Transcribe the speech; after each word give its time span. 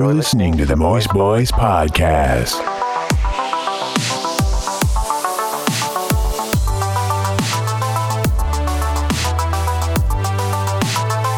You're 0.00 0.14
listening 0.14 0.56
to 0.56 0.64
the 0.64 0.76
Moist 0.76 1.10
Boys 1.10 1.52
Podcast. 1.52 2.58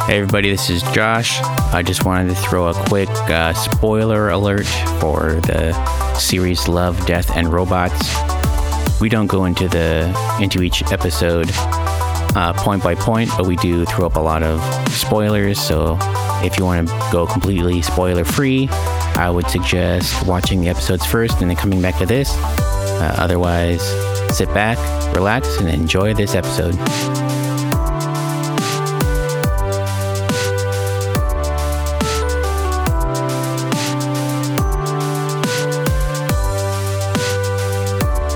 Hey 0.06 0.16
everybody, 0.16 0.48
this 0.48 0.70
is 0.70 0.82
Josh. 0.92 1.40
I 1.72 1.82
just 1.84 2.04
wanted 2.04 2.28
to 2.28 2.36
throw 2.36 2.68
a 2.68 2.74
quick 2.86 3.08
uh, 3.08 3.52
spoiler 3.54 4.30
alert 4.30 4.68
for 5.00 5.40
the 5.40 5.72
series 6.16 6.68
Love, 6.68 7.04
Death, 7.04 7.36
and 7.36 7.48
Robots. 7.48 8.14
We 9.00 9.08
don't 9.08 9.26
go 9.26 9.44
into 9.46 9.66
the 9.66 10.06
into 10.40 10.62
each 10.62 10.84
episode 10.92 11.50
uh, 12.36 12.52
point 12.58 12.84
by 12.84 12.94
point, 12.94 13.28
but 13.36 13.48
we 13.48 13.56
do 13.56 13.84
throw 13.86 14.06
up 14.06 14.14
a 14.14 14.20
lot 14.20 14.44
of 14.44 14.62
spoilers. 14.92 15.60
So 15.60 15.98
if 16.44 16.58
you 16.58 16.64
want 16.64 16.88
to 16.88 17.08
go 17.12 17.26
completely 17.26 17.82
spoiler 17.82 18.24
free, 18.24 18.68
I 19.14 19.30
would 19.30 19.48
suggest 19.48 20.26
watching 20.26 20.60
the 20.60 20.68
episodes 20.68 21.06
first 21.06 21.40
and 21.40 21.50
then 21.50 21.56
coming 21.56 21.80
back 21.80 21.98
to 21.98 22.06
this. 22.06 22.34
Uh, 22.36 23.14
otherwise, 23.18 23.82
sit 24.36 24.52
back, 24.52 24.78
relax, 25.14 25.58
and 25.58 25.68
enjoy 25.68 26.14
this 26.14 26.34
episode. 26.34 26.76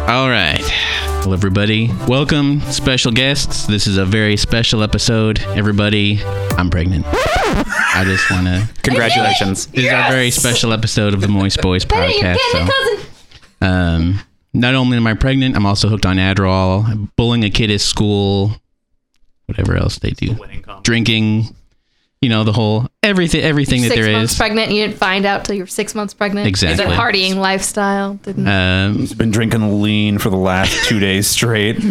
All 0.09 0.29
right. 0.29 0.63
Well, 1.25 1.35
everybody, 1.35 1.91
welcome, 2.07 2.61
special 2.71 3.11
guests. 3.11 3.67
This 3.67 3.89
is 3.89 3.99
a 3.99 4.05
very 4.05 4.37
special 4.37 4.85
episode. 4.85 5.41
Everybody, 5.41 6.21
I'm 6.57 6.71
pregnant. 6.71 7.05
I 7.97 8.05
just 8.05 8.31
want 8.31 8.47
to. 8.47 8.69
Congratulations. 8.83 9.69
This 9.69 9.87
is 9.87 9.93
our 9.93 10.11
very 10.11 10.31
special 10.31 10.75
episode 10.75 11.15
of 11.15 11.23
the 11.23 11.29
Moist 11.29 11.63
Boys 11.63 11.83
podcast. 11.83 12.37
So, 12.53 13.67
um, 13.67 14.21
not 14.53 14.75
only 14.75 14.99
am 14.99 15.07
I 15.07 15.15
pregnant, 15.15 15.57
I'm 15.57 15.65
also 15.65 15.89
hooked 15.89 16.05
on 16.05 16.17
Adderall, 16.17 17.09
bullying 17.17 17.43
a 17.45 17.49
kid 17.49 17.71
at 17.71 17.81
school, 17.81 18.53
whatever 19.47 19.77
else 19.77 19.99
they 19.99 20.11
do, 20.11 20.37
drinking, 20.83 21.57
you 22.23 22.29
know, 22.31 22.45
the 22.45 22.53
whole 22.53 22.89
everything, 23.03 23.43
everything 23.43 23.83
that 23.83 23.89
six 23.89 24.01
there 24.01 24.13
months 24.17 24.33
is. 24.33 24.39
pregnant. 24.39 24.73
You 24.73 24.87
didn't 24.87 24.99
find 24.99 25.25
out 25.27 25.45
till 25.45 25.55
you 25.55 25.63
were 25.63 25.67
six 25.69 25.95
months 25.95 26.15
pregnant. 26.15 26.47
Exactly. 26.49 26.85
The 26.87 26.93
partying 26.93 27.37
lifestyle 27.37 28.15
didn't. 28.15 28.49
Um, 28.49 29.07
Been 29.17 29.31
drinking 29.31 29.83
lean 29.83 30.19
for 30.19 30.31
the 30.31 30.37
last 30.37 30.89
two 30.89 30.99
days 30.99 31.27
straight. 31.27 31.77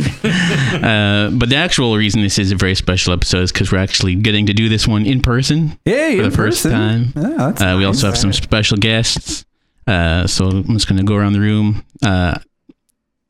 Uh, 0.76 1.30
but 1.32 1.50
the 1.50 1.56
actual 1.56 1.96
reason 1.96 2.22
this 2.22 2.38
is 2.38 2.52
a 2.52 2.56
very 2.56 2.76
special 2.76 3.14
episode 3.14 3.42
is 3.42 3.52
because 3.52 3.72
we're 3.72 3.78
actually 3.78 4.14
getting 4.16 4.46
to 4.48 4.54
do 4.54 4.68
this 4.68 4.88
one 4.88 5.06
in 5.06 5.22
person 5.22 5.78
Yay, 5.86 6.18
for 6.18 6.24
the 6.24 6.32
first 6.32 6.64
person. 6.64 6.72
time. 6.72 7.14
Yeah, 7.16 7.38
that's 7.38 7.62
Uh, 7.62 7.76
we 7.78 7.84
nice. 7.84 7.88
also 7.88 8.08
have 8.08 8.18
some 8.18 8.34
special 8.34 8.78
guests. 8.78 9.46
Uh, 9.88 10.28
so 10.28 10.48
I'm 10.48 10.74
just 10.74 10.88
going 10.88 10.98
to 10.98 11.04
go 11.06 11.16
around 11.16 11.34
the 11.34 11.40
room. 11.40 11.84
Uh, 12.04 12.38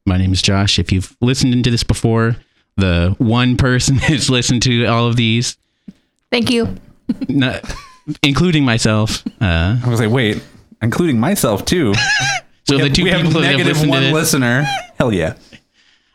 my 0.05 0.17
name 0.17 0.33
is 0.33 0.41
Josh. 0.41 0.79
If 0.79 0.91
you've 0.91 1.15
listened 1.21 1.53
into 1.53 1.69
this 1.69 1.83
before, 1.83 2.37
the 2.77 3.15
one 3.19 3.57
person 3.57 3.95
who's 4.07 4.29
listened 4.29 4.61
to 4.63 4.85
all 4.85 5.07
of 5.07 5.15
these, 5.15 5.57
Thank 6.35 6.49
you. 6.49 6.75
not, 7.29 7.63
including 8.21 8.65
myself. 8.65 9.25
Uh, 9.39 9.77
I 9.81 9.87
was 9.87 10.01
like, 10.01 10.09
wait, 10.11 10.43
including 10.81 11.17
myself 11.17 11.63
too. 11.63 11.93
so 12.67 12.77
the 12.77 12.89
two 12.89 13.05
we 13.05 13.09
have 13.11 13.21
people 13.21 13.39
that 13.39 13.47
have 13.47 13.57
negative 13.57 13.77
listened 13.77 13.89
one 13.89 13.99
to 14.01 14.05
this, 14.07 14.13
listener. 14.13 14.63
Hell 14.99 15.13
yeah. 15.13 15.35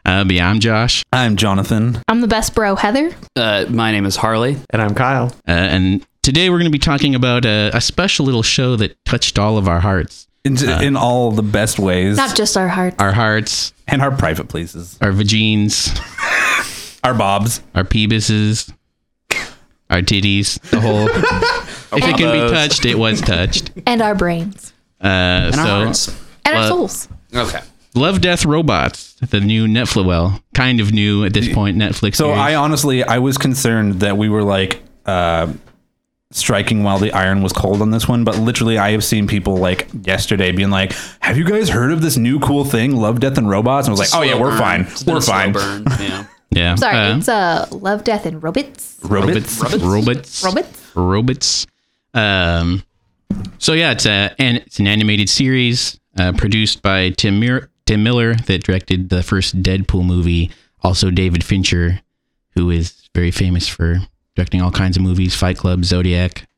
uh, 0.04 0.24
but 0.24 0.32
yeah, 0.34 0.50
I'm 0.50 0.60
Josh. 0.60 1.02
I'm 1.10 1.36
Jonathan. 1.36 2.02
I'm 2.06 2.20
the 2.20 2.28
best 2.28 2.54
bro, 2.54 2.76
Heather. 2.76 3.12
Uh, 3.34 3.64
my 3.70 3.92
name 3.92 4.04
is 4.04 4.16
Harley. 4.16 4.58
And 4.68 4.82
I'm 4.82 4.94
Kyle. 4.94 5.28
Uh, 5.48 5.52
and 5.52 6.06
today 6.22 6.50
we're 6.50 6.58
going 6.58 6.70
to 6.70 6.70
be 6.70 6.78
talking 6.78 7.14
about 7.14 7.46
a, 7.46 7.70
a 7.72 7.80
special 7.80 8.26
little 8.26 8.42
show 8.42 8.76
that 8.76 9.02
touched 9.06 9.38
all 9.38 9.56
of 9.56 9.68
our 9.68 9.80
hearts. 9.80 10.28
In, 10.44 10.58
in 10.82 10.96
all 10.96 11.30
the 11.30 11.42
best 11.42 11.78
ways. 11.78 12.18
Not 12.18 12.36
just 12.36 12.58
our 12.58 12.68
hearts. 12.68 12.96
Our 12.98 13.12
hearts, 13.12 13.72
and 13.88 14.02
our 14.02 14.10
private 14.10 14.48
places. 14.48 14.98
our 15.00 15.12
vagines, 15.12 15.98
Our 17.04 17.14
bobs. 17.14 17.62
our 17.74 17.84
peebuses, 17.84 18.70
our 19.90 20.00
titties, 20.00 20.58
the 20.70 20.80
whole. 20.80 21.08
if 21.98 22.04
it 22.08 22.16
can 22.16 22.46
be 22.46 22.52
touched, 22.54 22.84
it 22.86 22.98
was 22.98 23.20
touched. 23.20 23.70
and 23.86 24.00
our 24.00 24.14
brains. 24.14 24.72
Uh, 25.02 25.06
And 25.06 25.54
so, 25.54 25.60
our 25.60 25.84
hearts. 25.84 26.08
And 26.44 26.54
our 26.56 26.60
Well- 26.62 26.68
souls. 26.68 27.08
Okay. 27.34 27.60
Love, 27.96 28.20
Death, 28.20 28.44
Robots, 28.44 29.14
the 29.30 29.40
new 29.40 29.66
Netflix. 29.66 30.04
Well, 30.06 30.40
kind 30.54 30.78
of 30.80 30.92
new 30.92 31.24
at 31.24 31.32
this 31.34 31.52
point. 31.52 31.76
Netflix. 31.76 32.14
So 32.16 32.26
series. 32.26 32.38
I 32.38 32.54
honestly, 32.54 33.02
I 33.02 33.18
was 33.18 33.36
concerned 33.36 33.94
that 34.00 34.16
we 34.16 34.28
were 34.28 34.44
like 34.44 34.80
uh, 35.06 35.48
striking 36.30 36.84
while 36.84 36.98
the 37.00 37.12
iron 37.12 37.42
was 37.42 37.52
cold 37.52 37.82
on 37.82 37.90
this 37.90 38.06
one, 38.06 38.22
but 38.22 38.38
literally, 38.38 38.78
I 38.78 38.92
have 38.92 39.02
seen 39.02 39.26
people 39.26 39.56
like 39.56 39.88
yesterday 40.04 40.52
being 40.52 40.70
like, 40.70 40.92
"Have 41.18 41.36
you 41.36 41.44
guys 41.44 41.68
heard 41.68 41.90
of 41.90 42.00
this 42.00 42.16
new 42.16 42.38
cool 42.38 42.64
thing, 42.64 42.94
Love, 42.94 43.18
Death, 43.18 43.36
and 43.38 43.50
Robots?" 43.50 43.88
And 43.88 43.96
I 43.96 43.98
was 43.98 44.12
like, 44.12 44.20
"Oh 44.20 44.22
yeah, 44.24 44.38
we're 44.40 44.50
burn. 44.50 44.58
fine, 44.58 44.80
It's 44.82 45.04
we're 45.04 45.20
fine." 45.20 45.52
Burn. 45.52 45.84
Yeah. 45.98 46.26
yeah. 46.50 46.72
I'm 46.72 46.76
Sorry, 46.76 46.96
uh, 46.96 47.16
it's 47.16 47.28
uh, 47.28 47.68
Love, 47.70 48.04
Death, 48.04 48.26
and 48.26 48.42
Robots. 48.42 48.98
Robots. 49.02 49.60
robots. 49.82 50.44
Robots? 50.44 50.96
Robots. 50.96 51.66
Um. 52.14 52.82
So 53.58 53.72
yeah, 53.74 53.92
it's 53.92 54.06
a 54.06 54.34
and 54.38 54.58
it's 54.58 54.78
an 54.78 54.86
animated 54.86 55.28
series 55.28 56.00
uh, 56.18 56.32
produced 56.32 56.82
by 56.82 57.10
Tim 57.10 57.38
Mir- 57.38 57.70
Tim 57.86 58.02
Miller 58.02 58.34
that 58.34 58.64
directed 58.64 59.08
the 59.08 59.22
first 59.22 59.62
Deadpool 59.62 60.04
movie. 60.04 60.50
Also 60.82 61.10
David 61.10 61.44
Fincher, 61.44 62.00
who 62.54 62.70
is 62.70 63.08
very 63.14 63.30
famous 63.30 63.68
for 63.68 63.98
directing 64.34 64.60
all 64.62 64.70
kinds 64.70 64.96
of 64.96 65.02
movies: 65.02 65.34
Fight 65.34 65.58
Club, 65.58 65.84
Zodiac, 65.84 66.48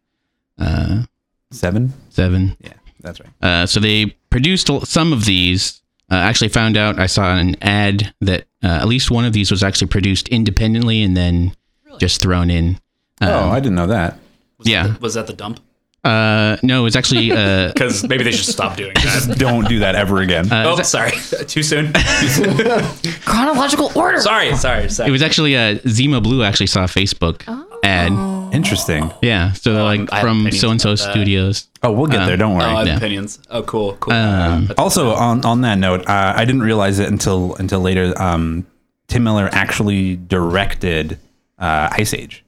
uh, 0.59 1.03
Seven. 1.51 1.93
Seven. 2.09 2.57
Yeah, 2.61 2.73
that's 3.01 3.21
right. 3.21 3.31
Uh, 3.43 3.67
so 3.67 3.81
they 3.81 4.07
produced 4.31 4.71
some 4.85 5.13
of 5.13 5.25
these. 5.27 5.81
Uh, 6.11 6.17
actually, 6.17 6.49
found 6.49 6.77
out 6.77 6.99
I 6.99 7.07
saw 7.07 7.35
an 7.37 7.57
ad 7.63 8.13
that 8.21 8.43
uh, 8.63 8.67
at 8.67 8.87
least 8.89 9.11
one 9.11 9.25
of 9.25 9.33
these 9.33 9.51
was 9.51 9.63
actually 9.63 9.89
produced 9.89 10.29
independently 10.29 11.03
and 11.03 11.17
then 11.17 11.55
just 11.99 12.21
thrown 12.21 12.51
in. 12.51 12.79
oh, 13.23 13.45
Um, 13.45 13.51
I 13.53 13.61
didn't 13.61 13.77
know 13.77 13.87
that. 13.87 14.19
yeah. 14.61 14.95
Was 15.01 15.15
that 15.15 15.27
the 15.27 15.33
dump? 15.33 15.61
Uh, 16.05 16.57
no, 16.65 16.81
it 16.81 16.83
was 16.83 16.97
actually 16.97 17.31
uh, 17.31 17.69
Because 17.73 18.03
maybe 18.09 18.25
they 18.25 18.33
should 18.33 18.53
stop 18.53 18.77
doing 18.77 18.93
that. 18.95 19.37
Don't 19.39 19.69
do 19.69 19.79
that 19.79 19.95
ever 19.95 20.21
again. 20.21 20.51
uh, 20.53 20.75
oh, 20.77 20.83
sorry. 20.83 21.13
Too 21.47 21.63
soon. 21.63 21.93
Chronological 23.25 23.93
order. 23.95 24.21
sorry, 24.21 24.57
sorry, 24.57 24.89
sorry. 24.91 25.09
it 25.09 25.13
was 25.13 25.23
actually 25.23 25.57
uh, 25.57 25.79
Zima 25.89 26.21
Blue 26.21 26.43
actually 26.43 26.67
saw 26.67 26.83
a 26.83 26.87
Facebook 26.89 27.43
ad. 27.85 28.13
Interesting. 28.53 29.11
Yeah, 29.23 29.53
so 29.53 29.73
they're 29.73 29.81
Um, 29.83 29.87
like 30.01 30.13
I 30.13 30.17
have 30.17 30.23
from 30.23 30.41
opinions 30.47 30.61
so 30.61 30.71
and 30.71 30.81
so 30.81 30.91
about 30.91 30.99
that. 31.05 31.11
studios. 31.13 31.69
Oh, 31.83 31.91
we'll 31.93 32.07
get 32.07 32.21
Um, 32.21 32.27
there. 32.27 32.37
Don't 32.37 32.53
Oh, 32.53 32.57
worry. 32.57 32.65
I 32.67 32.79
have 32.81 32.87
yeah. 32.87 32.97
opinions. 32.99 33.39
Oh, 33.51 33.63
cool, 33.63 33.95
cool. 33.99 34.13
Um, 34.13 34.71
Also, 34.79 35.15
on 35.15 35.45
on 35.45 35.63
that 35.63 35.79
note, 35.79 36.07
uh, 36.07 36.35
I 36.37 36.45
didn't 36.45 36.63
realize 36.63 36.99
it 36.99 37.09
until 37.09 37.55
until 37.57 37.81
later. 37.81 38.13
Um, 38.21 38.67
Tim 39.09 39.25
Miller 39.25 39.49
actually 39.53 40.17
directed 40.17 41.19
uh, 41.59 41.89
Ice 41.93 42.13
Age. 42.15 42.45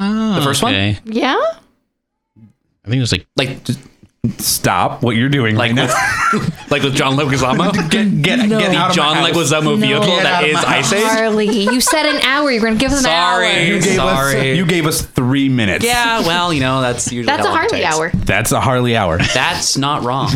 oh, 0.00 0.34
The 0.34 0.42
first 0.42 0.62
one? 0.62 0.72
okay. 0.74 0.98
Yeah? 1.04 1.36
I 1.36 2.88
think 2.88 2.96
it 2.96 3.00
was 3.00 3.12
like 3.12 3.26
like, 3.36 3.58
Stop 4.36 5.02
what 5.02 5.16
you're 5.16 5.30
doing 5.30 5.56
like 5.56 5.72
right 5.74 5.88
with, 5.88 6.42
now. 6.52 6.64
like 6.70 6.82
with 6.82 6.94
John 6.94 7.16
Leguizamo. 7.16 7.72
Get 7.90 8.20
get, 8.22 8.48
No. 8.50 8.58
get 8.58 8.74
out 8.74 8.90
of 8.90 8.96
John 8.96 9.16
my. 9.16 9.30
Leguizamo 9.30 9.78
vehicle 9.80 10.04
Get 10.04 10.26
out 10.26 10.42
that 10.42 10.50
of 10.50 10.64
Ice 10.66 10.92
Age. 10.92 11.02
Harley, 11.04 11.46
you 11.64 11.80
said 11.80 12.04
an 12.04 12.20
hour. 12.22 12.50
You're 12.50 12.60
going 12.60 12.74
to 12.74 12.78
give 12.78 12.92
us 12.92 12.98
an 12.98 13.04
Sorry. 13.04 13.46
hour. 13.48 13.58
You 13.62 13.80
gave 13.80 13.94
Sorry. 13.96 14.50
us 14.52 14.56
you 14.58 14.66
gave 14.66 14.86
us 14.86 15.00
three 15.00 15.48
minutes. 15.48 15.86
Yeah, 15.86 16.20
well, 16.20 16.52
you 16.52 16.60
know 16.60 16.82
that's 16.82 17.10
usually 17.10 17.24
That's 17.34 17.46
a 17.46 17.50
how 17.50 17.54
long 17.54 17.64
it 17.64 17.70
Harley 17.70 17.84
hour. 17.86 18.10
that's 18.26 18.52
a 18.52 18.60
Harley 18.60 18.94
hour. 18.94 19.16
that's 19.34 19.78
not 19.78 20.02
wrong. 20.02 20.30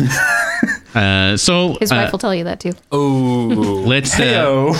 uh, 0.95 1.37
so 1.37 1.75
His 1.79 1.91
uh, 1.91 1.95
wife 1.95 2.11
will 2.11 2.19
tell 2.19 2.33
you 2.33 2.45
that 2.45 2.59
too. 2.59 2.71
oh 2.91 3.83
let's 3.85 4.19
uh, 4.19 4.73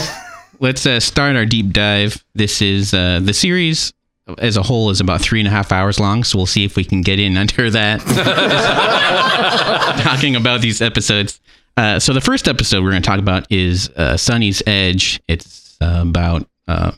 let's 0.60 0.84
uh, 0.88 1.00
start 1.00 1.36
our 1.36 1.46
deep 1.46 1.72
dive. 1.74 2.24
This 2.34 2.60
is 2.60 2.92
uh, 2.94 3.20
the 3.22 3.34
series 3.36 3.94
as 4.40 4.58
a 4.58 4.64
whole 4.64 4.90
is 4.90 5.00
about 5.00 5.22
three 5.22 5.40
and 5.40 5.48
a 5.48 5.52
half 5.52 5.72
hours 5.72 6.00
long, 6.00 6.24
so 6.24 6.38
we'll 6.38 6.46
see 6.46 6.66
if 6.66 6.76
we 6.76 6.84
can 6.84 7.02
get 7.02 7.20
in 7.20 7.38
under 7.44 7.70
that. 7.72 8.02
talking 10.04 10.36
about 10.36 10.62
these 10.62 10.82
episodes. 10.82 11.40
Uh, 11.78 12.00
so 12.00 12.14
the 12.14 12.22
first 12.22 12.48
episode 12.48 12.84
we're 12.84 12.92
going 12.92 13.02
to 13.02 13.08
talk 13.08 13.20
about 13.20 13.52
is 13.52 13.90
uh, 13.96 14.16
Sonnie's 14.16 14.64
Edge. 14.66 15.20
It's 15.28 15.78
uh, 15.82 16.04
about 16.08 16.48
uh, 16.68 16.94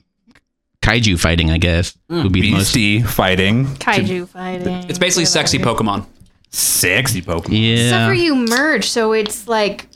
kaiju 0.81 1.19
fighting, 1.19 1.51
I 1.51 1.57
guess. 1.57 1.97
would 2.09 2.31
be 2.31 2.41
the 2.41 2.51
most 2.51 2.73
Beastie 2.73 3.01
fighting 3.01 3.65
Kaiju 3.65 4.29
fighting. 4.29 4.89
It's 4.89 4.99
basically 4.99 5.25
sexy 5.25 5.57
Pokemon. 5.57 6.05
sexy 6.51 7.21
Pokemon. 7.21 7.47
yeah. 7.49 7.83
Except 7.85 8.07
for 8.09 8.13
you 8.13 8.35
merge, 8.35 8.87
so 8.87 9.13
it's 9.13 9.47
like 9.47 9.87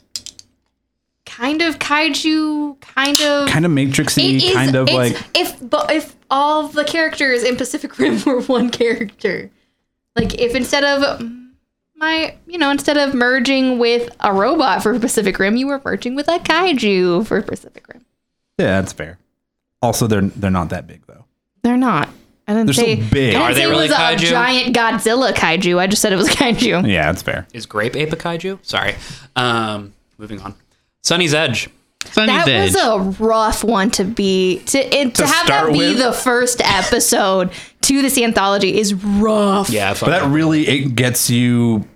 kind 1.36 1.62
of 1.62 1.78
kaiju, 1.78 2.80
kind 2.80 3.20
of. 3.20 3.48
Kind 3.48 3.64
of 3.66 3.72
Matrixy, 3.72 4.36
It 4.36 4.42
is- 4.44 4.54
kind 4.54 4.74
of 4.76 4.88
it's- 4.88 5.12
like 5.14 5.24
if 5.36 5.56
but 5.70 5.90
if 5.90 6.14
all 6.30 6.68
the 6.68 6.84
characters 6.84 7.42
in 7.42 7.56
Pacific 7.56 7.98
Rim 7.98 8.20
were 8.24 8.40
one 8.42 8.70
character, 8.70 9.50
like 10.16 10.34
if 10.40 10.54
instead 10.54 10.84
of 10.84 11.22
my 11.96 12.36
you 12.46 12.58
know 12.58 12.70
instead 12.70 12.96
of 12.96 13.14
merging 13.14 13.78
with 13.78 14.08
a 14.20 14.32
robot 14.32 14.82
for 14.82 14.98
Pacific 14.98 15.38
Rim, 15.38 15.56
you 15.56 15.66
were 15.66 15.80
merging 15.84 16.14
with 16.14 16.28
a 16.28 16.38
kaiju 16.38 17.26
for 17.26 17.40
Pacific 17.42 17.86
Rim. 17.88 18.04
yeah, 18.58 18.80
that's 18.80 18.92
fair. 18.92 19.18
Also, 19.80 20.06
they're 20.06 20.22
they're 20.22 20.50
not 20.50 20.68
that 20.70 20.86
big 20.86 21.06
though. 21.06 21.24
They're 21.62 21.76
not. 21.76 22.08
I 22.48 22.54
didn't 22.54 22.66
They're 22.66 22.74
so 22.74 22.82
say 22.82 22.96
big. 22.96 23.36
I 23.36 23.38
didn't 23.38 23.42
Are 23.42 23.54
they 23.54 23.60
say 23.60 23.66
really 23.70 23.86
it 23.86 23.90
was 23.90 23.98
kaiju? 23.98 24.14
a 24.14 24.30
giant 24.30 24.76
Godzilla 24.76 25.32
kaiju. 25.32 25.78
I 25.78 25.86
just 25.86 26.02
said 26.02 26.12
it 26.12 26.16
was 26.16 26.28
kaiju. 26.28 26.88
Yeah, 26.88 27.06
that's 27.10 27.22
fair. 27.22 27.46
Is 27.52 27.66
grape 27.66 27.94
ape 27.96 28.12
a 28.12 28.16
kaiju? 28.16 28.58
Sorry. 28.62 28.96
Um, 29.36 29.92
moving 30.18 30.40
on. 30.40 30.54
Sonnie's 31.02 31.34
Edge. 31.34 31.68
Sonnie's 32.04 32.44
That 32.44 32.48
Edge. 32.48 32.74
was 32.74 32.82
a 33.18 33.22
rough 33.24 33.62
one 33.64 33.90
to 33.92 34.04
be 34.04 34.58
to 34.66 34.78
it, 34.78 35.14
to, 35.16 35.22
To 35.22 35.26
have 35.26 35.46
that 35.46 35.72
be 35.72 35.78
with? 35.78 35.98
the 35.98 36.12
first 36.12 36.60
episode 36.64 37.50
to 37.82 38.02
this 38.02 38.18
anthology 38.18 38.76
is 38.78 38.92
rough. 38.94 39.70
Yeah, 39.70 39.94
But 39.98 40.06
that 40.10 40.28
really 40.30 40.66
it 40.66 40.94
gets 40.96 41.30
you 41.30 41.86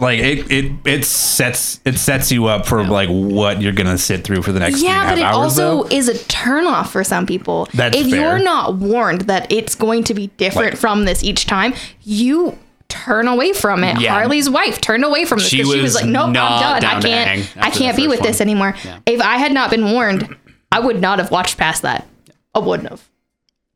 like 0.00 0.20
it 0.20 0.50
it 0.52 0.72
it 0.84 1.04
sets 1.04 1.80
it 1.84 1.98
sets 1.98 2.30
you 2.30 2.46
up 2.46 2.64
for 2.64 2.84
like 2.86 3.08
what 3.08 3.60
you're 3.60 3.72
gonna 3.72 3.98
sit 3.98 4.22
through 4.22 4.40
for 4.42 4.52
the 4.52 4.60
next 4.60 4.76
three 4.78 4.86
Yeah, 4.86 5.10
but 5.10 5.18
it 5.18 5.24
hours, 5.24 5.34
also 5.36 5.82
though. 5.82 5.88
is 5.96 6.08
a 6.08 6.14
turnoff 6.14 6.88
for 6.90 7.02
some 7.02 7.26
people. 7.26 7.68
That's 7.74 7.96
if 7.96 8.08
fair. 8.08 8.20
you're 8.20 8.38
not 8.38 8.76
warned 8.76 9.22
that 9.22 9.50
it's 9.50 9.74
going 9.74 10.04
to 10.04 10.14
be 10.14 10.28
different 10.36 10.72
Like- 10.74 10.80
from 10.80 11.06
this 11.06 11.24
each 11.24 11.46
time, 11.46 11.74
you 12.02 12.56
turn 12.88 13.28
away 13.28 13.52
from 13.52 13.84
it. 13.84 14.00
Yeah. 14.00 14.12
Harley's 14.12 14.48
wife 14.48 14.80
turned 14.80 15.04
away 15.04 15.24
from 15.24 15.38
this 15.38 15.48
She 15.48 15.58
because 15.58 15.72
she 15.72 15.76
was 15.80 15.94
was 15.94 16.02
like, 16.02 16.06
"Nope, 16.06 16.28
I'm 16.28 16.32
done. 16.32 16.84
I 16.84 17.00
can't. 17.00 17.56
I 17.56 17.70
can't 17.70 17.96
be 17.96 18.08
with 18.08 18.20
this 18.20 18.40
one." 18.40 18.48
anymore." 18.48 18.74
If 19.06 19.20
I 19.20 19.36
had 19.38 19.52
not 19.52 19.70
been 19.70 19.90
warned, 19.92 20.34
I 20.72 20.80
would 20.80 21.00
not 21.00 21.18
have 21.18 21.30
watched 21.30 21.56
past 21.58 21.82
that. 21.82 22.06
I 22.54 22.58
wouldn't 22.60 22.88
have. 22.88 23.08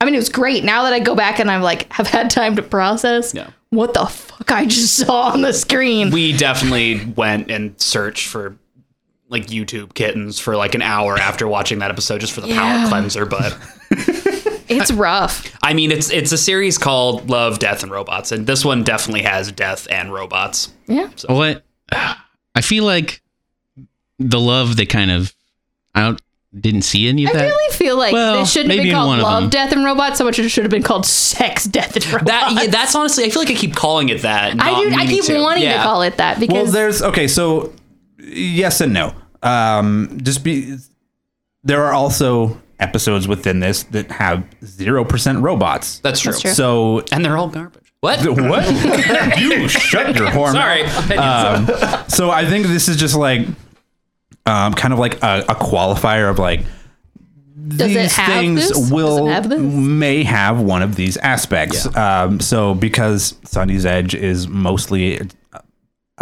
I 0.00 0.04
mean, 0.04 0.14
it 0.14 0.18
was 0.18 0.30
great. 0.30 0.64
Now 0.64 0.82
that 0.84 0.92
I 0.92 0.98
go 0.98 1.14
back 1.14 1.38
and 1.38 1.48
I'm 1.50 1.62
like, 1.62 1.92
have 1.92 2.08
had 2.08 2.28
time 2.30 2.56
to 2.56 2.62
process 2.62 3.32
Yeah. 3.34 3.50
what 3.70 3.94
the 3.94 4.04
fuck 4.06 4.50
I 4.50 4.66
just 4.66 4.96
saw 5.06 5.28
on 5.30 5.42
the 5.42 5.52
screen. 5.52 6.10
we 6.10 6.36
definitely 6.36 7.04
went 7.16 7.50
and 7.52 7.80
searched 7.80 8.26
for 8.26 8.56
like 9.28 9.46
YouTube 9.46 9.94
kittens 9.94 10.40
for 10.40 10.56
like 10.56 10.74
an 10.74 10.82
hour 10.82 11.16
after 11.16 11.46
watching 11.46 11.78
that 11.78 11.90
episode 11.90 12.20
just 12.20 12.32
for 12.32 12.40
the 12.40 12.48
Yeah. 12.48 12.58
palate 12.58 12.88
cleanser. 12.88 13.24
But 13.26 13.56
it's 14.80 14.92
rough. 14.92 15.56
I 15.62 15.74
mean, 15.74 15.90
it's 15.92 16.10
it's 16.10 16.32
a 16.32 16.38
series 16.38 16.78
called 16.78 17.28
Love, 17.30 17.58
Death, 17.58 17.82
and 17.82 17.92
Robots, 17.92 18.32
and 18.32 18.46
this 18.46 18.64
one 18.64 18.82
definitely 18.84 19.22
has 19.22 19.50
death 19.52 19.86
and 19.90 20.12
robots. 20.12 20.72
Yeah. 20.86 21.08
what 21.28 21.64
I 22.54 22.60
feel 22.62 22.84
like 22.84 23.22
the 24.18 24.40
love 24.40 24.76
they 24.76 24.86
kind 24.86 25.10
of 25.10 25.34
I 25.94 26.00
don't 26.02 26.20
didn't 26.58 26.82
see 26.82 27.08
any 27.08 27.24
of 27.24 27.30
I 27.30 27.32
that. 27.32 27.42
I 27.44 27.48
really 27.48 27.72
feel 27.76 27.96
like 27.96 28.12
Well, 28.12 28.40
this 28.40 28.52
shouldn't 28.52 28.74
have 28.74 28.82
been 28.82 28.92
called 28.94 29.18
Love. 29.20 29.50
Death, 29.50 29.72
and 29.72 29.84
Robots 29.84 30.18
so 30.18 30.24
much 30.24 30.38
as 30.38 30.46
it 30.46 30.48
should 30.50 30.64
have 30.64 30.70
been 30.70 30.82
called 30.82 31.06
Sex, 31.06 31.64
Death, 31.64 31.96
and 31.96 32.04
Robots. 32.06 32.26
That 32.26 32.52
yeah, 32.52 32.66
that's 32.70 32.94
honestly, 32.94 33.24
I 33.24 33.30
feel 33.30 33.40
like 33.42 33.50
I 33.50 33.54
keep 33.54 33.74
calling 33.74 34.10
it 34.10 34.22
that. 34.22 34.60
I 34.60 34.82
do. 34.82 34.94
I 34.94 35.06
keep 35.06 35.24
to. 35.24 35.40
wanting 35.40 35.62
Yeah. 35.64 35.78
to 35.78 35.82
call 35.82 36.02
it 36.02 36.18
that 36.18 36.38
because 36.38 36.52
Well, 36.52 36.62
because 36.64 36.72
there's 36.74 37.02
okay. 37.02 37.26
So 37.28 37.72
yes 38.18 38.80
and 38.80 38.92
no. 38.92 39.14
Um, 39.42 40.18
just 40.22 40.44
be. 40.44 40.76
There 41.64 41.84
are 41.84 41.92
also 41.92 42.60
episodes 42.82 43.26
within 43.28 43.60
this 43.60 43.84
that 43.84 44.10
have 44.10 44.44
zero 44.64 45.04
percent 45.04 45.40
robots. 45.40 46.00
That's 46.00 46.20
true. 46.20 46.32
That's 46.32 46.42
true. 46.42 46.50
So 46.52 47.04
And 47.12 47.24
they're 47.24 47.36
all 47.36 47.48
garbage. 47.48 47.92
What? 48.00 48.20
what? 48.26 49.38
you 49.38 49.68
shut 49.68 50.16
your 50.16 50.28
horn. 50.28 50.54
Sorry. 50.54 50.82
Um, 51.16 51.68
so 52.08 52.30
I 52.30 52.44
think 52.44 52.66
this 52.66 52.88
is 52.88 52.96
just 52.96 53.14
like, 53.14 53.46
um, 54.44 54.74
kind 54.74 54.92
of 54.92 54.98
like 54.98 55.22
a, 55.22 55.44
a 55.48 55.54
qualifier 55.54 56.28
of 56.28 56.38
like. 56.38 56.62
Does 57.68 57.92
it 57.92 58.00
these 58.00 58.16
have 58.16 58.26
things 58.26 58.56
this? 58.60 58.70
Does 58.76 58.90
it 58.90 58.94
will 58.94 59.26
have 59.28 59.48
this? 59.48 59.60
may 59.60 60.24
have 60.24 60.60
one 60.60 60.82
of 60.82 60.96
these 60.96 61.16
aspects. 61.18 61.86
Um, 61.96 62.40
so 62.40 62.74
because 62.74 63.34
Sonnie's 63.44 63.86
Edge 63.86 64.16
is 64.16 64.48
mostly 64.48 65.20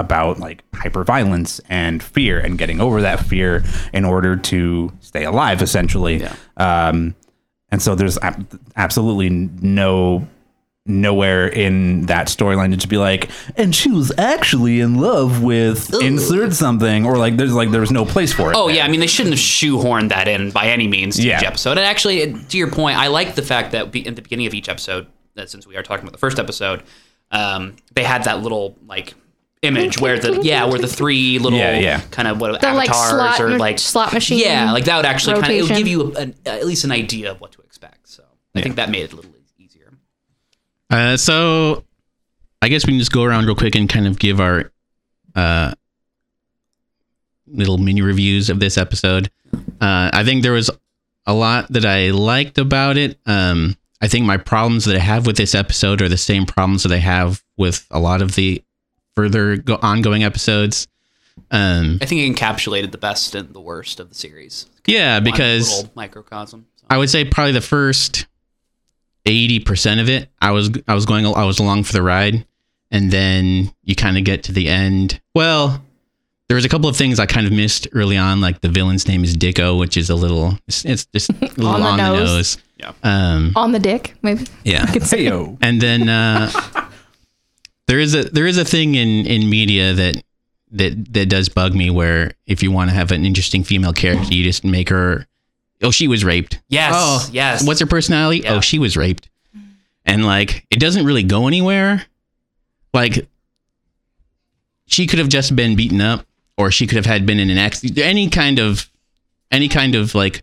about 0.00 0.38
like 0.40 0.68
hyperviolence 0.72 1.60
and 1.68 2.02
fear 2.02 2.40
and 2.40 2.58
getting 2.58 2.80
over 2.80 3.02
that 3.02 3.20
fear 3.20 3.62
in 3.92 4.04
order 4.04 4.36
to 4.36 4.92
stay 5.00 5.24
alive, 5.24 5.62
essentially. 5.62 6.24
Um, 6.56 7.14
and 7.70 7.80
so 7.80 7.94
there's 7.94 8.18
absolutely 8.76 9.30
no 9.30 10.26
nowhere 10.86 11.46
in 11.46 12.06
that 12.06 12.26
storyline 12.26 12.76
to 12.80 12.88
be 12.88 12.96
like, 12.96 13.30
and 13.56 13.74
she 13.74 13.90
was 13.90 14.10
actually 14.18 14.80
in 14.80 14.96
love 14.98 15.42
with 15.42 15.92
insert 16.02 16.52
something, 16.52 17.06
or 17.06 17.16
like 17.18 17.36
there's 17.36 17.52
like 17.54 17.70
there 17.70 17.80
was 17.82 17.92
no 17.92 18.04
place 18.04 18.32
for 18.32 18.50
it. 18.50 18.56
Oh 18.56 18.66
there. 18.66 18.76
yeah, 18.76 18.84
I 18.84 18.88
mean 18.88 19.00
they 19.00 19.06
shouldn't 19.06 19.34
have 19.34 19.40
shoehorned 19.44 20.08
that 20.08 20.26
in 20.26 20.50
by 20.50 20.66
any 20.66 20.88
means 20.88 21.16
to 21.16 21.22
each 21.22 21.28
Yeah. 21.28 21.42
episode. 21.44 21.72
And 21.72 21.80
actually, 21.80 22.32
to 22.32 22.58
your 22.58 22.70
point, 22.70 22.98
I 22.98 23.06
like 23.08 23.34
the 23.34 23.42
fact 23.42 23.72
that 23.72 23.92
be, 23.92 24.04
in 24.04 24.14
the 24.14 24.22
beginning 24.22 24.46
of 24.46 24.54
each 24.54 24.68
episode, 24.68 25.06
that 25.34 25.50
since 25.50 25.66
we 25.66 25.76
are 25.76 25.82
talking 25.82 26.02
about 26.04 26.12
the 26.12 26.18
first 26.18 26.38
episode, 26.38 26.82
um, 27.30 27.76
they 27.94 28.02
had 28.02 28.24
that 28.24 28.42
little 28.42 28.76
like 28.86 29.14
image 29.62 30.00
where 30.00 30.18
the 30.18 30.40
yeah 30.42 30.64
where 30.64 30.78
the 30.78 30.88
three 30.88 31.38
little 31.38 31.58
Yeah, 31.58 31.78
yeah. 31.78 32.00
kind 32.10 32.26
of 32.26 32.40
what 32.40 32.60
The, 32.60 32.72
like, 32.72 32.88
avatars 32.88 33.10
slot 33.10 33.40
or 33.40 33.58
like 33.58 33.78
slot 33.78 34.12
machine 34.12 34.38
Yeah, 34.38 34.72
like 34.72 34.84
that 34.86 34.96
would 34.96 35.06
actually 35.06 35.40
kind 35.40 35.52
of 35.52 35.58
it 35.58 35.62
would 35.62 35.76
give 35.76 35.88
you 35.88 36.14
an, 36.14 36.34
at 36.46 36.66
least 36.66 36.84
an 36.84 36.92
idea 36.92 37.30
of 37.30 37.40
what 37.40 37.52
to 37.52 37.60
expect. 37.62 38.08
So 38.08 38.24
I 38.54 38.62
think 38.62 38.76
that 38.76 38.90
made 38.90 39.04
it 39.04 39.12
a 39.12 39.16
little 39.16 39.30
easier. 39.58 39.92
Uh, 40.88 41.16
so 41.16 41.84
I 42.62 42.68
guess 42.68 42.86
we 42.86 42.92
can 42.92 42.98
just 42.98 43.12
go 43.12 43.22
around 43.22 43.46
real 43.46 43.54
quick 43.54 43.74
and 43.74 43.88
kind 43.88 44.06
of 44.06 44.18
give 44.18 44.40
our 44.40 44.72
uh, 45.34 45.74
little 47.46 47.78
mini 47.78 48.02
reviews 48.02 48.48
of 48.50 48.60
this 48.60 48.78
episode. 48.78 49.30
Uh, 49.52 50.10
I 50.12 50.24
think 50.24 50.42
there 50.42 50.52
was 50.52 50.70
a 51.26 51.34
lot 51.34 51.72
that 51.72 51.84
I 51.84 52.10
liked 52.10 52.58
about 52.58 52.96
it. 52.96 53.18
Um, 53.26 53.76
I 54.00 54.08
think 54.08 54.24
my 54.24 54.36
problems 54.38 54.86
that 54.86 54.96
I 54.96 55.00
have 55.00 55.26
with 55.26 55.36
this 55.36 55.54
episode 55.54 56.00
are 56.00 56.08
the 56.08 56.16
same 56.16 56.46
problems 56.46 56.82
that 56.84 56.92
I 56.92 56.98
have 56.98 57.42
with 57.56 57.86
a 57.90 58.00
lot 58.00 58.22
of 58.22 58.34
the 58.34 58.62
further 59.16 59.56
go- 59.56 59.78
ongoing 59.82 60.22
episodes. 60.24 60.86
Um, 61.50 61.98
I 62.02 62.06
think 62.06 62.20
it 62.20 62.34
encapsulated 62.36 62.92
the 62.92 62.98
best 62.98 63.34
and 63.34 63.52
the 63.54 63.60
worst 63.60 63.98
of 64.00 64.08
the 64.08 64.14
series. 64.14 64.66
yeah, 64.86 65.20
because 65.20 65.88
microcosm. 65.94 66.66
So. 66.76 66.86
I 66.90 66.98
would 66.98 67.08
say 67.10 67.24
probably 67.24 67.52
the 67.52 67.60
first 67.60 68.26
eighty 69.26 69.58
percent 69.60 70.00
of 70.00 70.08
it, 70.08 70.28
I 70.40 70.50
was 70.50 70.70
I 70.86 70.94
was 70.94 71.06
going 71.06 71.26
I 71.26 71.44
was 71.44 71.58
along 71.58 71.84
for 71.84 71.92
the 71.92 72.02
ride, 72.02 72.46
and 72.90 73.10
then 73.10 73.72
you 73.84 73.94
kind 73.94 74.18
of 74.18 74.24
get 74.24 74.44
to 74.44 74.52
the 74.52 74.68
end. 74.68 75.20
Well, 75.34 75.82
there 76.48 76.56
was 76.56 76.64
a 76.64 76.68
couple 76.68 76.88
of 76.88 76.96
things 76.96 77.18
I 77.20 77.26
kind 77.26 77.46
of 77.46 77.52
missed 77.52 77.88
early 77.92 78.16
on, 78.16 78.40
like 78.40 78.60
the 78.60 78.68
villain's 78.68 79.06
name 79.08 79.22
is 79.24 79.36
Dicko, 79.36 79.78
which 79.78 79.96
is 79.96 80.10
a 80.10 80.14
little 80.16 80.58
it's, 80.66 80.84
it's 80.84 81.06
just 81.06 81.30
a 81.30 81.34
little 81.40 81.68
On 81.68 81.82
on, 81.82 81.96
the 81.96 82.02
the, 82.04 82.10
nose. 82.16 82.28
nose. 82.34 82.58
Yeah. 82.76 82.92
Um. 83.02 83.52
on 83.56 83.72
the 83.72 83.78
dick, 83.78 84.14
maybe. 84.22 84.46
Yeah. 84.64 84.86
Hey 84.86 85.24
yo. 85.24 85.56
And 85.62 85.80
then 85.80 86.08
uh, 86.08 86.50
there 87.90 87.98
is 87.98 88.14
a 88.14 88.22
there 88.22 88.46
is 88.46 88.56
a 88.56 88.64
thing 88.64 88.94
in 88.94 89.26
in 89.26 89.50
media 89.50 89.92
that 89.94 90.22
that 90.70 91.12
that 91.12 91.28
does 91.28 91.48
bug 91.48 91.74
me 91.74 91.90
where 91.90 92.30
if 92.46 92.62
you 92.62 92.70
want 92.70 92.88
to 92.88 92.94
have 92.94 93.10
an 93.10 93.24
interesting 93.26 93.64
female 93.64 93.92
character, 93.92 94.32
you 94.32 94.44
just 94.44 94.64
make 94.64 94.88
her. 94.90 95.26
Oh, 95.82 95.90
she 95.90 96.06
was 96.06 96.24
raped. 96.24 96.60
Yes, 96.68 96.92
Oh, 96.94 97.28
yes. 97.32 97.66
What's 97.66 97.80
her 97.80 97.86
personality? 97.86 98.42
Yeah. 98.42 98.54
Oh, 98.54 98.60
she 98.60 98.78
was 98.78 98.96
raped. 98.96 99.28
And 100.06 100.24
like, 100.24 100.64
it 100.70 100.78
doesn't 100.78 101.04
really 101.04 101.24
go 101.24 101.48
anywhere. 101.48 102.04
Like, 102.94 103.26
she 104.86 105.06
could 105.08 105.18
have 105.18 105.28
just 105.28 105.56
been 105.56 105.74
beaten 105.74 106.00
up, 106.00 106.26
or 106.56 106.70
she 106.70 106.86
could 106.86 106.96
have 106.96 107.06
had 107.06 107.26
been 107.26 107.40
in 107.40 107.50
an 107.50 107.58
accident. 107.58 107.98
Any 107.98 108.28
kind 108.28 108.60
of, 108.60 108.88
any 109.50 109.68
kind 109.68 109.96
of 109.96 110.14
like 110.14 110.42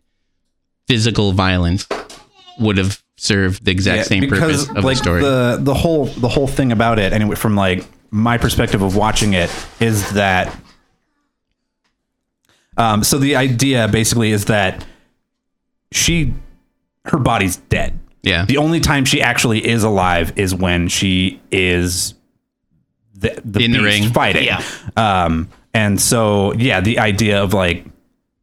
physical 0.88 1.32
violence 1.32 1.88
would 2.60 2.78
have 2.78 3.02
served 3.18 3.66
the 3.66 3.72
exact 3.72 3.98
Yeah, 3.98 4.04
same 4.04 4.30
purpose 4.30 4.70
of 4.70 4.84
like 4.84 4.98
the 4.98 5.04
story. 5.04 5.22
the 5.22 5.58
the 5.62 5.74
whole 5.74 6.06
the 6.06 6.28
whole 6.28 6.48
thing 6.48 6.72
about 6.72 7.00
it 7.00 7.14
anyway 7.14 7.36
from 7.36 7.56
like 7.56 7.84
my 8.12 8.38
perspective 8.38 8.82
of 8.82 8.96
watching 8.96 9.34
it 9.34 9.50
is 9.80 10.12
that 10.14 10.56
um 12.78 13.04
so 13.04 13.18
the 13.18 13.36
idea 13.36 13.88
basically 13.88 14.32
is 14.32 14.46
that 14.46 14.86
she 15.92 16.34
her 17.06 17.18
body's 17.18 17.58
dead 17.58 17.98
yeah. 18.24 18.46
the 18.46 18.58
only 18.58 18.80
time 18.80 19.06
she 19.06 19.22
actually 19.22 19.66
is 19.66 19.84
alive 19.84 20.34
is 20.38 20.54
when 20.54 20.88
she 20.88 21.40
is 21.52 22.14
the, 23.16 23.40
the 23.44 23.64
In 23.64 23.72
the 23.72 23.80
beast 23.80 24.02
ring. 24.04 24.14
fighting 24.14 24.46
Yeah. 24.46 24.62
um 24.96 25.50
and 25.74 26.00
so 26.00 26.54
yeah 26.54 26.82
the 26.82 27.00
idea 27.00 27.42
of 27.42 27.54
like 27.54 27.86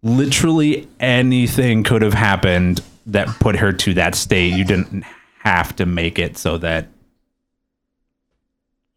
literally 0.02 0.88
anything 1.00 1.84
could 1.84 2.02
have 2.02 2.14
happened 2.14 2.82
that 3.06 3.28
put 3.40 3.56
her 3.56 3.72
to 3.72 3.94
that 3.94 4.14
state 4.14 4.54
you 4.54 4.64
didn't 4.64 5.04
have 5.40 5.74
to 5.76 5.84
make 5.86 6.18
it 6.18 6.38
so 6.38 6.56
that 6.58 6.88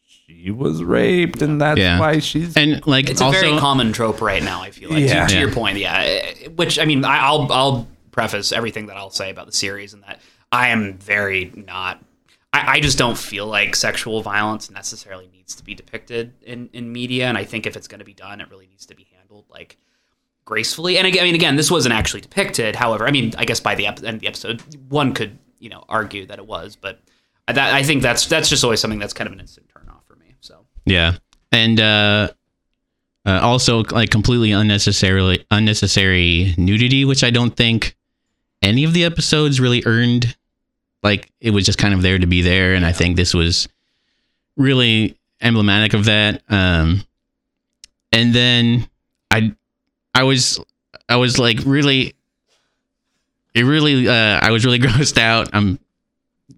she 0.06 0.52
was 0.52 0.84
raped 0.84 1.42
and 1.42 1.60
that's 1.60 1.80
Yeah. 1.80 2.00
why 2.00 2.20
she's 2.20 2.56
and 2.56 2.86
like 2.88 3.10
It's 3.10 3.22
also, 3.22 3.38
a 3.38 3.42
very 3.42 3.58
common 3.60 3.92
trope 3.94 4.22
right 4.22 4.44
now. 4.44 4.62
I 4.62 4.72
feel 4.72 4.90
like 4.90 5.04
Yeah. 5.04 5.24
to, 5.26 5.30
to 5.30 5.34
Yeah. 5.36 5.42
your 5.46 5.52
point, 5.52 5.78
yeah. 5.78 6.22
Which 6.56 6.80
I 6.80 6.86
mean, 6.86 7.04
I, 7.06 7.20
I'll 7.20 7.52
I'll 7.52 7.88
preface 8.12 8.52
everything 8.52 8.88
that 8.88 8.98
I'll 8.98 9.10
say 9.10 9.30
about 9.30 9.46
the 9.46 9.52
series 9.54 9.94
and 9.94 10.04
that 10.04 10.20
I 10.52 10.70
am 10.70 10.98
very 10.98 11.52
not. 11.56 12.04
I, 12.54 12.78
I 12.78 12.80
just 12.80 12.98
don't 12.98 13.18
feel 13.18 13.46
like 13.48 13.76
sexual 13.76 14.22
violence 14.22 14.70
necessarily 14.72 15.28
needs 15.34 15.56
to 15.56 15.64
be 15.64 15.76
depicted 15.76 16.34
in 16.44 16.70
in 16.74 16.92
media, 16.92 17.28
and 17.28 17.38
I 17.38 17.44
think 17.44 17.66
if 17.66 17.76
it's 17.76 17.88
going 17.88 18.00
to 18.00 18.06
be 18.06 18.14
done, 18.14 18.40
it 18.42 18.50
really 18.50 18.68
needs 18.68 18.86
to 18.88 18.96
be 18.96 19.08
handled 19.18 19.46
like 19.50 19.78
gracefully. 20.48 20.98
And 20.98 21.06
again, 21.06 21.24
I 21.24 21.26
mean, 21.26 21.36
again, 21.36 21.58
this 21.58 21.70
wasn't 21.70 21.94
actually 21.94 22.22
depicted. 22.22 22.76
However, 22.76 23.06
I 23.06 23.12
mean, 23.12 23.34
I 23.38 23.46
guess 23.46 23.60
by 23.60 23.76
the 23.76 23.86
ep- 23.86 24.04
end 24.04 24.16
of 24.16 24.22
the 24.22 24.28
episode, 24.28 24.64
one 24.90 25.14
could 25.14 25.38
you 25.60 25.70
know 25.70 25.84
argue 25.88 26.26
that 26.26 26.40
it 26.40 26.48
was, 26.48 26.76
but 26.76 27.00
that 27.48 27.74
I 27.74 27.84
think 27.84 28.02
that's 28.02 28.26
that's 28.26 28.50
just 28.50 28.64
always 28.64 28.80
something 28.80 28.98
that's 28.98 29.14
kind 29.14 29.28
of 29.28 29.34
an 29.34 29.42
instant 29.42 29.70
turn 29.70 29.88
off 29.90 30.06
for 30.08 30.16
me. 30.16 30.34
So 30.40 30.66
Yeah, 30.86 31.18
and 31.52 31.80
uh, 31.80 32.30
uh, 33.26 33.40
also 33.44 33.84
like 33.84 34.10
completely 34.10 34.52
unnecessarily 34.54 35.46
unnecessary 35.52 36.56
nudity, 36.58 37.06
which 37.06 37.24
I 37.24 37.30
don't 37.30 37.56
think 37.56 37.96
any 38.62 38.86
of 38.86 38.94
the 38.94 39.04
episodes 39.04 39.60
really 39.60 39.84
earned 39.86 40.36
like 41.04 41.32
it 41.40 41.52
was 41.52 41.66
just 41.66 41.78
kind 41.78 41.94
of 41.94 42.02
there 42.02 42.18
to 42.18 42.28
be 42.28 42.42
there, 42.42 42.74
and 42.74 42.86
I 42.86 42.94
think 42.94 43.18
this 43.18 43.34
was 43.34 43.68
really 44.56 45.18
emblematic 45.42 45.94
of 45.94 46.06
that. 46.06 46.42
Um, 46.50 47.04
and 48.12 48.34
then 48.34 48.88
I, 49.30 49.56
I 50.18 50.24
was, 50.24 50.60
I 51.10 51.16
was 51.18 51.38
like 51.40 51.60
really, 51.66 52.14
it 53.54 53.64
really, 53.64 54.08
uh, 54.08 54.40
I 54.42 54.52
was 54.52 54.66
really 54.66 54.80
grossed 54.88 55.18
out. 55.18 55.50
I'm 55.54 55.80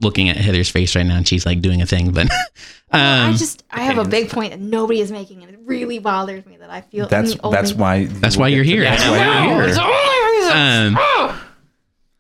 looking 0.02 0.30
at 0.30 0.38
Heather's 0.38 0.70
face 0.70 0.96
right 0.96 1.06
now, 1.06 1.18
and 1.18 1.28
she's 1.28 1.46
like 1.46 1.62
doing 1.62 1.82
a 1.82 1.86
thing, 1.86 2.12
but 2.12 2.28
I 2.92 3.28
um, 3.30 3.36
just 3.36 3.64
I 3.72 3.82
have 3.82 3.98
a 3.98 4.06
big 4.08 4.30
point 4.30 4.52
that 4.52 4.60
nobody 4.60 5.02
is 5.02 5.12
making, 5.12 5.44
and 5.44 5.52
it 5.52 5.60
really 5.66 6.00
bothers 6.00 6.46
me 6.46 6.58
that 6.58 6.70
I 6.70 6.82
feel 6.82 7.08
That's 7.08 7.36
only- 7.44 7.56
that's 7.56 7.74
why 7.74 8.06
that's 8.06 8.38
why 8.38 8.48
you're 8.48 8.64
here. 8.64 8.84
That's 8.84 9.04
why 9.04 9.46
you're 9.48 9.64
It's 9.68 9.78
here. 9.78 9.86
the 9.86 9.92
only 9.92 10.38
reason. 10.40 10.98
Um, 10.98 11.40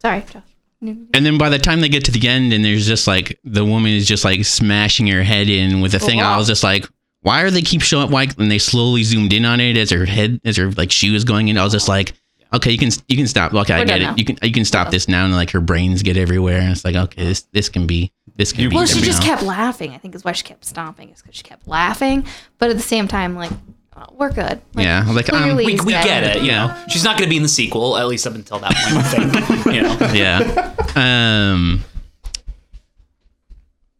Sorry, 0.01 0.21
Josh. 0.31 0.43
And 0.81 1.25
then 1.25 1.37
by 1.37 1.49
the 1.49 1.59
time 1.59 1.81
they 1.81 1.89
get 1.89 2.05
to 2.05 2.11
the 2.11 2.25
end 2.25 2.53
and 2.53 2.63
there's 2.63 2.87
just 2.87 3.05
like 3.05 3.37
the 3.43 3.65
woman 3.65 3.91
is 3.91 4.07
just 4.07 4.23
like 4.23 4.45
smashing 4.45 5.07
her 5.07 5.23
head 5.23 5.49
in 5.49 5.81
with 5.81 5.93
a 5.93 5.99
thing, 5.99 6.21
I 6.21 6.37
was 6.37 6.47
just 6.47 6.63
like, 6.63 6.87
why 7.21 7.41
are 7.41 7.51
they 7.51 7.61
keep 7.61 7.81
showing 7.81 8.09
why 8.11 8.27
and 8.37 8.49
they 8.51 8.57
slowly 8.59 9.03
zoomed 9.03 9.33
in 9.33 9.45
on 9.45 9.59
it 9.59 9.75
as 9.77 9.89
her 9.91 10.05
head 10.05 10.39
as 10.45 10.57
her 10.57 10.71
like 10.71 10.91
shoe 10.91 11.13
is 11.15 11.23
going 11.23 11.47
in. 11.49 11.57
I 11.57 11.63
was 11.63 11.73
just 11.73 11.89
like, 11.89 12.13
okay, 12.53 12.71
you 12.71 12.77
can 12.77 12.89
you 13.07 13.17
can 13.17 13.27
stop. 13.27 13.53
Okay, 13.53 13.73
I 13.73 13.79
We're 13.79 13.85
get 13.85 14.01
it. 14.01 14.05
now. 14.05 14.15
You 14.15 14.25
can 14.25 14.37
you 14.41 14.51
can 14.53 14.65
stop 14.65 14.89
this 14.91 15.07
now 15.07 15.25
and 15.25 15.33
like 15.33 15.51
her 15.51 15.59
brains 15.61 16.01
get 16.03 16.15
everywhere 16.17 16.59
and 16.61 16.71
it's 16.71 16.85
like, 16.85 16.95
okay, 16.95 17.25
this 17.25 17.41
this 17.51 17.67
can 17.69 17.85
be 17.87 18.11
this 18.35 18.53
can 18.53 18.69
be 18.69 18.75
Well, 18.75 18.85
she 18.85 18.95
there 18.99 19.03
just 19.05 19.21
now. 19.21 19.27
kept 19.27 19.43
laughing. 19.43 19.91
I 19.91 19.97
think 19.97 20.15
is 20.15 20.23
why 20.23 20.31
she 20.31 20.43
kept 20.43 20.63
stomping. 20.65 21.09
Is 21.09 21.21
because 21.21 21.35
she 21.35 21.43
kept 21.43 21.67
laughing, 21.67 22.25
but 22.57 22.69
at 22.69 22.77
the 22.77 22.83
same 22.83 23.07
time, 23.09 23.35
like 23.35 23.51
oh, 23.97 24.05
we're 24.13 24.31
good. 24.31 24.61
Like, 24.73 24.85
Yeah, 24.85 25.03
like, 25.11 25.31
um, 25.33 25.57
We, 25.57 25.65
we 25.65 25.75
dead. 25.75 26.05
get 26.05 26.37
it, 26.37 26.43
you 26.43 26.51
know. 26.51 26.73
She's 26.89 27.03
not 27.03 27.17
going 27.17 27.27
to 27.27 27.29
be 27.29 27.35
in 27.35 27.43
the 27.43 27.49
sequel, 27.49 27.97
at 27.97 28.07
least 28.07 28.25
up 28.25 28.33
until 28.35 28.59
that 28.59 28.71
point. 28.73 29.33
I 29.35 29.41
think, 29.41 29.65
you 29.75 29.81
know. 29.81 29.97
yeah. 30.13 30.73
Um 30.95 31.83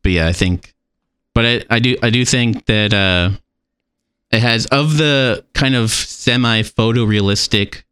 but 0.03 0.13
yeah, 0.13 0.27
I 0.27 0.33
think 0.33 0.73
but 1.39 1.45
I, 1.45 1.75
I 1.75 1.79
do 1.79 1.95
I 2.03 2.09
do 2.09 2.25
think 2.25 2.65
that 2.65 2.93
uh 2.93 3.29
it 4.29 4.41
has 4.41 4.65
of 4.65 4.97
the 4.97 5.45
kind 5.53 5.73
of 5.73 5.89
semi 5.89 6.63
photorealistic 6.63 7.83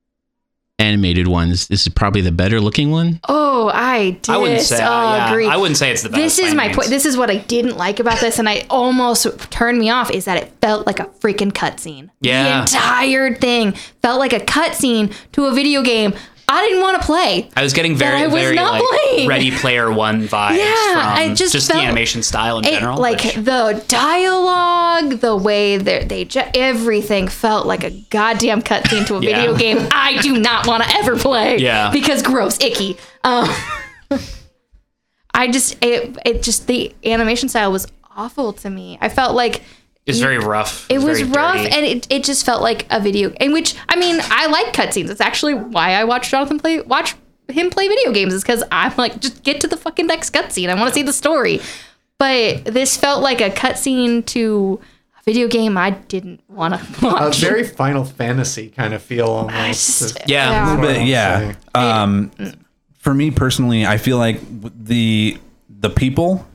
animated 0.79 1.29
ones, 1.29 1.69
this 1.69 1.87
is 1.87 1.93
probably 1.93 2.19
the 2.19 2.31
better 2.33 2.59
looking 2.59 2.91
one. 2.91 3.21
Oh, 3.29 3.71
I 3.73 4.11
did. 4.21 4.29
I 4.29 4.37
wouldn't 4.37 4.61
say. 4.61 4.83
uh, 4.83 5.15
yeah, 5.15 5.29
agree. 5.31 5.47
I 5.47 5.55
wouldn't 5.55 5.77
say 5.77 5.91
it's 5.91 6.03
the 6.03 6.09
best. 6.09 6.21
This 6.21 6.39
is 6.39 6.53
my 6.53 6.73
point. 6.73 6.89
This 6.89 7.05
is 7.05 7.15
what 7.15 7.29
I 7.31 7.37
didn't 7.37 7.77
like 7.77 8.01
about 8.01 8.19
this, 8.19 8.37
and 8.37 8.49
I 8.49 8.65
almost 8.69 9.25
turned 9.49 9.79
me 9.79 9.89
off. 9.89 10.11
Is 10.11 10.25
that 10.25 10.43
it 10.43 10.51
felt 10.61 10.85
like 10.85 10.99
a 10.99 11.05
freaking 11.05 11.53
cutscene. 11.53 12.09
Yeah, 12.19 12.43
the 12.43 12.61
entire 12.63 13.33
thing 13.33 13.71
felt 14.01 14.19
like 14.19 14.33
a 14.33 14.41
cutscene 14.41 15.13
to 15.31 15.45
a 15.45 15.53
video 15.53 15.81
game 15.83 16.13
I 16.49 16.65
didn't 16.65 16.81
want 16.81 17.01
to 17.01 17.05
play. 17.05 17.49
I 17.57 17.61
was 17.63 17.73
getting 17.73 17.95
very, 17.97 18.21
I 18.21 18.27
was 18.27 18.41
very 18.41 18.55
not 18.55 18.71
like 18.73 18.83
playing. 18.83 19.27
Ready 19.27 19.51
Player 19.51 19.91
One 19.91 20.27
vibes 20.29 20.57
Yeah, 20.57 20.93
from 20.93 21.01
I 21.31 21.33
just 21.33 21.51
just, 21.51 21.67
the 21.67 21.75
animation 21.75 22.23
style 22.23 22.59
in 22.59 22.65
It- 22.65 22.71
general. 22.79 22.97
like 22.99 23.21
which- 23.21 23.35
the 23.35 23.83
dialogue, 23.89 25.19
the 25.19 25.35
way 25.35 25.75
they 25.77 26.05
they 26.05 26.23
ju- 26.25 26.41
everything 26.55 27.27
felt 27.27 27.65
like 27.67 27.83
a 27.83 27.89
goddamn 28.09 28.61
cutscene 28.61 29.05
to 29.07 29.15
a 29.17 29.21
Yeah. 29.21 29.35
video 29.41 29.57
game. 29.57 29.87
I 29.91 30.17
do 30.21 30.39
not 30.39 30.67
want 30.67 30.83
to 30.83 30.95
ever 30.95 31.17
play. 31.17 31.57
Yeah. 31.67 31.91
because 31.91 32.21
gross, 32.21 32.57
icky. 32.63 32.97
Um, 33.25 33.49
I 35.33 35.49
just 35.49 35.75
it 35.83 36.17
it 36.25 36.43
just 36.43 36.67
the 36.67 36.95
animation 37.03 37.49
style 37.49 37.71
was 37.73 37.87
awful 38.15 38.53
to 38.53 38.69
me. 38.69 38.97
I 39.01 39.09
felt 39.09 39.35
like 39.35 39.61
it's 40.07 40.19
very 40.19 40.37
rough. 40.39 40.85
it 40.89 40.99
was 40.99 41.19
very 41.21 41.31
rough 41.31 41.57
dirty. 41.57 41.75
and 41.75 41.85
it, 41.85 42.07
it 42.09 42.23
just 42.23 42.45
felt 42.45 42.61
like 42.61 42.85
a 42.89 42.99
video 42.99 43.29
in 43.39 43.51
which 43.53 43.75
I 43.89 43.95
mean 43.97 44.19
I 44.23 44.47
like 44.47 44.73
cutscenes. 44.73 45.09
It's 45.09 45.21
actually 45.21 45.53
why 45.53 45.91
I 45.93 46.03
watch 46.05 46.29
Jonathan 46.31 46.59
play 46.59 46.81
watch 46.81 47.15
him 47.49 47.69
play 47.69 47.87
video 47.87 48.11
games 48.11 48.33
is 48.33 48.41
because 48.43 48.63
I'm 48.71 48.93
like 48.97 49.19
just 49.21 49.43
get 49.43 49.61
to 49.61 49.67
the 49.67 49.77
fucking 49.77 50.07
next 50.07 50.31
cutscene. 50.33 50.69
I 50.69 50.73
want 50.75 50.89
to 50.89 50.93
see 50.93 51.03
the 51.03 51.13
story. 51.13 51.61
But 52.17 52.65
this 52.65 52.97
felt 52.97 53.21
like 53.21 53.41
a 53.41 53.49
cutscene 53.51 54.25
to 54.27 54.79
a 55.19 55.23
video 55.23 55.47
game 55.47 55.77
I 55.77 55.91
didn't 55.91 56.41
want 56.49 56.73
to 56.73 57.05
watch. 57.05 57.43
A 57.43 57.45
very 57.45 57.63
Final 57.63 58.03
Fantasy 58.05 58.69
kind 58.69 58.93
of 58.93 59.01
feel 59.03 59.27
almost. 59.27 59.99
just- 59.99 60.17
Yeah. 60.27 60.49
yeah. 60.49 60.75
But 60.77 60.81
Well, 60.97 61.01
yeah, 61.05 61.53
um, 61.75 62.31
for 62.97 63.13
me 63.13 63.29
personally, 63.31 63.85
I 63.85 63.97
feel 63.97 64.17
like 64.17 64.39
the 64.83 65.37
the 65.69 65.89
people 65.91 66.45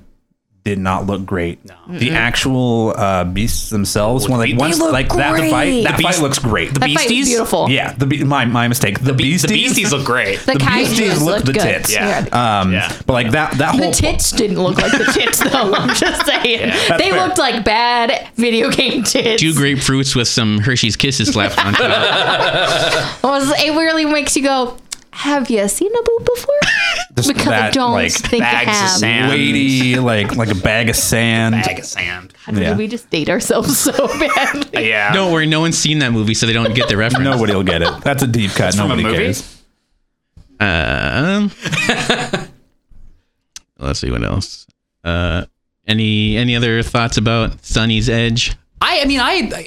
did 0.65 0.79
not 0.79 1.07
look 1.07 1.27
great. 1.27 1.59
The 1.89 2.13
actual 2.13 2.95
uh, 2.97 3.25
beasts 3.25 3.71
themselves, 3.71 4.29
when, 4.29 4.39
like 4.39 4.57
once 4.57 4.79
look 4.79 4.93
like 4.93 5.09
that 5.09 5.41
the 5.41 5.51
fight, 5.51 5.83
that 5.83 5.97
The 5.97 6.03
fight 6.05 6.11
beast- 6.13 6.23
looks 6.23 6.39
great. 6.39 6.73
the 6.73 6.81
that 6.81 6.87
fight 6.91 6.95
was 6.95 7.03
Beasties? 7.09 7.29
beautiful. 7.31 7.69
yeah, 7.69 7.93
the 7.95 8.07
be- 8.07 8.23
my 8.23 8.45
my 8.45 8.69
mistake. 8.69 9.01
The, 9.01 9.13
Be- 9.13 9.25
beasties, 9.25 9.43
the 9.43 9.49
beasties 9.55 9.93
look 9.93 10.07
great. 10.07 10.39
The, 10.41 10.53
the 10.53 10.59
beasties 10.61 11.15
kaijus 11.15 11.19
look 11.19 11.35
looked 11.35 11.47
the 11.47 11.53
good. 11.55 11.63
tits. 11.63 11.93
Yeah. 11.93 12.27
Um, 12.61 12.73
Yeah. 12.73 12.97
but 13.07 13.13
like 13.15 13.33
that 13.33 13.59
that 13.59 13.71
whole 13.71 13.79
The 13.79 13.85
whole 13.87 13.93
tits 13.93 14.31
didn't 14.31 14.63
look 14.63 14.77
like 14.81 14.93
the 14.93 15.11
tits 15.13 15.39
though. 15.43 15.75
I'm 15.75 15.95
just 15.97 16.27
saying. 16.27 16.71
they 16.97 17.11
fair. 17.11 17.21
looked 17.27 17.39
like 17.39 17.65
bad 17.65 18.29
video 18.37 18.71
game 18.71 19.03
tits. 19.03 19.43
Two 19.43 19.53
grapefruits 19.55 20.15
with 20.15 20.29
some 20.29 20.59
Hershey's 20.59 20.95
Kisses 20.97 21.29
slapped 21.31 21.59
on 21.59 21.73
top. 21.75 23.23
was 23.25 23.51
it 23.61 23.71
really 23.77 24.05
makes 24.05 24.37
you 24.37 24.43
go, 24.45 24.77
have 25.11 25.51
you 25.51 25.67
seen 25.69 25.91
a 25.93 26.03
boob 26.03 26.25
before? 26.25 26.55
Just 27.15 27.29
Because 27.29 27.47
I 27.49 27.51
that, 27.51 27.75
don't 27.75 27.93
like 27.93 28.11
think 28.13 28.43
bags 28.43 28.69
of 28.71 28.75
have. 28.75 28.91
sand. 28.91 29.31
weighty 29.31 29.97
like 29.99 30.35
like 30.35 30.51
a 30.51 30.55
bag 30.55 30.89
of 30.89 30.97
sand. 30.97 31.55
bag 31.55 31.79
of 31.79 31.85
sand. 31.85 32.33
Yeah. 32.49 32.71
Did 32.71 32.79
we 32.79 32.89
just 32.89 33.11
date 33.11 33.29
ourselves 33.29 33.77
so 33.79 33.93
badly? 34.19 34.89
Yeah. 34.89 35.13
Don't 35.13 35.31
worry, 35.33 35.47
no 35.47 35.61
one's 35.61 35.77
seen 35.77 35.99
that 35.99 36.11
movie, 36.13 36.33
so 36.35 36.47
they 36.47 36.55
don't 36.55 36.75
get 36.75 36.89
the 36.89 36.97
reference. 36.97 37.25
Nobody 37.25 37.55
will 37.55 37.65
get 37.65 37.83
it. 37.83 38.01
That's 38.03 38.23
a 38.23 38.27
deep 38.27 38.53
cut. 38.53 38.75
from 38.75 38.91
a 38.93 38.97
Nobody 38.97 39.03
movie? 39.05 39.17
cares. 39.25 39.63
Um, 40.59 41.51
let's 43.79 43.99
see 44.01 44.11
what 44.11 44.23
else. 44.25 44.67
Uh, 45.05 45.45
any 45.87 46.37
any 46.37 46.57
other 46.57 46.83
thoughts 46.83 47.17
about 47.17 47.59
Sonnie's 47.63 48.09
Edge? 48.09 48.57
I, 48.81 49.01
I 49.01 49.05
mean, 49.05 49.21
I, 49.21 49.51
I 49.55 49.67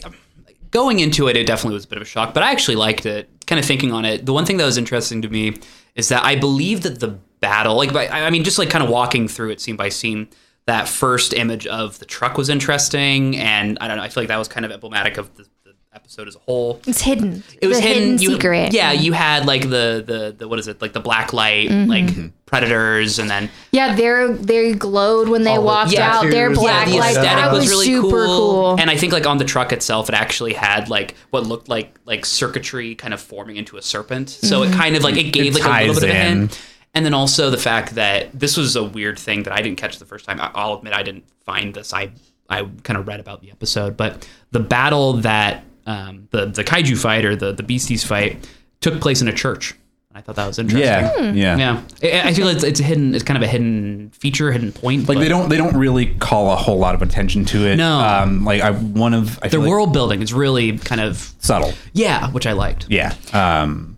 going 0.72 1.00
into 1.00 1.28
it, 1.28 1.38
it 1.38 1.46
definitely 1.46 1.76
was 1.76 1.86
a 1.86 1.88
bit 1.88 1.98
of 1.98 2.02
a 2.02 2.06
shock, 2.06 2.34
but 2.34 2.44
I 2.44 2.52
actually 2.52 2.76
liked 2.76 3.06
it. 3.06 3.30
Kind 3.46 3.60
of 3.60 3.66
thinking 3.66 3.92
on 3.92 4.06
it, 4.06 4.26
the 4.26 4.34
one 4.34 4.46
thing 4.46 4.58
that 4.58 4.66
was 4.66 4.78
interesting 4.78 5.22
to 5.22 5.30
me 5.30 5.58
is 5.96 6.10
that 6.10 6.24
I 6.26 6.36
believe 6.36 6.82
that 6.82 7.00
the 7.00 7.20
battle, 7.40 7.76
like, 7.76 7.94
by- 7.94 8.08
I 8.08 8.30
mean, 8.30 8.44
just 8.44 8.58
like 8.60 8.70
kind 8.70 8.84
of 8.84 8.90
walking 8.90 9.28
through 9.28 9.52
it 9.52 9.62
scene 9.62 9.76
by 9.76 9.90
scene, 9.90 10.28
that 10.68 10.88
first 10.88 11.34
image 11.34 11.68
of 11.68 12.00
the 12.00 12.06
truck 12.06 12.38
was 12.38 12.50
interesting, 12.50 13.38
and 13.38 13.78
I 13.82 13.88
don't 13.88 13.98
know, 13.98 14.04
I 14.04 14.10
feel 14.10 14.24
like 14.24 14.30
that 14.30 14.38
was 14.40 14.48
kind 14.48 14.66
of 14.66 14.72
emblematic 14.72 15.18
of 15.18 15.34
the, 15.36 15.44
the 15.64 15.74
episode 15.94 16.28
as 16.28 16.36
a 16.36 16.40
whole. 16.40 16.82
It's 16.88 17.02
hidden. 17.02 17.44
It 17.62 17.68
was 17.68 17.78
the 17.78 17.84
hidden, 17.88 18.04
hidden 18.04 18.22
you, 18.22 18.32
secret. 18.32 18.74
Yeah, 18.74 18.92
you 18.92 19.14
had 19.14 19.46
like 19.46 19.62
the 19.62 20.04
the 20.06 20.36
the 20.38 20.48
what 20.48 20.58
is 20.60 20.68
it 20.68 20.82
like 20.82 20.94
the 20.94 21.00
black 21.00 21.34
light 21.34 21.70
like 21.70 22.10
predators, 22.48 23.20
and 23.20 23.30
then 23.30 23.50
Yeah, 23.72 23.96
they're 23.96 24.28
they 24.30 24.74
glowed 24.74 25.30
when 25.30 25.44
they 25.44 25.52
All 25.52 25.58
the 25.58 25.62
walked 25.62 25.92
Yeah, 25.92 26.16
out. 26.18 26.30
Their 26.32 26.48
tattoos, 26.50 26.58
black 26.58 26.88
yeah, 26.88 26.94
the 26.94 27.00
lights. 27.00 27.18
aesthetic 27.18 27.44
That 27.44 27.52
was, 27.52 27.60
was, 27.62 27.70
really 27.70 27.86
super 27.86 28.26
cool. 28.26 28.26
cool. 28.26 28.80
And 28.80 28.90
I 28.90 28.98
think 28.98 29.14
like 29.14 29.26
on 29.28 29.38
the 29.38 29.46
truck 29.46 29.72
itself, 29.72 30.10
it 30.10 30.16
actually 30.16 30.54
had 30.54 30.90
like 30.90 31.16
what 31.30 31.46
looked 31.46 31.70
like 31.70 31.96
like 32.06 32.26
circuitry 32.26 32.96
kind 32.96 33.14
of 33.14 33.22
forming 33.22 33.56
into 33.58 33.78
a 33.78 33.82
serpent. 33.82 34.30
So 34.32 34.62
Mm-hmm. 34.62 34.74
it 34.74 34.76
kind 34.76 34.96
of 34.96 35.04
like 35.04 35.16
it 35.18 35.32
gave 35.32 35.56
It 35.56 35.62
like 35.64 35.64
a 35.64 35.80
little 35.90 35.94
ties 35.94 36.00
bit 36.02 36.10
of 36.10 36.16
a 36.16 36.20
hint. 36.20 36.62
And 36.96 37.06
then 37.06 37.14
also 37.14 37.50
the 37.50 37.58
fact 37.58 37.96
that 37.96 38.32
this 38.40 38.56
was 38.58 38.76
a 38.76 38.84
weird 38.84 39.20
thing 39.20 39.44
that 39.44 39.54
I 39.54 39.62
didn't 39.62 39.78
catch 39.78 40.00
the 40.00 40.06
first 40.06 40.26
time. 40.26 40.40
I- 40.40 40.52
I'll 40.56 40.76
admit 40.76 40.94
I 40.94 41.04
didn't 41.04 41.26
find 41.46 41.74
this. 41.74 41.94
I 41.94 42.10
I 42.50 42.64
kind 42.84 42.98
of 42.98 43.08
read 43.08 43.20
about 43.20 43.42
the 43.42 43.52
episode, 43.52 43.98
but 43.98 44.28
the 44.52 44.60
battle 44.62 45.14
that 45.14 45.64
um, 45.86 46.28
the 46.32 46.46
the 46.46 46.64
kaiju 46.64 46.98
fight 46.98 47.26
or 47.26 47.36
the 47.36 47.52
the 47.52 47.64
beasties 47.64 48.04
fight 48.04 48.48
took 48.82 49.00
place 49.02 49.22
in 49.22 49.28
a 49.28 49.34
church. 49.34 49.76
I 50.18 50.22
thought 50.22 50.38
that 50.38 50.48
was 50.48 50.58
interesting. 50.60 50.88
Yeah, 50.88 51.32
yeah. 51.34 51.82
Yeah, 52.02 52.22
I 52.24 52.30
I 52.30 52.34
feel 52.34 52.48
it's 52.48 52.64
it's 52.64 52.80
a 52.80 52.84
hidden. 52.84 53.14
It's 53.14 53.24
kind 53.26 53.36
of 53.36 53.44
a 53.44 53.48
hidden 53.48 54.12
feature, 54.12 54.50
hidden 54.52 54.72
point. 54.72 55.10
Like 55.10 55.18
but 55.18 55.22
they 55.22 55.28
don't 55.28 55.50
they 55.50 55.58
don't 55.58 55.76
really 55.76 56.06
call 56.16 56.54
a 56.54 56.56
whole 56.56 56.78
lot 56.78 56.96
of 56.96 57.02
attention 57.02 57.44
to 57.46 57.66
it. 57.68 57.76
No. 57.76 58.00
um, 58.00 58.46
like 58.46 58.62
I 58.62 58.72
one 58.72 59.14
of 59.14 59.38
I 59.40 59.50
Their 59.50 59.50
feel 59.50 59.62
like 59.62 59.70
world 59.72 59.92
building 59.92 60.22
is 60.22 60.34
really 60.34 60.78
kind 60.78 61.02
of 61.02 61.34
subtle. 61.40 61.74
yeah, 61.92 62.30
which 62.32 62.48
I 62.48 62.54
liked. 62.54 62.86
Yeah. 62.90 63.14
Um, 63.34 63.95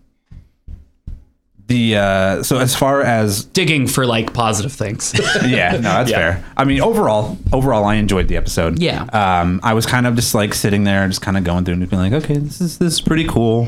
the 1.67 1.97
uh, 1.97 2.43
so 2.43 2.57
as 2.59 2.75
far 2.75 3.01
as 3.01 3.43
Digging 3.45 3.87
for 3.87 4.05
like 4.05 4.33
positive 4.33 4.71
things. 4.73 5.13
yeah, 5.45 5.71
no, 5.73 5.81
that's 5.81 6.09
Yeah. 6.09 6.17
fair. 6.35 6.45
I 6.55 6.63
mean, 6.63 6.79
overall, 6.81 7.37
overall, 7.51 7.83
I 7.85 7.95
enjoyed 7.95 8.27
the 8.29 8.37
episode. 8.37 8.79
Yeah. 8.79 9.03
Um, 9.03 9.59
I 9.63 9.73
was 9.73 9.85
kind 9.85 10.07
of 10.07 10.15
just 10.15 10.33
like 10.33 10.53
sitting 10.53 10.83
there, 10.85 11.07
just 11.07 11.21
kind 11.21 11.37
of 11.37 11.43
going 11.43 11.65
through 11.65 11.73
and 11.75 11.89
being 11.89 12.01
like, 12.01 12.23
okay, 12.23 12.37
this 12.37 12.61
is 12.61 12.77
this 12.77 12.93
is 12.93 13.01
pretty 13.01 13.25
cool. 13.25 13.67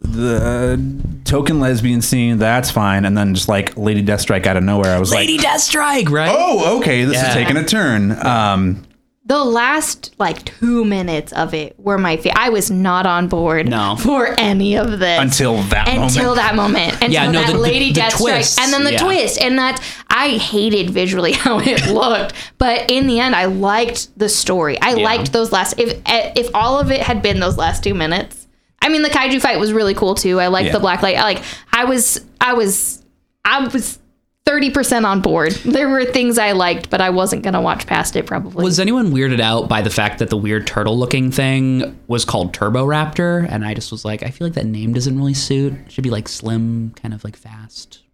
The 0.00 0.80
token 1.24 1.58
lesbian 1.58 2.00
scene, 2.02 2.38
that's 2.38 2.70
fine. 2.70 3.04
And 3.04 3.16
then 3.16 3.34
just 3.34 3.48
like 3.48 3.76
Lady 3.76 4.04
Deathstrike 4.04 4.46
out 4.46 4.56
of 4.56 4.62
nowhere, 4.62 4.94
I 4.94 4.98
was 4.98 5.10
Lady 5.10 5.36
like, 5.38 5.44
Lady 5.46 5.56
Deathstrike, 5.58 6.10
right? 6.10 6.30
oh, 6.32 6.78
okay, 6.78 7.04
this 7.04 7.14
Yeah. 7.16 7.28
is 7.28 7.34
taking 7.34 7.56
a 7.56 7.64
turn. 7.64 8.12
Um, 8.24 8.84
the 9.28 9.44
last 9.44 10.14
like 10.18 10.44
two 10.44 10.84
minutes 10.84 11.32
of 11.32 11.52
it 11.52 11.74
were 11.80 11.98
my 11.98 12.16
favorite. 12.16 12.38
I 12.38 12.48
was 12.50 12.70
not 12.70 13.06
on 13.06 13.26
board 13.26 13.68
No. 13.68 13.96
for 13.96 14.34
any 14.38 14.76
of 14.76 15.00
this 15.00 15.20
until 15.20 15.56
that 15.64 15.88
moment. 15.88 16.04
until 16.16 16.22
moment. 16.24 16.36
that 16.36 16.54
moment. 16.54 16.92
Until 17.02 17.10
Yeah, 17.10 17.30
no, 17.32 17.40
that 17.40 17.46
the- 17.48 17.52
the- 17.54 17.58
Lady 17.58 17.92
the 17.92 18.00
Deathstrike, 18.02 18.16
twists, 18.18 18.58
and 18.60 18.72
then 18.72 18.84
the 18.84 18.92
yeah. 18.92 18.98
twist, 19.02 19.40
and 19.42 19.58
that 19.58 19.82
I 20.08 20.28
hated 20.36 20.90
visually 20.90 21.32
how 21.44 21.58
it 21.58 21.86
looked, 21.88 22.34
but 22.58 22.88
in 22.90 23.08
the 23.08 23.18
end, 23.18 23.34
I 23.34 23.46
liked 23.46 24.16
the 24.16 24.28
story. 24.28 24.80
I 24.80 24.94
liked 24.94 25.32
those 25.32 25.50
last. 25.50 25.74
If 25.78 26.00
if 26.06 26.48
all 26.54 26.78
of 26.78 26.92
it 26.92 27.00
had 27.02 27.20
been 27.20 27.40
those 27.40 27.56
last 27.58 27.82
two 27.82 27.94
minutes, 27.94 28.46
I 28.80 28.88
mean, 28.90 29.02
the 29.02 29.10
kaiju 29.10 29.40
fight 29.40 29.58
was 29.58 29.72
really 29.72 29.94
cool 29.94 30.14
too. 30.14 30.38
I 30.38 30.46
liked 30.46 30.66
Yeah. 30.66 30.72
the 30.72 30.80
black 30.80 31.02
light. 31.02 31.16
I 31.18 31.22
like. 31.22 31.42
I 31.72 31.84
was. 31.84 32.20
I 32.40 32.54
was. 32.54 33.02
I 33.44 33.66
was 33.66 33.98
30% 34.46 35.04
on 35.04 35.20
board. 35.20 35.52
There 35.76 35.88
were 35.90 36.04
things 36.06 36.38
I 36.38 36.52
liked, 36.52 36.88
but 36.88 37.00
I 37.02 37.10
wasn't 37.10 37.42
going 37.42 37.52
to 37.54 37.60
watch 37.60 37.86
past 37.86 38.16
it 38.16 38.24
probably. 38.24 38.64
Was 38.64 38.80
anyone 38.80 39.10
weirded 39.12 39.40
out 39.40 39.68
by 39.68 39.82
the 39.82 39.90
fact 39.90 40.20
that 40.20 40.30
the 40.30 40.36
weird 40.36 40.66
turtle 40.66 40.98
looking 40.98 41.30
thing 41.30 41.98
was 42.06 42.24
called 42.24 42.54
Turbo 42.54 42.86
Raptor? 42.86 43.46
And 43.50 43.64
I 43.64 43.74
just 43.74 43.92
was 43.92 44.04
like, 44.04 44.22
I 44.22 44.30
feel 44.30 44.46
like 44.46 44.54
that 44.54 44.64
name 44.64 44.94
doesn't 44.94 45.18
really 45.18 45.34
suit. 45.34 45.74
It 45.74 45.92
should 45.92 46.04
be 46.04 46.10
like 46.10 46.28
slim, 46.28 46.92
kind 46.94 47.12
of 47.12 47.24
like 47.24 47.36
fast. 47.36 48.04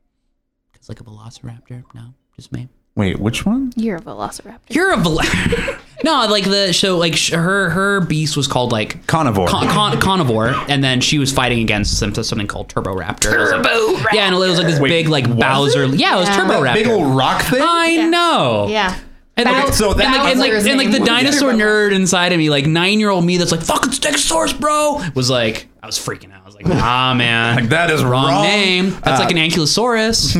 Because 0.72 0.88
like 0.88 1.00
a 1.00 1.04
velociraptor. 1.04 1.84
No, 1.94 2.14
just 2.34 2.50
me. 2.52 2.68
Wait, 2.94 3.18
which 3.18 3.46
one? 3.46 3.72
You're 3.74 3.96
a 3.96 4.00
velociraptor. 4.00 4.58
You're 4.68 4.92
a 4.92 4.96
vel- 4.98 5.18
no, 6.04 6.26
like 6.28 6.44
the 6.44 6.74
show, 6.74 6.98
like 6.98 7.16
sh- 7.16 7.30
her 7.32 7.70
her 7.70 8.02
beast 8.02 8.36
was 8.36 8.46
called 8.46 8.70
like 8.70 9.06
Khanivore. 9.06 9.48
Con- 9.48 9.66
con- 9.68 9.96
khanivore, 9.98 10.52
and 10.68 10.84
then 10.84 11.00
she 11.00 11.18
was 11.18 11.32
fighting 11.32 11.60
against 11.60 11.98
some, 11.98 12.14
something 12.14 12.46
called 12.46 12.68
Turbo 12.68 12.94
Raptor. 12.94 13.32
Turbo 13.32 13.98
Yeah, 14.12 14.26
and 14.26 14.34
it 14.34 14.38
was 14.38 14.58
like 14.58 14.66
this 14.66 14.78
big 14.78 15.08
like 15.08 15.26
Bowser. 15.38 15.86
Yeah, 15.86 16.16
it 16.16 16.20
was 16.20 16.28
Yeah. 16.28 16.36
Turbo 16.36 16.60
Raptor. 16.60 16.74
big 16.74 16.86
old 16.88 17.16
rock 17.16 17.40
thing. 17.44 17.62
I 17.62 17.96
know. 18.10 18.66
Yeah. 18.68 18.94
And 19.38 19.46
like, 19.48 19.64
Bow- 19.64 19.70
so 19.70 19.94
that- 19.94 20.04
and 20.04 20.14
like, 20.14 20.30
and 20.32 20.40
like, 20.40 20.50
Bowser's 20.50 20.66
and 20.66 20.76
like 20.76 20.86
the 20.88 20.92
name 20.92 21.00
was 21.00 21.08
dinosaur 21.08 21.52
Turbo 21.52 21.64
nerd 21.64 21.92
inside 21.94 22.32
of 22.32 22.38
me, 22.38 22.50
like 22.50 22.66
nine 22.66 23.00
year 23.00 23.08
old 23.08 23.24
me, 23.24 23.38
that's 23.38 23.52
like 23.52 23.62
fucking 23.62 23.92
Stegosaurus, 23.92 24.60
bro, 24.60 25.00
was 25.14 25.30
like, 25.30 25.66
I 25.82 25.86
was 25.86 25.98
freaking 25.98 26.30
out. 26.34 26.42
I 26.42 26.44
was 26.44 26.54
like, 26.56 26.66
ah 26.66 27.14
man, 27.16 27.56
Like, 27.56 27.68
that 27.70 27.90
is 27.90 28.04
wrong, 28.04 28.26
wrong. 28.28 28.42
name. 28.42 28.90
That's 29.02 29.18
Uh, 29.18 29.24
like 29.24 29.30
an 29.30 29.38
Ankylosaurus. 29.38 30.36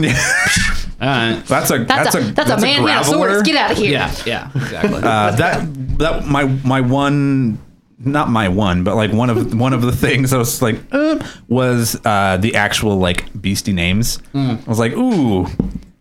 Alright. 1.02 1.44
That's 1.46 1.70
a 1.70 1.78
That's, 1.78 2.12
that's, 2.12 2.14
a, 2.14 2.32
that's, 2.32 2.50
a 2.50 2.60
man 2.60 2.82
graveler. 2.82 3.02
Manosaurus. 3.02 3.44
Get 3.44 3.56
out 3.56 3.72
of 3.72 3.78
here. 3.78 3.90
Yeah, 3.90 4.14
yeah, 4.24 4.50
exactly. 4.54 5.00
Uh, 5.02 5.32
that 5.32 5.98
that 5.98 6.26
my 6.26 6.44
my 6.44 6.80
one 6.80 7.58
not 7.98 8.28
my 8.30 8.48
one 8.48 8.84
but 8.84 8.94
like 8.96 9.12
one 9.12 9.28
of 9.30 9.58
one 9.58 9.72
of 9.72 9.82
the 9.82 9.92
things 9.92 10.32
I 10.32 10.38
was 10.38 10.62
like 10.62 10.78
uh, 10.92 11.18
was 11.48 12.00
uh, 12.04 12.36
the 12.36 12.54
actual 12.54 12.96
like 12.98 13.40
beastie 13.40 13.72
names. 13.72 14.20
I 14.34 14.58
was 14.66 14.78
like, 14.78 14.92
ooh, 14.92 15.46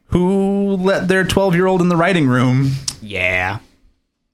who 0.08 0.76
let 0.78 1.08
their 1.08 1.24
twelve 1.24 1.56
year 1.56 1.66
old 1.66 1.82
in 1.82 1.90
the 1.90 1.98
writing 1.98 2.28
room? 2.28 2.72
yeah. 3.02 3.60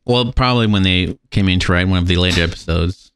Well, 0.05 0.31
probably 0.31 0.67
when 0.67 0.83
they 0.83 1.17
came 1.31 1.49
in 1.49 1.59
to 1.59 1.71
write 1.73 1.87
one 1.89 1.97
of 1.99 2.07
the 2.07 2.15
later 2.15 2.41
episodes 2.41 3.11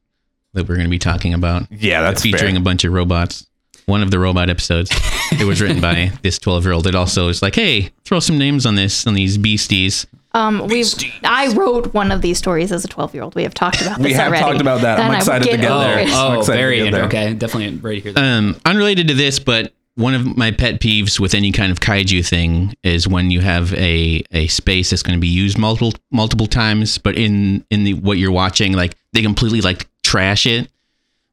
that 0.52 0.68
we're 0.68 0.74
going 0.74 0.86
to 0.86 0.90
be 0.90 0.98
talking 0.98 1.32
about, 1.32 1.62
Yeah, 1.72 2.02
that's 2.02 2.20
featuring 2.22 2.52
fair. 2.54 2.60
a 2.60 2.64
bunch 2.64 2.84
of 2.84 2.92
robots. 2.92 3.46
One 3.86 4.02
of 4.02 4.10
the 4.10 4.18
robot 4.18 4.48
episodes, 4.50 4.90
it 5.32 5.44
was 5.44 5.60
written 5.60 5.80
by 5.80 6.12
this 6.22 6.38
12 6.38 6.64
year 6.64 6.72
old. 6.72 6.86
It 6.86 6.94
also 6.94 7.28
is 7.28 7.42
like, 7.42 7.54
hey, 7.54 7.90
throw 8.04 8.20
some 8.20 8.38
names 8.38 8.64
on 8.66 8.74
this, 8.76 9.06
on 9.06 9.14
these 9.14 9.38
beasties. 9.38 10.06
Um, 10.34 10.66
we've 10.68 10.86
I 11.24 11.52
wrote 11.52 11.92
one 11.92 12.10
of 12.10 12.22
these 12.22 12.38
stories 12.38 12.72
as 12.72 12.84
a 12.84 12.88
12 12.88 13.12
year 13.14 13.22
old. 13.22 13.34
We 13.34 13.42
have 13.42 13.52
talked 13.54 13.82
about 13.82 13.98
this 13.98 14.04
We 14.06 14.12
have 14.14 14.28
already. 14.28 14.42
talked 14.42 14.60
about 14.62 14.80
that. 14.80 14.98
I'm 14.98 15.06
And 15.06 15.14
I 15.14 15.18
excited 15.18 15.44
to 15.44 15.50
get 15.50 15.60
get 15.60 15.68
there. 15.68 15.98
it. 15.98 16.08
I'm 16.08 16.36
Oh, 16.36 16.38
excited 16.40 16.58
very 16.58 16.78
to 16.78 16.84
get 16.84 16.86
into. 16.86 16.96
there. 16.98 17.06
Okay, 17.06 17.34
definitely 17.34 17.76
ready 17.78 17.98
to 18.00 18.02
hear 18.04 18.12
that. 18.14 18.22
Um, 18.38 18.56
unrelated 18.64 19.08
to 19.08 19.14
this, 19.14 19.38
but 19.38 19.74
one 19.96 20.14
of 20.14 20.36
my 20.38 20.50
pet 20.50 20.80
peeves 20.80 21.20
with 21.20 21.34
any 21.34 21.52
kind 21.52 21.70
of 21.70 21.80
kaiju 21.80 22.26
thing 22.26 22.74
is 22.82 23.06
when 23.06 23.30
you 23.30 23.40
have 23.40 23.74
a, 23.74 24.22
a 24.30 24.46
space 24.46 24.88
that's 24.88 25.02
going 25.02 25.18
to 25.18 25.20
be 25.20 25.28
used 25.28 25.58
multiple 25.58 25.92
multiple 26.10 26.46
times, 26.46 26.96
but 26.96 27.14
in 27.18 27.62
in 27.70 27.84
the 27.84 27.92
what 27.94 28.16
you're 28.16 28.32
watching, 28.32 28.72
like 28.72 28.96
they 29.12 29.20
completely 29.20 29.60
like 29.60 29.86
trash 30.02 30.46
it. 30.46 30.70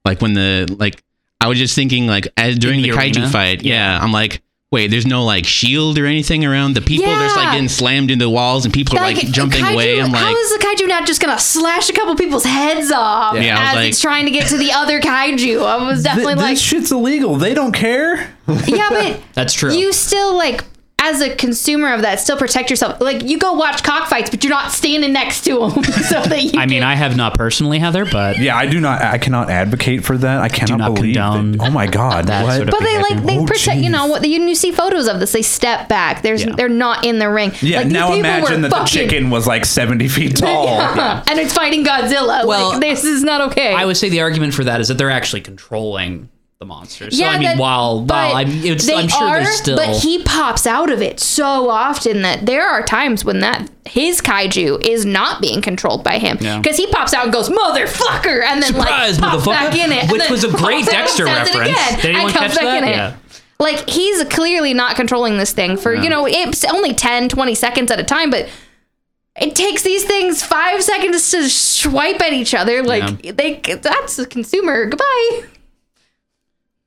Like 0.03 0.21
when 0.21 0.33
the 0.33 0.75
like 0.77 1.01
I 1.41 1.47
was 1.47 1.57
just 1.57 1.75
thinking 1.75 2.07
like 2.07 2.27
as 2.37 2.57
during 2.59 2.81
the 2.81 2.91
the, 2.91 2.97
kaiju 2.97 3.17
arena? 3.17 3.29
fight, 3.29 3.61
yeah. 3.63 3.97
I'm 4.01 4.11
like, 4.11 4.41
wait, 4.71 4.87
there's 4.91 5.05
no 5.07 5.23
like 5.23 5.45
shield 5.45 5.97
or 5.97 6.05
anything 6.05 6.45
around 6.45 6.73
the 6.73 6.81
people. 6.81 7.07
They're 7.07 7.19
just 7.19 7.35
like 7.37 7.51
getting 7.53 7.69
slammed 7.69 8.11
into 8.11 8.29
walls 8.29 8.65
and 8.65 8.73
people 8.73 8.97
are 8.99 9.01
like, 9.01 9.17
jumping 9.31 9.63
kaiju- 9.63 9.73
away. 9.73 10.01
I'm 10.01 10.11
like, 10.11 10.21
how 10.21 10.35
is 10.35 10.51
the 10.57 10.63
kaiju 10.65 10.87
not 10.87 11.07
just 11.07 11.21
gonna 11.21 11.39
slash 11.39 11.89
a 11.89 11.93
couple 11.93 12.15
people's 12.15 12.43
heads 12.43 12.91
off 12.91 13.35
Yeah, 13.35 13.57
I 13.57 13.61
was 13.61 13.69
as 13.69 13.75
like- 13.75 13.87
it's 13.89 14.01
trying 14.01 14.25
to 14.25 14.31
get 14.31 14.47
to 14.49 14.57
the 14.57 14.71
other 14.73 14.99
kaiju? 14.99 15.65
I 15.65 15.87
was 15.87 16.03
Th- 16.03 16.13
definitely 16.13 16.33
this 16.35 16.43
like, 16.43 16.57
shit's 16.57 16.91
illegal. 16.91 17.35
They 17.37 17.53
don't 17.53 17.71
care. 17.73 18.33
yeah, 18.67 18.89
but 18.89 19.21
That's 19.33 19.53
true. 19.53 19.73
you 19.73 19.93
still 19.93 20.35
like 20.35 20.63
as 21.01 21.21
a 21.21 21.33
consumer 21.35 21.93
of 21.93 22.01
that 22.01 22.19
still 22.19 22.37
protect 22.37 22.69
yourself 22.69 22.99
like 23.01 23.23
you 23.27 23.37
go 23.37 23.53
watch 23.53 23.83
cockfights 23.83 24.29
but 24.29 24.43
you're 24.43 24.51
not 24.51 24.71
standing 24.71 25.11
next 25.13 25.43
to 25.45 25.59
them 25.59 25.83
so 25.83 26.21
that 26.23 26.43
you 26.43 26.59
I 26.59 26.65
mean, 26.65 26.83
I 26.83 26.95
have 26.95 27.15
not 27.15 27.35
personally, 27.35 27.79
Heather, 27.79 28.05
but 28.05 28.37
Yeah, 28.39 28.57
I 28.57 28.65
do 28.65 28.79
not. 28.79 29.01
I 29.01 29.17
cannot 29.17 29.49
advocate 29.49 30.03
for 30.03 30.17
that. 30.17 30.41
I 30.41 30.49
cannot 30.49 30.77
not 30.79 30.95
believe. 30.95 31.15
condone 31.15 31.53
That, 31.53 31.67
oh 31.67 31.71
my 31.71 31.87
god! 31.87 32.27
that 32.27 32.43
what? 32.43 32.55
sort 32.57 32.67
of 32.67 32.71
but 32.71 32.81
they 32.81 32.97
like 32.97 33.23
they 33.23 33.37
Oh, 33.39 33.45
protect 33.45 33.77
you 33.81 33.89
know 33.89 34.07
what 34.07 34.27
you, 34.27 34.41
you 34.43 34.55
see 34.55 34.71
photos 34.71 35.07
of 35.07 35.19
this 35.19 35.31
they 35.31 35.41
step 35.41 35.87
back 35.87 36.21
there's 36.21 36.43
Yeah. 36.43 36.53
they're 36.55 36.67
not 36.69 37.05
in 37.05 37.19
the 37.19 37.29
ring 37.29 37.51
yeah, 37.61 37.79
like, 37.79 37.87
now 37.87 38.13
imagine 38.13 38.61
were 38.63 38.69
that 38.69 38.77
the 38.79 38.83
chicken 38.85 39.29
was 39.29 39.47
like 39.47 39.65
seventy 39.65 40.07
feet 40.09 40.35
tall. 40.37 40.65
Yeah. 40.65 41.23
and 41.27 41.39
it's 41.39 41.53
fighting 41.53 41.85
Godzilla 41.85 42.45
Well, 42.45 42.71
like 42.71 42.81
this 42.81 43.03
is 43.05 43.23
not 43.23 43.51
okay 43.51 43.73
I 43.73 43.85
would 43.85 43.97
say 43.97 44.09
the 44.09 44.21
argument 44.21 44.53
for 44.53 44.63
that 44.65 44.81
is 44.81 44.89
that 44.89 44.97
they're 44.97 45.09
actually 45.11 45.41
controlling 45.41 46.29
the 46.59 46.65
monsters. 46.65 47.17
So 47.17 47.23
Yeah, 47.23 47.29
I 47.31 47.33
mean, 47.39 47.43
that- 47.43 47.57
while 47.57 48.01
while 48.01 48.35
I'm, 48.35 48.49
it's, 48.49 48.89
I'm 48.89 49.07
sure 49.07 49.27
are, 49.27 49.39
there's 49.41 49.55
still 49.59 49.77
but 49.77 49.95
he 49.95 50.21
pops 50.23 50.67
out 50.67 50.91
of 50.91 51.01
it 51.01 51.21
so 51.21 51.69
often 51.69 52.21
that 52.23 52.45
there 52.45 52.67
are 52.67 52.83
times 52.83 53.23
when 53.23 53.39
that 53.39 53.69
his 53.85 54.19
kaiju 54.19 54.85
is 54.85 55.05
not 55.05 55.41
being 55.41 55.61
controlled 55.61 56.03
by 56.03 56.17
him 56.17 56.37
Yeah. 56.41 56.57
because 56.57 56.75
he 56.75 56.85
pops 56.87 57.13
out 57.13 57.23
and 57.23 57.31
goes 57.31 57.47
motherfucker 57.49 58.43
and 58.43 58.61
then 58.61 58.73
Surprise, 58.73 59.21
like 59.21 59.31
pops 59.31 59.45
back 59.45 59.73
in 59.73 59.93
it, 59.93 60.11
Which 60.11 60.29
was 60.29 60.43
a 60.43 60.49
great 60.49 60.83
pops 60.85 60.93
out 60.93 60.95
and 60.95 61.07
Dexter 61.07 61.25
reference. 61.25 62.01
Did 62.01 62.05
anyone 62.15 62.33
catch 62.33 62.53
that? 62.55 62.83
Yeah. 62.85 63.15
Like 63.57 63.89
he's 63.89 64.21
clearly 64.25 64.73
not 64.73 64.97
controlling 64.97 65.37
this 65.37 65.53
thing 65.53 65.77
for 65.77 65.95
you 65.95 66.09
know 66.09 66.27
it's 66.27 66.65
only 66.65 66.93
10, 66.93 67.29
20 67.29 67.55
seconds 67.55 67.89
at 67.91 67.99
a 67.99 68.03
time, 68.03 68.29
but. 68.29 68.49
It 69.39 69.55
takes 69.55 69.83
these 69.83 70.03
things 70.03 70.43
five 70.43 70.83
seconds 70.83 71.31
to 71.31 71.47
swipe 71.49 72.19
at 72.19 72.33
each 72.33 72.53
other. 72.53 72.83
Like 72.83 73.21
they, 73.21 73.61
that's 73.61 74.17
the 74.17 74.25
consumer. 74.25 74.87
Goodbye. 74.87 75.43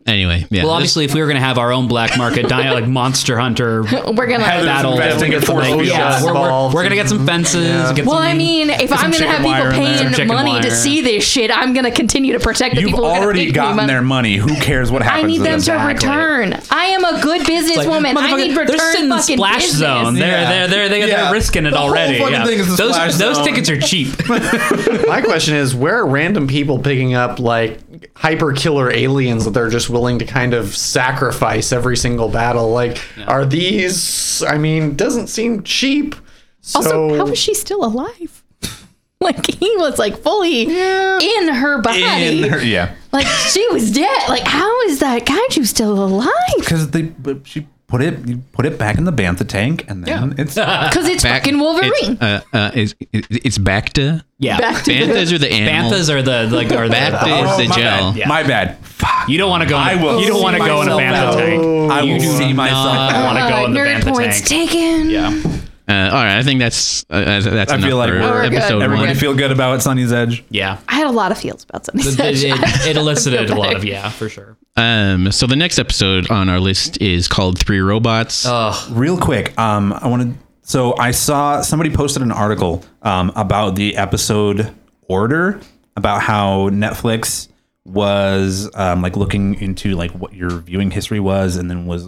Anyway, 0.06 0.46
yeah. 0.50 0.62
well, 0.64 0.72
obviously, 0.72 1.04
if 1.04 1.14
we 1.14 1.20
were 1.20 1.26
going 1.26 1.36
to 1.40 1.44
have 1.44 1.58
our 1.58 1.72
own 1.72 1.88
black 1.88 2.16
market 2.18 2.48
dino 2.48 2.74
like 2.74 2.86
Monster 2.86 3.38
Hunter 3.38 3.82
We're 4.12 4.26
gonna. 4.26 4.44
Heather's 4.44 4.66
battle, 4.66 4.92
investing 4.92 5.32
we're 5.32 5.40
gonna- 5.62 5.82
yeah, 5.84 6.22
we're, 6.24 6.34
we're, 6.34 6.74
we're 6.74 6.82
gonna 6.82 6.94
get 6.94 7.08
some 7.08 7.24
fences. 7.26 7.92
Get 7.92 8.04
Well, 8.06 8.16
some, 8.16 8.24
I 8.24 8.34
mean, 8.34 8.70
if 8.70 8.92
I'm 8.92 9.10
gonna 9.10 9.26
have 9.26 9.42
people 9.44 9.70
paying 9.72 10.26
money 10.28 10.50
wire. 10.52 10.62
to 10.62 10.70
see 10.70 11.00
this 11.00 11.24
shit, 11.24 11.50
I'm 11.56 11.72
gonna 11.74 11.90
continue 11.90 12.32
to 12.34 12.40
protect 12.40 12.74
the 12.74 12.80
You've 12.82 12.90
people 12.90 13.04
who 13.04 13.10
are 13.10 13.14
gonna 13.14 13.24
already 13.24 13.40
pay 13.40 13.46
me 13.46 13.52
gotten 13.52 13.76
money. 13.76 13.86
their 13.88 14.02
money. 14.02 14.36
Who 14.36 14.54
cares 14.56 14.90
what 14.90 15.02
happens? 15.02 15.24
I 15.24 15.26
need 15.26 15.38
to 15.38 15.44
them 15.44 15.60
them? 15.60 15.80
to 15.80 15.86
return. 15.86 16.60
I 16.70 16.84
am 16.86 17.04
a 17.04 17.20
good 17.22 17.42
businesswoman. 17.42 18.16
I 18.16 18.32
need 18.36 18.50
return 18.56 18.66
they're 18.66 18.78
sitting 18.92 19.02
in 19.04 19.08
the 19.10 19.16
fucking 19.18 19.36
splash 19.36 19.62
business. 19.62 19.78
zone. 19.78 20.14
They're 20.14 20.28
Yeah. 20.28 20.66
they're 20.66 20.68
they're 20.68 20.88
they're, 20.88 21.06
they're 21.06 21.32
risking 21.32 21.66
it 21.66 21.70
The 21.70 21.76
already. 21.78 22.18
yeah. 22.18 22.44
thing 22.44 22.58
is 22.58 22.68
the 22.76 22.76
those 22.76 23.18
those 23.18 23.38
tickets 23.42 23.68
are 23.70 23.80
cheap. 23.80 24.08
My 24.28 25.20
question 25.24 25.54
is, 25.54 25.74
where 25.74 25.96
are 25.98 26.06
random 26.06 26.46
people 26.48 26.78
picking 26.78 27.14
up 27.14 27.38
like 27.38 27.78
hyper 28.22 28.52
killer 28.52 28.88
aliens 28.92 29.44
that 29.44 29.50
they're 29.50 29.68
just 29.68 29.90
willing 29.90 30.18
to 30.20 30.24
kind 30.24 30.54
of 30.54 30.74
sacrifice 30.76 31.72
every 31.72 31.96
single 31.96 32.28
battle? 32.28 32.70
Like, 32.70 32.98
are 33.26 33.44
these? 33.44 34.42
I 34.44 34.56
mean, 34.58 34.94
doesn't 34.96 35.26
seem 35.26 35.62
cheap. 35.64 36.14
So, 36.60 36.78
Also, 36.78 37.16
how 37.18 37.26
is 37.26 37.38
she 37.38 37.52
still 37.54 37.84
alive? 37.84 38.38
Like 39.20 39.46
he 39.46 39.76
was 39.76 40.00
like 40.00 40.18
fully 40.18 40.62
in 40.62 41.48
her 41.48 41.80
body. 41.80 42.02
In 42.42 42.50
her- 42.50 42.60
yeah, 42.60 42.96
Like 43.12 43.24
she 43.28 43.64
was 43.68 43.92
dead. 43.92 44.28
Like 44.28 44.42
how 44.42 44.80
is 44.88 44.98
that 44.98 45.24
kaiju 45.24 45.64
still 45.64 46.02
alive? 46.04 46.28
because 46.58 46.90
they 46.90 47.02
but 47.02 47.46
she 47.46 47.68
put 47.92 48.00
it 48.02 48.26
you 48.26 48.36
put 48.56 48.64
it 48.64 48.78
back 48.78 48.96
in 48.96 49.04
the 49.04 49.12
bantha 49.12 49.46
tank, 49.46 49.84
and 49.88 50.02
then 50.02 50.34
it's 50.38 50.54
Because 50.88 51.06
it's 51.08 51.22
back- 51.22 51.42
fucking 51.42 51.58
Wolverine. 51.58 51.92
It's, 52.18 52.22
uh, 52.22 52.40
uh, 52.54 52.70
it's, 52.74 52.94
it's 53.12 53.58
back 53.58 53.92
to 53.98 54.24
Yeah, 54.38 54.56
Back 54.58 54.82
to 54.84 54.90
Banthas 54.90 55.30
are 55.32 55.38
the 55.38 55.52
animal. 55.52 55.90
Banthas 55.92 56.08
are 56.14 56.22
the 56.22 56.38
like 56.56 56.72
are 56.72 56.88
the, 56.88 56.94
Bantha 56.94 57.28
is 57.44 57.50
Oh, 57.52 57.56
the 57.62 57.68
my 57.68 57.76
gel. 57.76 57.84
Bad. 58.12 58.16
Yeah. 58.16 58.28
My 58.28 58.42
bad. 58.42 58.78
Fuck. 58.78 59.28
You 59.28 59.36
don't 59.38 59.50
want 59.50 59.62
to 59.62 59.68
go. 59.68 59.76
In 59.76 59.82
I 59.82 59.92
a, 59.92 60.02
will 60.02 60.20
You 60.22 60.28
don't 60.28 60.42
want 60.42 60.56
to 60.56 60.62
see 60.62 60.68
go 60.68 60.82
in 60.82 60.88
a 60.88 60.96
myself 60.96 61.02
bantha 61.02 61.28
out. 61.28 61.36
tank. 61.38 61.92
I 61.92 62.02
will 62.02 62.18
do 62.18 62.26
see 62.38 62.52
myself. 62.54 62.94
not 62.96 63.12
out. 63.12 63.24
want 63.28 63.38
to 63.38 63.44
go 63.54 63.64
in 63.66 63.72
the 63.74 63.80
Uh, 63.80 63.84
nerd 63.84 64.00
bantha 64.00 64.12
points 64.14 64.40
tank. 64.48 64.70
taken. 64.70 65.10
Yeah. 65.10 65.61
Uh, 65.88 65.92
all 65.92 66.22
right, 66.22 66.38
I 66.38 66.42
think 66.44 66.60
that's 66.60 67.04
uh, 67.10 67.24
that's 67.24 67.44
that's 67.44 67.72
I 67.72 67.76
enough 67.76 67.88
feel 67.88 67.96
like 67.96 68.08
for 68.10 68.14
we're- 68.14 68.30
We're 68.30 68.42
good. 68.50 68.54
episode 68.54 68.82
Everybody 68.82 69.08
one. 69.08 69.16
feel 69.16 69.34
good 69.34 69.50
about 69.50 69.80
Sonnie's 69.80 70.12
Edge. 70.12 70.44
Yeah. 70.48 70.78
I 70.88 70.94
had 70.94 71.08
a 71.08 71.10
lot 71.10 71.32
of 71.32 71.38
feels 71.38 71.64
about 71.64 71.84
something. 71.86 72.06
It, 72.12 72.20
it, 72.44 72.86
it 72.86 72.96
elicited 72.96 73.50
a 73.50 73.54
lot 73.56 73.74
of 73.74 73.84
yeah, 73.84 74.08
for 74.08 74.28
sure. 74.28 74.56
Um, 74.76 75.32
so 75.32 75.46
the 75.46 75.56
next 75.56 75.78
episode 75.80 76.30
on 76.30 76.48
our 76.48 76.60
list 76.60 77.00
is 77.02 77.26
called 77.28 77.58
Three 77.58 77.80
Robots. 77.80 78.44
Oh, 78.46 78.88
Real 78.92 79.18
quick, 79.18 79.58
um, 79.58 79.92
I 79.92 80.06
wanted. 80.08 80.34
So 80.62 80.96
I 80.96 81.10
saw 81.10 81.60
somebody 81.62 81.90
posted 81.90 82.22
an 82.22 82.30
article 82.32 82.84
um, 83.02 83.32
about 83.34 83.74
the 83.74 83.96
episode 83.96 84.72
order, 85.08 85.60
about 85.96 86.22
how 86.22 86.68
Netflix 86.70 87.48
was 87.84 88.70
um, 88.74 89.02
like 89.02 89.16
looking 89.16 89.60
into 89.60 89.94
like 89.96 90.12
what 90.12 90.32
your 90.32 90.50
viewing 90.50 90.90
history 90.92 91.18
was, 91.20 91.56
and 91.56 91.68
then 91.68 91.86
was 91.86 92.06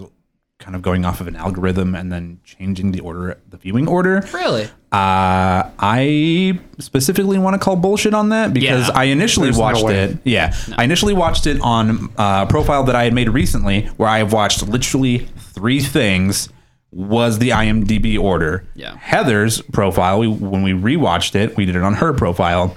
kind 0.65 0.75
of 0.75 0.81
going 0.81 1.05
off 1.05 1.21
of 1.21 1.29
an 1.29 1.37
algorithm 1.37 1.95
and 1.95 2.11
then 2.11 2.41
changing 2.43 2.91
the 2.93 3.01
order, 3.01 3.39
the 3.51 3.59
viewing 3.59 3.87
order. 3.87 4.27
really? 4.33 4.65
Uh, 4.91 5.69
I 5.79 6.59
specifically 6.79 7.37
want 7.39 7.53
to 7.53 7.59
call 7.63 7.77
bullshit 7.77 8.15
on 8.15 8.31
that 8.31 8.55
because 8.55 8.89
Yeah. 8.89 8.95
I 8.95 9.05
initially 9.05 9.49
There's 9.49 9.59
watched 9.59 9.85
way. 9.85 10.05
it. 10.05 10.17
Yeah, 10.25 10.55
I 10.79 10.85
initially 10.85 11.13
watched 11.13 11.47
it 11.47 11.61
on 11.61 12.09
uh, 12.17 12.47
a 12.49 12.51
profile 12.51 12.85
that 12.85 12.97
I 12.97 13.05
had 13.05 13.13
made 13.13 13.29
recently, 13.29 13.83
where 13.99 14.09
I 14.09 14.19
have 14.19 14.33
watched 14.33 14.67
literally 14.67 15.19
three 15.37 15.81
things. 15.81 16.49
Was 16.93 17.41
the 17.41 17.51
IMDb 17.51 18.19
order? 18.19 18.65
Yeah. 18.75 18.97
Heather's 18.97 19.61
profile. 19.61 20.21
We, 20.21 20.29
when 20.29 20.63
we 20.63 20.71
rewatched 20.73 21.35
it, 21.35 21.57
we 21.57 21.67
did 21.67 21.75
it 21.77 21.83
on 21.83 21.95
her 21.95 22.13
profile. 22.15 22.77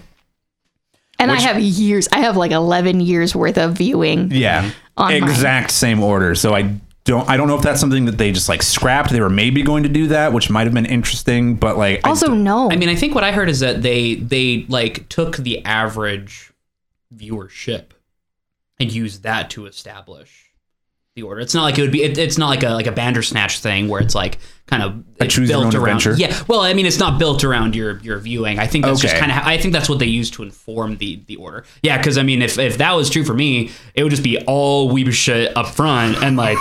and 1.19 1.29
Which- 1.31 1.39
I 1.39 1.43
have 1.43 1.59
years. 1.61 2.09
I 2.11 2.19
have 2.21 2.35
like 2.35 2.51
11 2.51 2.99
years 2.99 3.33
worth 3.35 3.57
of 3.59 3.73
viewing. 3.77 4.31
Yeah, 4.31 4.71
On 4.97 5.11
mine. 5.13 5.23
exact 5.23 5.69
same 5.71 6.01
order. 6.01 6.33
So 6.33 6.55
I 6.55 6.75
don't. 7.07 7.27
I 7.27 7.35
don't 7.37 7.47
know 7.47 7.55
if 7.55 7.63
that's 7.63 7.79
something 7.79 8.05
that 8.05 8.17
they 8.19 8.31
just 8.31 8.47
like 8.49 8.61
scrapped. 8.61 9.09
They 9.09 9.19
were 9.21 9.29
maybe 9.29 9.63
going 9.63 9.83
to 9.83 9.89
do 9.89 10.07
that, 10.09 10.33
which 10.33 10.49
might 10.51 10.65
have 10.67 10.73
been 10.73 10.85
interesting, 10.85 11.55
but 11.55 11.77
like 11.77 12.05
Also, 12.05 12.27
don't- 12.27 12.43
no. 12.43 12.69
I 12.71 12.75
mean, 12.75 12.89
I 12.89 12.95
think 12.95 13.15
what 13.15 13.23
I 13.23 13.31
heard 13.31 13.49
is 13.49 13.61
that 13.61 13.81
they 13.81 14.15
they 14.15 14.65
like 14.69 15.09
took 15.09 15.37
the 15.37 15.65
average 15.65 16.51
viewership 17.15 17.85
and 18.79 18.91
used 18.91 19.23
that 19.23 19.49
to 19.51 19.65
establish 19.65 20.51
the 21.15 21.23
order. 21.23 21.41
It's 21.41 21.55
not 21.55 21.63
like 21.63 21.79
it 21.79 21.81
would 21.81 21.91
be. 21.91 22.03
It, 22.03 22.17
it's 22.17 22.37
not 22.37 22.49
like 22.49 22.61
a 22.63 22.69
like 22.69 22.85
a 22.87 22.91
Bandersnatch 22.91 23.59
thing 23.59 23.87
where 23.87 24.01
it's 24.01 24.13
like 24.13 24.37
kind 24.67 24.83
of 24.83 24.97
A 25.19 25.23
it's 25.23 25.33
choose 25.33 25.49
your 25.49 25.61
built 25.61 25.73
own 25.73 25.81
around. 25.81 25.97
adventure? 25.97 26.13
Yeah. 26.21 26.43
Well, 26.47 26.59
I 26.59 26.73
mean, 26.73 26.85
it's 26.85 26.99
not 26.99 27.17
built 27.17 27.43
around 27.43 27.75
your 27.75 27.97
your 28.01 28.19
viewing. 28.19 28.59
I 28.59 28.67
think 28.67 28.85
that's 28.85 28.99
just 29.01 29.15
kind 29.15 29.31
of. 29.31 29.39
I 29.39 29.57
think 29.57 29.73
that's 29.73 29.89
what 29.89 29.97
they 29.97 30.05
use 30.05 30.29
to 30.31 30.43
inform 30.43 30.97
the 30.97 31.19
the 31.25 31.37
order. 31.37 31.63
Yeah, 31.81 31.97
because 31.97 32.19
I 32.19 32.23
mean, 32.23 32.43
if 32.43 32.59
if 32.59 32.77
that 32.77 32.91
was 32.91 33.09
true 33.09 33.23
for 33.23 33.33
me, 33.33 33.71
it 33.95 34.03
would 34.03 34.11
just 34.11 34.21
be 34.23 34.37
all 34.45 34.91
weeb 34.91 35.11
shit 35.11 35.55
up 35.57 35.67
front 35.67 36.21
and 36.23 36.37
like. 36.37 36.57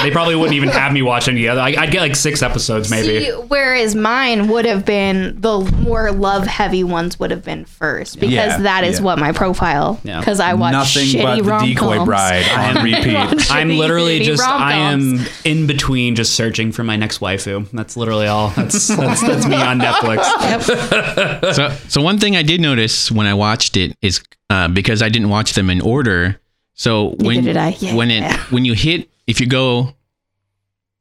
They 0.00 0.10
probably 0.10 0.36
wouldn't 0.36 0.54
even 0.54 0.68
have 0.68 0.92
me 0.92 1.02
watch 1.02 1.28
any 1.28 1.48
other. 1.48 1.60
I, 1.60 1.74
I'd 1.76 1.90
get 1.90 2.00
like 2.00 2.14
six 2.16 2.42
episodes, 2.42 2.90
maybe. 2.90 3.24
See, 3.24 3.30
whereas 3.32 3.94
mine 3.94 4.48
would 4.48 4.64
have 4.64 4.84
been 4.84 5.40
the 5.40 5.60
more 5.82 6.12
love 6.12 6.46
heavy 6.46 6.84
ones 6.84 7.18
would 7.18 7.30
have 7.30 7.44
been 7.44 7.64
first 7.64 8.20
because 8.20 8.32
Yeah, 8.32 8.58
that 8.58 8.84
is 8.84 8.98
yeah. 8.98 9.04
what 9.04 9.18
my 9.18 9.32
profile 9.32 10.00
Yeah. 10.04 10.20
because 10.20 10.40
I 10.40 10.54
watch 10.54 10.72
nothing 10.72 11.04
shitty 11.04 11.22
but 11.22 11.36
the 11.36 11.42
rom-coms. 11.42 11.74
decoy 11.74 12.04
bride 12.04 12.44
on 12.76 12.84
repeat. 12.84 13.16
I'm 13.50 13.68
Shitty, 13.70 13.78
literally 13.78 14.20
shitty 14.20 14.24
just 14.24 14.42
I 14.42 14.74
am 14.74 15.20
in 15.44 15.66
between 15.66 16.14
just 16.14 16.34
searching 16.34 16.70
for 16.72 16.84
my 16.84 16.96
next 16.96 17.18
waifu. 17.20 17.68
That's 17.72 17.96
literally 17.96 18.26
all. 18.28 18.50
That's 18.50 18.88
that's, 18.88 19.20
that's 19.22 19.46
me 19.46 19.56
on 19.56 19.80
Netflix. 19.80 20.22
so, 21.54 21.70
so 21.88 22.02
one 22.02 22.18
thing 22.18 22.36
I 22.36 22.42
did 22.42 22.60
notice 22.60 23.10
when 23.10 23.26
I 23.26 23.34
watched 23.34 23.76
it 23.76 23.96
is 24.02 24.22
uh, 24.50 24.68
because 24.68 25.02
I 25.02 25.08
didn't 25.08 25.28
watch 25.28 25.54
them 25.54 25.70
in 25.70 25.80
order. 25.80 26.40
So 26.74 27.16
when 27.18 27.42
did 27.44 27.56
I. 27.56 27.70
Yeah. 27.80 27.94
when 27.96 28.10
it 28.10 28.32
when 28.52 28.64
you 28.64 28.74
hit 28.74 29.08
if 29.28 29.40
you 29.40 29.46
go 29.46 29.94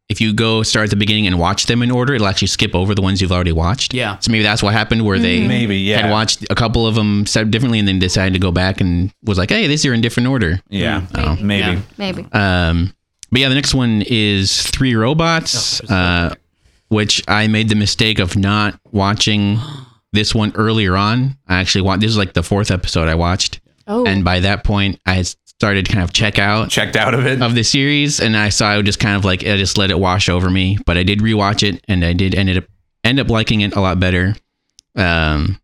if 0.10 0.22
you 0.22 0.34
go 0.34 0.64
start 0.64 0.86
at 0.86 0.90
the 0.90 0.96
beginning 0.96 1.28
and 1.28 1.38
watch 1.38 1.66
them 1.66 1.84
in 1.84 1.92
order, 1.92 2.14
it'll 2.14 2.28
actually 2.28 2.48
skip 2.48 2.74
over 2.74 2.96
the 2.96 3.02
ones 3.02 3.22
you've 3.22 3.32
already 3.34 3.52
watched. 3.52 3.94
Yeah. 3.94 4.18
So 4.20 4.32
maybe 4.32 4.42
that's 4.44 4.64
what 4.64 4.72
happened 4.72 5.04
where 5.06 5.20
they 5.20 5.46
Maybe, 5.46 5.80
yeah. 5.80 6.04
had 6.04 6.12
watched 6.12 6.46
a 6.50 6.56
couple 6.56 6.88
of 6.88 6.96
them 6.96 7.26
set 7.26 7.52
differently 7.52 7.78
and 7.80 7.86
then 7.86 8.00
decided 8.00 8.32
to 8.34 8.40
go 8.40 8.50
back 8.50 8.80
and 8.80 9.12
was 9.26 9.38
like, 9.38 9.50
hey, 9.50 9.68
these 9.68 9.86
are 9.86 9.94
in 9.94 10.00
different 10.00 10.28
order. 10.30 10.62
yeah, 10.70 11.06
Oh. 11.14 11.36
maybe. 11.42 11.74
Yeah. 11.76 11.82
Maybe. 11.98 12.26
Um, 12.32 12.94
but 13.34 13.42
yeah, 13.42 13.50
the 13.50 13.56
next 13.56 13.74
one 13.76 14.02
is 14.08 14.62
Three 14.68 14.96
Robots, 14.96 15.82
Oh, 15.90 15.94
uh, 15.94 16.34
which 16.88 17.22
I 17.28 17.48
made 17.48 17.68
the 17.68 17.76
mistake 17.76 18.20
of 18.20 18.38
not 18.38 18.80
watching 18.94 19.60
this 20.14 20.34
one 20.34 20.54
earlier 20.56 20.96
on. 20.96 21.36
I 21.50 21.56
actually 21.60 21.82
watched, 21.82 22.00
this 22.00 22.12
is 22.12 22.18
like 22.18 22.32
the 22.32 22.44
fourth 22.44 22.72
episode 22.72 23.10
I 23.10 23.16
watched. 23.16 23.60
Oh. 23.88 24.06
And 24.06 24.24
by 24.24 24.40
that 24.40 24.64
point, 24.64 25.02
I 25.06 25.16
had 25.16 25.36
started 25.60 25.86
to 25.88 25.92
kind 25.92 26.04
of 26.04 26.14
check 26.14 26.38
out 26.38 26.70
Checked 26.70 26.96
out 26.96 27.14
of 27.16 27.26
it. 27.26 27.42
of 27.42 27.56
the 27.56 27.64
series 27.64 28.20
and 28.20 28.38
I 28.38 28.50
saw 28.50 28.68
I 28.70 28.78
would 28.78 28.86
just 28.86 29.00
kind 29.00 29.16
of 29.16 29.26
like, 29.26 29.44
I 29.44 29.58
just 29.58 29.78
let 29.78 29.90
it 29.90 29.98
wash 30.00 30.30
over 30.30 30.50
me. 30.52 30.78
But 30.86 30.98
I 30.98 31.04
did 31.04 31.20
rewatch 31.20 31.68
it 31.68 31.84
and 31.88 32.06
I 32.06 32.14
did 32.14 32.36
ended 32.36 32.58
up, 32.58 32.66
end 33.04 33.20
up 33.20 33.30
liking 33.30 33.62
it 33.62 33.76
a 33.76 33.82
lot 33.82 34.00
better. 34.00 34.36
Um, 34.96 35.60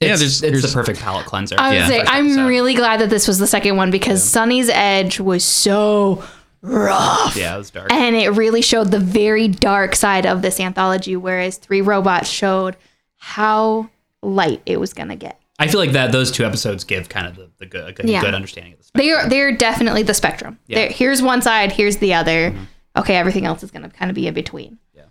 yeah, 0.00 0.10
It's, 0.12 0.20
there's, 0.20 0.42
it's 0.44 0.50
there's 0.52 0.62
the 0.62 0.68
perfect 0.72 1.00
palate 1.00 1.26
cleanser. 1.26 1.56
I 1.58 1.70
would 1.70 1.74
yeah. 1.78 1.86
say 1.88 2.00
I'm 2.06 2.26
episode. 2.26 2.46
really 2.46 2.74
glad 2.74 3.00
that 3.00 3.10
this 3.10 3.26
was 3.26 3.38
the 3.38 3.46
second 3.48 3.76
one 3.76 3.90
because 3.90 4.22
Sonnie's 4.22 4.68
Edge 4.70 5.18
was 5.18 5.42
so 5.44 6.22
rough. 6.62 7.36
yeah, 7.36 7.54
it 7.56 7.58
was 7.58 7.70
dark. 7.70 7.92
And 7.92 8.14
it 8.14 8.28
really 8.30 8.62
showed 8.62 8.92
the 8.92 9.00
very 9.00 9.48
dark 9.48 9.96
side 9.96 10.26
of 10.26 10.42
this 10.42 10.60
anthology, 10.60 11.16
whereas 11.16 11.56
Three 11.56 11.80
Robots 11.80 12.28
showed 12.28 12.76
how 13.16 13.90
light 14.22 14.62
it 14.64 14.78
was 14.78 14.92
gonna 14.92 15.16
get. 15.16 15.39
I 15.60 15.68
feel 15.68 15.78
like 15.78 15.92
that 15.92 16.10
those 16.10 16.32
two 16.32 16.44
episodes 16.44 16.82
give 16.84 17.08
kind 17.08 17.26
of 17.26 17.36
the, 17.36 17.50
the 17.58 17.66
good, 17.66 17.88
a 17.88 17.92
good, 17.92 18.08
Yeah. 18.08 18.20
good 18.22 18.34
understanding 18.34 18.72
of 18.72 18.78
the 18.78 18.84
spectrum. 18.86 19.06
They 19.06 19.12
are 19.12 19.28
they're 19.28 19.56
definitely 19.56 20.02
the 20.02 20.14
spectrum. 20.14 20.58
Yeah. 20.66 20.78
There 20.78 20.88
here's 20.88 21.22
one 21.22 21.42
side, 21.42 21.70
here's 21.72 21.98
the 21.98 22.14
other. 22.14 22.54
Okay, 22.96 23.14
everything 23.16 23.46
else 23.46 23.62
is 23.62 23.70
gonna 23.70 23.90
kind 23.90 24.10
of 24.10 24.14
be 24.16 24.26
in 24.26 24.34
between. 24.34 24.78
Yeah, 24.94 25.04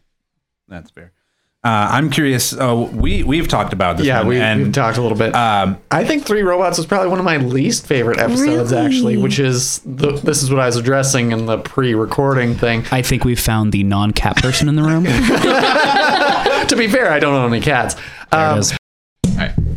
that's 0.67 0.91
fair. 0.91 1.13
Uh, 1.62 1.89
I'm 1.91 2.09
curious. 2.09 2.53
Uh, 2.53 2.89
we 2.93 3.21
we've 3.23 3.47
talked 3.49 3.73
about 3.73 3.97
this. 3.97 4.05
Yeah, 4.07 4.19
one, 4.19 4.27
we, 4.29 4.39
and 4.39 4.63
we've 4.63 4.71
talked 4.71 4.97
a 4.97 5.01
little 5.01 5.17
bit. 5.17 5.35
um, 5.35 5.77
I 5.91 6.05
think 6.05 6.25
Three 6.25 6.41
Robots 6.41 6.77
was 6.77 6.88
probably 6.88 7.09
one 7.09 7.19
of 7.19 7.25
my 7.25 7.35
least 7.35 7.85
favorite 7.85 8.17
episodes, 8.17 8.71
Really? 8.71 8.85
actually, 8.85 9.17
which 9.17 9.39
is 9.39 9.79
the, 9.85 10.13
this 10.13 10.41
is 10.41 10.49
what 10.49 10.62
I 10.62 10.67
was 10.67 10.77
addressing 10.77 11.33
in 11.33 11.47
the 11.47 11.57
pre-recording 11.57 12.55
thing. 12.55 12.85
I 12.91 13.01
think 13.01 13.25
we've 13.25 13.39
found 13.39 13.73
the 13.73 13.83
non-cat 13.83 14.38
person 14.38 14.69
in 14.69 14.75
the 14.77 14.83
room. 14.83 15.03
to 16.67 16.75
be 16.77 16.88
fair, 16.88 17.12
I 17.12 17.19
don't 17.19 17.35
own 17.35 17.51
any 17.53 17.62
cats. 17.62 17.95
There 17.95 18.03
it 18.31 18.33
Um, 18.53 18.59
is. 18.59 18.77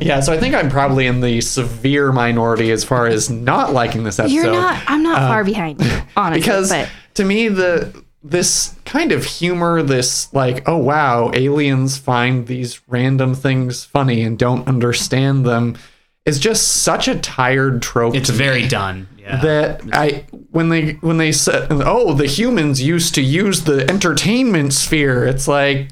Yeah, 0.03 0.21
so 0.21 0.33
I 0.33 0.39
think 0.39 0.55
I'm 0.55 0.69
probably 0.71 1.07
in 1.07 1.21
the 1.21 1.41
severe 1.41 2.13
minority 2.13 2.71
as 2.71 2.85
far 2.85 3.07
as 3.07 3.31
not 3.31 3.73
liking 3.73 4.05
this 4.05 4.19
episode. 4.19 4.35
You're 4.35 4.53
not 4.53 4.83
I'm 4.87 5.03
not 5.03 5.19
far 5.29 5.41
uh, 5.43 5.45
behind 5.45 5.81
you, 5.85 5.91
honestly. 6.17 6.41
because 6.41 6.71
but 6.71 6.89
to 7.15 7.25
me 7.25 7.49
the 7.49 8.03
this 8.25 8.77
kind 8.85 9.11
of 9.11 9.25
humor 9.25 9.83
this 9.83 10.33
like 10.33 10.63
oh 10.69 10.77
wow 10.77 11.31
aliens 11.35 11.99
find 11.99 12.47
these 12.47 12.81
random 12.89 13.35
things 13.35 13.85
funny 13.85 14.23
and 14.23 14.39
don't 14.39 14.69
understand 14.69 15.45
them 15.45 15.77
is 16.25 16.39
just 16.39 16.69
such 16.85 17.09
a 17.09 17.19
tired 17.19 17.83
trope 17.83 18.15
It's 18.15 18.29
to 18.29 18.33
me 18.33 18.39
very 18.39 18.69
done. 18.69 19.09
Yeah. 19.19 19.41
that 19.41 19.81
i 19.93 20.25
when 20.53 20.69
they 20.69 20.93
when 20.95 21.17
they 21.19 21.33
said 21.33 21.67
oh 21.71 22.13
the 22.15 22.27
humans 22.27 22.81
used 22.81 23.15
to 23.17 23.23
use 23.23 23.65
the 23.65 23.89
entertainment 23.91 24.73
sphere 24.73 25.25
it's 25.25 25.49
like 25.49 25.89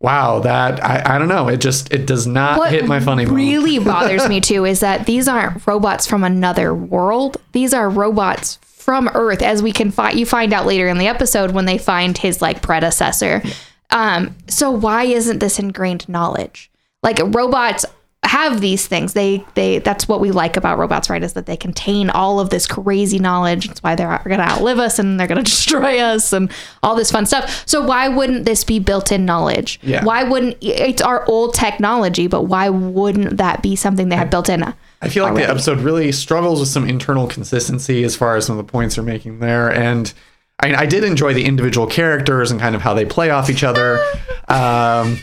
wow 0.00 0.38
that 0.40 0.82
i, 0.84 1.14
I 1.14 1.18
don't 1.18 1.28
know 1.28 1.48
it 1.48 1.60
just 1.60 1.92
it 1.92 2.06
does 2.06 2.26
not 2.26 2.58
what 2.58 2.70
hit 2.70 2.86
my 2.86 3.00
funny 3.00 3.24
bone. 3.24 3.34
What 3.34 3.40
really 3.40 3.78
bothers 3.84 4.28
me 4.28 4.40
too 4.40 4.64
is 4.64 4.80
that 4.80 5.06
these 5.06 5.28
aren't 5.28 5.66
robots 5.66 6.06
from 6.06 6.24
another 6.24 6.74
world. 6.74 7.36
These 7.52 7.74
are 7.74 7.88
robots 7.88 8.58
from 8.62 9.08
Earth, 9.14 9.42
as 9.42 9.62
we 9.62 9.70
can 9.70 9.90
find. 9.90 10.18
You 10.18 10.24
find 10.24 10.52
out 10.52 10.64
later 10.64 10.88
in 10.88 10.96
the 10.98 11.08
episode 11.08 11.50
when 11.50 11.66
they 11.66 11.76
find 11.76 12.16
his 12.16 12.40
like 12.40 12.62
predecessor. 12.62 13.42
Um, 13.90 14.34
so 14.46 14.70
why 14.70 15.04
isn't 15.04 15.40
this 15.40 15.58
ingrained 15.58 16.08
knowledge? 16.08 16.70
Like 17.02 17.18
robots 17.22 17.84
have 18.24 18.60
these 18.60 18.86
things. 18.86 19.12
They 19.12 19.44
they 19.54 19.78
that's 19.78 20.08
what 20.08 20.20
we 20.20 20.32
like 20.32 20.56
about 20.56 20.78
robots, 20.78 21.08
right? 21.08 21.22
Is 21.22 21.34
that 21.34 21.46
they 21.46 21.56
contain 21.56 22.10
all 22.10 22.40
of 22.40 22.50
this 22.50 22.66
crazy 22.66 23.18
knowledge. 23.18 23.68
That's 23.68 23.82
why 23.82 23.94
they're 23.94 24.20
going 24.24 24.38
to 24.38 24.48
outlive 24.48 24.78
us 24.78 24.98
and 24.98 25.18
they're 25.18 25.26
going 25.26 25.38
to 25.44 25.50
destroy 25.50 26.00
us 26.00 26.32
and 26.32 26.50
all 26.82 26.94
this 26.94 27.10
fun 27.10 27.26
stuff. 27.26 27.62
So 27.66 27.80
why 27.86 28.08
wouldn't 28.08 28.44
this 28.44 28.64
be 28.64 28.80
built-in 28.80 29.24
knowledge? 29.24 29.78
Yeah. 29.82 30.04
Why 30.04 30.24
wouldn't 30.24 30.56
it's 30.60 31.00
our 31.00 31.24
old 31.26 31.54
technology, 31.54 32.26
but 32.26 32.42
why 32.42 32.68
wouldn't 32.68 33.36
that 33.36 33.62
be 33.62 33.76
something 33.76 34.08
they 34.08 34.16
had 34.16 34.30
built 34.30 34.48
in? 34.48 34.62
I 35.00 35.08
feel 35.08 35.22
like 35.22 35.32
already. 35.32 35.46
the 35.46 35.52
episode 35.52 35.78
really 35.78 36.10
struggles 36.10 36.58
with 36.58 36.68
some 36.68 36.88
internal 36.88 37.28
consistency 37.28 38.02
as 38.02 38.16
far 38.16 38.36
as 38.36 38.46
some 38.46 38.58
of 38.58 38.66
the 38.66 38.70
points 38.70 38.96
they're 38.96 39.04
making 39.04 39.38
there. 39.38 39.70
And 39.72 40.12
I, 40.60 40.74
I 40.74 40.86
did 40.86 41.04
enjoy 41.04 41.34
the 41.34 41.44
individual 41.44 41.86
characters 41.86 42.50
and 42.50 42.60
kind 42.60 42.74
of 42.74 42.82
how 42.82 42.92
they 42.92 43.04
play 43.04 43.30
off 43.30 43.48
each 43.48 43.62
other 43.62 44.00
um, 44.48 45.18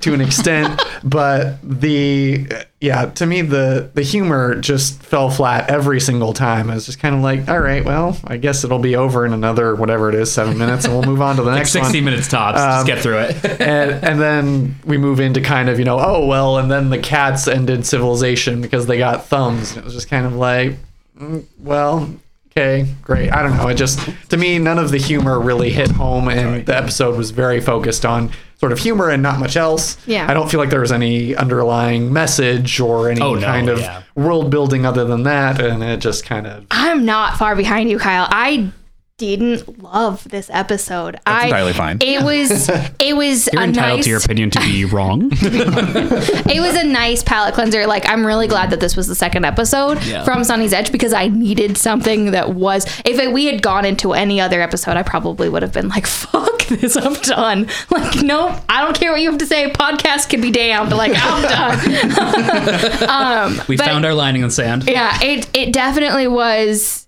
to 0.00 0.12
an 0.12 0.20
extent. 0.20 0.82
But 1.04 1.58
the, 1.62 2.48
yeah, 2.80 3.06
to 3.06 3.26
me, 3.26 3.42
the, 3.42 3.90
the 3.94 4.02
humor 4.02 4.56
just 4.56 5.00
fell 5.02 5.30
flat 5.30 5.70
every 5.70 6.00
single 6.00 6.32
time. 6.32 6.68
I 6.68 6.74
was 6.74 6.86
just 6.86 6.98
kind 6.98 7.14
of 7.14 7.20
like, 7.20 7.48
all 7.48 7.60
right, 7.60 7.84
well, 7.84 8.18
I 8.24 8.38
guess 8.38 8.64
it'll 8.64 8.80
be 8.80 8.96
over 8.96 9.24
in 9.24 9.32
another, 9.32 9.76
whatever 9.76 10.08
it 10.08 10.16
is, 10.16 10.32
seven 10.32 10.58
minutes, 10.58 10.84
and 10.84 10.94
we'll 10.94 11.04
move 11.04 11.22
on 11.22 11.36
to 11.36 11.42
the 11.42 11.50
like 11.50 11.58
next 11.58 11.70
60 11.70 11.98
one 11.98 12.04
minutes 12.04 12.26
tops. 12.26 12.58
just 12.58 12.86
get 12.88 12.98
through 12.98 13.18
it. 13.18 13.44
and, 13.60 14.04
and 14.04 14.20
then 14.20 14.74
we 14.84 14.98
move 14.98 15.20
into 15.20 15.40
kind 15.40 15.68
of 15.68 15.78
you 15.78 15.84
know 15.84 15.98
oh 16.00 16.26
well 16.26 16.58
and 16.58 16.70
then 16.70 16.90
the 16.90 16.98
cats 16.98 17.46
ended 17.46 17.86
civilization 17.86 18.60
because 18.60 18.86
they 18.86 18.98
got 18.98 19.26
thumbs 19.26 19.70
and 19.70 19.78
it 19.78 19.84
was 19.84 19.94
just 19.94 20.08
kind 20.08 20.26
of 20.26 20.34
like 20.34 20.74
mm, 21.18 21.44
well 21.58 22.08
okay 22.56 22.86
great 23.02 23.30
i 23.32 23.42
don't 23.42 23.54
know 23.58 23.68
it 23.68 23.74
just 23.74 24.00
to 24.30 24.36
me 24.38 24.58
none 24.58 24.78
of 24.78 24.90
the 24.90 24.96
humor 24.98 25.38
really 25.38 25.70
hit 25.70 25.90
home 25.90 26.28
and 26.28 26.64
the 26.64 26.74
episode 26.76 27.14
was 27.16 27.30
very 27.30 27.60
focused 27.60 28.06
on 28.06 28.30
sort 28.58 28.72
of 28.72 28.78
humor 28.78 29.10
and 29.10 29.22
not 29.22 29.38
much 29.38 29.56
else 29.56 29.98
Yeah. 30.06 30.26
i 30.30 30.32
don't 30.32 30.50
feel 30.50 30.58
like 30.58 30.70
there 30.70 30.80
was 30.80 30.90
any 30.92 31.36
underlying 31.36 32.10
message 32.12 32.80
or 32.80 33.10
any 33.10 33.20
Oh, 33.20 33.34
no, 33.34 33.40
kind 33.46 33.68
of 33.68 33.78
yeah. 33.80 34.02
world 34.14 34.50
building 34.50 34.86
other 34.86 35.04
than 35.04 35.24
that 35.24 35.60
and 35.60 35.82
it 35.82 36.00
just 36.00 36.24
kind 36.24 36.46
of 36.46 36.66
I'm 36.70 37.04
not 37.04 37.36
far 37.36 37.54
behind 37.56 37.90
you, 37.90 37.98
Kyle. 37.98 38.26
I 38.30 38.70
didn't 39.18 39.82
love 39.82 40.24
this 40.28 40.50
episode. 40.52 41.18
I, 41.24 41.46
entirely 41.46 41.72
fine. 41.72 41.98
It 42.02 42.22
was 42.22 42.68
it 42.98 43.16
was 43.16 43.48
You're 43.50 43.62
a 43.62 43.64
entitled 43.64 43.96
nice 43.98 44.04
to 44.04 44.10
your 44.10 44.18
opinion 44.18 44.50
to 44.50 44.60
be 44.60 44.84
wrong. 44.94 45.30
it 45.32 46.60
was 46.60 46.76
a 46.76 46.84
nice 46.84 47.22
palate 47.22 47.54
cleanser. 47.54 47.86
Like 47.86 48.06
I'm 48.08 48.26
really 48.26 48.46
glad 48.46 48.70
that 48.70 48.80
this 48.80 48.94
was 48.94 49.06
the 49.08 49.14
second 49.14 49.44
episode 49.46 50.02
Yeah. 50.04 50.22
from 50.24 50.42
Sonnie's 50.44 50.74
Edge 50.74 50.92
because 50.92 51.14
I 51.14 51.28
needed 51.28 51.78
something 51.78 52.32
that 52.32 52.54
was. 52.54 52.84
If 53.06 53.18
it, 53.18 53.32
we 53.32 53.46
had 53.46 53.62
gone 53.62 53.86
into 53.86 54.12
any 54.12 54.38
other 54.40 54.60
episode, 54.60 54.96
I 54.98 55.02
probably 55.02 55.48
would 55.48 55.62
have 55.62 55.72
been 55.72 55.88
like, 55.88 56.06
"Fuck 56.06 56.64
this, 56.66 56.96
I'm 56.96 57.14
done." 57.14 57.68
Like, 57.90 58.22
nope, 58.22 58.56
I 58.68 58.82
don't 58.82 58.98
care 58.98 59.12
what 59.12 59.22
you 59.22 59.30
have 59.30 59.38
to 59.38 59.46
say. 59.46 59.70
Podcast 59.70 60.28
can 60.28 60.42
be 60.42 60.50
damned. 60.50 60.90
Like, 60.92 61.12
I'm 61.14 61.42
done. 61.42 63.08
um, 63.08 63.62
We 63.66 63.76
but- 63.78 63.86
found 63.86 64.04
our 64.04 64.12
lining 64.14 64.42
in 64.42 64.48
the 64.48 64.54
sand. 64.54 64.84
yeah, 64.86 65.18
it 65.22 65.48
it 65.54 65.72
definitely 65.72 66.28
was 66.28 67.05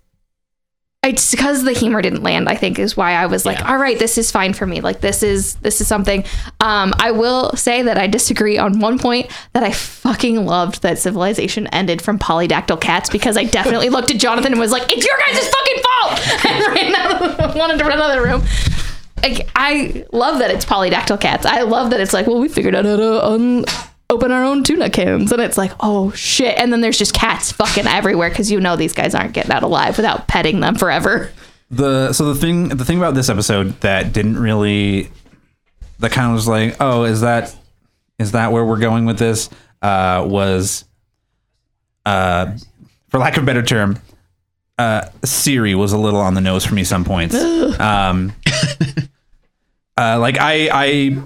it's 1.04 1.30
because 1.30 1.62
the 1.62 1.72
humor 1.72 2.02
didn't 2.02 2.24
land 2.24 2.48
i 2.48 2.56
think 2.56 2.76
is 2.78 2.96
why 2.96 3.12
i 3.12 3.26
was 3.26 3.46
like 3.46 3.58
Yeah. 3.60 3.70
all 3.70 3.78
right 3.78 3.98
this 3.98 4.18
is 4.18 4.30
fine 4.32 4.52
for 4.52 4.66
me. 4.66 4.80
Like 4.80 5.00
this 5.00 5.22
is 5.22 5.54
this 5.56 5.80
is 5.80 5.86
something. 5.86 6.24
Um 6.60 6.92
i 6.98 7.12
will 7.12 7.54
say 7.56 7.82
that 7.82 7.96
i 7.96 8.06
disagree 8.08 8.58
on 8.58 8.80
one 8.80 8.98
point 8.98 9.30
that 9.52 9.62
i 9.62 9.70
fucking 9.70 10.44
loved 10.44 10.82
that 10.82 10.98
civilization 10.98 11.68
ended 11.68 12.02
from 12.02 12.18
polydactyl 12.18 12.80
cats 12.80 13.08
because 13.10 13.36
i 13.36 13.44
definitely 13.44 13.90
looked 13.90 14.10
at 14.10 14.18
jonathan 14.18 14.52
and 14.52 14.60
was 14.60 14.72
like 14.72 14.90
it's 14.92 15.06
your 15.06 15.16
guys' 15.18 15.48
fucking 15.48 15.82
fault! 15.82 16.44
And 16.46 16.74
ran 16.74 16.94
out 16.96 17.22
of 17.40 17.54
wanted 17.56 17.78
to 17.78 17.84
run 17.84 17.98
out 18.00 18.10
of 18.10 18.16
the 18.16 18.28
room. 18.28 18.42
Like 19.22 19.48
i 19.54 20.04
love 20.12 20.40
that 20.40 20.50
it's 20.50 20.64
polydactyl 20.64 21.20
cats. 21.20 21.46
I 21.46 21.62
love 21.62 21.90
that 21.90 22.00
it's 22.00 22.12
like 22.12 22.26
well 22.26 22.40
we 22.40 22.48
figured 22.48 22.74
out 22.74 22.84
how 22.84 22.96
to 22.96 23.24
un- 23.26 23.64
open 24.10 24.32
our 24.32 24.42
own 24.42 24.64
tuna 24.64 24.88
cans 24.88 25.30
and 25.32 25.42
it's 25.42 25.58
like 25.58 25.72
oh 25.80 26.10
shit. 26.12 26.56
And 26.58 26.72
then 26.72 26.80
there's 26.80 26.96
just 26.98 27.12
cats 27.12 27.52
fucking 27.52 27.86
everywhere 27.86 28.30
because 28.30 28.50
you 28.50 28.58
know 28.58 28.74
these 28.74 28.94
guys 28.94 29.14
aren't 29.14 29.34
getting 29.34 29.52
out 29.52 29.62
alive 29.62 29.96
without 29.96 30.28
petting 30.28 30.60
them 30.60 30.76
forever. 30.76 31.30
The 31.70 32.14
so 32.14 32.32
the 32.32 32.40
thing 32.40 32.70
the 32.70 32.84
thing 32.84 32.96
about 32.96 33.14
this 33.14 33.28
episode 33.28 33.78
that 33.80 34.12
didn't 34.14 34.38
really 34.38 35.10
that 35.98 36.12
kind 36.12 36.28
of 36.28 36.34
was 36.34 36.48
like 36.48 36.76
oh 36.80 37.04
is 37.04 37.20
that 37.20 37.54
is 38.18 38.32
that 38.32 38.50
where 38.50 38.64
we're 38.64 38.78
going 38.78 39.04
with 39.04 39.18
this? 39.18 39.50
Uh 39.82 40.24
was 40.26 40.84
uh 42.06 42.56
for 43.10 43.18
lack 43.18 43.36
of 43.36 43.42
a 43.42 43.46
better 43.46 43.62
term 43.62 43.98
uh 44.78 45.06
siri 45.22 45.74
was 45.74 45.92
a 45.92 45.98
little 45.98 46.20
on 46.20 46.32
the 46.32 46.40
nose 46.40 46.64
for 46.64 46.74
me 46.74 46.82
some 46.82 47.04
points. 47.04 47.34
Um 47.34 48.32
uh 49.98 50.18
like 50.18 50.38
i 50.38 50.70
i 50.72 51.22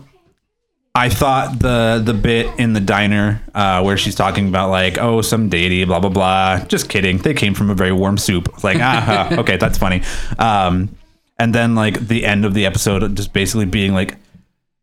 I 0.95 1.09
thought 1.09 1.59
the 1.59 2.03
the 2.05 2.13
bit 2.13 2.49
in 2.59 2.75
the 2.75 2.81
diner 2.81 3.43
uh, 3.55 3.83
where 3.83 3.97
she's 3.97 4.15
talking 4.15 4.49
about 4.49 4.69
like 4.69 4.99
oh 4.99 5.23
some 5.23 5.49
deity 5.49 5.85
blah 5.85 6.01
blah 6.01 6.11
blah. 6.11 6.65
Just 6.67 6.91
kidding. 6.91 7.19
They 7.19 7.33
came 7.33 7.55
from 7.55 7.71
a 7.71 7.75
very 7.75 7.93
warm 7.93 8.19
soup. 8.19 8.63
Like 8.63 8.77
ah 8.81 9.35
okay 9.39 9.57
that's 9.57 9.79
funny. 9.79 10.03
Um, 10.39 10.95
and 11.39 11.55
then 11.55 11.75
like 11.75 12.09
the 12.09 12.27
end 12.27 12.45
of 12.45 12.53
the 12.53 12.67
episode 12.67 13.17
just 13.17 13.33
basically 13.33 13.65
being 13.65 13.95
like 13.95 14.17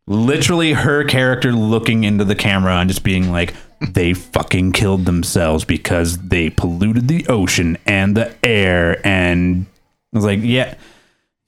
literally 0.08 0.72
her 0.72 1.04
character 1.04 1.52
looking 1.52 2.02
into 2.02 2.24
the 2.24 2.34
camera 2.34 2.74
and 2.74 2.90
just 2.90 3.04
being 3.04 3.30
like 3.30 3.54
they 3.80 4.12
fucking 4.12 4.72
killed 4.72 5.04
themselves 5.04 5.64
because 5.64 6.18
they 6.18 6.50
polluted 6.50 7.06
the 7.06 7.24
ocean 7.28 7.78
and 7.86 8.16
the 8.16 8.34
air. 8.44 9.00
And 9.06 9.66
I 10.12 10.18
was 10.18 10.24
like 10.24 10.40
yeah 10.42 10.74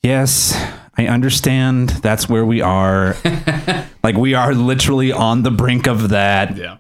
yes 0.05 0.55
I 0.97 1.09
understand. 1.09 1.89
That's 1.89 2.29
where 2.29 2.47
we 2.47 2.61
are 2.61 3.17
like 4.03 4.17
we 4.17 4.35
are 4.35 4.55
literally 4.55 5.13
on 5.13 5.43
the 5.43 5.51
brink 5.51 5.87
of 5.87 6.11
that 6.11 6.57
Yeah. 6.57 6.79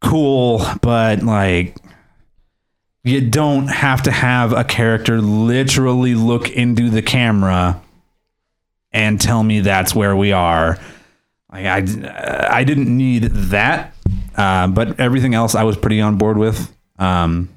cool, 0.00 0.64
but 0.82 1.22
like 1.22 1.76
you 3.04 3.20
don't 3.20 3.68
have 3.68 4.02
to 4.02 4.10
have 4.10 4.52
a 4.52 4.64
character 4.64 5.20
literally 5.20 6.14
look 6.14 6.50
into 6.50 6.90
the 6.90 7.02
camera 7.02 7.80
and 8.92 9.20
tell 9.20 9.42
me 9.42 9.60
that's 9.60 9.94
where 9.94 10.16
we 10.16 10.32
are. 10.32 10.78
Like 11.52 11.66
I, 11.66 12.48
I 12.50 12.64
didn't 12.64 12.94
need 12.94 13.22
that, 13.24 13.94
uh, 14.36 14.66
but 14.66 14.98
everything 14.98 15.34
else 15.34 15.54
I 15.54 15.62
was 15.62 15.76
pretty 15.76 16.00
on 16.00 16.16
board 16.18 16.36
with. 16.36 16.74
Um, 16.98 17.48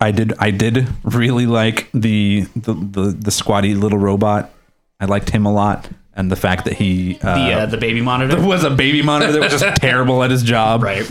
I 0.00 0.10
did, 0.10 0.32
I 0.38 0.50
did 0.50 0.88
really 1.04 1.46
like 1.46 1.88
the 1.92 2.42
the 2.56 2.72
the, 2.74 3.00
the 3.18 3.30
squatty 3.30 3.74
little 3.74 3.98
robot. 3.98 4.50
I 5.00 5.04
liked 5.06 5.30
him 5.30 5.44
a 5.46 5.52
lot, 5.52 5.88
and 6.14 6.30
the 6.30 6.36
fact 6.36 6.64
that 6.64 6.74
he 6.74 7.18
uh, 7.22 7.34
The 7.34 7.52
uh, 7.54 7.66
the 7.66 7.76
baby 7.76 8.00
monitor. 8.00 8.40
was 8.46 8.64
a 8.64 8.70
baby 8.70 9.02
monitor 9.02 9.32
that 9.32 9.40
was 9.52 9.60
just 9.60 9.76
terrible 9.80 10.22
at 10.22 10.30
his 10.30 10.42
job. 10.42 10.82
right. 10.82 11.10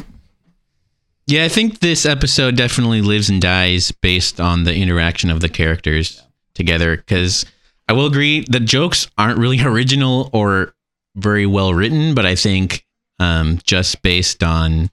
Yeah, 1.26 1.46
I 1.46 1.50
think 1.50 1.80
this 1.80 2.06
episode 2.06 2.58
definitely 2.58 3.02
lives 3.02 3.30
and 3.30 3.42
dies 3.42 3.92
based 3.92 4.42
on 4.42 4.66
the 4.66 4.76
interaction 4.76 5.30
of 5.32 5.40
the 5.40 5.48
characters 5.48 6.22
together. 6.54 6.98
Because 6.98 7.46
I 7.88 7.94
will 7.94 8.06
agree, 8.08 8.44
the 8.50 8.60
jokes 8.60 9.08
aren't 9.18 9.40
really 9.40 9.62
original 9.64 10.30
or 10.34 10.74
very 11.16 11.46
well 11.46 11.74
written, 11.74 12.14
but 12.14 12.26
I 12.26 12.36
think 12.36 12.86
um, 13.20 13.60
just 13.64 14.02
based 14.02 14.44
on 14.44 14.90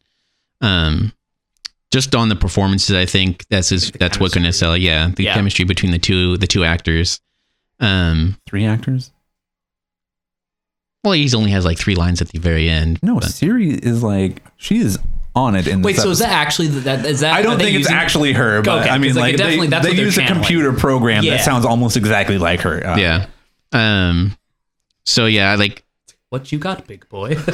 um, 0.61 1.12
just 1.90 2.14
on 2.14 2.29
the 2.29 2.37
performances, 2.37 2.94
I 2.94 3.07
think 3.07 3.44
that's 3.49 3.70
his, 3.70 3.90
that's 3.90 4.20
what's 4.20 4.35
going 4.35 4.44
to 4.44 4.53
sell. 4.53 4.77
Yeah, 4.77 5.09
the 5.09 5.25
Yeah. 5.25 5.35
chemistry 5.35 5.64
between 5.64 5.90
the 5.90 5.99
two 5.99 6.37
the 6.37 6.46
two 6.46 6.64
actors. 6.64 7.20
Um, 7.81 8.37
Three 8.46 8.66
actors? 8.66 9.11
Well, 11.05 11.13
he 11.15 11.31
only 11.35 11.51
has 11.51 11.65
like 11.65 11.79
three 11.79 11.95
lines 11.95 12.21
at 12.21 12.29
the 12.29 12.39
very 12.39 12.69
end. 12.69 12.99
No, 13.03 13.15
but- 13.15 13.25
Siri 13.25 13.71
is 13.71 14.03
like 14.03 14.43
she 14.57 14.79
is 14.79 14.99
on 15.37 15.55
it 15.55 15.69
in 15.69 15.81
Wait, 15.83 15.95
this 15.95 16.03
so 16.03 16.11
is 16.11 16.19
that 16.19 16.31
actually 16.33 16.69
that 16.69 17.07
is 17.07 17.21
that? 17.21 17.35
I 17.35 17.43
don't 17.43 17.59
think 17.59 17.77
it's 17.77 17.89
actually 17.91 18.33
her, 18.33 18.63
but 18.63 18.81
Okay, 18.83 18.91
I 18.91 18.99
mean 18.99 19.15
like, 19.15 19.21
like, 19.23 19.35
it 19.35 19.37
definitely- 19.37 19.67
they, 19.69 19.71
that's 19.71 19.85
they 19.87 19.91
what 19.93 19.99
use 19.99 20.19
a 20.19 20.27
computer 20.27 20.73
program 20.73 21.23
Yeah. 21.25 21.37
that 21.37 21.45
sounds 21.45 21.65
almost 21.65 21.97
exactly 21.97 22.37
like 22.39 22.61
her. 22.63 22.85
Uh, 22.87 22.97
yeah. 22.99 23.27
Um. 23.73 24.37
So 25.05 25.27
yeah, 25.27 25.55
like 25.55 25.85
What 26.31 26.51
you 26.53 26.59
got, 26.59 26.87
big 26.87 27.09
boy? 27.09 27.37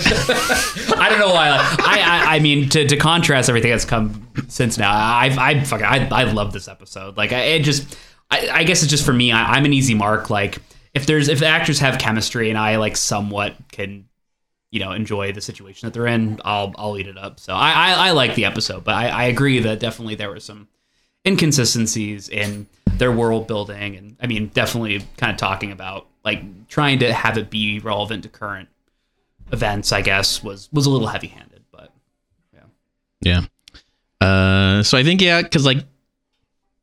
I 0.98 1.06
don't 1.10 1.18
know 1.18 1.32
why. 1.32 1.48
I, 1.78 2.00
I, 2.28 2.36
I 2.36 2.38
mean, 2.40 2.68
to, 2.70 2.86
to 2.88 2.96
contrast 2.96 3.48
everything 3.48 3.70
that's 3.70 3.84
come 3.84 4.26
since 4.48 4.76
now, 4.78 4.90
I, 4.92 5.34
I, 5.38 5.64
fucking, 5.64 5.86
I, 5.86 6.08
I 6.10 6.24
love 6.24 6.52
this 6.52 6.68
episode. 6.68 7.16
Like, 7.16 7.32
I, 7.32 7.40
it 7.40 7.60
just, 7.62 7.96
I, 8.30 8.48
I 8.50 8.64
guess 8.64 8.82
it's 8.82 8.90
just 8.90 9.04
for 9.06 9.12
me. 9.14 9.32
I, 9.32 9.52
I'm 9.52 9.64
an 9.64 9.72
easy 9.72 9.94
mark. 9.94 10.28
Like, 10.30 10.58
if 10.96 11.06
there's, 11.06 11.28
if 11.28 11.38
the 11.38 11.46
actors 11.46 11.78
have 11.78 11.98
chemistry 11.98 12.50
and 12.50 12.58
I 12.58 12.76
like 12.76 12.96
somewhat 12.96 13.54
can, 13.70 14.08
you 14.70 14.80
know, 14.80 14.92
enjoy 14.92 15.32
the 15.32 15.40
situation 15.40 15.86
that 15.86 15.94
they're 15.94 16.06
in, 16.06 16.40
I'll, 16.44 16.74
I'll 16.76 16.98
eat 16.98 17.06
it 17.06 17.16
up. 17.16 17.38
So 17.38 17.54
I, 17.54 17.70
I, 17.70 18.08
I 18.08 18.10
like 18.10 18.34
the 18.34 18.44
episode, 18.46 18.82
but 18.82 18.94
I, 18.94 19.08
I 19.08 19.24
agree 19.24 19.60
that 19.60 19.78
definitely 19.78 20.16
there 20.16 20.30
were 20.30 20.40
some 20.40 20.68
inconsistencies 21.26 22.28
in 22.28 22.66
their 22.98 23.12
world 23.12 23.46
building 23.46 23.96
and 23.96 24.16
i 24.20 24.26
mean 24.26 24.46
definitely 24.54 25.04
kind 25.18 25.30
of 25.32 25.36
talking 25.36 25.70
about 25.70 26.06
like 26.24 26.40
trying 26.68 27.00
to 27.00 27.12
have 27.12 27.36
it 27.36 27.50
be 27.50 27.78
relevant 27.80 28.22
to 28.22 28.28
current 28.28 28.68
events 29.52 29.92
i 29.92 30.00
guess 30.00 30.42
was 30.42 30.70
was 30.72 30.86
a 30.86 30.90
little 30.90 31.08
heavy 31.08 31.26
handed 31.26 31.62
but 31.72 31.92
Yeah. 32.54 32.60
Yeah. 33.20 34.26
Uh, 34.26 34.82
so 34.82 34.96
I 34.96 35.02
think 35.02 35.20
yeah, 35.20 35.42
because 35.42 35.66
like 35.66 35.78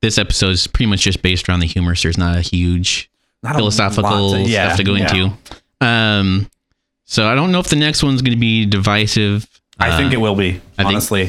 this 0.02 0.18
episode 0.18 0.50
is 0.50 0.68
pretty 0.68 0.88
much 0.90 1.02
just 1.02 1.22
based 1.22 1.48
around 1.50 1.62
the 1.62 1.66
humor. 1.66 1.96
So 1.96 2.08
there's 2.08 2.18
not 2.18 2.38
a 2.38 2.42
huge 2.42 3.10
Not 3.44 3.56
philosophical 3.56 4.32
to- 4.34 4.42
yeah, 4.42 4.68
stuff 4.70 4.78
to 4.78 4.84
go 4.84 4.96
yeah. 4.96 5.14
into. 5.14 5.38
Um, 5.82 6.50
so 7.06 7.28
I 7.28 7.36
don't 7.36 7.52
know 7.52 7.60
if 7.60 7.68
the 7.68 7.76
next 7.76 8.02
one's 8.02 8.22
going 8.22 8.34
to 8.36 8.40
be 8.40 8.66
divisive. 8.66 9.48
I 9.80 9.98
think 9.98 10.12
Uh, 10.12 10.16
it 10.16 10.22
will 10.22 10.36
be. 10.36 10.62
I 10.78 10.84
think- 10.84 10.88
honestly, 10.88 11.24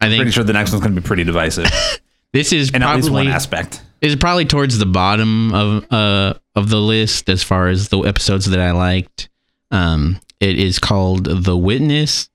I 0.00 0.08
think 0.08 0.16
pretty 0.16 0.32
sure 0.32 0.42
the 0.44 0.52
next 0.52 0.72
one's 0.72 0.82
going 0.82 0.94
to 0.94 1.00
be 1.00 1.06
pretty 1.06 1.22
divisive 1.24 1.70
this 2.32 2.52
is 2.52 2.70
in 2.70 2.82
at 2.82 2.96
least 2.96 3.10
one 3.10 3.28
aspect. 3.28 3.80
is 4.00 4.16
probably 4.16 4.44
towards 4.44 4.78
the 4.78 4.86
bottom 4.86 5.54
of 5.54 5.92
uh 5.92 6.34
of 6.56 6.68
the 6.70 6.80
list 6.80 7.28
as 7.28 7.42
far 7.44 7.68
as 7.68 7.88
the 7.90 8.00
episodes 8.00 8.46
that 8.46 8.58
I 8.60 8.72
liked. 8.72 9.28
Um, 9.70 10.18
it 10.40 10.58
is 10.58 10.78
called 10.80 11.44
The 11.44 11.56
Witness. 11.56 12.28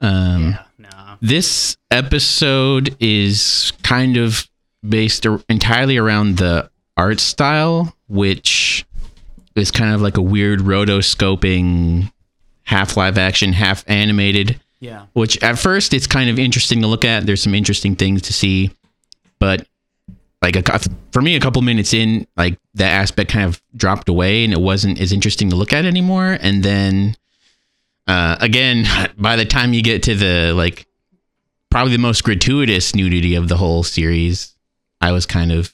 Um, 0.00 0.58
no 0.78 0.88
this 1.22 1.76
episode 1.90 2.96
is 3.00 3.72
kind 3.82 4.16
of 4.16 4.48
based 4.86 5.24
entirely 5.48 5.96
around 5.96 6.38
the 6.38 6.68
art 6.96 7.20
style, 7.20 7.95
which 8.08 8.86
is 9.54 9.70
kind 9.70 9.94
of 9.94 10.02
like 10.02 10.16
a 10.16 10.22
weird 10.22 10.60
rotoscoping, 10.60 12.12
half 12.64 12.96
live 12.96 13.18
action, 13.18 13.52
half 13.52 13.84
animated. 13.88 14.60
yeah 14.80 15.06
Which 15.14 15.42
at 15.42 15.58
first 15.58 15.94
it's 15.94 16.06
kind 16.06 16.30
of 16.30 16.38
interesting 16.38 16.82
to 16.82 16.86
look 16.86 17.04
at. 17.04 17.26
There's 17.26 17.42
some 17.42 17.54
interesting 17.54 17.96
things 17.96 18.22
to 18.22 18.32
see, 18.32 18.70
but 19.38 19.66
like 20.42 20.56
a, 20.56 20.80
for 21.12 21.22
me, 21.22 21.34
a 21.34 21.40
couple 21.40 21.62
minutes 21.62 21.94
in, 21.94 22.26
like 22.36 22.58
that 22.74 22.90
aspect 22.90 23.30
kind 23.30 23.46
of 23.46 23.60
dropped 23.74 24.08
away, 24.08 24.44
and 24.44 24.52
it 24.52 24.60
wasn't 24.60 25.00
as 25.00 25.12
interesting 25.12 25.50
to 25.50 25.56
look 25.56 25.72
at 25.72 25.84
anymore. 25.84 26.38
And 26.40 26.62
then 26.62 27.16
uh, 28.06 28.36
again, 28.40 28.86
by 29.18 29.36
the 29.36 29.44
time 29.44 29.72
you 29.72 29.82
get 29.82 30.02
to 30.04 30.14
the 30.14 30.52
like 30.54 30.86
probably 31.70 31.92
the 31.92 31.98
most 31.98 32.24
gratuitous 32.24 32.94
nudity 32.94 33.34
of 33.34 33.48
the 33.48 33.56
whole 33.56 33.82
series, 33.82 34.54
I 35.00 35.12
was 35.12 35.26
kind 35.26 35.52
of 35.52 35.72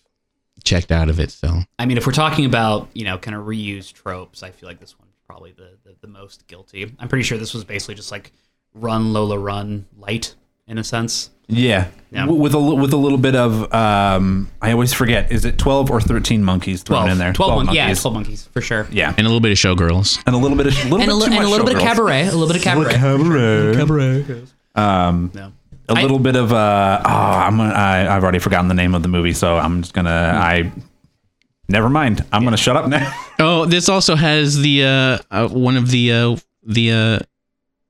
checked 0.63 0.91
out 0.93 1.09
of 1.09 1.19
it. 1.21 1.31
So 1.31 1.61
i 1.79 1.87
mean 1.87 1.97
if 1.97 2.07
we're 2.07 2.13
talking 2.13 2.45
about 2.45 2.89
you 2.95 3.05
know 3.05 3.19
kind 3.19 3.37
of 3.37 3.45
reused 3.47 3.93
tropes 3.95 4.43
i 4.43 4.51
feel 4.51 4.69
like 4.69 4.81
this 4.81 4.99
one's 4.99 5.15
probably 5.27 5.53
the, 5.53 5.71
the 5.85 5.95
the 6.01 6.07
most 6.07 6.47
guilty 6.47 6.95
i'm 6.99 7.09
pretty 7.09 7.23
sure 7.25 7.39
this 7.39 7.55
was 7.55 7.65
basically 7.65 7.95
just 7.95 8.11
like 8.13 8.33
run 8.75 9.13
lola 9.13 9.39
run 9.39 9.87
light 9.99 10.35
in 10.69 10.79
a 10.79 10.85
sense 10.85 11.31
Yeah, 11.49 11.89
Yeah. 12.13 12.27
With 12.27 12.55
a 12.55 12.61
with 12.61 12.93
a 12.93 12.97
little 12.97 13.19
bit 13.19 13.35
of 13.35 13.73
um, 13.75 14.49
I 14.63 14.73
always 14.73 14.93
forget. 14.95 15.31
Is 15.33 15.45
it 15.45 15.59
twelve 15.59 15.91
or 15.91 16.01
thirteen 16.01 16.43
monkeys 16.45 16.83
thrown 16.85 17.01
12 17.03 17.11
in 17.13 17.19
there? 17.19 17.33
12, 17.33 17.65
mon- 17.67 17.75
yeah 17.75 17.93
12 17.93 18.15
monkeys 18.15 18.49
for 18.53 18.61
sure 18.63 18.87
Yeah, 18.91 19.09
and 19.19 19.27
a 19.27 19.29
little 19.29 19.41
bit 19.41 19.51
of 19.53 19.59
showgirls. 19.59 20.23
and 20.25 20.35
a 20.35 20.39
little 20.39 20.57
bit 20.57 20.69
of 20.69 20.75
little 20.85 21.01
and 21.03 21.11
a, 21.11 21.15
li- 21.15 21.27
too 21.27 21.33
and 21.33 21.35
a 21.35 21.43
much 21.43 21.51
little 21.51 21.67
bit 21.67 21.77
of 21.77 21.83
cabaret 21.83 22.23
a 22.23 22.31
little 22.31 22.47
bit 22.47 22.57
of 22.57 22.63
cabaret 22.63 22.95
Cabaret. 22.95 23.75
Cabaret. 23.77 24.43
Um, 24.77 25.31
no 25.35 25.53
a 25.89 25.95
I- 25.95 26.03
little 26.03 26.19
bit 26.19 26.37
of 26.37 26.53
uh, 26.53 27.03
oh, 27.05 27.09
I'm 27.09 27.57
gonna, 27.57 27.73
I, 27.73 28.15
I've 28.17 28.23
already 28.23 28.39
forgotten 28.39 28.69
the 28.69 28.75
name 28.75 28.95
of 28.95 29.03
the 29.03 29.09
movie, 29.09 29.33
so 29.33 29.57
I'm 29.57 29.83
just 29.83 29.95
gonna 29.95 30.11
I. 30.11 30.73
Never 31.69 31.89
mind. 31.89 32.25
I'm 32.33 32.45
gonna 32.45 32.57
shut 32.57 32.77
up 32.77 32.89
now. 32.89 33.13
Oh, 33.39 33.65
this 33.65 33.89
also 33.89 34.15
has 34.15 34.59
the 34.61 34.85
uh, 34.85 35.19
uh 35.29 35.49
one 35.49 35.77
of 35.77 35.91
the 35.91 36.13
uh 36.13 36.37
the 36.63 36.93
uh 36.93 37.19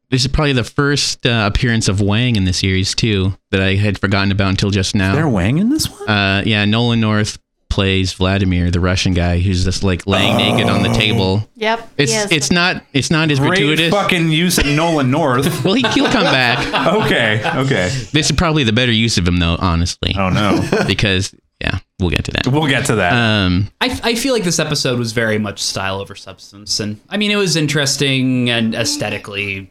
this 0.09 0.23
is 0.23 0.29
probably 0.29 0.55
the 0.55 0.65
first 0.65 1.27
uh, 1.27 1.51
appearance 1.53 1.89
of 1.89 2.01
Wang 2.01 2.37
in 2.37 2.45
the 2.47 2.55
series 2.55 2.95
too 2.95 3.35
that 3.51 3.61
I 3.61 3.75
had 3.75 3.99
forgotten 3.99 4.31
about 4.33 4.49
until 4.49 4.71
just 4.71 4.95
now. 4.95 5.15
They're 5.15 5.29
Wang 5.29 5.59
in 5.59 5.69
this 5.69 5.91
one. 5.91 6.09
Uh, 6.09 6.43
yeah, 6.47 6.65
Nolan 6.65 7.01
North 7.01 7.39
plays 7.73 8.13
Vladimir, 8.13 8.71
the 8.71 8.81
Russian 8.81 9.15
guy 9.15 9.39
who's 9.39 9.65
just 9.65 9.83
like 9.83 10.07
laying 10.07 10.37
naked 10.37 10.69
on 10.69 10.83
the 10.83 10.91
table. 10.91 11.49
Yep. 11.57 11.91
It's 11.97 12.13
yes. 12.13 12.31
it's 12.31 12.51
not 12.51 12.85
it's 12.93 13.11
not 13.11 13.31
as 13.31 13.39
Great 13.39 13.49
gratuitous. 13.49 13.91
fucking 13.91 14.31
use 14.31 14.59
of 14.59 14.67
Nolan 14.67 15.11
North. 15.11 15.65
well, 15.65 15.73
he, 15.73 15.83
he'll 15.89 16.11
come 16.11 16.25
back. 16.25 16.53
Okay, 17.03 17.41
okay. 17.57 17.89
This 18.13 18.29
is 18.29 18.33
probably 18.33 18.65
the 18.65 18.73
better 18.73 18.93
use 18.93 19.17
of 19.17 19.27
him, 19.27 19.39
though. 19.39 19.57
Honestly, 19.59 20.15
Oh 20.19 20.29
no, 20.29 20.63
because 20.87 21.35
yeah, 21.61 21.79
we'll 21.99 22.11
get 22.11 22.25
to 22.27 22.33
that. 22.33 22.47
we'll 22.49 22.67
get 22.67 22.87
to 22.87 22.97
that. 22.97 23.13
Um, 23.15 23.71
I, 23.81 23.99
I 24.03 24.15
feel 24.17 24.35
like 24.35 24.45
this 24.45 24.59
episode 24.59 24.99
was 24.99 25.13
very 25.13 25.39
much 25.39 25.63
style 25.63 26.01
over 26.01 26.15
substance, 26.15 26.79
and 26.81 27.01
I 27.09 27.17
mean 27.17 27.31
it 27.31 27.37
was 27.37 27.57
interesting 27.57 28.51
and 28.51 28.75
aesthetically, 28.75 29.71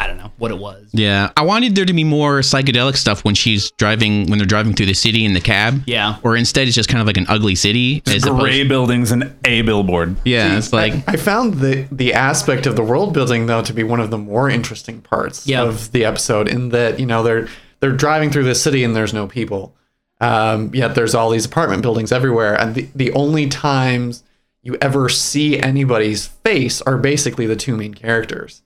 I 0.00 0.06
don't 0.06 0.16
know 0.16 0.32
what 0.38 0.50
it 0.50 0.58
was. 0.58 0.88
yeah, 0.92 1.30
I 1.36 1.42
wanted 1.42 1.74
there 1.74 1.84
to 1.84 1.92
be 1.92 2.04
more 2.04 2.40
psychedelic 2.40 2.96
stuff 2.96 3.22
when 3.24 3.34
she's 3.34 3.70
driving 3.72 4.26
when 4.28 4.38
they're 4.38 4.46
driving 4.46 4.72
through 4.74 4.86
the 4.86 4.94
city 4.94 5.24
in 5.26 5.34
the 5.34 5.40
cab. 5.40 5.82
Yeah. 5.86 6.16
or 6.22 6.36
instead 6.36 6.66
it's 6.66 6.74
just 6.74 6.88
kind 6.88 7.00
of 7.02 7.06
like 7.06 7.18
an 7.18 7.26
ugly 7.28 7.54
city. 7.54 8.02
as 8.06 8.24
opposed- 8.24 8.40
Gray 8.40 8.64
buildings 8.64 9.12
and 9.12 9.32
a 9.44 9.62
billboard. 9.62 10.16
yeah, 10.24 10.56
it's 10.56 10.72
like 10.72 10.94
I 11.06 11.16
found 11.16 11.54
the 11.60 11.86
the 11.92 12.14
aspect 12.14 12.66
of 12.66 12.74
the 12.76 12.82
world 12.82 13.12
building 13.12 13.46
though 13.46 13.62
to 13.62 13.72
be 13.74 13.82
one 13.84 14.00
of 14.00 14.10
the 14.10 14.18
more 14.18 14.48
interesting 14.48 15.02
parts 15.02 15.46
Yeah. 15.46 15.62
of 15.64 15.92
the 15.92 16.04
episode. 16.06 16.48
In 16.48 16.70
that 16.70 16.98
you 16.98 17.04
know 17.06 17.22
they're 17.22 17.46
they're 17.80 17.92
driving 17.92 18.30
through 18.30 18.44
the 18.44 18.54
city 18.54 18.82
and 18.84 18.96
there's 18.96 19.12
no 19.14 19.26
people, 19.26 19.74
um, 20.20 20.70
yet 20.74 20.94
there's 20.94 21.14
all 21.14 21.30
these 21.30 21.44
apartment 21.44 21.82
buildings 21.82 22.10
everywhere, 22.12 22.54
and 22.58 22.74
the 22.74 22.88
the 22.94 23.12
only 23.12 23.48
times 23.48 24.22
you 24.62 24.76
ever 24.82 25.08
see 25.08 25.58
anybody's 25.58 26.26
face 26.26 26.82
are 26.82 26.98
basically 26.98 27.46
the 27.46 27.56
two 27.56 27.76
main 27.76 27.94
characters. 27.94 28.62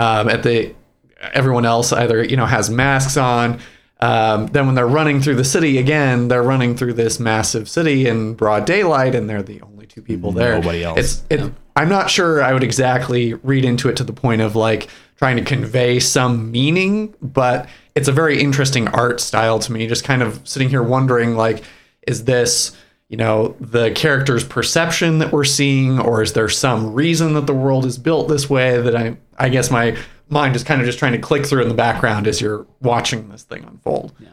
Um, 0.00 0.30
at 0.30 0.42
the 0.42 0.74
everyone 1.20 1.66
else 1.66 1.92
either 1.92 2.24
you 2.24 2.36
know 2.36 2.46
has 2.46 2.70
masks 2.70 3.16
on. 3.16 3.60
Um, 4.00 4.46
then 4.46 4.64
when 4.64 4.74
they're 4.74 4.86
running 4.86 5.20
through 5.20 5.34
the 5.34 5.44
city 5.44 5.76
again, 5.76 6.28
they're 6.28 6.42
running 6.42 6.74
through 6.74 6.94
this 6.94 7.20
massive 7.20 7.68
city 7.68 8.06
in 8.06 8.32
broad 8.32 8.64
daylight, 8.64 9.14
and 9.14 9.28
they're 9.28 9.42
the 9.42 9.60
only 9.60 9.84
two 9.86 10.00
people 10.00 10.32
there. 10.32 10.54
Nobody 10.54 10.82
else. 10.82 10.98
It's 10.98 11.22
it. 11.28 11.52
I'm 11.76 11.90
not 11.90 12.08
sure 12.10 12.42
I 12.42 12.54
would 12.54 12.64
exactly 12.64 13.34
read 13.34 13.64
into 13.64 13.88
it 13.90 13.96
to 13.98 14.04
the 14.04 14.14
point 14.14 14.40
of 14.40 14.56
like 14.56 14.88
trying 15.16 15.36
to 15.36 15.44
convey 15.44 16.00
some 16.00 16.50
meaning, 16.50 17.14
but 17.20 17.68
it's 17.94 18.08
a 18.08 18.12
very 18.12 18.40
interesting 18.40 18.88
art 18.88 19.20
style 19.20 19.58
to 19.58 19.70
me. 19.70 19.86
Just 19.86 20.04
kind 20.04 20.22
of 20.22 20.40
sitting 20.48 20.70
here 20.70 20.82
wondering 20.82 21.36
like, 21.36 21.62
is 22.06 22.24
this 22.24 22.74
you 23.10 23.16
know 23.16 23.56
the 23.60 23.90
character's 23.90 24.44
perception 24.44 25.18
that 25.18 25.32
we're 25.32 25.44
seeing, 25.44 25.98
or 25.98 26.22
is 26.22 26.32
there 26.32 26.48
some 26.48 26.94
reason 26.94 27.34
that 27.34 27.46
the 27.46 27.52
world 27.52 27.84
is 27.84 27.98
built 27.98 28.28
this 28.28 28.48
way 28.48 28.80
that 28.80 28.96
I 28.96 29.16
I 29.36 29.48
guess 29.48 29.70
my 29.70 29.98
mind 30.28 30.54
is 30.54 30.62
kind 30.62 30.80
of 30.80 30.86
just 30.86 31.00
trying 31.00 31.12
to 31.12 31.18
click 31.18 31.44
through 31.44 31.62
in 31.62 31.68
the 31.68 31.74
background 31.74 32.28
as 32.28 32.40
you're 32.40 32.66
watching 32.80 33.28
this 33.28 33.42
thing 33.42 33.64
unfold. 33.64 34.14
Yeah. 34.20 34.28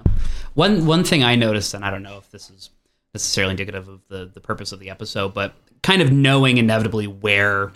One 0.54 0.86
one 0.86 1.04
thing 1.04 1.24
I 1.24 1.36
noticed, 1.36 1.74
and 1.74 1.84
I 1.84 1.90
don't 1.90 2.04
know 2.04 2.20
if 2.20 2.30
this 2.30 2.52
is 2.52 2.70
necessarily 3.16 3.52
indicative 3.52 3.88
of 3.88 4.02
the 4.10 4.30
the 4.32 4.40
purpose 4.40 4.72
of 4.72 4.80
the 4.80 4.92
episode, 4.92 5.34
but 5.34 5.56
kind 5.82 6.04
of 6.04 6.12
knowing 6.12 6.58
inevitably 6.58 7.08
where 7.08 7.72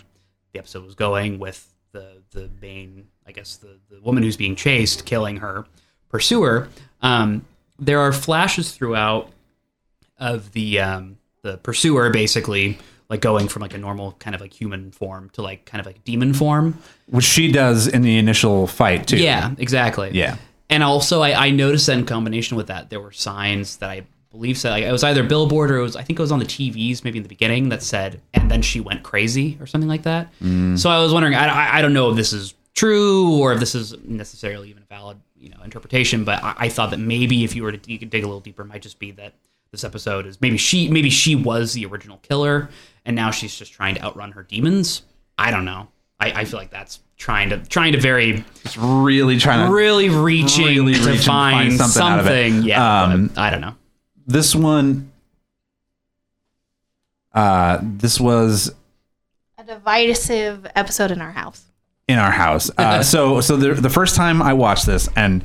the 0.52 0.60
episode 0.60 0.84
was 0.84 0.94
going 0.94 1.40
with 1.40 1.74
the 1.90 2.22
the 2.30 2.48
main, 2.60 3.08
I 3.26 3.32
guess 3.32 3.56
the 3.56 3.80
the 3.90 4.00
woman 4.00 4.22
who's 4.22 4.36
being 4.36 4.54
chased, 4.54 5.04
killing 5.04 5.38
her 5.38 5.66
pursuer. 6.10 6.68
Um, 7.00 7.44
there 7.76 7.98
are 7.98 8.12
flashes 8.12 8.70
throughout 8.70 9.31
of 10.22 10.52
the 10.52 10.80
um, 10.80 11.18
the 11.42 11.58
pursuer 11.58 12.10
basically 12.10 12.78
like 13.10 13.20
going 13.20 13.48
from 13.48 13.60
like 13.60 13.74
a 13.74 13.78
normal 13.78 14.12
kind 14.12 14.34
of 14.34 14.40
like 14.40 14.54
human 14.54 14.90
form 14.92 15.28
to 15.30 15.42
like 15.42 15.66
kind 15.66 15.80
of 15.80 15.86
like 15.86 16.02
demon 16.04 16.32
form. 16.32 16.78
Which 17.08 17.26
she 17.26 17.52
does 17.52 17.88
in 17.88 18.00
the 18.02 18.16
initial 18.16 18.66
fight 18.66 19.06
too. 19.06 19.18
Yeah, 19.18 19.54
exactly. 19.58 20.10
Yeah. 20.12 20.36
And 20.70 20.82
also, 20.82 21.20
I, 21.20 21.48
I 21.48 21.50
noticed 21.50 21.86
that 21.88 21.98
in 21.98 22.06
combination 22.06 22.56
with 22.56 22.68
that, 22.68 22.88
there 22.88 23.00
were 23.00 23.12
signs 23.12 23.76
that 23.78 23.90
I 23.90 24.06
believe 24.30 24.56
said 24.56 24.70
like, 24.70 24.84
it 24.84 24.92
was 24.92 25.04
either 25.04 25.22
billboard 25.22 25.70
or 25.70 25.76
it 25.76 25.82
was 25.82 25.96
I 25.96 26.02
think 26.02 26.18
it 26.18 26.22
was 26.22 26.32
on 26.32 26.38
the 26.38 26.46
TVs 26.46 27.04
maybe 27.04 27.18
in 27.18 27.22
the 27.22 27.28
beginning 27.28 27.68
that 27.68 27.82
said, 27.82 28.22
and 28.32 28.50
then 28.50 28.62
she 28.62 28.80
went 28.80 29.02
crazy 29.02 29.58
or 29.60 29.66
something 29.66 29.88
like 29.88 30.04
that. 30.04 30.32
So 30.78 30.88
I 30.88 31.02
was 31.02 31.12
wondering, 31.12 31.34
I, 31.34 31.48
I, 31.48 31.78
I 31.78 31.82
don't 31.82 31.92
know 31.92 32.10
if 32.10 32.16
this 32.16 32.32
is 32.32 32.54
true 32.74 33.38
or 33.38 33.52
if 33.52 33.60
this 33.60 33.74
is 33.74 33.94
necessarily 34.04 34.70
even 34.70 34.84
a 34.84 34.86
valid 34.86 35.18
you 35.36 35.50
know 35.50 35.60
interpretation, 35.62 36.24
but 36.24 36.42
I, 36.42 36.54
I 36.56 36.68
thought 36.70 36.90
that 36.90 37.00
maybe 37.00 37.44
if 37.44 37.54
you 37.54 37.64
were 37.64 37.72
to 37.72 37.78
dig, 37.78 38.08
dig 38.08 38.22
a 38.22 38.26
little 38.26 38.40
deeper, 38.40 38.62
it 38.62 38.66
might 38.66 38.80
just 38.80 38.98
be 38.98 39.10
that 39.12 39.34
this 39.72 39.84
episode 39.84 40.26
is 40.26 40.38
maybe 40.40 40.58
she 40.58 40.88
maybe 40.88 41.08
she 41.10 41.34
was 41.34 41.72
the 41.72 41.86
original 41.86 42.18
killer 42.18 42.68
and 43.06 43.16
now 43.16 43.30
she's 43.30 43.56
just 43.56 43.72
trying 43.72 43.94
to 43.96 44.02
outrun 44.02 44.32
her 44.32 44.42
demons. 44.42 45.02
I 45.38 45.50
don't 45.50 45.64
know. 45.64 45.88
I, 46.20 46.42
I 46.42 46.44
feel 46.44 46.58
like 46.60 46.70
that's 46.70 47.00
trying 47.16 47.48
to 47.50 47.56
trying 47.58 47.92
to 47.92 48.00
very 48.00 48.44
It's 48.64 48.76
really 48.76 49.38
trying 49.38 49.66
to. 49.66 49.72
really 49.72 50.10
reaching 50.10 50.66
really 50.66 50.94
to 50.94 51.00
reaching 51.00 51.22
find, 51.22 51.70
find 51.70 51.72
something 51.78 51.90
something. 51.92 52.52
out 52.52 52.58
of 52.58 52.64
it. 52.64 52.66
Yeah, 52.66 53.02
Um, 53.04 53.30
I 53.36 53.48
don't 53.50 53.62
know. 53.62 53.74
This 54.26 54.54
one. 54.54 55.10
Uh, 57.34 57.78
this 57.82 58.20
was 58.20 58.72
a 59.56 59.64
divisive 59.64 60.66
episode 60.76 61.10
in 61.10 61.20
our 61.22 61.32
house. 61.32 61.64
in 62.08 62.18
our 62.18 62.30
house. 62.30 62.70
Uh, 62.76 63.02
so 63.12 63.40
so 63.40 63.56
the 63.56 63.72
the 63.74 63.88
first 63.90 64.16
time 64.16 64.42
I 64.42 64.52
watched 64.52 64.84
this 64.84 65.08
and 65.16 65.42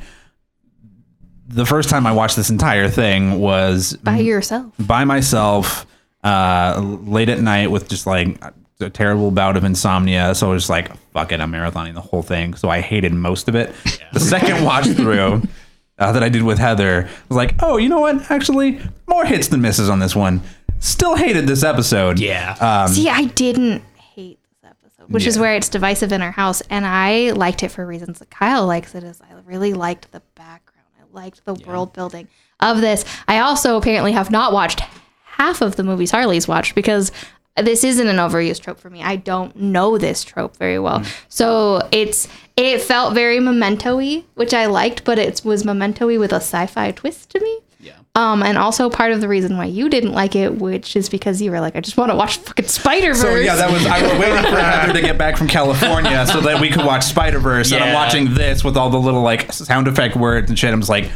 the 1.48 1.64
first 1.66 1.88
time 1.88 2.06
I 2.06 2.12
watched 2.12 2.36
this 2.36 2.50
entire 2.50 2.88
thing 2.88 3.38
was 3.40 3.94
By 4.02 4.18
yourself. 4.18 4.72
by 4.78 5.04
myself 5.04 5.86
uh, 6.22 6.80
late 7.04 7.28
at 7.28 7.40
night 7.40 7.70
with 7.70 7.88
just 7.88 8.06
like 8.06 8.40
a 8.80 8.90
terrible 8.90 9.30
bout 9.30 9.56
of 9.56 9.64
insomnia. 9.64 10.34
So 10.34 10.48
I 10.50 10.52
was 10.52 10.62
just 10.64 10.70
like, 10.70 10.94
fuck 11.12 11.32
it, 11.32 11.40
I'm 11.40 11.50
marathoning 11.52 11.94
the 11.94 12.00
whole 12.00 12.22
thing. 12.22 12.54
So 12.54 12.68
I 12.68 12.80
hated 12.80 13.12
most 13.12 13.48
of 13.48 13.54
it. 13.54 13.72
The 14.12 14.20
second 14.20 14.62
watch 14.64 14.86
through 14.86 15.42
uh, 15.98 16.12
that 16.12 16.22
I 16.22 16.28
did 16.28 16.42
with 16.42 16.58
Heather 16.58 17.08
was 17.28 17.36
like, 17.36 17.54
oh, 17.62 17.76
you 17.76 17.88
know 17.88 18.00
what? 18.00 18.30
Actually, 18.30 18.80
more 19.06 19.24
hits 19.24 19.48
than 19.48 19.60
misses 19.62 19.88
on 19.88 19.98
this 19.98 20.14
one. 20.14 20.42
Still 20.80 21.16
hated 21.16 21.46
this 21.48 21.64
episode. 21.64 22.18
Yeah. 22.20 22.56
Um, 22.60 22.92
See, 22.92 23.08
I 23.08 23.24
didn't 23.24 23.82
hate 23.96 24.38
this 24.44 24.70
episode, 24.70 25.12
which 25.12 25.26
is 25.26 25.38
where 25.38 25.56
it's 25.56 25.68
divisive 25.68 26.12
in 26.12 26.22
our 26.22 26.30
house, 26.30 26.60
and 26.70 26.86
I 26.86 27.30
liked 27.32 27.64
it 27.64 27.70
for 27.70 27.84
reasons 27.84 28.20
that 28.20 28.30
Kyle 28.30 28.64
likes 28.64 28.94
it. 28.94 29.02
Is 29.02 29.20
I 29.20 29.34
really 29.44 29.72
liked 29.72 30.12
the 30.12 30.20
background, 30.36 30.62
I 30.67 30.67
liked 31.12 31.44
the 31.44 31.54
world 31.54 31.92
building 31.92 32.28
of 32.60 32.80
this. 32.80 33.04
I 33.26 33.38
also 33.40 33.76
apparently 33.76 34.12
have 34.12 34.30
not 34.30 34.52
watched 34.52 34.80
half 35.24 35.60
of 35.60 35.76
the 35.76 35.84
movies 35.84 36.10
Harley's 36.10 36.48
watched 36.48 36.74
because 36.74 37.12
this 37.56 37.84
isn't 37.84 38.06
an 38.06 38.16
overused 38.16 38.62
trope 38.62 38.78
for 38.78 38.90
me. 38.90 39.02
I 39.02 39.16
don't 39.16 39.54
know 39.56 39.98
this 39.98 40.24
trope 40.24 40.56
very 40.56 40.78
well, 40.78 41.00
mm. 41.00 41.24
so 41.28 41.86
it's 41.90 42.28
it 42.56 42.80
felt 42.80 43.14
very 43.14 43.40
memento-y, 43.40 44.24
which 44.34 44.54
I 44.54 44.66
liked, 44.66 45.04
but 45.04 45.18
it 45.18 45.42
was 45.44 45.64
memento-y 45.64 46.18
with 46.18 46.32
a 46.32 46.36
sci-fi 46.36 46.92
twist 46.92 47.30
to 47.30 47.40
me. 47.40 47.60
Yeah. 47.80 47.92
Um, 48.16 48.42
and 48.42 48.58
also 48.58 48.90
part 48.90 49.12
of 49.12 49.20
the 49.20 49.28
reason 49.28 49.56
why 49.56 49.66
you 49.66 49.88
didn't 49.88 50.12
like 50.12 50.34
it, 50.34 50.56
which 50.56 50.96
is 50.96 51.08
because 51.08 51.40
you 51.40 51.52
were 51.52 51.60
like, 51.60 51.76
I 51.76 51.80
just 51.80 51.96
want 51.96 52.10
to 52.10 52.16
watch 52.16 52.38
fucking 52.38 52.66
Spider 52.66 53.08
Verse. 53.14 53.20
So 53.20 53.36
yeah, 53.36 53.54
that 53.54 53.70
was 53.70 53.86
I 53.86 54.02
was 54.02 54.12
waiting 54.18 54.50
for 54.50 54.58
Heather 54.58 54.92
to 54.94 55.00
get 55.00 55.16
back 55.16 55.36
from 55.36 55.46
California 55.46 56.26
so 56.26 56.40
that 56.40 56.60
we 56.60 56.70
could 56.70 56.84
watch 56.84 57.04
Spider 57.04 57.38
Verse, 57.38 57.70
and 57.70 57.82
I'm 57.82 57.94
watching 57.94 58.34
this 58.34 58.64
with 58.64 58.76
all 58.76 58.90
the 58.90 58.98
little 58.98 59.22
like 59.22 59.52
sound 59.52 59.86
effect 59.86 60.16
words 60.16 60.50
and 60.50 60.58
shit. 60.58 60.72
I'm 60.72 60.80
just 60.80 60.90
like, 60.90 61.10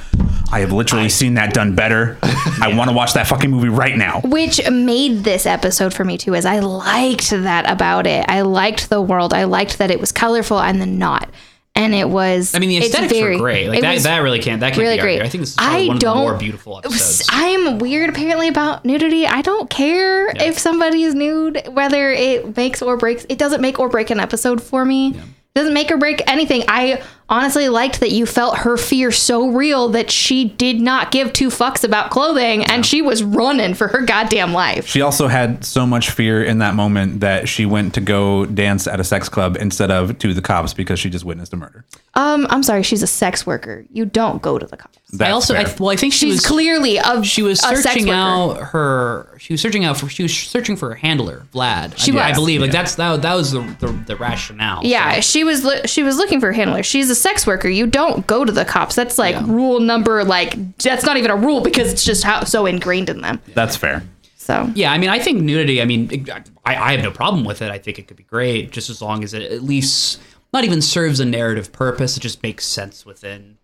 I 0.53 0.61
have 0.61 0.71
literally 0.71 1.09
seen 1.09 1.35
that 1.35 1.53
done 1.53 1.75
better. 1.75 2.19
I 2.23 2.73
want 2.77 2.91
to 2.91 2.95
watch 2.95 3.15
that 3.15 3.27
fucking 3.27 3.51
movie 3.51 3.69
right 3.69 3.97
now. 3.97 4.21
which 4.21 4.61
made 4.71 5.25
this 5.25 5.47
episode 5.47 5.93
for 5.93 6.05
me 6.05 6.17
too 6.17 6.35
is 6.35 6.45
I 6.45 6.61
liked 6.61 7.31
that 7.31 7.69
about 7.69 8.07
it. 8.07 8.25
I 8.29 8.43
liked 8.43 8.89
the 8.89 9.01
world. 9.03 9.35
I 9.35 9.45
liked 9.45 9.79
that 9.79 9.91
it 9.91 9.99
was 9.99 10.13
colorful 10.13 10.61
and 10.61 10.81
then 10.81 10.99
not. 10.99 11.29
And 11.75 11.95
it 11.95 12.07
was 12.09 12.55
I 12.55 12.59
mean, 12.59 12.69
the 12.69 12.87
aesthetics 12.87 13.13
very- 13.15 13.37
were 13.37 13.41
great. 13.43 13.69
Like 13.69 13.81
that, 13.81 13.99
that 14.03 14.19
really 14.19 14.41
can't. 14.41 14.61
That 14.61 14.75
can't 14.75 14.83
really 14.83 14.97
be 14.97 15.01
great. 15.01 15.13
argued. 15.21 15.27
I 15.27 15.29
think 15.31 15.43
this 15.43 15.51
is 15.53 15.57
I 15.59 15.87
one 15.87 15.97
of 15.97 16.01
the 16.01 16.07
don't- 16.07 16.19
more 16.19 16.35
beautiful 16.35 16.79
episodes. 16.79 17.27
I'm 17.31 17.79
weird 17.79 18.11
apparently 18.11 18.49
about 18.49 18.85
nudity. 18.85 19.27
I 19.27 19.41
don't 19.41 19.71
care 19.71 20.29
if 20.37 20.59
somebody 20.59 21.03
is 21.03 21.15
nude, 21.15 21.67
whether 21.73 22.11
it 22.11 22.57
makes 22.57 22.83
or 22.83 22.97
breaks. 22.99 23.25
It 23.31 23.39
doesn't 23.39 23.61
make 23.63 23.79
or 23.79 23.89
break 23.89 24.11
an 24.11 24.21
episode 24.21 24.63
for 24.63 24.85
me. 24.85 25.11
It 25.55 25.59
doesn't 25.59 25.75
make 25.75 25.91
or 25.91 25.97
break 25.97 26.23
anything. 26.31 26.65
I 26.69 27.03
honestly 27.33 27.69
liked 27.69 27.99
that 28.01 28.11
you 28.13 28.27
felt 28.27 28.59
her 28.59 28.77
fear 28.77 29.11
so 29.11 29.49
real 29.49 29.89
that 29.89 30.11
she 30.11 30.45
did 30.45 30.81
not 30.81 31.11
give 31.11 31.33
two 31.33 31.49
fucks 31.49 31.83
about 31.83 32.11
clothing 32.11 32.63
and 32.67 32.85
she 32.85 33.01
was 33.03 33.23
running 33.25 33.75
for 33.75 33.89
her 33.89 34.03
goddamn 34.03 34.53
life. 34.53 34.87
She 34.87 35.01
also 35.01 35.27
had 35.29 35.65
so 35.65 35.87
much 35.87 36.11
fear 36.11 36.45
in 36.45 36.59
that 36.59 36.75
moment 36.75 37.21
that 37.21 37.49
she 37.49 37.65
went 37.67 37.95
to 37.95 38.01
go 38.01 38.45
dance 38.47 38.87
at 38.87 39.01
a 39.01 39.05
sex 39.05 39.29
club 39.29 39.57
instead 39.59 39.91
of 39.91 40.19
to 40.19 40.35
the 40.35 40.43
cops 40.43 40.75
because 40.75 41.01
she 41.01 41.09
just 41.11 41.25
witnessed 41.25 41.53
a 41.53 41.57
murder. 41.57 41.85
Um, 42.15 42.47
I'm 42.51 42.63
sorry, 42.63 42.83
she's 42.83 43.03
a 43.03 43.07
sex 43.07 43.47
worker. 43.47 43.87
You 43.91 44.05
don't 44.05 44.43
go 44.43 44.59
to 44.59 44.67
the 44.67 44.77
cops. 44.77 44.99
That's 45.15 45.29
I 45.29 45.33
also, 45.33 45.55
I, 45.55 45.65
well, 45.79 45.91
I 45.91 45.97
think 45.97 46.13
she 46.13 46.27
She's 46.27 46.37
was 46.37 46.47
clearly 46.47 46.97
a 46.99 47.23
she 47.25 47.43
was 47.43 47.61
searching 47.61 48.09
out 48.11 48.57
her. 48.57 49.35
She 49.39 49.53
was 49.53 49.61
searching 49.61 49.85
out 49.85 49.99
for. 49.99 50.09
She 50.09 50.23
was 50.23 50.35
searching 50.35 50.75
for 50.77 50.89
her 50.91 50.95
handler, 50.95 51.47
Vlad. 51.53 51.99
She 51.99 52.13
I, 52.19 52.27
I 52.27 52.29
was. 52.31 52.39
believe 52.39 52.61
like 52.63 52.71
that's 52.73 52.95
that. 52.95 53.21
That 53.23 53.35
was 53.35 53.53
the 53.53 53.61
the, 53.81 53.89
the 54.07 54.17
rationale. 54.17 54.81
Yeah, 54.85 55.17
So- 55.17 55.21
she 55.23 55.45
was 55.45 55.65
lo- 55.65 55.83
she 55.85 56.03
was 56.03 56.17
looking 56.17 56.41
for 56.41 56.49
a 56.51 56.55
handler. 56.55 56.83
She's 56.83 57.11
a 57.11 57.15
sex 57.23 57.47
worker. 57.47 57.69
You 57.69 57.87
don't 57.87 58.27
go 58.27 58.45
to 58.45 58.53
the 58.53 58.65
cops. 58.65 58.95
That's 58.95 59.19
like 59.19 59.35
Yeah. 59.35 59.45
rule 59.47 59.81
number 59.81 60.25
like 60.25 60.57
that's 60.79 61.05
not 61.05 61.17
even 61.17 61.31
a 61.31 61.37
rule 61.37 61.61
because 61.61 61.93
it's 61.93 62.05
just 62.05 62.25
how 62.25 62.45
so 62.45 62.67
ingrained 62.67 63.09
in 63.09 63.21
them. 63.21 63.41
That's 63.55 63.77
fair. 63.77 64.03
So 64.37 64.71
Yeah, 64.75 64.93
I 64.93 64.99
mean, 64.99 65.09
I 65.09 65.19
think 65.21 65.41
nudity. 65.43 65.81
I 65.81 65.85
mean, 65.85 66.09
it- 66.11 66.29
I, 66.65 66.77
I 66.77 66.93
have 66.93 67.03
no 67.03 67.11
problem 67.11 67.45
with 67.45 67.63
it. 67.63 67.71
I 67.71 67.79
think 67.79 67.99
it 67.99 68.07
could 68.09 68.17
be 68.17 68.25
great, 68.25 68.71
just 68.73 68.91
as 68.91 69.01
long 69.01 69.25
as 69.25 69.35
it 69.35 69.43
at 69.43 69.63
least 69.63 70.21
not 70.53 70.65
even 70.65 70.83
serves 70.83 71.21
a 71.21 71.25
narrative 71.25 71.73
purpose. 71.73 72.17
It 72.17 72.21
just 72.21 72.43
makes 72.43 72.65
sense 72.67 73.07
within 73.07 73.59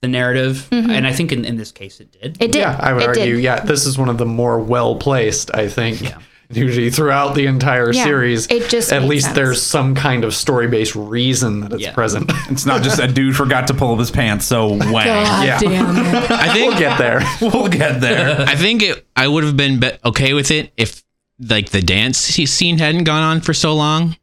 the 0.00 0.08
narrative, 0.08 0.68
mm-hmm. 0.70 0.90
and 0.90 1.06
I 1.06 1.12
think 1.12 1.32
in, 1.32 1.44
in 1.44 1.56
this 1.56 1.72
case 1.72 2.00
it 2.00 2.12
did. 2.12 2.36
It 2.40 2.52
did. 2.52 2.60
Yeah, 2.60 2.78
I 2.80 2.92
would 2.94 3.02
it 3.02 3.08
argue. 3.08 3.34
Did. 3.36 3.44
Yeah, 3.44 3.60
this 3.60 3.84
is 3.84 3.98
one 3.98 4.08
of 4.08 4.16
the 4.16 4.24
more 4.24 4.58
well 4.58 4.96
placed. 4.96 5.54
I 5.54 5.68
think. 5.68 6.00
Yeah. 6.00 6.18
Usually 6.52 6.90
throughout 6.90 7.36
the 7.36 7.46
entire 7.46 7.92
Yeah, 7.92 8.02
series, 8.02 8.46
it 8.48 8.68
just 8.68 8.92
at 8.92 9.04
least 9.04 9.26
sense. 9.26 9.36
there's 9.36 9.62
some 9.62 9.94
kind 9.94 10.24
of 10.24 10.34
story 10.34 10.66
based 10.66 10.96
reason 10.96 11.60
that 11.60 11.72
it's 11.72 11.82
Yeah. 11.82 11.92
present. 11.92 12.30
It's 12.50 12.66
not 12.66 12.82
just 12.82 12.98
a 13.02 13.06
dude 13.06 13.36
forgot 13.36 13.68
to 13.68 13.74
pull 13.74 13.92
up 13.92 14.00
his 14.00 14.10
pants, 14.10 14.46
so 14.46 14.68
wang. 14.70 14.90
God 14.90 15.46
Yeah. 15.46 15.58
damn 15.60 15.96
it. 15.96 16.30
I 16.30 16.52
think 16.52 16.70
we'll 16.70 16.78
get 16.78 16.98
there. 16.98 17.20
We'll 17.40 17.68
get 17.68 18.00
there. 18.00 18.40
I 18.48 18.56
think 18.56 18.82
it, 18.82 19.06
I 19.14 19.28
would 19.28 19.44
have 19.44 19.56
been 19.56 19.78
be- 19.78 19.92
okay 20.04 20.34
with 20.34 20.50
it 20.50 20.72
if 20.76 21.04
like 21.38 21.70
the 21.70 21.82
dance 21.82 22.18
scene 22.18 22.78
hadn't 22.78 23.04
gone 23.04 23.22
on 23.22 23.40
for 23.40 23.54
so 23.54 23.74
long, 23.74 24.16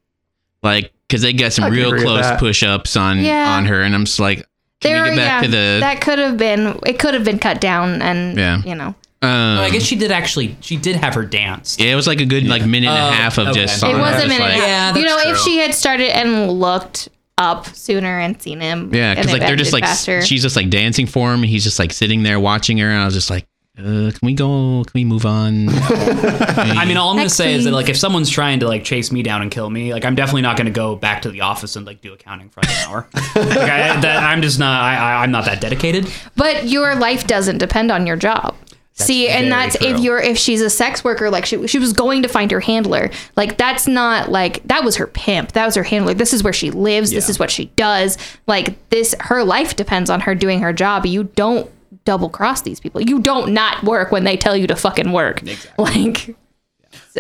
like 0.62 0.92
because 1.08 1.22
they 1.22 1.32
get 1.34 1.54
some 1.54 1.64
I 1.64 1.70
can 1.70 1.78
real 1.78 1.98
close 1.98 2.30
push-ups 2.40 2.98
on 2.98 3.20
Yeah. 3.20 3.56
on 3.56 3.66
her, 3.68 3.82
and 3.82 3.96
I'm 3.96 4.04
just 4.04 4.20
like, 4.20 4.46
can 4.82 4.92
There, 4.94 5.04
we 5.04 5.10
get 5.12 5.16
back 5.16 5.42
yeah, 5.44 5.46
to 5.46 5.48
the? 5.48 5.78
that 5.80 6.02
could 6.02 6.20
have 6.20 6.36
been. 6.38 6.78
It 6.86 7.00
could 7.00 7.14
have 7.14 7.24
been 7.24 7.40
cut 7.40 7.62
down, 7.62 8.02
and 8.02 8.38
Yeah. 8.38 8.62
you 8.64 8.76
know, 8.76 8.94
um, 9.22 9.60
I 9.60 9.70
guess 9.72 9.84
she 9.84 9.96
did 9.96 10.12
actually. 10.12 10.56
She 10.62 10.78
did 10.78 10.96
have 10.98 11.14
her 11.16 11.26
dance. 11.26 11.78
yeah, 11.80 11.92
it 11.92 11.96
was 11.96 12.08
like 12.08 12.22
a 12.22 12.26
good 12.26 12.46
like 12.46 12.66
minute 12.66 12.90
and 12.90 13.04
Oh, 13.06 13.10
a 13.10 13.12
half 13.12 13.38
of 13.38 13.48
okay. 13.48 13.62
just. 13.66 13.82
It 13.84 13.90
it 13.90 13.98
was 13.98 14.24
a 14.24 14.28
minute. 14.28 14.40
like- 14.42 14.58
Yeah, 14.58 14.88
half. 14.88 14.98
you 14.98 15.06
know, 15.06 15.18
that's 15.18 15.30
if 15.30 15.38
she 15.40 15.58
had 15.58 15.74
started 15.74 16.16
and 16.16 16.52
looked 16.52 17.10
up 17.40 17.66
sooner 17.68 18.20
and 18.20 18.42
seen 18.42 18.60
him, 18.60 18.94
Yeah, 18.94 19.14
because 19.16 19.32
like 19.32 19.42
they're 19.42 19.56
just 19.56 19.74
like 19.74 19.84
faster. 19.84 20.22
she's 20.24 20.42
just 20.42 20.56
like 20.56 20.70
dancing 20.70 21.06
for 21.08 21.34
him. 21.34 21.42
and 21.42 21.46
He's 21.50 21.64
just 21.64 21.80
like 21.80 21.92
sitting 21.94 22.24
there 22.24 22.40
watching 22.40 22.78
her, 22.80 22.90
and 22.90 23.00
I 23.02 23.06
was 23.06 23.14
just 23.14 23.30
like, 23.30 23.46
uh, 23.78 23.84
"Can 23.84 24.20
we 24.24 24.34
go? 24.34 24.84
Can 24.86 24.92
we 24.96 25.04
move 25.06 25.26
on?" 25.26 25.70
I 25.72 26.86
mean, 26.88 26.98
all 26.98 27.10
I'm 27.10 27.16
gonna 27.16 27.24
Next, 27.26 27.34
say 27.34 27.54
is 27.54 27.66
that 27.66 27.72
like 27.74 27.90
if 27.90 27.98
someone's 27.98 28.30
trying 28.30 28.60
to 28.62 28.68
like 28.68 28.84
chase 28.84 29.12
me 29.12 29.22
down 29.24 29.42
and 29.44 29.52
kill 29.52 29.70
me, 29.70 29.94
like 29.94 30.04
I'm 30.06 30.16
definitely 30.16 30.42
not 30.44 30.58
gonna 30.58 30.72
go 30.72 30.96
back 30.96 31.24
to 31.24 31.30
the 31.32 31.42
office 31.42 31.76
and 31.76 31.86
like 31.86 32.02
do 32.02 32.14
accounting 32.14 32.50
for 32.50 32.62
like 32.62 32.70
an 32.72 32.88
hour. 32.90 33.08
like, 33.36 33.58
I, 33.58 34.00
that, 34.00 34.24
I'm 34.24 34.42
just 34.42 34.58
not. 34.60 34.82
I, 34.82 34.96
I, 34.96 35.24
I'm 35.24 35.32
not 35.32 35.46
that 35.46 35.62
dedicated. 35.62 36.12
But 36.36 36.68
your 36.68 36.96
life 36.96 37.28
doesn't 37.28 37.58
depend 37.60 37.92
on 37.92 38.08
your 38.08 38.16
job. 38.16 38.56
See, 39.00 39.30
and 39.30 39.48
very 39.48 39.50
that's 39.50 39.76
if 39.80 40.00
you're 40.00 40.20
if 40.20 40.38
she's 40.38 40.60
a 40.60 40.72
sex 40.72 41.04
worker, 41.04 41.30
like 41.30 41.46
she 41.46 41.68
she 41.68 41.78
was 41.78 41.94
going 41.94 42.24
to 42.24 42.28
find 42.28 42.50
her 42.50 42.60
handler. 42.60 43.12
Like 43.36 43.58
that's 43.58 43.88
not 43.88 44.30
like 44.30 44.64
that 44.64 44.84
was 44.84 44.96
her 44.96 45.06
pimp. 45.06 45.52
That 45.52 45.66
was 45.66 45.76
her 45.76 45.84
handler. 45.84 46.16
This 46.16 46.34
is 46.34 46.44
where 46.44 46.54
she 46.54 46.72
lives. 46.72 47.12
This 47.12 47.30
is 47.30 47.38
what 47.38 47.52
she 47.52 47.66
does. 47.76 48.18
Like 48.48 48.90
this, 48.90 49.14
her 49.20 49.44
life 49.44 49.76
depends 49.76 50.10
on 50.10 50.22
her 50.22 50.34
doing 50.34 50.62
her 50.62 50.74
job. 50.74 51.06
You 51.06 51.26
don't 51.26 51.70
double 52.06 52.30
cross 52.30 52.62
these 52.64 52.80
people. 52.80 53.02
You 53.02 53.20
don't 53.20 53.54
not 53.54 53.84
work 53.84 54.12
when 54.12 54.24
they 54.24 54.36
tell 54.36 54.58
you 54.58 54.66
to 54.68 54.76
fucking 54.76 55.12
work. 55.12 55.44
Like 55.78 56.36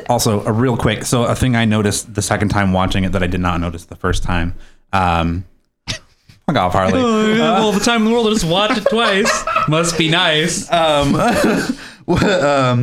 also, 0.09 0.43
a 0.45 0.51
real 0.51 0.77
quick. 0.77 1.05
So, 1.05 1.23
a 1.23 1.35
thing 1.35 1.55
I 1.55 1.65
noticed 1.65 2.13
the 2.13 2.21
second 2.21 2.49
time 2.49 2.73
watching 2.73 3.03
it 3.03 3.11
that 3.11 3.23
I 3.23 3.27
did 3.27 3.41
not 3.41 3.59
notice 3.59 3.85
the 3.85 3.95
first 3.95 4.23
time. 4.23 4.55
Um, 4.93 5.45
fuck 6.47 6.55
off, 6.57 6.73
Harley. 6.73 7.41
All 7.41 7.71
the 7.77 7.79
time 7.79 8.01
in 8.01 8.05
the 8.05 8.11
world 8.11 8.27
to 8.27 8.33
just 8.33 8.45
watch 8.45 8.77
it 8.77 8.85
twice 8.89 9.45
must 9.67 9.97
be 9.97 10.09
nice. 10.09 10.71
um 10.71 11.13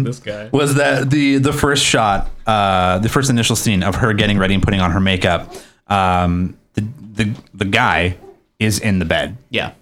this 0.05 0.21
guy. 0.21 0.51
was 0.53 0.75
that 0.75 1.11
the 1.11 1.39
the 1.39 1.53
first 1.53 1.85
shot, 1.85 2.31
uh, 2.47 2.99
the 2.99 3.09
first 3.09 3.31
initial 3.31 3.57
scene 3.57 3.83
of 3.83 3.97
her 3.97 4.13
getting 4.13 4.39
ready 4.39 4.55
and 4.55 4.63
putting 4.63 4.81
on 4.81 4.91
her 4.91 5.01
makeup. 5.01 5.53
Um, 5.89 6.59
the 6.75 6.87
the 7.15 7.35
the 7.55 7.65
guy 7.65 8.19
is 8.59 8.79
in 8.81 8.99
the 8.99 9.05
bed. 9.05 9.37
Yeah. 9.51 9.73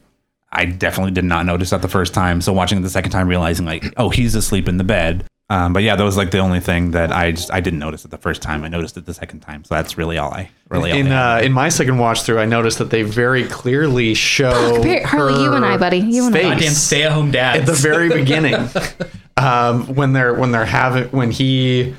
I 0.54 0.66
definitely 0.66 1.12
did 1.12 1.24
not 1.24 1.46
notice 1.46 1.70
that 1.70 1.80
the 1.80 1.88
first 1.88 2.12
time. 2.12 2.42
So 2.42 2.52
watching 2.52 2.76
it 2.78 2.82
the 2.82 2.90
second 2.90 3.10
time, 3.10 3.26
realizing 3.26 3.64
like, 3.64 3.84
oh, 3.96 4.10
he's 4.10 4.34
asleep 4.34 4.68
in 4.68 4.76
the 4.76 4.84
bed. 4.84 5.24
Um, 5.52 5.74
but 5.74 5.82
yeah, 5.82 5.96
that 5.96 6.02
was 6.02 6.16
like 6.16 6.30
the 6.30 6.38
only 6.38 6.60
thing 6.60 6.92
that 6.92 7.12
I 7.12 7.32
just 7.32 7.52
I 7.52 7.60
didn't 7.60 7.78
notice 7.78 8.06
it 8.06 8.10
the 8.10 8.16
first 8.16 8.40
time. 8.40 8.64
I 8.64 8.68
noticed 8.68 8.96
it 8.96 9.04
the 9.04 9.12
second 9.12 9.40
time. 9.40 9.64
So 9.64 9.74
that's 9.74 9.98
really 9.98 10.16
all 10.16 10.32
I 10.32 10.48
really 10.70 10.92
all 10.92 10.96
In 10.96 11.12
I 11.12 11.40
uh, 11.40 11.42
in 11.42 11.52
my 11.52 11.68
second 11.68 11.98
watch 11.98 12.22
through, 12.22 12.38
I 12.38 12.46
noticed 12.46 12.78
that 12.78 12.88
they 12.88 13.02
very 13.02 13.44
clearly 13.44 14.14
show 14.14 14.82
Fuck, 14.82 15.02
Harley, 15.02 15.42
you 15.42 15.52
and 15.52 15.62
I, 15.62 15.76
buddy. 15.76 15.98
You 15.98 16.26
and 16.26 16.34
I. 16.34 16.40
Goddamn 16.42 16.72
stay-at-home 16.72 17.32
dad. 17.32 17.56
at 17.56 17.66
the 17.66 17.74
very 17.74 18.08
beginning, 18.08 18.54
um, 19.36 19.94
when 19.94 20.14
they're 20.14 20.32
when 20.32 20.52
they're 20.52 20.64
having 20.64 21.04
when 21.10 21.30
he, 21.30 21.94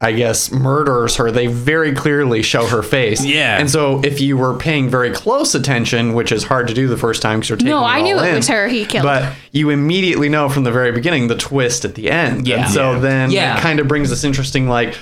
I 0.00 0.12
guess, 0.12 0.50
murders 0.52 1.16
her. 1.16 1.30
They 1.30 1.46
very 1.46 1.92
clearly 1.94 2.42
show 2.42 2.66
her 2.66 2.82
face. 2.82 3.24
Yeah. 3.24 3.58
and 3.58 3.70
so 3.70 4.00
if 4.04 4.20
you 4.20 4.36
were 4.36 4.54
paying 4.58 4.90
very 4.90 5.10
close 5.10 5.54
attention, 5.54 6.12
which 6.12 6.32
is 6.32 6.44
hard 6.44 6.68
to 6.68 6.74
do 6.74 6.86
the 6.86 6.98
first 6.98 7.22
time 7.22 7.38
because 7.38 7.48
you're 7.50 7.56
taking 7.56 7.70
No, 7.70 7.80
it 7.80 7.88
I 7.88 8.02
knew 8.02 8.16
all 8.16 8.22
it 8.24 8.34
was 8.34 8.48
her 8.48 8.68
he 8.68 8.84
killed. 8.84 9.04
but 9.04 9.32
you 9.52 9.70
immediately 9.70 10.28
know 10.28 10.48
from 10.50 10.64
the 10.64 10.72
very 10.72 10.92
beginning 10.92 11.28
the 11.28 11.34
twist 11.36 11.84
at 11.86 11.94
the 11.94 12.10
end. 12.10 12.46
Yeah. 12.46 12.64
and 12.64 12.70
so 12.70 12.92
Yeah. 12.92 12.98
then 12.98 13.30
Yeah. 13.30 13.56
it 13.58 13.60
kind 13.62 13.80
of 13.80 13.88
brings 13.88 14.10
this 14.10 14.22
interesting 14.24 14.68
like. 14.68 14.96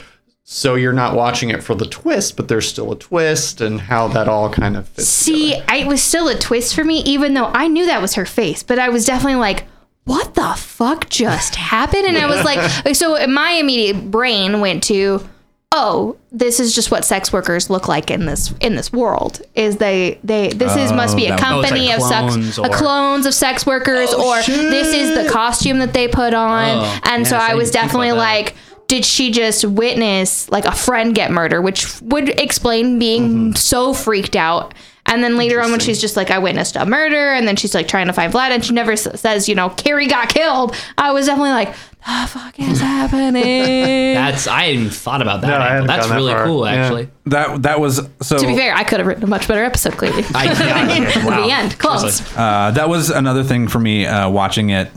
So 0.46 0.74
you're 0.74 0.92
not 0.92 1.14
watching 1.16 1.48
it 1.48 1.62
for 1.64 1.74
the 1.74 1.86
twist, 1.86 2.36
but 2.36 2.48
there's 2.48 2.68
still 2.68 2.92
a 2.92 2.96
twist, 2.98 3.62
and 3.62 3.80
how 3.80 4.08
that 4.08 4.28
all 4.28 4.50
kind 4.50 4.76
of 4.76 4.86
fits. 4.88 5.08
See, 5.08 5.54
I, 5.68 5.76
it 5.78 5.86
was 5.86 6.02
still 6.02 6.28
a 6.28 6.34
twist 6.38 6.74
for 6.74 6.84
me, 6.84 6.98
even 7.04 7.32
though 7.32 7.46
I 7.54 7.66
knew 7.66 7.86
that 7.86 8.02
was 8.02 8.12
her 8.16 8.26
face. 8.26 8.62
But 8.62 8.78
I 8.78 8.90
was 8.90 9.06
definitely 9.06 9.36
like, 9.40 9.64
"What 10.04 10.34
the 10.34 10.54
fuck 10.56 11.08
just 11.08 11.56
happened?" 11.56 12.04
And 12.06 12.16
I 12.18 12.26
was 12.26 12.44
like, 12.44 12.60
so 12.96 13.26
my 13.26 13.52
immediate 13.52 14.10
brain 14.10 14.60
went 14.60 14.82
to, 14.84 15.26
"Oh, 15.72 16.16
this 16.30 16.60
is 16.60 16.74
just 16.74 16.90
what 16.90 17.04
sex 17.04 17.32
workers 17.32 17.70
look 17.70 17.88
like 17.88 18.10
in 18.10 18.26
this 18.26 18.52
in 18.60 18.76
this 18.76 18.92
world. 18.92 19.40
Is 19.54 19.76
they 19.78 20.18
they 20.22 20.48
this 20.48 20.76
is 20.76 20.92
must 20.92 21.16
be 21.16 21.26
a 21.26 21.30
that- 21.30 21.40
Oh, 21.42 21.60
it's 21.60 21.70
company 21.70 21.86
like 21.88 21.98
of 21.98 22.02
clones 22.04 22.44
sex 22.46 22.58
or- 22.58 22.66
a 22.66 22.68
clones 22.70 23.26
of 23.26 23.34
sex 23.34 23.66
workers, 23.66 24.12
or 24.12 24.42
this 24.42 24.88
is 24.94 25.16
the 25.24 25.30
costume 25.30 25.78
that 25.78 25.92
they 25.92 26.06
put 26.08 26.34
on." 26.34 26.68
Oh, 26.84 27.00
and 27.04 27.26
so 27.26 27.36
yes, 27.36 27.48
I 27.48 27.52
I 27.52 27.54
was 27.54 27.70
didn't 27.70 27.72
think 27.72 27.72
definitely 27.86 28.08
about 28.10 28.20
that. 28.20 28.44
like 28.46 28.54
did 28.86 29.02
she 29.02 29.30
just 29.30 29.64
witness 29.64 30.46
like 30.50 30.66
a 30.66 30.72
friend 30.72 31.14
get 31.14 31.30
murdered, 31.30 31.62
which 31.62 31.86
would 32.02 32.28
explain 32.38 32.98
being 32.98 33.22
Mm-hmm. 33.28 33.52
so 33.54 33.94
freaked 33.94 34.36
out? 34.36 34.74
And 35.06 35.22
then 35.22 35.36
later 35.36 35.60
on, 35.60 35.70
when 35.70 35.80
she's 35.80 36.00
just 36.00 36.16
like, 36.16 36.30
I 36.30 36.38
witnessed 36.38 36.76
a 36.76 36.86
murder, 36.86 37.32
and 37.34 37.46
then 37.46 37.56
she's 37.56 37.74
like 37.74 37.86
trying 37.88 38.06
to 38.06 38.12
find 38.14 38.32
Vlad, 38.32 38.50
and 38.50 38.64
she 38.64 38.72
never 38.72 38.92
s- 38.92 39.20
says, 39.20 39.48
you 39.48 39.54
know, 39.54 39.68
Carrie 39.68 40.06
got 40.06 40.30
killed. 40.30 40.74
I 40.96 41.12
was 41.12 41.26
definitely 41.26 41.50
like, 41.50 41.68
the 42.06 42.26
fuck 42.28 42.58
is 42.58 42.80
happening? 42.80 43.34
That's 44.14 44.46
I 44.46 44.62
hadn't 44.64 44.80
even 44.80 44.90
thought 44.90 45.20
about 45.22 45.40
that. 45.42 45.46
No, 45.48 45.54
I 45.54 45.58
angle. 45.58 45.68
hadn't 45.68 45.86
That's 45.88 46.06
gone 46.06 46.10
that 46.10 46.16
really 46.16 46.32
far. 46.32 46.44
cool, 46.46 46.64
Yeah. 46.66 46.72
actually. 46.72 47.08
that 47.26 47.62
that 47.62 47.80
was 47.80 48.00
so. 48.22 48.38
to 48.38 48.46
be 48.46 48.54
fair, 48.56 48.74
I 48.74 48.82
could 48.84 48.98
have 48.98 49.06
written 49.06 49.24
a 49.24 49.26
much 49.26 49.46
better 49.46 49.62
episode, 49.64 49.96
clearly. 49.96 50.24
I, 50.34 50.44
yeah, 50.44 51.24
wow. 51.26 51.46
the 51.46 51.52
end. 51.52 51.78
Close. 51.78 52.20
Uh, 52.36 52.70
that 52.72 52.88
was 52.88 53.10
another 53.10 53.44
thing 53.44 53.68
for 53.68 53.78
me 53.80 54.06
uh, 54.06 54.28
watching 54.30 54.70
it 54.70 54.88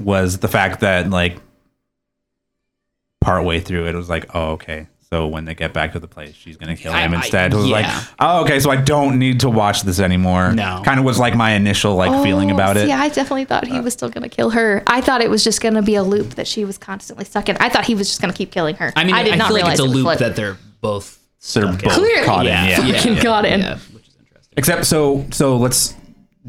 was 5.12 5.22
the 5.22 5.30
fact 5.30 5.32
that 5.32 5.32
like 5.32 5.32
part 5.32 5.32
way 5.32 5.32
through 5.32 5.32
it, 5.32 5.32
it 5.32 5.32
was 5.32 5.32
like, 5.32 5.32
oh 5.32 5.32
okay. 5.32 5.32
So 5.32 5.34
when 5.34 5.46
they 5.46 5.56
get 5.56 5.74
back 5.74 5.94
to 5.94 6.00
the 6.00 6.08
place, 6.08 6.36
she's 6.36 6.58
gonna 6.58 6.76
kill 6.76 6.92
him 6.94 7.14
I- 7.14 7.16
instead. 7.18 7.54
it 7.54 7.56
was 7.56 7.66
like, 7.68 7.86
oh 8.20 8.42
okay, 8.44 8.60
so 8.60 8.70
I 8.72 8.76
don't 8.76 9.18
need 9.20 9.40
to 9.42 9.50
watch 9.50 9.84
this 9.84 10.00
anymore. 10.00 10.52
No. 10.52 10.82
kind 10.84 11.00
of 11.00 11.06
was 11.06 11.18
like 11.18 11.36
my 11.36 11.52
initial 11.52 11.96
like 11.96 12.24
feeling 12.24 12.52
about 12.52 12.78
it. 12.78 12.88
Yeah, 12.88 13.00
I 13.00 13.10
definitely 13.10 13.46
thought 13.46 13.66
he 13.68 13.80
was 13.80 13.94
still 13.94 14.10
going 14.10 14.24
to 14.30 14.36
kill 14.36 14.50
her. 14.52 14.84
I 14.88 15.02
thought 15.02 15.22
it 15.22 15.30
was 15.30 15.44
just 15.44 15.62
going 15.62 15.76
to 15.76 15.82
be 15.82 15.96
a 15.96 16.04
loop 16.04 16.36
that 16.36 16.48
she 16.48 16.66
was 16.66 16.78
constantly 16.78 17.26
stuck 17.26 17.48
in. 17.50 17.56
I 17.60 17.70
thought 17.70 17.86
he 17.86 17.96
was 17.96 18.08
just 18.10 18.20
going 18.22 18.32
to 18.34 18.38
keep 18.38 18.52
killing 18.52 18.76
her. 18.76 18.92
I 18.96 19.04
mean, 19.06 19.16
I, 19.16 19.24
did 19.24 19.38
not 19.38 19.48
feel 19.48 19.54
like 19.56 19.64
realize 19.64 19.80
it's 19.80 19.82
a 19.82 19.84
it 19.84 19.88
was 19.88 19.96
loop 19.96 20.04
flipped. 20.06 20.20
that 20.20 20.36
they're 20.36 20.58
both 20.82 21.18
They're 21.54 21.64
stuck 21.64 21.84
in. 21.84 21.90
both 21.90 21.98
Clearly, 21.98 22.26
caught 22.26 22.46
in. 22.46 22.52
Yeah, 22.52 22.86
Yeah. 22.86 22.94
Fucking 22.98 23.16
got 23.24 23.46
in. 23.46 23.60
Yeah, 23.62 23.78
which 23.94 24.08
is 24.08 24.16
interesting. 24.20 24.54
Except 24.58 24.86
so 24.86 25.26
so 25.32 25.56
let's 25.58 25.96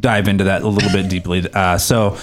dive 0.01 0.27
into 0.29 0.45
that 0.45 0.63
a 0.63 0.69
little 0.69 0.91
bit 0.91 1.09
deeply. 1.11 1.47
Uh, 1.53 1.79
so 1.79 2.17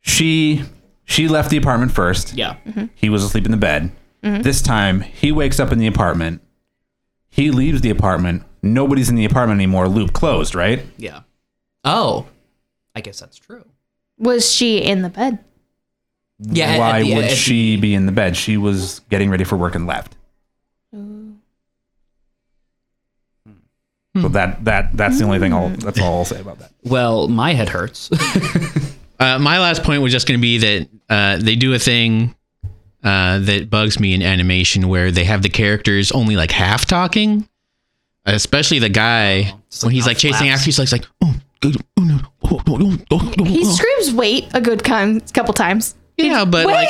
she 0.00 0.62
she 1.04 1.28
left 1.28 1.50
the 1.50 1.56
apartment 1.56 1.92
first. 1.92 2.34
Yeah. 2.34 2.56
He 2.94 3.08
was 3.08 3.24
asleep 3.24 3.44
in 3.46 3.50
the 3.50 3.56
bed. 3.56 3.90
This 4.22 4.60
time 4.62 5.00
he 5.00 5.32
wakes 5.32 5.58
up 5.60 5.72
in 5.72 5.78
the 5.78 5.86
apartment. 5.86 6.42
He 7.28 7.50
leaves 7.50 7.80
the 7.82 7.90
apartment. 7.90 8.42
Nobody's 8.62 9.08
in 9.08 9.14
the 9.14 9.24
apartment 9.24 9.58
anymore. 9.58 9.88
Loop 9.88 10.12
closed, 10.12 10.54
right? 10.54 10.84
Yeah. 10.96 11.20
Oh, 11.84 12.26
I 12.94 13.00
guess 13.00 13.20
that's 13.20 13.36
true. 13.38 13.64
Was 14.18 14.50
she 14.52 14.78
in 14.78 15.02
the 15.02 15.08
bed? 15.10 15.38
Yeah. 16.40 16.66
at- 16.66 16.70
at 16.74 16.78
Why 16.78 17.02
the- 17.02 17.14
would 17.14 17.24
at 17.24 17.30
the- 17.30 17.36
she 17.36 17.76
be 17.76 17.94
in 17.94 18.06
the 18.06 18.12
bed? 18.12 18.36
She 18.36 18.56
was 18.56 19.00
getting 19.08 19.30
ready 19.30 19.44
for 19.44 19.56
work 19.56 19.74
and 19.74 19.86
left. 19.86 20.16
So 24.20 24.28
that 24.30 24.64
that 24.64 24.96
that's 24.96 25.18
the 25.18 25.24
only 25.24 25.38
thing 25.38 25.52
I'll 25.52 25.68
that's 25.68 26.00
all 26.00 26.18
I'll 26.18 26.24
say 26.24 26.40
about 26.40 26.58
that. 26.58 26.72
Well, 26.82 27.28
my 27.28 27.54
head 27.54 27.68
hurts. 27.68 28.10
Uh, 29.20 29.36
my 29.36 29.58
last 29.58 29.82
point 29.82 30.00
was 30.00 30.12
just 30.12 30.28
going 30.28 30.38
to 30.38 30.40
be 30.40 30.58
that 30.58 30.88
uh, 31.10 31.36
they 31.38 31.56
do 31.56 31.74
a 31.74 31.78
thing 31.80 32.36
uh, 33.04 33.38
that 33.40 33.68
bugs 33.70 34.00
me 34.00 34.14
in 34.14 34.22
animation 34.22 34.88
where 34.88 35.10
they 35.10 35.24
have 35.24 35.42
the 35.42 35.48
characters 35.48 36.10
only 36.12 36.36
like 36.36 36.50
half 36.50 36.84
talking, 36.86 37.48
especially 38.26 38.78
the 38.78 38.88
guy 38.88 39.54
just 39.70 39.84
when 39.84 39.90
like 39.90 39.94
he's 39.94 40.06
like 40.06 40.16
mouth 40.16 40.20
chasing 40.20 40.46
flaps. 40.46 40.60
after. 40.60 40.64
He's 40.66 40.78
like, 40.78 40.92
like 40.92 41.04
oh, 41.22 41.34
good, 41.60 41.76
oh, 41.98 42.02
no, 42.02 42.18
oh, 42.44 42.60
no, 42.66 42.76
no, 42.76 42.98
oh, 43.10 43.44
He 43.44 43.60
oh." 43.64 43.70
screams 43.72 44.12
"wait" 44.14 44.48
a 44.54 44.60
good 44.60 44.84
time, 44.84 45.20
couple 45.20 45.54
times. 45.54 45.94
yeah, 46.16 46.44
but 46.44 46.66
like, 46.66 46.88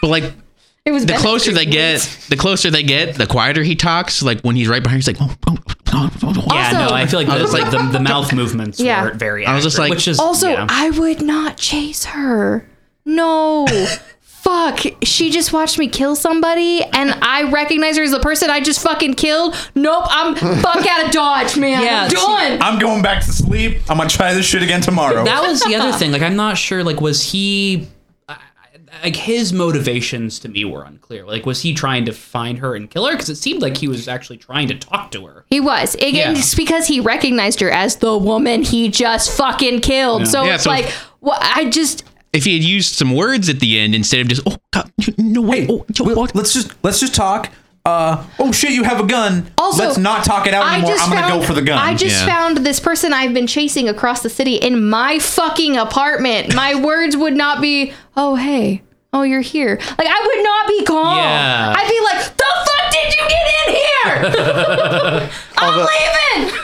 but 0.00 0.08
like 0.08 0.24
it 0.84 0.92
was 0.92 1.06
the 1.06 1.14
closer 1.14 1.50
they 1.52 1.62
screaming, 1.62 1.72
get, 1.72 2.00
"Wait." 2.00 2.26
the 2.30 2.36
closer 2.36 2.70
they 2.70 2.82
get, 2.82 3.16
the 3.16 3.26
quieter 3.26 3.62
he 3.62 3.74
talks. 3.76 4.22
Like 4.22 4.40
when 4.42 4.56
he's 4.56 4.68
right 4.68 4.82
behind, 4.82 4.98
he's 5.02 5.06
like, 5.08 5.16
oh, 5.20 5.34
oh, 5.48 5.56
oh, 5.94 6.10
oh, 6.22 6.34
oh. 6.36 6.54
yeah, 6.54 6.66
Also- 6.68 6.78
no, 6.78 6.88
I 6.94 7.06
feel 7.06 7.20
like, 7.20 7.28
I 7.28 7.38
the, 7.38 7.42
was 7.44 7.52
like 7.52 7.70
the, 7.70 7.78
the 7.98 8.00
mouth 8.08 8.32
movements 8.32 8.78
Yeah. 8.80 9.04
were 9.04 9.12
very. 9.14 9.44
I 9.46 9.54
was 9.54 9.64
just 9.64 9.76
accurate, 9.76 9.90
like- 9.90 9.96
which 9.96 10.08
is 10.08 10.18
Also, 10.18 10.50
yeah. 10.50 10.66
I 10.68 10.90
would 10.90 11.20
not 11.22 11.56
chase 11.56 12.04
her. 12.06 12.68
No. 13.04 13.66
fuck, 14.42 14.80
she 15.02 15.30
just 15.30 15.52
watched 15.52 15.78
me 15.78 15.88
kill 15.88 16.16
somebody 16.16 16.82
and 16.82 17.12
I 17.22 17.50
recognize 17.50 17.96
her 17.96 18.02
as 18.02 18.10
the 18.10 18.20
person 18.20 18.50
I 18.50 18.60
just 18.60 18.80
fucking 18.82 19.14
killed. 19.14 19.54
Nope, 19.74 20.04
I'm 20.08 20.34
fuck 20.62 20.86
out 20.86 21.06
of 21.06 21.10
Dodge, 21.12 21.56
man. 21.56 21.82
Yeah, 21.82 22.02
I'm 22.04 22.10
done. 22.10 22.62
I'm 22.62 22.78
going 22.78 23.02
back 23.02 23.22
to 23.24 23.32
sleep. 23.32 23.78
I'm 23.88 23.98
gonna 23.98 24.08
try 24.10 24.34
this 24.34 24.46
shit 24.46 24.62
again 24.62 24.80
tomorrow. 24.80 25.24
that 25.24 25.42
was 25.42 25.60
the 25.62 25.74
other 25.76 25.92
thing. 25.98 26.12
Like, 26.12 26.22
I'm 26.22 26.36
not 26.36 26.58
sure. 26.58 26.82
Like, 26.84 27.00
was 27.00 27.22
he? 27.32 27.88
I- 28.28 28.34
I- 28.34 29.04
Like 29.04 29.16
his 29.16 29.52
motivations 29.52 30.38
to 30.40 30.48
me 30.48 30.64
were 30.64 30.82
unclear. 30.84 31.24
Like, 31.24 31.46
was 31.46 31.62
he 31.62 31.72
trying 31.74 32.04
to 32.06 32.12
find 32.12 32.58
her 32.58 32.74
and 32.74 32.90
kill 32.90 33.06
her? 33.06 33.12
Because 33.12 33.28
it 33.30 33.36
seemed 33.36 33.62
like 33.62 33.76
he 33.76 33.88
was 33.88 34.08
actually 34.08 34.38
trying 34.38 34.68
to 34.68 34.74
talk 34.74 35.10
to 35.12 35.26
her. 35.26 35.44
He 35.50 35.60
was. 35.60 35.94
Again, 35.96 36.14
Yeah. 36.14 36.30
it's 36.38 36.54
because 36.54 36.86
he 36.88 37.00
recognized 37.00 37.60
her 37.60 37.70
as 37.70 37.96
the 37.96 38.16
woman 38.18 38.62
he 38.62 38.88
just 38.88 39.36
fucking 39.36 39.80
killed. 39.80 40.26
So 40.26 40.44
Yeah, 40.44 40.54
it's 40.54 40.64
so- 40.64 40.70
like, 40.70 40.92
well, 41.20 41.38
I 41.40 41.66
just. 41.70 42.04
If 42.32 42.44
he 42.44 42.54
had 42.58 42.64
used 42.66 42.94
some 42.94 43.14
words 43.14 43.48
at 43.48 43.60
the 43.60 43.78
end 43.78 43.94
instead 43.94 44.20
of 44.20 44.28
just 44.28 44.42
oh 44.46 44.56
god 44.72 44.90
no 45.18 45.42
way 45.42 45.66
oh, 45.68 45.84
yo, 45.94 46.04
Well, 46.04 46.16
what? 46.16 46.34
let's 46.34 46.54
just 46.54 46.72
let's 46.82 46.98
just 47.00 47.14
talk. 47.14 47.50
Uh, 47.84 48.24
oh 48.38 48.52
shit, 48.52 48.70
you 48.70 48.84
have 48.84 49.00
a 49.00 49.06
gun. 49.06 49.50
Also, 49.58 49.84
let's 49.84 49.98
not 49.98 50.24
talk 50.24 50.46
it 50.46 50.54
out 50.54 50.64
I 50.64 50.74
anymore. 50.74 50.92
just 50.92 51.02
I'm 51.04 51.10
gonna 51.12 51.26
found, 51.28 51.40
go 51.40 51.46
for 51.46 51.52
the 51.52 51.62
gun. 51.62 51.78
I 51.78 51.94
just 51.96 52.14
Yeah. 52.20 52.26
found 52.26 52.58
this 52.58 52.78
person 52.78 53.12
I've 53.12 53.34
been 53.34 53.48
chasing 53.48 53.88
across 53.88 54.22
the 54.22 54.30
city 54.30 54.54
in 54.54 54.88
my 54.88 55.18
fucking 55.18 55.76
apartment. 55.76 56.54
My 56.54 56.74
words 56.80 57.16
would 57.16 57.34
not 57.34 57.60
be, 57.60 57.92
oh, 58.16 58.36
hey, 58.36 58.82
oh, 59.12 59.22
you're 59.24 59.40
here. 59.40 59.78
Like, 59.98 60.06
I 60.08 60.20
would 60.26 60.44
not 60.44 60.68
be 60.68 60.84
calm. 60.84 61.16
Yeah. 61.18 61.74
I'd 61.76 61.88
be 61.88 62.00
like, 62.04 62.36
the 62.36 62.44
fuck 62.64 62.92
did 62.92 63.14
you 63.16 63.28
get 63.28 63.66
in 63.66 63.74
here? 63.74 65.30
I'm 65.58 65.86
leaving. 66.44 66.58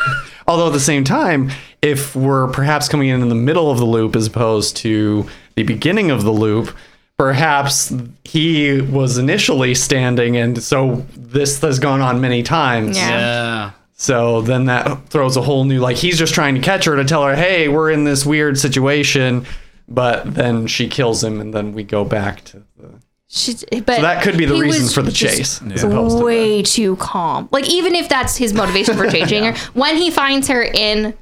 Although 0.46 0.68
at 0.68 0.72
the 0.72 0.78
same 0.80 1.02
time, 1.02 1.50
if 1.82 2.16
we're 2.16 2.48
perhaps 2.48 2.88
coming 2.88 3.08
in 3.08 3.22
in 3.22 3.28
the 3.28 3.34
middle 3.34 3.70
of 3.70 3.78
the 3.78 3.84
loop 3.84 4.16
as 4.16 4.26
opposed 4.26 4.76
to 4.78 5.26
the 5.54 5.62
beginning 5.62 6.10
of 6.10 6.22
the 6.22 6.32
loop, 6.32 6.74
perhaps 7.16 7.92
he 8.24 8.80
was 8.80 9.18
initially 9.18 9.74
standing, 9.74 10.36
and 10.36 10.62
so 10.62 11.04
this 11.16 11.60
has 11.60 11.78
gone 11.78 12.00
on 12.00 12.20
many 12.20 12.42
times. 12.42 12.96
Yeah. 12.96 13.08
Yeah. 13.08 13.70
So 14.00 14.42
then 14.42 14.66
that 14.66 15.08
throws 15.08 15.36
a 15.36 15.42
whole 15.42 15.64
new 15.64 15.80
like 15.80 15.96
he's 15.96 16.16
just 16.18 16.32
trying 16.32 16.54
to 16.54 16.60
catch 16.60 16.84
her 16.84 16.94
to 16.96 17.04
tell 17.04 17.24
her, 17.24 17.34
hey, 17.34 17.66
we're 17.68 17.90
in 17.90 18.04
this 18.04 18.24
weird 18.24 18.56
situation, 18.56 19.44
but 19.88 20.32
then 20.34 20.68
she 20.68 20.88
kills 20.88 21.22
him, 21.22 21.40
and 21.40 21.52
then 21.52 21.72
we 21.72 21.82
go 21.82 22.04
back 22.04 22.44
to 22.44 22.62
the. 22.76 23.00
She's, 23.30 23.62
but 23.64 23.96
So 23.96 24.02
that 24.02 24.22
could 24.22 24.38
be 24.38 24.46
the 24.46 24.54
he 24.54 24.62
reason 24.62 24.88
for 24.88 25.02
the 25.02 25.12
chase, 25.12 25.60
as 25.72 25.82
opposed 25.84 26.18
to 26.18 26.24
way 26.24 26.62
too 26.62 26.96
calm. 26.96 27.48
Like 27.52 27.68
even 27.68 27.94
if 27.94 28.08
that's 28.08 28.36
his 28.36 28.54
motivation 28.54 28.96
for 28.96 29.10
changing 29.10 29.44
her, 29.44 29.54
when 29.74 29.96
he 29.96 30.10
finds 30.10 30.48
her 30.48 30.62
in 30.62 31.14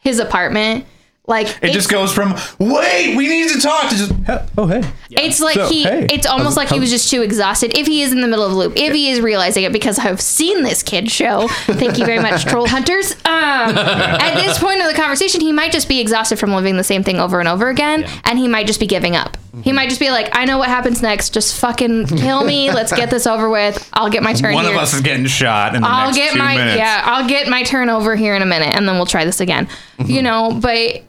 his 0.00 0.18
apartment, 0.18 0.86
like 1.26 1.46
it 1.62 1.72
just 1.72 1.88
goes 1.88 2.12
from 2.12 2.34
wait, 2.58 3.14
we 3.16 3.28
need 3.28 3.48
to 3.50 3.60
talk 3.60 3.88
to 3.90 3.96
just 3.96 4.12
oh 4.58 4.66
hey. 4.66 4.82
It's 5.10 5.38
like 5.40 5.54
So, 5.54 5.68
he. 5.68 5.82
hey, 5.84 6.06
it's 6.10 6.26
almost 6.26 6.44
how's- 6.48 6.56
like 6.56 6.68
he 6.70 6.80
was 6.80 6.90
just 6.90 7.08
too 7.10 7.22
exhausted. 7.22 7.76
If 7.76 7.86
he 7.86 8.02
is 8.02 8.10
in 8.12 8.20
the 8.20 8.26
middle 8.26 8.44
of 8.44 8.50
the 8.52 8.56
loop, 8.56 8.72
if 8.76 8.92
he 8.92 9.10
is 9.10 9.20
realizing 9.20 9.62
it, 9.64 9.72
because 9.72 9.98
I've 9.98 10.20
seen 10.20 10.62
this 10.64 10.82
kid 10.82 11.10
show. 11.10 11.46
Thank 11.66 11.98
you 11.98 12.04
very 12.06 12.18
much, 12.20 12.44
Trollhunters. 12.46 13.12
Um, 13.26 13.76
at 13.78 14.34
this 14.34 14.58
point 14.58 14.80
of 14.80 14.88
the 14.88 14.94
conversation, 14.94 15.40
he 15.40 15.52
might 15.52 15.70
just 15.72 15.88
be 15.88 16.00
exhausted 16.00 16.38
from 16.38 16.52
living 16.52 16.76
the 16.76 16.84
same 16.84 17.04
thing 17.04 17.18
over 17.20 17.38
and 17.38 17.48
over 17.48 17.68
again, 17.68 18.04
and 18.24 18.38
he 18.38 18.48
might 18.48 18.66
just 18.66 18.80
be 18.80 18.86
giving 18.86 19.14
up. 19.14 19.36
Mm-hmm. 19.36 19.62
He 19.62 19.72
might 19.72 19.88
just 19.88 20.00
be 20.00 20.10
like, 20.10 20.34
"I 20.36 20.44
know 20.46 20.58
what 20.58 20.68
happens 20.68 21.00
next. 21.02 21.34
Just 21.34 21.60
fucking 21.60 22.06
kill 22.06 22.44
me. 22.44 22.72
Let's 22.72 22.92
get 22.92 23.10
this 23.10 23.26
over 23.26 23.48
with. 23.48 23.88
I'll 23.92 24.10
get 24.10 24.22
my 24.22 24.32
turn 24.32 24.54
One 24.54 24.64
here. 24.64 24.74
of 24.74 24.80
us 24.80 24.94
is 24.94 25.00
getting 25.00 25.26
shot 25.26 25.74
in 25.76 25.82
the 25.82 25.88
I'll 25.88 26.06
next 26.06 26.16
get 26.16 26.32
two 26.32 26.38
my 26.38 26.56
minutes. 26.56 26.78
yeah. 26.78 27.02
I'll 27.04 27.28
get 27.28 27.46
my 27.48 27.62
turn 27.62 27.88
over 27.90 28.16
here 28.16 28.34
in 28.34 28.42
a 28.42 28.46
minute, 28.46 28.74
and 28.76 28.88
then 28.88 28.96
we'll 28.96 29.06
try 29.06 29.24
this 29.24 29.40
again. 29.40 29.66
Mm-hmm. 29.98 30.10
You 30.10 30.22
know, 30.22 30.58
but 30.60 31.02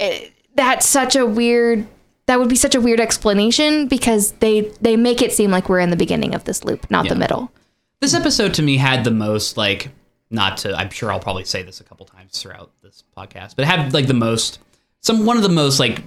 it, 0.00 0.32
that's 0.54 0.86
such 0.86 1.14
a 1.16 1.26
weird. 1.26 1.86
That 2.26 2.38
would 2.38 2.48
be 2.48 2.56
such 2.56 2.74
a 2.76 2.80
weird 2.80 3.00
explanation 3.00 3.88
because 3.88 4.32
they 4.32 4.62
they 4.80 4.96
make 4.96 5.20
it 5.22 5.32
seem 5.32 5.50
like 5.50 5.68
we're 5.68 5.80
in 5.80 5.90
the 5.90 5.96
beginning 5.96 6.34
of 6.34 6.44
this 6.44 6.64
loop, 6.64 6.88
not 6.90 7.08
the 7.08 7.14
middle. 7.16 7.50
This 8.00 8.14
episode 8.14 8.54
to 8.54 8.62
me 8.62 8.76
had 8.76 9.04
the 9.04 9.10
most 9.10 9.56
like 9.56 9.90
not 10.30 10.56
to 10.58 10.74
I'm 10.76 10.90
sure 10.90 11.10
I'll 11.12 11.18
probably 11.20 11.44
say 11.44 11.62
this 11.62 11.80
a 11.80 11.84
couple 11.84 12.06
times 12.06 12.40
throughout 12.40 12.70
this 12.82 13.02
podcast, 13.16 13.56
but 13.56 13.62
it 13.62 13.66
had 13.66 13.92
like 13.92 14.06
the 14.06 14.14
most 14.14 14.60
some 15.00 15.26
one 15.26 15.36
of 15.36 15.42
the 15.42 15.48
most 15.48 15.80
like 15.80 16.02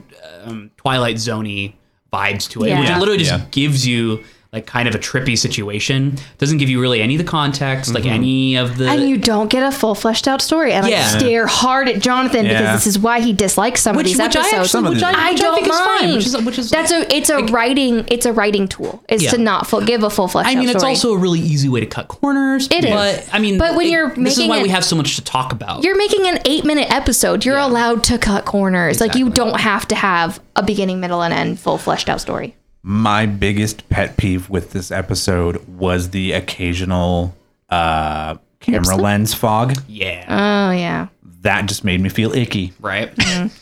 um, 0.46 0.72
Twilight 0.78 1.18
Zoney 1.18 1.74
vibes 2.14 2.50
to 2.52 2.60
it. 2.64 2.78
Which 2.80 2.88
Yeah. 2.88 2.96
it 2.96 3.00
literally 3.00 3.20
just 3.20 3.32
Yeah. 3.32 3.46
gives 3.52 3.86
you 3.86 4.24
like 4.54 4.68
kind 4.68 4.88
of 4.88 4.94
a 4.94 5.00
trippy 5.00 5.36
situation. 5.38 6.16
Doesn't 6.38 6.60
give 6.60 6.70
you 6.70 6.80
really 6.80 7.02
any 7.02 7.16
of 7.16 7.18
the 7.26 7.30
context, 7.30 7.92
like 7.94 8.04
mm-hmm. 8.04 8.14
any 8.14 8.56
of 8.56 8.78
the 8.78 8.88
And 8.88 9.10
you 9.10 9.18
don't 9.18 9.50
get 9.50 9.64
a 9.64 9.72
full 9.72 9.96
fleshed 9.96 10.28
out 10.28 10.42
story. 10.44 10.74
And 10.74 10.88
Yeah. 10.88 11.10
I 11.14 11.18
stare 11.18 11.48
hard 11.48 11.90
at 11.90 12.00
Jonathan 12.02 12.46
Yeah. 12.46 12.62
because 12.62 12.84
this 12.84 12.88
is 12.96 13.00
why 13.00 13.20
he 13.20 13.34
dislikes 13.34 13.82
some 13.82 13.96
which, 13.96 14.06
of 14.06 14.12
these 14.12 14.22
which 14.22 14.36
I 14.36 14.42
actually 14.42 14.68
Some 14.68 14.86
of 14.86 14.92
which 14.92 15.00
these- 15.00 15.04
I, 15.16 15.30
I 15.30 15.34
don't 15.34 15.56
think 15.56 15.68
is 15.68 15.74
mind. 15.74 16.00
fine. 16.00 16.14
Which 16.16 16.26
is 16.28 16.38
which 16.44 16.60
is 16.60 16.70
That's 16.70 16.92
a 16.92 17.14
it's 17.16 17.30
a 17.32 17.40
writing 17.46 18.06
it's 18.10 18.28
a 18.28 18.32
writing 18.34 18.68
tool. 18.68 19.04
Is 19.10 19.24
Yeah. 19.24 19.32
to 19.32 19.38
not 19.40 19.66
full, 19.68 19.82
give 19.82 20.04
a 20.04 20.10
full 20.12 20.28
fleshed 20.28 20.50
story. 20.50 20.58
I 20.58 20.60
mean, 20.60 20.70
out 20.70 20.76
it's 20.76 20.84
story. 20.84 20.92
also 20.94 21.14
a 21.14 21.18
really 21.18 21.40
easy 21.40 21.68
way 21.68 21.80
to 21.80 21.88
cut 21.88 22.08
corners. 22.08 22.68
It 22.70 22.86
is. 22.86 22.92
but 22.92 23.28
I 23.34 23.40
mean, 23.40 23.58
But 23.58 23.76
when 23.76 23.88
it- 23.88 23.92
you're 23.92 24.10
this 24.10 24.34
is 24.34 24.38
making 24.38 24.50
why 24.50 24.62
we 24.62 24.70
have 24.70 24.86
so 24.86 24.96
much 24.96 25.16
to 25.16 25.24
talk 25.24 25.52
about. 25.52 25.84
you're 25.84 25.98
making 25.98 26.28
an 26.28 26.40
eight 26.46 26.64
minute 26.64 26.92
episode. 26.92 27.44
You're 27.44 27.58
allowed 27.58 28.04
to 28.06 28.20
cut 28.20 28.46
corners. 28.46 29.02
Like 29.02 29.16
you 29.16 29.32
don't 29.32 29.60
have 29.60 29.88
to 29.88 29.96
have 29.96 30.40
a 30.56 30.62
beginning, 30.62 31.00
middle, 31.00 31.24
and 31.24 31.34
end 31.34 31.60
full 31.60 31.80
fleshed 31.80 32.08
out 32.08 32.22
story. 32.22 32.56
My 32.86 33.26
biggest 33.26 33.88
pet 33.90 34.18
peeve 34.18 34.50
with 34.50 34.72
this 34.72 34.92
episode 34.92 35.66
was 35.68 36.10
the 36.10 36.34
occasional 36.34 37.34
uh, 37.70 38.36
camera 38.60 38.84
slip? 38.86 39.00
lens 39.00 39.34
fog. 39.34 39.76
yeah, 39.88 40.26
Oh 40.28 40.72
yeah, 40.76 41.08
That 41.42 41.66
just 41.68 41.86
made 41.86 42.02
me 42.02 42.10
feel 42.10 42.34
icky. 42.34 42.74
right. 42.82 43.12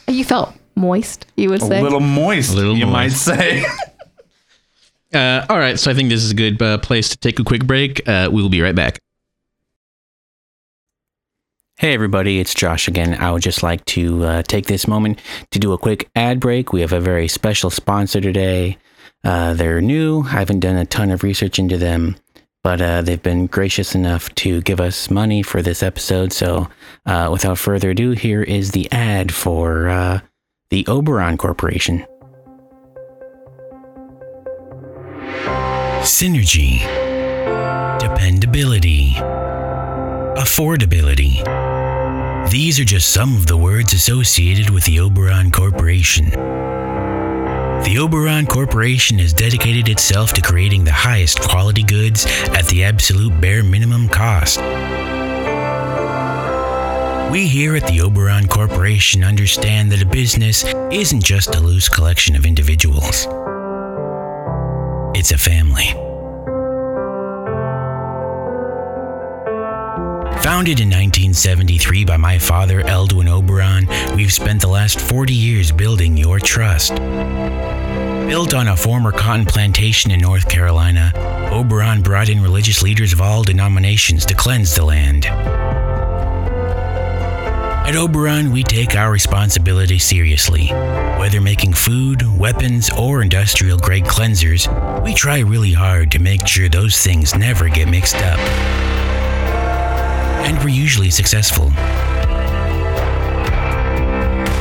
you 0.07 0.23
felt 0.23 0.53
moist. 0.75 1.27
You 1.37 1.49
would 1.51 1.61
say. 1.61 1.67
A 1.67 1.69
say. 1.69 1.81
little 1.83 1.99
moist, 1.99 2.53
A 2.53 2.55
little 2.55 2.75
you 2.77 2.87
might 2.87 3.11
say. 3.11 3.63
Uh, 5.13 5.45
all 5.49 5.57
right, 5.57 5.77
so 5.77 5.91
I 5.91 5.93
think 5.93 6.07
this 6.07 6.23
is 6.23 6.31
a 6.31 6.33
good 6.33 6.61
uh, 6.61 6.77
place 6.77 7.09
to 7.09 7.17
take 7.17 7.37
a 7.37 7.43
quick 7.43 7.65
break. 7.67 8.07
Uh, 8.07 8.29
we 8.31 8.41
will 8.41 8.47
be 8.49 8.61
right 8.61 8.73
back. 8.73 8.97
Hey 11.79 11.93
everybody, 11.93 12.39
it's 12.39 12.53
Josh 12.53 12.87
again. 12.87 13.15
I 13.15 13.29
would 13.29 13.41
just 13.41 13.61
like 13.61 13.83
to 13.87 14.23
uh, 14.23 14.43
take 14.43 14.67
this 14.67 14.87
moment 14.87 15.19
to 15.51 15.59
do 15.59 15.73
a 15.73 15.77
quick 15.77 16.09
ad 16.15 16.39
break. 16.39 16.71
We 16.71 16.79
have 16.79 16.93
a 16.93 17.01
very 17.01 17.27
special 17.27 17.69
sponsor 17.69 18.21
today. 18.21 18.77
Uh, 19.23 19.53
they're 19.53 19.81
new. 19.81 20.23
I 20.23 20.39
haven't 20.39 20.61
done 20.61 20.77
a 20.77 20.85
ton 20.85 21.11
of 21.11 21.23
research 21.23 21.59
into 21.59 21.77
them, 21.77 22.15
but 22.63 22.81
uh, 22.81 23.01
they've 23.01 23.21
been 23.21 23.47
gracious 23.47 23.93
enough 23.93 24.33
to 24.35 24.61
give 24.61 24.79
us 24.79 25.11
money 25.11 25.43
for 25.43 25.61
this 25.61 25.83
episode. 25.83 26.33
So, 26.33 26.69
uh, 27.05 27.29
without 27.31 27.57
further 27.57 27.91
ado, 27.91 28.11
here 28.11 28.41
is 28.41 28.71
the 28.71 28.91
ad 28.91 29.33
for 29.33 29.89
uh, 29.89 30.21
the 30.69 30.85
Oberon 30.87 31.37
Corporation. 31.37 32.05
Synergy, 36.01 36.79
dependability, 37.99 39.11
affordability. 40.37 41.45
These 42.49 42.79
are 42.79 42.85
just 42.85 43.13
some 43.13 43.35
of 43.35 43.45
the 43.45 43.55
words 43.55 43.93
associated 43.93 44.71
with 44.71 44.83
the 44.85 44.99
Oberon 44.99 45.51
Corporation. 45.51 46.31
The 47.83 47.97
Oberon 47.99 48.45
Corporation 48.45 49.19
has 49.19 49.33
dedicated 49.33 49.89
itself 49.89 50.33
to 50.33 50.41
creating 50.41 50.83
the 50.83 50.91
highest 50.91 51.41
quality 51.41 51.83
goods 51.83 52.25
at 52.49 52.65
the 52.67 52.83
absolute 52.83 53.41
bare 53.41 53.63
minimum 53.63 54.07
cost. 54.07 54.59
We 57.31 57.47
here 57.47 57.75
at 57.75 57.87
the 57.87 58.01
Oberon 58.01 58.47
Corporation 58.47 59.23
understand 59.23 59.91
that 59.91 60.01
a 60.01 60.05
business 60.05 60.63
isn't 60.91 61.23
just 61.23 61.55
a 61.55 61.59
loose 61.59 61.89
collection 61.89 62.35
of 62.35 62.45
individuals. 62.45 63.25
It's 65.17 65.31
a 65.31 65.37
family. 65.37 66.00
Founded 70.43 70.79
in 70.79 70.89
1973 70.89 72.03
by 72.03 72.17
my 72.17 72.39
father, 72.39 72.81
Eldwin 72.81 73.29
Oberon, 73.29 73.87
we've 74.15 74.33
spent 74.33 74.59
the 74.59 74.67
last 74.67 74.99
40 74.99 75.33
years 75.33 75.71
building 75.71 76.17
your 76.17 76.39
trust. 76.39 76.95
Built 76.95 78.55
on 78.55 78.67
a 78.67 78.75
former 78.75 79.11
cotton 79.11 79.45
plantation 79.45 80.09
in 80.09 80.19
North 80.19 80.49
Carolina, 80.49 81.11
Oberon 81.51 82.01
brought 82.01 82.27
in 82.27 82.41
religious 82.41 82.81
leaders 82.81 83.13
of 83.13 83.21
all 83.21 83.43
denominations 83.43 84.25
to 84.25 84.33
cleanse 84.33 84.73
the 84.75 84.83
land. 84.83 85.27
At 87.85 87.95
Oberon, 87.95 88.51
we 88.51 88.63
take 88.63 88.95
our 88.95 89.11
responsibility 89.11 89.99
seriously. 89.99 90.69
Whether 91.19 91.39
making 91.39 91.73
food, 91.73 92.23
weapons, 92.35 92.89
or 92.97 93.21
industrial 93.21 93.77
grade 93.77 94.05
cleansers, 94.05 94.67
we 95.03 95.13
try 95.13 95.39
really 95.39 95.73
hard 95.73 96.09
to 96.11 96.19
make 96.19 96.47
sure 96.47 96.67
those 96.67 96.97
things 96.97 97.35
never 97.35 97.69
get 97.69 97.87
mixed 97.87 98.15
up. 98.15 99.00
And 100.45 100.57
we're 100.59 100.69
usually 100.69 101.11
successful. 101.11 101.71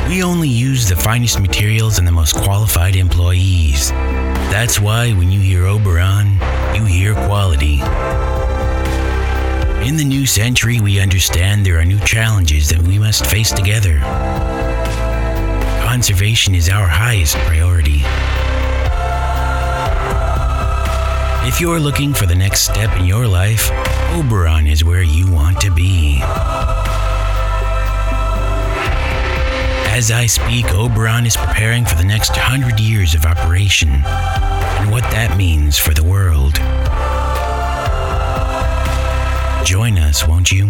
We 0.09 0.22
only 0.22 0.49
use 0.49 0.89
the 0.89 0.97
finest 0.97 1.39
materials 1.41 1.99
and 1.99 2.07
the 2.07 2.12
most 2.12 2.35
qualified 2.35 2.97
employees. 2.97 3.91
That's 4.51 4.81
why 4.81 5.12
when 5.12 5.31
you 5.31 5.41
hear 5.41 5.66
Oberon, 5.66 6.39
you 6.74 6.85
hear 6.85 7.14
quality. 7.14 7.81
In 9.87 9.97
the 9.97 10.05
new 10.05 10.26
century, 10.26 10.81
we 10.81 11.01
understand 11.01 11.64
there 11.64 11.78
are 11.78 11.85
new 11.85 12.01
challenges 12.01 12.68
that 12.68 12.83
we 12.83 12.99
must 12.99 13.24
face 13.26 13.51
together. 13.51 13.99
Conservation 15.85 16.55
is 16.55 16.68
our 16.68 16.87
highest 16.87 17.37
priority. 17.47 18.03
If 21.49 21.61
you're 21.61 21.81
looking 21.81 22.12
for 22.14 22.26
the 22.26 22.35
next 22.35 22.61
step 22.61 22.97
in 22.99 23.07
your 23.07 23.26
life, 23.26 23.70
Oberon 24.12 24.66
is 24.66 24.84
where 24.84 25.02
you 25.02 25.30
want 25.30 25.61
to 25.61 25.70
be. 25.70 26.20
As 29.92 30.11
I 30.11 30.26
speak, 30.26 30.66
Oberon 30.72 31.26
is 31.26 31.36
preparing 31.36 31.84
for 31.84 31.94
the 31.94 32.04
next 32.04 32.36
hundred 32.36 32.80
years 32.80 33.14
of 33.14 33.24
operation 33.24 33.88
and 33.90 34.90
what 34.90 35.04
that 35.11 35.36
means 35.36 35.78
for 35.78 35.94
the 35.94 36.02
world. 36.02 36.54
Join 39.64 39.98
us, 39.98 40.26
won't 40.26 40.50
you? 40.50 40.68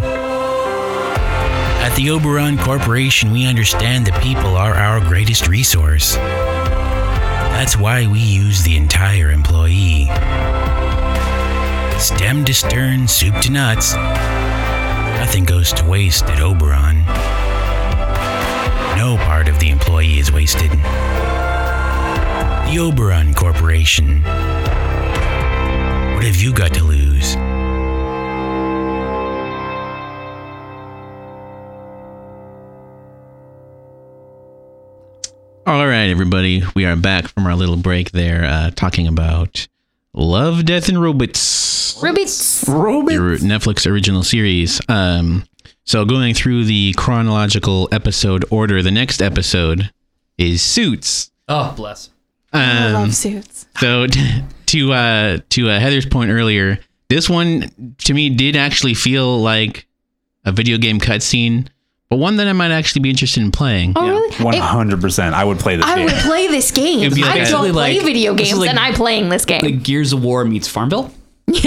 At 1.80 1.94
the 1.96 2.10
Oberon 2.10 2.58
Corporation, 2.58 3.32
we 3.32 3.46
understand 3.46 4.06
that 4.06 4.22
people 4.22 4.56
are 4.56 4.74
our 4.74 5.00
greatest 5.00 5.48
resource. 5.48 6.16
That's 6.16 7.76
why 7.76 8.06
we 8.06 8.18
use 8.18 8.62
the 8.62 8.76
entire 8.76 9.30
employee. 9.30 10.08
Stem 12.00 12.46
to 12.46 12.54
stern, 12.54 13.06
soup 13.06 13.34
to 13.42 13.50
nuts. 13.50 13.94
Nothing 13.94 15.44
goes 15.44 15.70
to 15.74 15.84
waste 15.84 16.24
at 16.24 16.40
Oberon. 16.40 17.04
No 18.96 19.16
part 19.26 19.48
of 19.48 19.58
the 19.58 19.68
employee 19.68 20.18
is 20.18 20.32
wasted. 20.32 20.70
The 20.70 22.78
Oberon 22.80 23.34
Corporation. 23.34 24.22
What 26.14 26.24
have 26.24 26.36
you 26.36 26.54
got 26.54 26.72
to 26.72 26.84
lose? 26.84 27.36
All 35.66 35.86
right, 35.86 36.08
everybody. 36.08 36.62
We 36.74 36.86
are 36.86 36.96
back 36.96 37.28
from 37.28 37.46
our 37.46 37.54
little 37.54 37.76
break 37.76 38.12
there, 38.12 38.46
uh, 38.46 38.70
talking 38.74 39.06
about 39.06 39.68
Love, 40.14 40.64
Death, 40.64 40.88
and 40.88 41.00
Robots. 41.00 41.79
Rubies. 42.02 42.64
Your 42.68 43.36
Netflix 43.38 43.90
original 43.90 44.22
series. 44.22 44.80
Um, 44.88 45.44
so 45.84 46.04
going 46.04 46.34
through 46.34 46.64
the 46.64 46.94
chronological 46.96 47.88
episode 47.92 48.44
order, 48.50 48.82
the 48.82 48.90
next 48.90 49.20
episode 49.22 49.90
is 50.38 50.62
Suits. 50.62 51.30
Oh, 51.48 51.72
bless. 51.76 52.10
I 52.52 52.86
Um, 52.88 52.92
love 52.94 53.14
suits. 53.14 53.66
so 53.78 54.06
t- 54.06 54.42
to 54.66 54.92
uh, 54.92 55.38
to 55.50 55.68
uh, 55.70 55.78
Heather's 55.80 56.06
point 56.06 56.30
earlier, 56.30 56.78
this 57.08 57.28
one 57.30 57.94
to 57.98 58.14
me 58.14 58.30
did 58.30 58.56
actually 58.56 58.94
feel 58.94 59.40
like 59.40 59.86
a 60.44 60.50
video 60.52 60.78
game 60.78 60.98
cutscene, 60.98 61.68
but 62.08 62.16
one 62.16 62.36
that 62.36 62.48
I 62.48 62.52
might 62.52 62.70
actually 62.72 63.02
be 63.02 63.10
interested 63.10 63.42
in 63.42 63.52
playing. 63.52 63.92
Oh, 63.96 64.08
really? 64.40 64.58
Hundred 64.58 65.00
percent. 65.00 65.34
I 65.34 65.44
would 65.44 65.58
play 65.60 65.76
this 65.76 65.84
game. 65.86 65.92
I 65.92 65.96
game. 65.96 66.04
would 66.06 66.14
play 66.24 66.46
this 66.48 66.70
game. 66.72 67.00
It'd 67.00 67.18
like 67.18 67.30
I 67.36 67.38
a- 67.38 67.50
don't 67.50 67.72
play 67.72 67.94
like- 67.94 68.02
video 68.02 68.34
games, 68.34 68.58
like- 68.58 68.70
and 68.70 68.78
I'm 68.78 68.94
playing 68.94 69.28
this 69.28 69.44
game. 69.44 69.60
Like 69.62 69.82
Gears 69.84 70.12
of 70.12 70.22
War 70.24 70.44
meets 70.44 70.66
Farmville. 70.66 71.12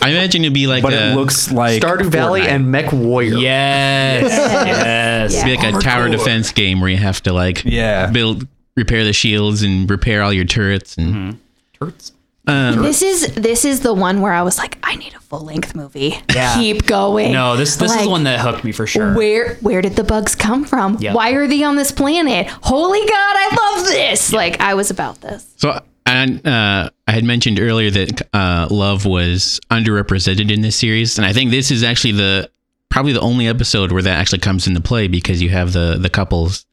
I 0.00 0.10
imagine 0.10 0.42
it'd 0.42 0.54
be 0.54 0.66
like 0.66 0.82
but 0.82 0.92
a, 0.92 1.12
it 1.12 1.14
looks 1.16 1.50
like 1.50 1.82
Stardew 1.82 2.06
Valley 2.06 2.42
Fortnite. 2.42 2.48
and 2.48 2.66
MechWarrior. 2.74 3.42
Yes. 3.42 4.22
yes. 4.30 5.34
Yeah. 5.34 5.44
be 5.44 5.56
like 5.56 5.74
a 5.74 5.78
tower 5.80 6.08
defense 6.08 6.52
game 6.52 6.80
where 6.80 6.90
you 6.90 6.96
have 6.96 7.22
to 7.24 7.32
like 7.32 7.64
Yeah. 7.64 8.10
build 8.10 8.46
repair 8.76 9.04
the 9.04 9.12
shields 9.12 9.62
and 9.62 9.90
repair 9.90 10.22
all 10.22 10.32
your 10.32 10.44
turrets 10.44 10.96
and 10.96 11.38
Turts. 11.80 12.12
um, 12.46 12.82
This 12.82 13.02
is 13.02 13.34
this 13.34 13.64
is 13.64 13.80
the 13.80 13.92
one 13.92 14.20
where 14.20 14.32
I 14.32 14.42
was 14.42 14.56
like, 14.56 14.78
I 14.82 14.94
need 14.96 15.14
a 15.14 15.20
full 15.20 15.40
length 15.40 15.74
movie. 15.74 16.16
Yeah. 16.34 16.54
Keep 16.56 16.86
going. 16.86 17.32
No, 17.32 17.56
this 17.56 17.76
this 17.76 17.92
is 17.94 18.02
the 18.04 18.08
one 18.08 18.24
that 18.24 18.40
hooked 18.40 18.64
me 18.64 18.72
for 18.72 18.86
sure. 18.86 19.14
Where 19.14 19.56
where 19.56 19.82
did 19.82 19.96
the 19.96 20.04
bugs 20.04 20.34
come 20.34 20.64
from? 20.64 20.96
Yeah. 21.00 21.12
Why 21.12 21.32
are 21.32 21.46
they 21.46 21.62
on 21.64 21.76
this 21.76 21.90
planet? 21.92 22.46
Holy 22.62 23.00
God, 23.00 23.10
I 23.10 23.74
love 23.76 23.86
this! 23.86 24.32
Like 24.32 24.60
I 24.60 24.74
was 24.74 24.90
about 24.90 25.20
this. 25.20 25.44
So 25.56 25.82
and 26.08 26.46
uh, 26.46 26.90
I 27.06 27.12
had 27.12 27.24
mentioned 27.24 27.60
earlier 27.60 27.90
that 27.90 28.28
uh, 28.32 28.68
love 28.70 29.04
was 29.04 29.60
underrepresented 29.70 30.50
in 30.50 30.62
this 30.62 30.76
series, 30.76 31.18
and 31.18 31.26
I 31.26 31.32
think 31.32 31.50
this 31.50 31.70
is 31.70 31.82
actually 31.82 32.12
the 32.12 32.50
probably 32.90 33.12
the 33.12 33.20
only 33.20 33.46
episode 33.46 33.92
where 33.92 34.02
that 34.02 34.18
actually 34.18 34.38
comes 34.38 34.66
into 34.66 34.80
play 34.80 35.08
because 35.08 35.42
you 35.42 35.50
have 35.50 35.72
the 35.72 35.98
the 36.00 36.08
couples 36.08 36.64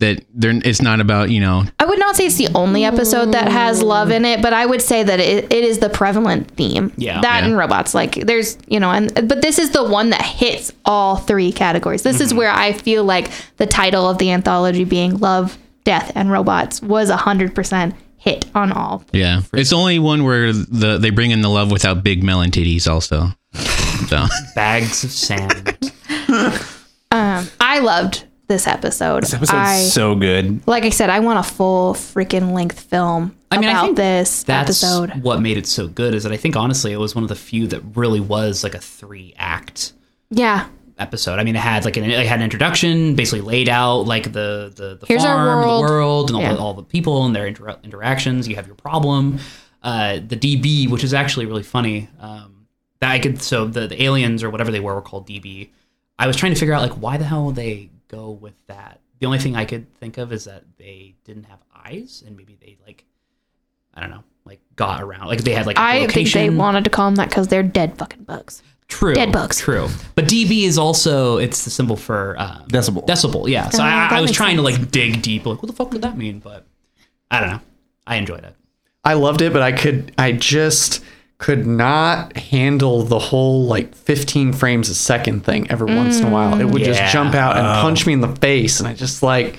that 0.00 0.22
they're 0.34 0.52
it's 0.64 0.80
not 0.80 0.98
about 1.00 1.28
you 1.30 1.40
know 1.40 1.64
I 1.78 1.84
would 1.84 1.98
not 1.98 2.16
say 2.16 2.26
it's 2.26 2.36
the 2.36 2.48
only 2.54 2.84
episode 2.84 3.32
that 3.32 3.48
has 3.48 3.82
love 3.82 4.10
in 4.10 4.24
it, 4.24 4.40
but 4.42 4.52
I 4.52 4.64
would 4.66 4.80
say 4.82 5.02
that 5.02 5.20
it, 5.20 5.52
it 5.52 5.64
is 5.64 5.78
the 5.78 5.88
prevalent 5.90 6.50
theme. 6.52 6.92
Yeah. 6.96 7.20
That 7.20 7.40
Yeah. 7.40 7.46
and 7.48 7.56
robots. 7.56 7.94
Like 7.94 8.14
there's 8.14 8.56
you 8.66 8.80
know, 8.80 8.90
and 8.90 9.12
but 9.28 9.42
this 9.42 9.58
is 9.58 9.70
the 9.70 9.84
one 9.84 10.10
that 10.10 10.22
hits 10.22 10.72
all 10.84 11.16
three 11.16 11.52
categories. 11.52 12.02
This 12.02 12.20
is 12.20 12.32
where 12.34 12.50
I 12.50 12.72
feel 12.72 13.04
like 13.04 13.30
the 13.58 13.66
title 13.66 14.08
of 14.08 14.18
the 14.18 14.30
anthology 14.30 14.84
being 14.84 15.18
Love, 15.18 15.58
Death, 15.84 16.12
and 16.14 16.30
Robots 16.30 16.80
was 16.82 17.10
a 17.10 17.16
hundred 17.16 17.54
percent 17.54 17.94
hit 18.20 18.44
on 18.54 18.70
all. 18.70 19.02
yeah 19.12 19.40
it's 19.52 19.70
the 19.70 19.76
only 19.76 19.98
one 19.98 20.22
where 20.24 20.52
the 20.52 20.98
they 21.00 21.10
bring 21.10 21.30
in 21.32 21.40
the 21.42 21.48
love 21.50 21.70
without 21.72 22.04
big 22.04 22.22
melon 22.22 22.50
titties 22.50 22.86
also 22.86 23.28
so 24.08 24.26
Bags 24.54 25.02
of 25.04 25.10
sand. 25.10 25.92
Um, 27.12 27.48
I 27.58 27.80
loved 27.80 28.24
this 28.46 28.68
episode. 28.68 29.24
This 29.24 29.34
episode's 29.34 29.58
I, 29.58 29.82
so 29.82 30.14
good. 30.14 30.64
like 30.68 30.84
I 30.84 30.90
said, 30.90 31.10
I 31.10 31.18
want 31.18 31.40
a 31.40 31.42
full 31.42 31.92
freaking 31.94 32.52
length 32.52 32.78
film 32.78 33.34
I 33.50 33.58
mean, 33.58 33.68
about 33.68 33.84
think 33.86 33.96
this 33.96 34.44
That's 34.44 34.80
episode. 34.84 35.24
what 35.24 35.40
made 35.42 35.56
it 35.58 35.66
so 35.66 35.88
good. 35.88 36.14
Is 36.14 36.22
that 36.22 36.30
I 36.30 36.36
think 36.36 36.54
honestly 36.54 36.92
it 36.92 36.98
was 36.98 37.16
one 37.16 37.24
of 37.24 37.28
the 37.28 37.34
few 37.34 37.66
that 37.66 37.80
really 37.96 38.20
was 38.20 38.62
like 38.62 38.76
a 38.76 38.80
three 38.80 39.34
act 39.36 39.92
Yeah. 40.30 40.68
Episode. 41.00 41.38
I 41.38 41.44
mean, 41.44 41.56
it 41.56 41.60
had 41.60 41.84
like 41.84 41.96
an 41.96 42.04
it 42.04 42.26
had 42.26 42.38
an 42.38 42.44
introduction, 42.44 43.14
basically 43.14 43.40
laid 43.40 43.68
out 43.68 44.02
like 44.02 44.24
the 44.32 44.72
the, 44.74 44.96
the 45.00 45.06
Here's 45.06 45.24
our 45.24 45.34
farm, 45.36 45.58
world. 45.66 45.78
the 45.84 45.92
world, 45.92 46.30
and 46.30 46.36
all, 46.36 46.42
Yeah. 46.42 46.52
the, 46.54 46.58
all 46.60 46.74
the 46.74 46.82
people 46.82 47.24
and 47.24 47.34
their 47.34 47.46
inter- 47.46 47.78
interactions. 47.82 48.46
You 48.46 48.56
have 48.56 48.66
your 48.66 48.76
problem, 48.76 49.38
uh, 49.82 50.14
the 50.26 50.36
DB, 50.36 50.88
which 50.90 51.02
is 51.04 51.14
actually 51.14 51.46
really 51.46 51.62
funny. 51.62 52.08
Um, 52.20 52.66
that 53.00 53.10
I 53.12 53.18
could 53.18 53.40
so 53.42 53.66
the, 53.66 53.86
the 53.86 54.02
aliens 54.02 54.42
or 54.44 54.50
whatever 54.50 54.70
they 54.70 54.80
were 54.80 54.94
were 54.94 55.00
called 55.02 55.26
DB. 55.26 55.70
I 56.18 56.26
was 56.26 56.36
trying 56.36 56.52
to 56.52 56.58
figure 56.60 56.74
out 56.74 56.82
like 56.82 56.92
why 57.00 57.16
the 57.16 57.24
hell 57.24 57.50
they 57.50 57.88
go 58.08 58.30
with 58.30 58.54
that. 58.66 59.00
The 59.20 59.26
only 59.26 59.38
thing 59.38 59.56
I 59.56 59.64
could 59.64 59.92
think 59.98 60.18
of 60.18 60.32
is 60.32 60.44
that 60.44 60.64
they 60.78 61.14
didn't 61.24 61.44
have 61.44 61.58
eyes, 61.74 62.22
and 62.26 62.36
maybe 62.36 62.56
they 62.60 62.76
like 62.86 63.04
I 63.94 64.00
don't 64.00 64.10
know, 64.10 64.24
like 64.44 64.60
got 64.76 65.02
around, 65.02 65.28
like 65.28 65.42
they 65.44 65.52
had 65.54 65.66
like 65.66 65.78
a 65.78 65.80
I 65.80 66.06
think 66.08 66.30
they 66.32 66.50
wanted 66.50 66.84
to 66.84 66.90
call 66.90 67.06
them 67.06 67.14
that 67.16 67.28
because 67.30 67.48
they're 67.48 67.62
dead 67.62 67.96
fucking 67.98 68.24
bugs. 68.24 68.62
True. 68.90 69.14
Dead 69.14 69.32
bugs. 69.32 69.58
True. 69.60 69.88
But 70.14 70.26
dB 70.26 70.64
is 70.64 70.76
also 70.76 71.38
it's 71.38 71.64
the 71.64 71.70
symbol 71.70 71.96
for 71.96 72.36
um, 72.38 72.64
Decibel. 72.68 73.06
Decibel. 73.06 73.48
Yeah. 73.48 73.70
So 73.70 73.82
Oh, 73.82 73.86
I, 73.86 74.08
I 74.10 74.20
was 74.20 74.28
makes 74.30 74.36
trying 74.36 74.56
to 74.56 74.62
like 74.62 74.90
dig 74.90 75.22
deep, 75.22 75.46
like 75.46 75.62
what 75.62 75.68
the 75.68 75.72
fuck 75.76 75.92
would 75.92 76.02
that 76.02 76.18
mean? 76.18 76.40
But 76.40 76.66
I 77.30 77.40
don't 77.40 77.50
know. 77.50 77.60
I 78.06 78.16
enjoyed 78.16 78.44
it. 78.44 78.54
I 79.04 79.14
loved 79.14 79.40
it, 79.40 79.52
but 79.52 79.62
I 79.62 79.72
could 79.72 80.12
I 80.18 80.32
just 80.32 81.02
could 81.38 81.66
not 81.66 82.36
handle 82.36 83.02
the 83.02 83.18
whole 83.18 83.64
like 83.64 83.94
15 83.94 84.52
frames 84.52 84.90
a 84.90 84.94
second 84.94 85.42
thing 85.44 85.70
every 85.70 85.94
once 85.94 86.20
in 86.20 86.26
a 86.26 86.30
while. 86.30 86.60
It 86.60 86.64
would 86.64 86.82
Yeah. 86.82 86.88
just 86.88 87.12
jump 87.12 87.34
out 87.34 87.56
and 87.56 87.64
punch 87.80 88.06
me 88.06 88.12
in 88.12 88.20
the 88.20 88.28
face, 88.36 88.78
and 88.80 88.86
I 88.86 88.92
just 88.92 89.22
like 89.22 89.58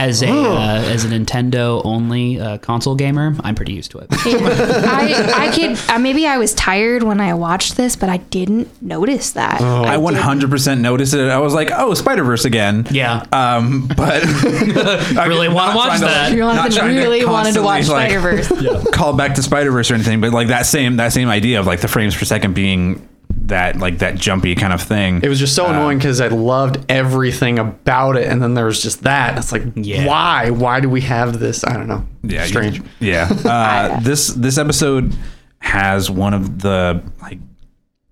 As 0.00 0.22
a 0.22 0.30
uh, 0.30 0.82
as 0.86 1.04
a 1.04 1.08
Nintendo 1.08 1.82
only 1.84 2.40
uh, 2.40 2.58
console 2.58 2.94
gamer, 2.94 3.36
I'm 3.40 3.54
pretty 3.54 3.74
used 3.74 3.90
to 3.90 3.98
it. 3.98 4.06
I, 4.12 5.48
I 5.48 5.54
could 5.54 5.90
uh, 5.90 5.98
maybe 5.98 6.26
I 6.26 6.38
was 6.38 6.54
tired 6.54 7.02
when 7.02 7.20
I 7.20 7.34
watched 7.34 7.76
this, 7.76 7.96
but 7.96 8.08
I 8.08 8.16
didn't 8.16 8.80
notice 8.82 9.32
that. 9.32 9.60
I 9.60 9.96
100% 9.96 10.80
noticed 10.80 11.14
it. 11.14 11.28
I 11.28 11.38
was 11.38 11.52
like, 11.52 11.70
oh, 11.72 11.92
Spider 11.94 12.24
Verse 12.24 12.44
again. 12.44 12.86
Yeah. 12.90 13.24
Um, 13.32 13.88
but 13.88 14.22
I 14.24 15.26
Really 15.26 15.48
wanna 15.48 15.76
watch 15.76 16.00
that. 16.00 16.32
Jonathan 16.32 16.56
not 16.56 16.72
trying 16.72 16.96
really 16.96 17.24
wanted 17.24 17.52
to 17.54 17.62
watch 17.62 17.86
constantly, 17.86 18.18
like, 18.18 18.42
Spider 18.48 18.72
Verse. 18.72 18.90
call 18.92 19.12
back 19.12 19.34
to 19.34 19.42
Spider 19.42 19.70
Verse 19.70 19.90
or 19.90 19.94
anything, 19.94 20.20
but 20.20 20.32
like 20.32 20.48
that 20.48 20.66
same 20.66 20.96
that 20.96 21.12
same 21.12 21.28
idea 21.28 21.60
of 21.60 21.66
like 21.66 21.80
the 21.80 21.88
frames 21.88 22.16
per 22.16 22.24
second 22.24 22.54
being 22.54 23.06
that 23.46 23.76
like 23.78 23.98
that 23.98 24.16
jumpy 24.16 24.54
kind 24.54 24.72
of 24.72 24.80
thing. 24.82 25.20
it 25.22 25.28
was 25.28 25.38
just 25.38 25.54
so 25.54 25.66
annoying 25.66 25.98
because 25.98 26.20
I 26.20 26.28
loved 26.28 26.84
everything 26.88 27.58
about 27.58 28.16
it, 28.16 28.28
and 28.28 28.42
then 28.42 28.54
there 28.54 28.66
was 28.66 28.82
just 28.82 29.02
that. 29.04 29.36
It's 29.38 29.50
like, 29.52 29.62
Yeah. 29.74 30.06
why? 30.06 30.50
Why 30.50 30.80
do 30.80 30.88
we 30.88 31.00
have 31.02 31.38
this? 31.40 31.64
I 31.64 31.72
don't 31.74 31.88
know. 31.88 32.06
yeah, 32.22 32.44
strange. 32.46 32.78
you- 32.78 32.84
yeah. 33.00 33.28
Uh, 33.44 34.00
this 34.00 34.28
this 34.28 34.58
episode 34.58 35.14
has 35.58 36.10
one 36.10 36.32
of 36.34 36.60
the 36.60 37.02
like 37.20 37.38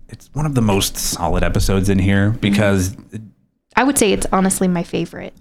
it's 0.09 0.29
one 0.33 0.45
of 0.45 0.55
the 0.55 0.61
most 0.61 0.97
solid 0.97 1.43
episodes 1.43 1.89
in 1.89 1.99
here 1.99 2.31
because 2.31 2.95
I 3.75 3.83
would 3.83 3.97
say 3.97 4.11
it's 4.11 4.25
honestly 4.33 4.67
my 4.67 4.83
favorite. 4.83 5.33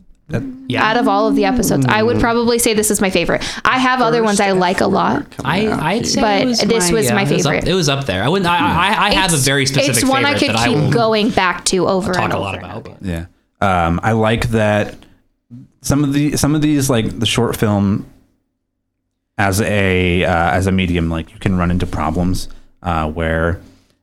Yeah. 0.68 0.85
Out 0.85 0.99
of 0.99 1.09
all 1.09 1.26
of 1.26 1.37
the 1.37 1.47
episodes, 1.47 1.87
I 1.87 2.03
would 2.03 2.20
probably 2.20 2.59
say 2.59 2.74
this 2.74 2.91
is 2.91 3.01
my 3.01 3.09
favorite. 3.09 3.43
I 3.64 3.79
have 3.79 4.03
other 4.03 4.22
ones 4.22 4.41
I 4.41 4.51
like 4.53 4.83
a 4.83 4.87
lot. 4.87 5.26
I 5.43 5.68
I'd 5.68 6.07
say 6.07 6.20
But 6.20 6.43
it 6.43 6.47
was 6.47 6.61
this 6.61 6.91
my, 6.91 6.97
was 6.99 7.07
yeah, 7.07 7.14
my 7.14 7.22
it 7.22 7.33
was 7.33 7.47
up- 7.47 7.53
favorite. 7.55 7.68
It 7.70 7.74
was 7.74 7.89
up 7.89 8.05
there. 8.05 8.22
I 8.22 8.29
wouldn't. 8.29 8.47
I 8.51 8.59
I, 8.59 9.07
I 9.07 9.11
have 9.14 9.31
a 9.31 9.35
It's- 9.35 9.45
very 9.47 9.64
specific 9.64 10.03
It's 10.03 10.09
one 10.11 10.26
I 10.26 10.35
favorite 10.35 10.47
could 10.49 10.57
that 10.57 10.68
keep 10.68 10.76
I 10.79 10.91
going 10.91 11.31
back 11.31 11.64
to 11.66 11.89
over 11.89 12.12
and 12.12 12.12
over. 12.12 12.12
talk 12.12 12.24
and 12.24 12.33
a 12.33 12.37
over 12.37 12.45
lot 12.45 12.59
about. 12.59 12.85
But 12.85 12.97
Yeah. 13.03 13.26
Um, 13.61 14.01
I 14.03 14.12
like 14.12 14.49
that 14.51 14.97
some 15.81 16.05
of 16.05 16.12
the 16.12 16.37
some 16.37 16.55
of 16.55 16.61
these 16.61 16.91
like 16.91 17.18
the 17.18 17.26
short 17.26 17.57
film 17.57 18.05
as 19.39 19.61
a 19.62 20.24
uh, 20.24 20.51
as 20.51 20.66
a 20.66 20.72
medium 20.72 21.09
like 21.09 21.33
you 21.33 21.39
can 21.39 21.57
run 21.57 21.70
into 21.70 21.87
problems 21.87 22.49
uh, 22.83 23.09
where 23.11 23.61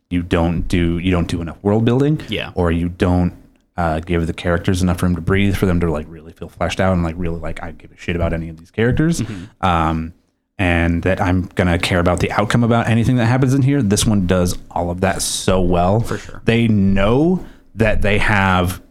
you 0.09 0.23
don't 0.23 0.67
do 0.67 0.97
you 0.97 1.11
don't 1.11 1.27
do 1.27 1.41
enough 1.41 1.57
world 1.61 1.85
building 1.85 2.19
Yeah. 2.29 2.51
or 2.55 2.71
you 2.71 2.89
don't 2.89 3.33
uh, 3.77 3.99
give 3.99 4.25
the 4.27 4.33
characters 4.33 4.81
enough 4.81 5.03
room 5.03 5.15
to 5.15 5.21
breathe 5.21 5.55
for 5.55 5.65
them 5.65 5.79
to 5.81 5.91
like 5.91 6.05
really 6.09 6.31
feel 6.31 6.47
fleshed 6.49 6.79
out 6.79 6.93
and 6.93 7.03
like 7.03 7.15
really 7.17 7.39
like 7.39 7.61
I 7.61 7.71
give 7.71 7.91
a 7.91 7.97
shit 7.97 8.15
about 8.15 8.33
any 8.33 8.49
of 8.49 8.57
these 8.57 8.71
characters. 8.71 9.21
Um, 9.61 10.13
and 10.57 11.03
that 11.03 11.19
I'm 11.19 11.43
gonna 11.55 11.77
care 11.77 11.99
about 11.99 12.19
the 12.21 12.31
outcome 12.31 12.63
about 12.63 12.87
anything 12.87 13.17
that 13.17 13.25
happens 13.25 13.53
in 13.53 13.61
here. 13.61 13.81
This 13.81 14.05
one 14.05 14.25
does 14.25 14.57
all 14.71 14.89
of 14.89 15.01
that 15.01 15.21
so 15.21 15.59
well. 15.59 15.99
For 15.99 16.17
sure. 16.17 16.41
They 16.45 16.67
know 16.69 17.45
that 17.75 18.01
they 18.01 18.19
have 18.19 18.81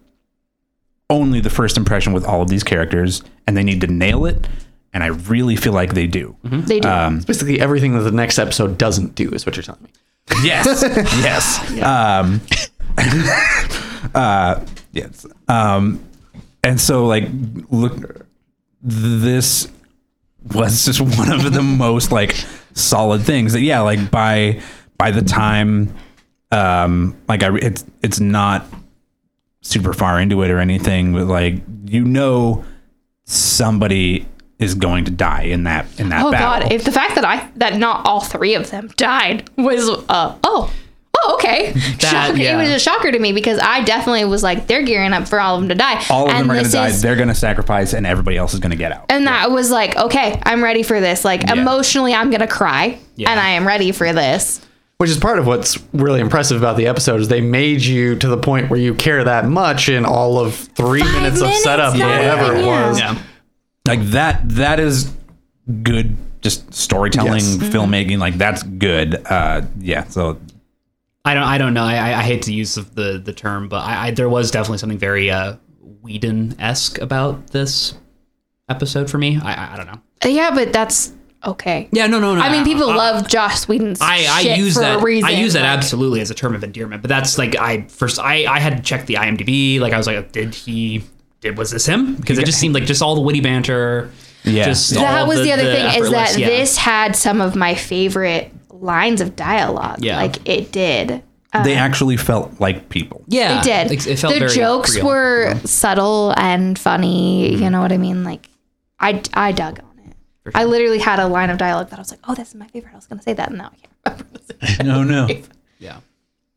only 1.08 1.40
the 1.40 1.50
first 1.50 1.76
impression 1.78 2.12
with 2.12 2.24
all 2.26 2.42
of 2.42 2.48
these 2.48 2.64
characters, 2.64 3.22
and 3.46 3.56
they 3.56 3.62
need 3.62 3.80
to 3.80 3.86
nail 3.86 4.26
it. 4.26 4.46
And 4.92 5.02
I 5.02 5.08
really 5.08 5.56
feel 5.56 5.72
like 5.72 5.94
they 5.94 6.06
do. 6.06 6.36
They 6.44 6.80
do. 6.80 6.88
Um, 6.88 7.20
Basically, 7.20 7.60
everything 7.60 7.94
that 7.94 8.02
the 8.02 8.12
next 8.12 8.38
episode 8.38 8.78
doesn't 8.78 9.14
do 9.14 9.30
is 9.30 9.44
what 9.44 9.56
you're 9.56 9.62
telling 9.62 9.82
me. 9.82 9.90
Yes. 10.42 10.82
yes. 11.22 11.82
Um, 11.82 12.40
uh, 14.14 14.64
yes. 14.94 15.26
Um, 15.48 16.04
and 16.62 16.80
so, 16.80 17.06
like, 17.06 17.24
look, 17.70 18.26
this 18.82 19.68
was 20.52 20.84
just 20.84 21.00
one 21.18 21.32
of 21.32 21.52
the 21.52 21.62
most 21.62 22.12
like 22.12 22.34
solid 22.74 23.22
things 23.22 23.52
that, 23.52 23.60
yeah, 23.60 23.80
like 23.80 24.10
by 24.10 24.60
by 24.96 25.10
the 25.10 25.22
time, 25.22 25.94
um, 26.50 27.16
like 27.28 27.42
I, 27.42 27.54
it's 27.56 27.84
it's 28.02 28.20
not 28.20 28.66
super 29.60 29.92
far 29.92 30.20
into 30.20 30.42
it 30.42 30.50
or 30.50 30.58
anything, 30.58 31.12
but 31.12 31.26
like 31.26 31.62
you 31.84 32.04
know, 32.04 32.64
somebody 33.24 34.26
is 34.58 34.74
going 34.74 35.04
to 35.04 35.10
die 35.10 35.42
in 35.42 35.64
that 35.64 35.86
in 35.98 36.10
that 36.10 36.24
oh 36.24 36.30
battle. 36.30 36.68
god! 36.68 36.72
If 36.72 36.84
the 36.84 36.92
fact 36.92 37.16
that 37.16 37.24
I 37.24 37.50
that 37.56 37.76
not 37.76 38.06
all 38.06 38.20
three 38.20 38.54
of 38.54 38.70
them 38.70 38.88
died 38.96 39.50
was 39.56 39.88
uh 40.08 40.38
oh. 40.44 40.72
Oh, 41.16 41.34
okay. 41.38 41.72
shocker. 41.98 42.36
yeah. 42.36 42.54
It 42.58 42.62
was 42.62 42.70
a 42.70 42.78
shocker 42.78 43.10
to 43.12 43.18
me 43.18 43.32
because 43.32 43.58
I 43.60 43.82
definitely 43.84 44.24
was 44.24 44.42
like, 44.42 44.66
they're 44.66 44.82
gearing 44.82 45.12
up 45.12 45.28
for 45.28 45.40
all 45.40 45.54
of 45.56 45.60
them 45.62 45.68
to 45.68 45.74
die. 45.74 46.02
all 46.10 46.24
of 46.24 46.30
and 46.30 46.40
them 46.40 46.50
are 46.50 46.54
going 46.54 46.64
to 46.64 46.68
this 46.68 46.72
die. 46.72 46.88
is- 46.88 47.02
They're 47.02 47.16
going 47.16 47.28
to 47.28 47.34
sacrifice, 47.34 47.92
and 47.92 48.06
everybody 48.06 48.36
else 48.36 48.52
is 48.54 48.60
going 48.60 48.72
to 48.72 48.76
get 48.76 48.92
out. 48.92 49.06
And 49.10 49.26
that 49.26 49.50
was 49.50 49.70
like, 49.70 49.96
okay, 49.96 50.40
I'm 50.44 50.62
ready 50.62 50.82
for 50.82 51.00
this. 51.00 51.24
Like 51.24 51.48
emotionally, 51.50 52.12
I'm 52.14 52.30
gonna 52.30 52.46
cry, 52.48 52.98
and 53.18 53.28
I 53.40 53.50
am 53.50 53.66
ready 53.66 53.92
for 53.92 54.12
this. 54.12 54.60
Which 54.98 55.10
is 55.10 55.18
part 55.18 55.38
of 55.38 55.46
what's 55.46 55.78
really 55.92 56.20
impressive 56.20 56.56
about 56.56 56.76
the 56.76 56.86
episode 56.86 57.20
is 57.20 57.28
they 57.28 57.40
made 57.40 57.82
you 57.82 58.16
to 58.16 58.28
the 58.28 58.36
point 58.38 58.70
where 58.70 58.78
you 58.80 58.94
care 58.94 59.22
that 59.24 59.44
much 59.46 59.88
in 59.88 60.04
all 60.04 60.38
of 60.38 60.54
three 60.54 61.00
Five 61.00 61.12
minutes, 61.14 61.40
of 61.40 61.52
setup 61.54 61.96
not 61.96 62.06
or 62.08 62.16
whatever 62.16 62.52
even, 62.52 62.64
it 62.64 62.66
was. 62.66 62.98
Yeah. 63.00 63.18
like 63.86 64.00
that 64.10 64.48
that 64.50 64.78
is 64.80 65.12
good 65.82 66.16
just 66.42 66.72
storytelling 66.74 67.40
Yes. 67.40 67.56
filmmaking 67.56 68.18
like 68.18 68.36
that's 68.38 68.62
good 68.62 69.14
uh 69.26 69.62
yeah 69.80 70.04
so 70.04 70.38
I 71.24 71.34
don't. 71.34 71.42
I 71.44 71.58
don't 71.58 71.74
know. 71.74 71.84
I, 71.84 71.94
I- 72.12 72.18
I 72.18 72.22
hate 72.22 72.42
to 72.42 72.52
use 72.52 72.74
the 72.74 72.82
the, 72.82 73.18
the 73.18 73.32
term, 73.32 73.68
but 73.68 73.78
I, 73.84 74.08
I 74.08 74.10
there 74.10 74.28
was 74.28 74.50
definitely 74.50 74.78
something 74.78 74.98
very 74.98 75.30
uh, 75.30 75.56
Whedon 76.02 76.60
esque 76.60 76.98
about 77.00 77.48
this 77.48 77.94
episode 78.68 79.10
for 79.10 79.18
me. 79.18 79.38
I, 79.42 79.54
I 79.54 79.72
I 79.74 79.76
don't 79.76 79.86
know. 79.86 80.00
Uh, 80.24 80.28
Yeah, 80.28 80.50
but 80.54 80.72
that's 80.72 81.12
okay. 81.44 81.88
Yeah. 81.92 82.06
No. 82.08 82.20
No. 82.20 82.34
No. 82.34 82.40
I 82.42 82.50
mean, 82.52 82.64
people 82.64 82.90
I, 82.90 82.96
love 82.96 83.28
Joss 83.28 83.66
Whedon's 83.68 84.00
I, 84.00 84.26
I 84.28 84.42
shit 84.42 84.58
use 84.58 84.74
for 84.74 84.80
that. 84.80 85.00
a 85.00 85.02
reason. 85.02 85.28
I 85.28 85.32
use 85.32 85.54
that 85.54 85.62
like- 85.62 85.78
absolutely 85.78 86.20
as 86.20 86.30
a 86.30 86.34
term 86.34 86.54
of 86.54 86.62
endearment. 86.62 87.00
But 87.02 87.08
that's 87.08 87.38
like 87.38 87.56
I 87.56 87.82
first. 87.88 88.18
I 88.18 88.44
I 88.46 88.60
had 88.60 88.76
to 88.76 88.82
check 88.82 89.06
the 89.06 89.14
IMDb. 89.14 89.80
Like 89.80 89.92
I 89.92 89.96
was 89.96 90.06
like, 90.06 90.32
did 90.32 90.54
he? 90.54 91.04
Did 91.40 91.56
was 91.58 91.70
this 91.70 91.86
him? 91.86 92.16
Because 92.16 92.38
it 92.38 92.46
just 92.46 92.58
seemed 92.58 92.74
like 92.74 92.84
just 92.84 93.02
all 93.02 93.14
the 93.14 93.20
witty 93.22 93.40
banter. 93.40 94.10
Yeah. 94.44 94.64
Just 94.64 94.92
That 94.94 95.22
all 95.22 95.26
was 95.28 95.42
the, 95.42 95.52
other 95.52 95.62
thing 95.62 96.02
is 96.02 96.10
that 96.10 96.36
yeah. 96.38 96.48
this 96.48 96.76
had 96.76 97.16
some 97.16 97.40
of 97.40 97.56
my 97.56 97.74
favorite 97.74 98.52
lines 98.80 99.20
of 99.20 99.36
dialogue. 99.36 100.02
Yeah. 100.02 100.16
Like 100.16 100.48
it 100.48 100.72
did. 100.72 101.22
they 101.52 101.74
um, 101.74 101.78
actually 101.78 102.16
felt 102.16 102.60
like 102.60 102.88
people 102.88 103.24
Yeah. 103.26 103.60
It 103.60 103.64
did. 103.64 103.92
It, 103.92 104.06
it 104.06 104.18
felt 104.18 104.34
the 104.34 104.40
very 104.40 104.52
jokes 104.52 104.96
real. 104.96 105.06
were 105.06 105.54
subtle 105.64 106.34
and 106.36 106.78
funny. 106.78 107.52
You 107.52 107.58
mm-hmm. 107.58 107.72
know 107.72 107.80
what 107.80 107.92
I 107.92 107.98
mean? 107.98 108.24
Like, 108.24 108.48
I, 108.98 109.22
I 109.34 109.52
dug 109.52 109.80
on 109.80 109.98
it. 110.06 110.16
I 110.54 110.64
literally 110.64 110.98
had 110.98 111.18
a 111.18 111.26
line 111.26 111.50
of 111.50 111.58
dialogue 111.58 111.90
that 111.90 111.98
I 111.98 112.02
was 112.02 112.10
like, 112.10 112.20
oh, 112.24 112.34
this 112.34 112.48
is 112.48 112.54
my 112.54 112.66
favorite. 112.68 112.92
I 112.92 112.96
was 112.96 113.06
going 113.06 113.18
to 113.18 113.22
say 113.22 113.32
that, 113.32 113.48
and 113.48 113.58
now 113.58 113.70
I 113.72 114.10
can't 114.10 114.26
remember. 114.82 114.84
no 114.84 115.26
no 115.26 115.42
Yeah. 115.78 116.00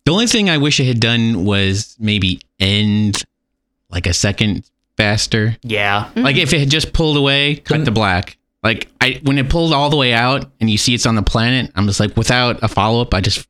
The 0.06 0.12
only 0.12 0.28
thing 0.28 0.50
I 0.50 0.58
wish 0.58 0.80
it 0.80 0.86
had 0.86 1.00
done 1.00 1.44
was 1.44 1.98
maybe 2.00 2.42
end 2.60 3.24
like 3.90 4.08
a 4.08 4.14
second 4.14 4.70
faster. 4.96 5.58
Yeah. 5.64 6.06
Mm-hmm. 6.06 6.22
Like 6.22 6.38
if 6.38 6.54
it 6.54 6.60
had 6.60 6.70
just 6.70 6.94
pulled 6.94 7.18
away, 7.18 7.56
cut 7.56 7.86
to 7.86 7.92
black. 7.92 8.37
Like 8.64 8.88
I 9.00 9.20
when 9.24 9.38
it 9.38 9.50
pulled 9.50 9.74
all 9.74 9.90
the 9.90 9.98
way 9.98 10.14
out 10.14 10.52
and 10.60 10.70
you 10.70 10.78
see 10.78 10.94
it's 10.94 11.06
on 11.06 11.16
the 11.16 11.22
planet, 11.22 11.72
I'm 11.76 11.88
just 11.88 12.00
like 12.00 12.18
without 12.18 12.62
a 12.64 12.68
follow 12.68 13.02
up, 13.02 13.14
I 13.14 13.22
just 13.22 13.48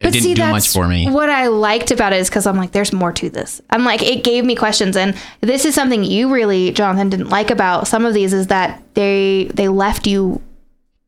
it 0.00 0.12
didn't 0.12 0.34
do 0.34 0.50
much 0.50 0.68
for 0.68 0.86
me. 0.86 1.10
What 1.10 1.28
I 1.28 1.46
liked 1.48 1.90
about 1.90 2.12
it 2.12 2.20
is 2.20 2.28
because 2.28 2.46
I'm 2.46 2.56
like, 2.56 2.72
there's 2.72 2.92
more 2.92 3.12
to 3.12 3.30
this. 3.30 3.60
I'm 3.70 3.84
like, 3.84 4.02
it 4.02 4.22
gave 4.22 4.44
me 4.44 4.54
questions, 4.54 4.96
and 4.96 5.16
this 5.40 5.64
is 5.64 5.74
something 5.74 6.04
you 6.04 6.32
really, 6.32 6.72
Jonathan, 6.72 7.08
didn't 7.10 7.30
like 7.30 7.50
about 7.50 7.88
some 7.88 8.04
of 8.04 8.14
these 8.14 8.32
is 8.32 8.48
that 8.48 8.82
they 8.94 9.50
they 9.54 9.68
left 9.68 10.06
you, 10.06 10.42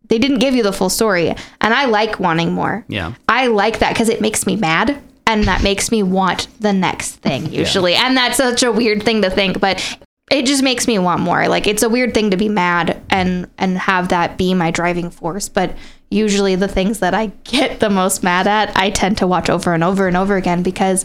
they 0.09 0.18
didn't 0.18 0.38
give 0.38 0.55
you 0.55 0.62
the 0.62 0.72
full 0.72 0.90
story, 0.90 1.28
and 1.61 1.74
I 1.74 1.86
like 1.86 2.18
wanting 2.18 2.53
more. 2.53 2.84
Yeah. 2.88 3.14
I 3.28 3.49
like 3.49 3.80
that 3.80 3.92
because 3.92 4.09
it 4.09 4.20
makes 4.20 4.47
me 4.47 4.57
mad. 4.57 5.03
And 5.28 5.42
that 5.49 5.61
makes 5.64 5.90
me 5.90 6.05
want 6.05 6.47
the 6.61 6.72
next 6.72 7.16
thing 7.16 7.53
usually. 7.53 7.97
And 7.97 8.16
that's 8.16 8.36
such 8.36 8.62
a 8.62 8.70
weird 8.70 9.03
thing 9.03 9.22
to 9.22 9.30
think, 9.30 9.59
but 9.59 9.99
it 10.31 10.45
just 10.45 10.62
makes 10.62 10.89
me 10.89 10.99
want 10.99 11.20
more. 11.20 11.49
Like 11.49 11.66
it's 11.66 11.83
a 11.83 11.89
weird 11.89 12.12
thing 12.14 12.31
to 12.31 12.37
be 12.37 12.49
mad 12.49 13.01
and 13.11 13.49
and 13.59 13.79
have 13.79 14.09
that 14.09 14.37
be 14.37 14.55
my 14.55 14.70
driving 14.70 15.11
force, 15.11 15.49
but 15.49 15.77
usually 16.11 16.57
the 16.57 16.68
things 16.68 16.99
that 17.01 17.14
I 17.14 17.27
get 17.45 17.81
the 17.81 17.91
most 17.91 18.22
mad 18.22 18.47
at, 18.47 18.77
I 18.77 18.91
tend 18.91 19.18
to 19.18 19.27
watch 19.27 19.49
over 19.49 19.72
and 19.72 19.85
over 19.85 20.09
and 20.09 20.16
over 20.16 20.37
again 20.37 20.62
because 20.62 21.05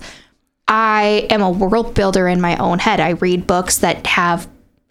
I 0.67 1.27
am 1.29 1.41
a 1.41 1.49
world 1.51 1.93
builder 1.93 2.27
in 2.27 2.41
my 2.41 2.55
own 2.57 2.79
head. 2.79 2.99
I 2.99 3.09
read 3.09 3.45
books 3.45 3.79
that 3.79 4.07
have 4.07 4.47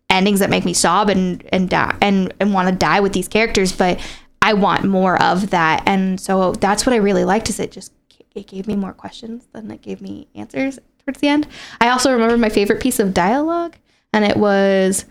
endings 0.09 0.41
that 0.41 0.51
make 0.51 0.65
me 0.65 0.75
sob 0.75 1.09
and 1.09 1.45
and 1.53 1.69
die 1.69 1.97
and 2.01 2.33
and 2.39 2.55
want 2.55 2.69
to 2.69 2.75
die 2.75 3.01
with 3.01 3.13
these 3.13 3.29
characters, 3.29 3.73
but 3.73 3.99
I 4.43 4.55
want 4.55 4.85
more 4.85 5.21
of 5.21 5.51
that. 5.51 5.83
And 5.87 6.21
so 6.21 6.53
that's 6.53 6.87
what 6.87 6.93
I 6.93 6.99
really 6.99 7.25
liked 7.25 7.49
is 7.49 7.59
it 7.59 7.73
just 7.73 7.93
it 8.35 8.47
gave 8.47 8.69
me 8.69 8.77
more 8.77 8.93
questions 8.93 9.49
than 9.53 9.71
it 9.73 9.83
gave 9.83 10.01
me 10.01 10.29
answers 10.37 10.79
towards 11.05 11.19
the 11.19 11.27
end. 11.27 11.49
I 11.81 11.89
also 11.89 12.13
remember 12.13 12.37
my 12.37 12.49
favorite 12.49 12.81
piece 12.81 13.01
of 13.01 13.13
dialogue 13.13 13.77
and 14.13 14.25
it 14.25 14.37
was 14.37 15.05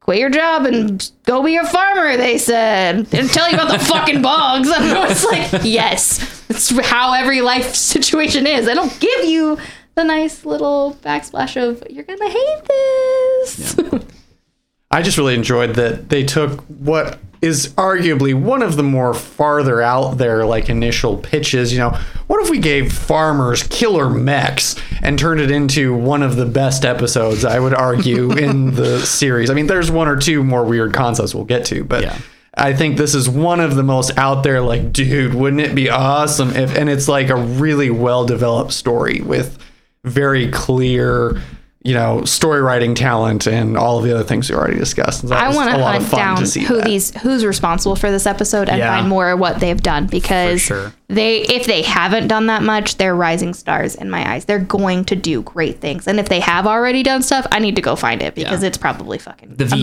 quit 0.00 0.18
your 0.18 0.30
job 0.30 0.66
and 0.66 1.10
go 1.24 1.42
be 1.42 1.56
a 1.56 1.64
farmer, 1.64 2.16
they 2.16 2.38
said. 2.38 3.08
Didn't 3.10 3.30
tell 3.30 3.48
you 3.48 3.54
about 3.54 3.72
the 3.72 3.78
fucking 3.84 4.22
bugs. 4.22 4.68
And 4.68 4.84
I 4.84 5.08
was 5.08 5.24
like, 5.24 5.64
yes, 5.64 6.44
it's 6.48 6.78
how 6.86 7.14
every 7.14 7.40
life 7.40 7.74
situation 7.74 8.46
is. 8.46 8.66
They 8.66 8.74
don't 8.74 8.98
give 9.00 9.24
you 9.24 9.58
the 9.94 10.04
nice 10.04 10.44
little 10.44 10.98
backsplash 11.02 11.56
of, 11.56 11.82
you're 11.88 12.04
going 12.04 12.18
to 12.18 12.28
hate 12.28 12.64
this. 12.68 14.04
I 14.90 15.02
just 15.02 15.16
really 15.18 15.34
enjoyed 15.34 15.74
that 15.76 16.08
they 16.08 16.22
took 16.22 16.60
what 16.62 17.18
is 17.44 17.68
arguably 17.74 18.32
one 18.32 18.62
of 18.62 18.76
the 18.76 18.82
more 18.82 19.12
farther 19.12 19.82
out 19.82 20.16
there 20.16 20.46
like 20.46 20.70
initial 20.70 21.18
pitches. 21.18 21.72
You 21.72 21.78
know, 21.80 21.90
what 22.26 22.42
if 22.42 22.48
we 22.48 22.58
gave 22.58 22.90
farmers 22.90 23.62
killer 23.64 24.08
mechs 24.08 24.76
and 25.02 25.18
turned 25.18 25.40
it 25.40 25.50
into 25.50 25.94
one 25.94 26.22
of 26.22 26.36
the 26.36 26.46
best 26.46 26.86
episodes? 26.86 27.44
I 27.44 27.60
would 27.60 27.74
argue 27.74 28.32
in 28.38 28.74
the 28.74 29.00
series. 29.00 29.50
I 29.50 29.54
mean, 29.54 29.66
there's 29.66 29.90
one 29.90 30.08
or 30.08 30.16
two 30.16 30.42
more 30.42 30.64
weird 30.64 30.94
concepts 30.94 31.34
we'll 31.34 31.44
get 31.44 31.66
to, 31.66 31.84
but. 31.84 32.02
Yeah. 32.02 32.18
I 32.56 32.72
think 32.72 32.98
this 32.98 33.16
is 33.16 33.28
one 33.28 33.58
of 33.58 33.74
the 33.74 33.82
most 33.82 34.16
out 34.16 34.44
there, 34.44 34.60
like, 34.60 34.92
dude, 34.92 35.34
wouldn't 35.34 35.60
it 35.60 35.74
be 35.74 35.90
awesome 35.90 36.50
if, 36.50 36.76
and 36.76 36.88
it's 36.88 37.08
like 37.08 37.28
a 37.28 37.34
really 37.34 37.90
well 37.90 38.24
developed 38.24 38.70
story 38.70 39.20
with 39.22 39.58
very 40.04 40.52
clear, 40.52 41.42
you 41.86 41.92
know, 41.92 42.24
story 42.24 42.62
writing 42.62 42.94
talent 42.94 43.46
and 43.46 43.76
all 43.76 43.98
of 43.98 44.04
the 44.04 44.14
other 44.14 44.24
things 44.24 44.48
we 44.48 44.56
already 44.56 44.78
discussed. 44.78 45.28
So 45.28 45.34
I 45.34 45.54
want 45.54 45.70
to 45.70 45.76
hunt 45.84 46.10
down 46.10 46.42
to 46.42 46.60
who 46.60 46.76
that. 46.76 46.86
these 46.86 47.14
who's 47.20 47.44
responsible 47.44 47.94
for 47.94 48.10
this 48.10 48.26
episode 48.26 48.70
and 48.70 48.78
Yeah. 48.78 48.96
find 48.96 49.06
more 49.06 49.28
of 49.32 49.38
what 49.38 49.60
they've 49.60 49.80
done 49.82 50.06
because 50.06 50.62
sure. 50.62 50.94
they 51.08 51.40
if 51.42 51.66
they 51.66 51.82
haven't 51.82 52.28
done 52.28 52.46
that 52.46 52.62
much, 52.62 52.96
they're 52.96 53.14
rising 53.14 53.52
stars 53.52 53.94
in 53.96 54.08
my 54.08 54.32
eyes. 54.32 54.46
They're 54.46 54.58
going 54.60 55.04
to 55.04 55.14
do 55.14 55.42
great 55.42 55.82
things. 55.82 56.08
And 56.08 56.18
if 56.18 56.30
they 56.30 56.40
have 56.40 56.66
already 56.66 57.02
done 57.02 57.20
stuff, 57.22 57.46
I 57.52 57.58
need 57.58 57.76
to 57.76 57.82
go 57.82 57.96
find 57.96 58.22
it 58.22 58.34
because 58.34 58.62
Yeah. 58.62 58.68
it's 58.68 58.78
probably 58.78 59.18
fucking 59.18 59.56
The 59.56 59.64
amazing. 59.66 59.80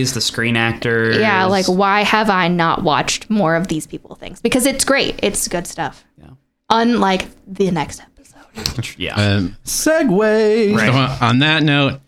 VAs, 0.00 0.14
the 0.14 0.22
screen 0.22 0.56
actors. 0.56 1.18
Yeah, 1.18 1.44
like 1.44 1.66
why 1.66 2.04
have 2.04 2.30
I 2.30 2.48
not 2.48 2.82
watched 2.82 3.28
more 3.28 3.54
of 3.54 3.68
these 3.68 3.86
people 3.86 4.14
things? 4.14 4.40
Because 4.40 4.64
it's 4.64 4.86
great. 4.86 5.20
It's 5.22 5.46
good 5.46 5.66
stuff. 5.66 6.04
Yeah. 6.18 6.28
Unlike 6.70 7.26
the 7.46 7.70
next 7.70 8.00
episode. 8.00 8.10
yeah. 8.96 9.14
Um, 9.14 9.56
segue 9.64 10.74
Right. 10.76 10.86
so 10.86 10.92
on- 10.92 11.18
on 11.30 11.38
that 11.40 11.62
note, 11.62 12.00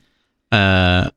uh, 0.53 1.11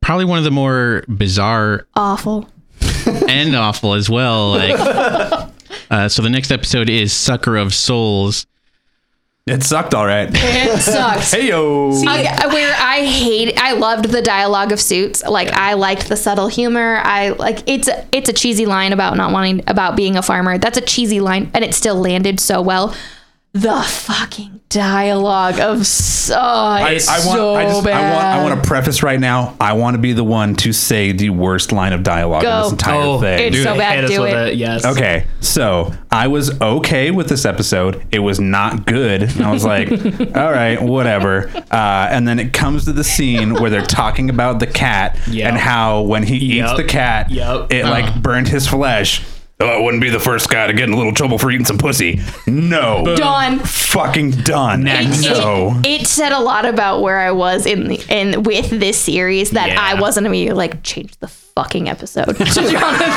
probably 0.00 0.24
one 0.24 0.38
of 0.38 0.44
the 0.44 0.50
more 0.50 1.04
bizarre 1.08 1.86
Awful. 1.94 2.48
and 3.28 3.54
awful 3.56 3.94
as 3.94 4.08
well. 4.10 4.50
Like, 4.50 4.78
uh, 5.90 6.08
so 6.08 6.22
the 6.22 6.30
next 6.30 6.50
episode 6.52 6.88
is 6.90 7.12
Sucker 7.12 7.56
of 7.56 7.74
Souls. 7.74 8.46
it 9.46 9.62
sucked 9.64 9.92
all 9.94 10.06
right 10.06 10.28
It 10.32 10.80
sucks. 10.80 11.32
hey 11.32 11.48
yo 11.48 11.90
where 11.90 12.74
I 12.78 13.04
hate, 13.04 13.58
I 13.60 13.72
loved 13.72 14.06
the 14.06 14.22
dialogue 14.22 14.70
of 14.70 14.80
Suits. 14.80 15.24
Like 15.24 15.48
I 15.48 15.74
liked 15.74 16.08
the 16.08 16.16
subtle 16.16 16.46
humor. 16.48 17.00
I 17.02 17.30
like 17.30 17.62
it's 17.66 17.88
a, 17.88 18.06
it's 18.12 18.28
a 18.28 18.32
cheesy 18.32 18.66
line 18.66 18.92
about 18.92 19.16
not 19.16 19.32
wanting 19.32 19.64
about 19.66 19.96
being 19.96 20.16
a 20.16 20.22
farmer. 20.22 20.58
That's 20.58 20.78
a 20.78 20.80
cheesy 20.82 21.20
line, 21.20 21.50
and 21.54 21.64
it 21.64 21.74
still 21.74 21.96
landed 21.96 22.38
so 22.38 22.60
well. 22.62 22.94
The 23.54 23.82
fucking 23.82 24.60
dialogue 24.70 25.60
of 25.60 25.86
so 25.86 26.34
it's 26.88 27.06
I 27.06 27.18
want, 27.18 27.36
so 27.36 27.54
I, 27.54 27.64
just, 27.66 27.84
bad. 27.84 28.02
I 28.02 28.14
want, 28.14 28.24
I 28.24 28.42
want 28.50 28.62
to 28.62 28.66
preface 28.66 29.02
right 29.02 29.20
now. 29.20 29.54
I 29.60 29.74
want 29.74 29.94
to 29.94 29.98
be 30.00 30.14
the 30.14 30.24
one 30.24 30.54
to 30.56 30.72
say 30.72 31.12
the 31.12 31.28
worst 31.28 31.70
line 31.70 31.92
of 31.92 32.02
dialogue 32.02 32.44
in 32.44 32.48
this 32.62 32.72
entire 32.72 33.00
Oh, 33.02 33.20
thing. 33.20 33.48
It's 33.48 33.56
dude, 33.56 33.64
so 33.64 33.76
bad, 33.76 33.96
hit 33.96 34.04
us 34.04 34.10
do 34.10 34.22
with 34.22 34.32
it. 34.48 34.54
Yes. 34.56 34.86
Okay, 34.86 35.26
so 35.40 35.92
I 36.10 36.28
was 36.28 36.58
okay 36.62 37.10
with 37.10 37.28
this 37.28 37.44
episode. 37.44 38.02
It 38.10 38.20
was 38.20 38.40
not 38.40 38.86
good. 38.86 39.22
And 39.24 39.42
I 39.42 39.52
was 39.52 39.66
like, 39.66 39.90
all 40.34 40.50
right, 40.50 40.80
whatever. 40.80 41.48
Uh, 41.70 42.08
and 42.10 42.26
then 42.26 42.38
it 42.38 42.54
comes 42.54 42.86
to 42.86 42.94
the 42.94 43.04
scene 43.04 43.52
where 43.54 43.68
they're 43.68 43.84
talking 43.84 44.30
about 44.30 44.60
the 44.60 44.66
cat 44.66 45.18
Yep. 45.28 45.48
and 45.48 45.58
how 45.58 46.00
when 46.02 46.22
he 46.22 46.36
eats 46.36 46.72
the 46.78 46.84
cat, 46.84 47.30
Yep. 47.30 47.70
it 47.70 47.84
like 47.84 48.22
burned 48.22 48.48
his 48.48 48.66
flesh. 48.66 49.22
Oh, 49.62 49.68
I 49.68 49.80
wouldn't 49.80 50.02
be 50.02 50.10
the 50.10 50.18
first 50.20 50.50
guy 50.50 50.66
to 50.66 50.72
get 50.72 50.88
in 50.88 50.94
a 50.94 50.96
little 50.96 51.12
trouble 51.14 51.38
for 51.38 51.50
eating 51.50 51.64
some 51.64 51.78
pussy. 51.78 52.20
No. 52.46 53.04
Done. 53.16 53.60
Fucking 53.60 54.32
done. 54.32 54.82
Next. 54.84 55.22
No. 55.22 55.80
It 55.84 56.06
said 56.06 56.32
a 56.32 56.40
lot 56.40 56.64
about 56.66 57.00
where 57.00 57.18
I 57.20 57.30
was 57.30 57.64
in 57.66 57.88
the 57.88 58.02
in 58.08 58.42
with 58.42 58.70
this 58.70 58.98
series 58.98 59.52
that 59.52 59.68
Yeah. 59.68 59.80
I 59.80 60.00
wasn't 60.00 60.26
immediately 60.26 60.56
like 60.56 60.82
change 60.82 61.16
the 61.18 61.28
fucking 61.28 61.88
episode. 61.88 62.36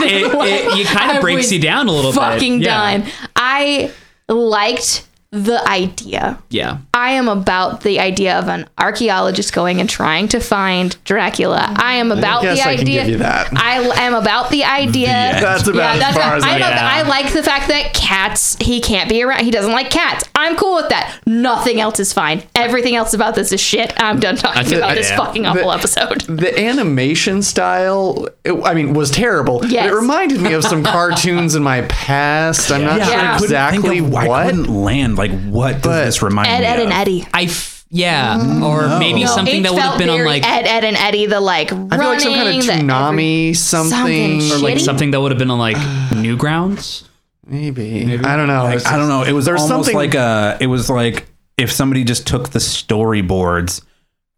It, 0.07 0.33
it, 0.33 0.79
it 0.79 0.87
kind 0.87 1.17
of 1.17 1.21
breaks 1.21 1.51
you 1.51 1.59
down 1.59 1.87
a 1.87 1.91
little 1.91 2.11
fucking 2.13 2.59
bit. 2.59 2.65
Yeah. 2.67 2.97
done. 2.99 3.11
I 3.35 3.91
liked 4.29 5.04
the 5.31 5.61
idea. 5.67 6.41
Yeah. 6.49 6.77
I 6.93 7.11
am 7.11 7.27
about 7.27 7.81
the 7.81 7.99
idea 7.99 8.39
of 8.39 8.47
an 8.47 8.69
archaeologist 8.77 9.51
going 9.53 9.81
and 9.81 9.89
trying 9.89 10.29
to 10.29 10.39
find 10.39 10.95
Dracula. 11.03 11.73
I 11.75 11.95
am 11.95 12.11
about 12.11 12.43
guess 12.43 12.59
the 12.63 12.69
I 12.69 12.75
can 12.75 12.81
idea. 12.83 13.01
give 13.01 13.09
you 13.11 13.17
that. 13.17 13.49
I 13.53 13.81
am 14.03 14.13
about 14.13 14.49
the 14.49 14.63
idea. 14.63 15.07
That's 15.07 15.67
about 15.67 15.97
as 16.01 16.15
far 16.15 16.35
as 16.37 16.43
I, 16.43 16.51
I 16.55 16.59
know 16.59 16.69
get. 16.69 16.77
I 16.77 17.01
like 17.01 17.33
the 17.33 17.43
fact 17.43 17.67
that 17.67 17.93
cats. 17.93 18.55
He 18.61 18.79
can't 18.79 19.09
be 19.09 19.23
around. 19.23 19.43
He 19.43 19.51
doesn't 19.51 19.71
like 19.73 19.89
cats. 19.89 20.23
I'm 20.35 20.55
cool 20.55 20.75
with 20.75 20.89
that. 20.89 21.19
Nothing 21.25 21.81
else 21.81 21.99
is 21.99 22.13
fine. 22.13 22.43
Everything 22.55 22.95
else 22.95 23.13
about 23.13 23.35
this 23.35 23.51
is 23.51 23.59
shit. 23.59 23.91
I'm 23.97 24.19
done 24.19 24.37
talking 24.37 24.63
think- 24.63 24.77
about 24.77 24.95
this 24.95 25.09
yeah. 25.09 25.17
fucking 25.17 25.45
awful 25.45 25.71
episode. 25.71 26.21
the 26.29 26.57
animation 26.59 27.41
style 27.41 28.27
it, 28.43 28.53
i 28.63 28.73
mean 28.73 28.93
was 28.93 29.09
terrible 29.11 29.65
Yes. 29.65 29.91
it 29.91 29.95
reminded 29.95 30.41
me 30.41 30.53
of 30.53 30.63
some 30.63 30.83
cartoons 30.95 31.55
in 31.55 31.63
my 31.63 31.81
past 31.83 32.71
i'm 32.71 32.81
not 32.83 32.97
Yeah, 32.99 33.05
sure 33.05 33.15
I 33.19 33.21
couldn't 33.33 33.43
exactly 33.43 33.99
think 33.99 34.07
of, 34.07 34.15
I 34.15 34.45
couldn't 34.45 34.83
land. 34.83 35.14
Like, 35.15 35.31
what 35.45 35.73
does 35.73 35.81
But- 35.83 36.05
this 36.05 36.21
remind 36.21 36.47
Ed, 36.47 36.59
me 36.59 36.65
Ed, 36.65 36.79
of? 36.79 36.83
and 36.85 36.93
Eddie. 36.93 37.27
I 37.33 37.43
f- 37.43 37.83
yeah, 37.91 38.61
or 38.63 38.99
maybe 38.99 39.23
No, 39.23 39.27
something 39.35 39.59
it 39.59 39.63
that 39.63 39.71
would 39.73 39.81
have 39.81 39.97
been 39.97 40.09
on 40.09 40.25
like 40.25 40.43
Ed, 40.45 40.65
Edd 40.65 40.83
n 40.83 40.95
Eddy. 40.95 41.27
The 41.27 41.39
like 41.39 41.71
running. 41.71 41.93
i 41.93 41.97
feel 41.97 42.07
like 42.09 42.19
some 42.19 42.33
kind 42.33 42.47
of 42.49 42.55
the 42.55 42.71
tsunami 42.71 43.55
something, 43.55 44.41
something 44.41 44.51
or 44.51 44.57
like 44.57 44.75
shitty? 44.77 44.81
something 44.81 45.11
that 45.11 45.21
would 45.21 45.31
have 45.31 45.37
been 45.39 45.51
on 45.51 45.59
like 45.59 45.77
Newgrounds. 46.09 47.03
maybe. 47.47 48.15
i 48.23 48.35
don't 48.35 48.47
know 48.47 48.63
Like, 48.65 48.85
I 48.87 48.97
don't 48.97 49.07
know. 49.07 49.23
It 49.23 49.31
was 49.33 49.45
There's 49.45 49.61
almost 49.61 49.91
something- 49.91 49.95
like 49.95 50.15
a. 50.15 50.57
It 50.59 50.67
was 50.67 50.89
like 50.89 51.27
if 51.57 51.71
somebody 51.71 52.03
just 52.03 52.27
took 52.27 52.49
the 52.49 52.59
storyboards 52.59 53.81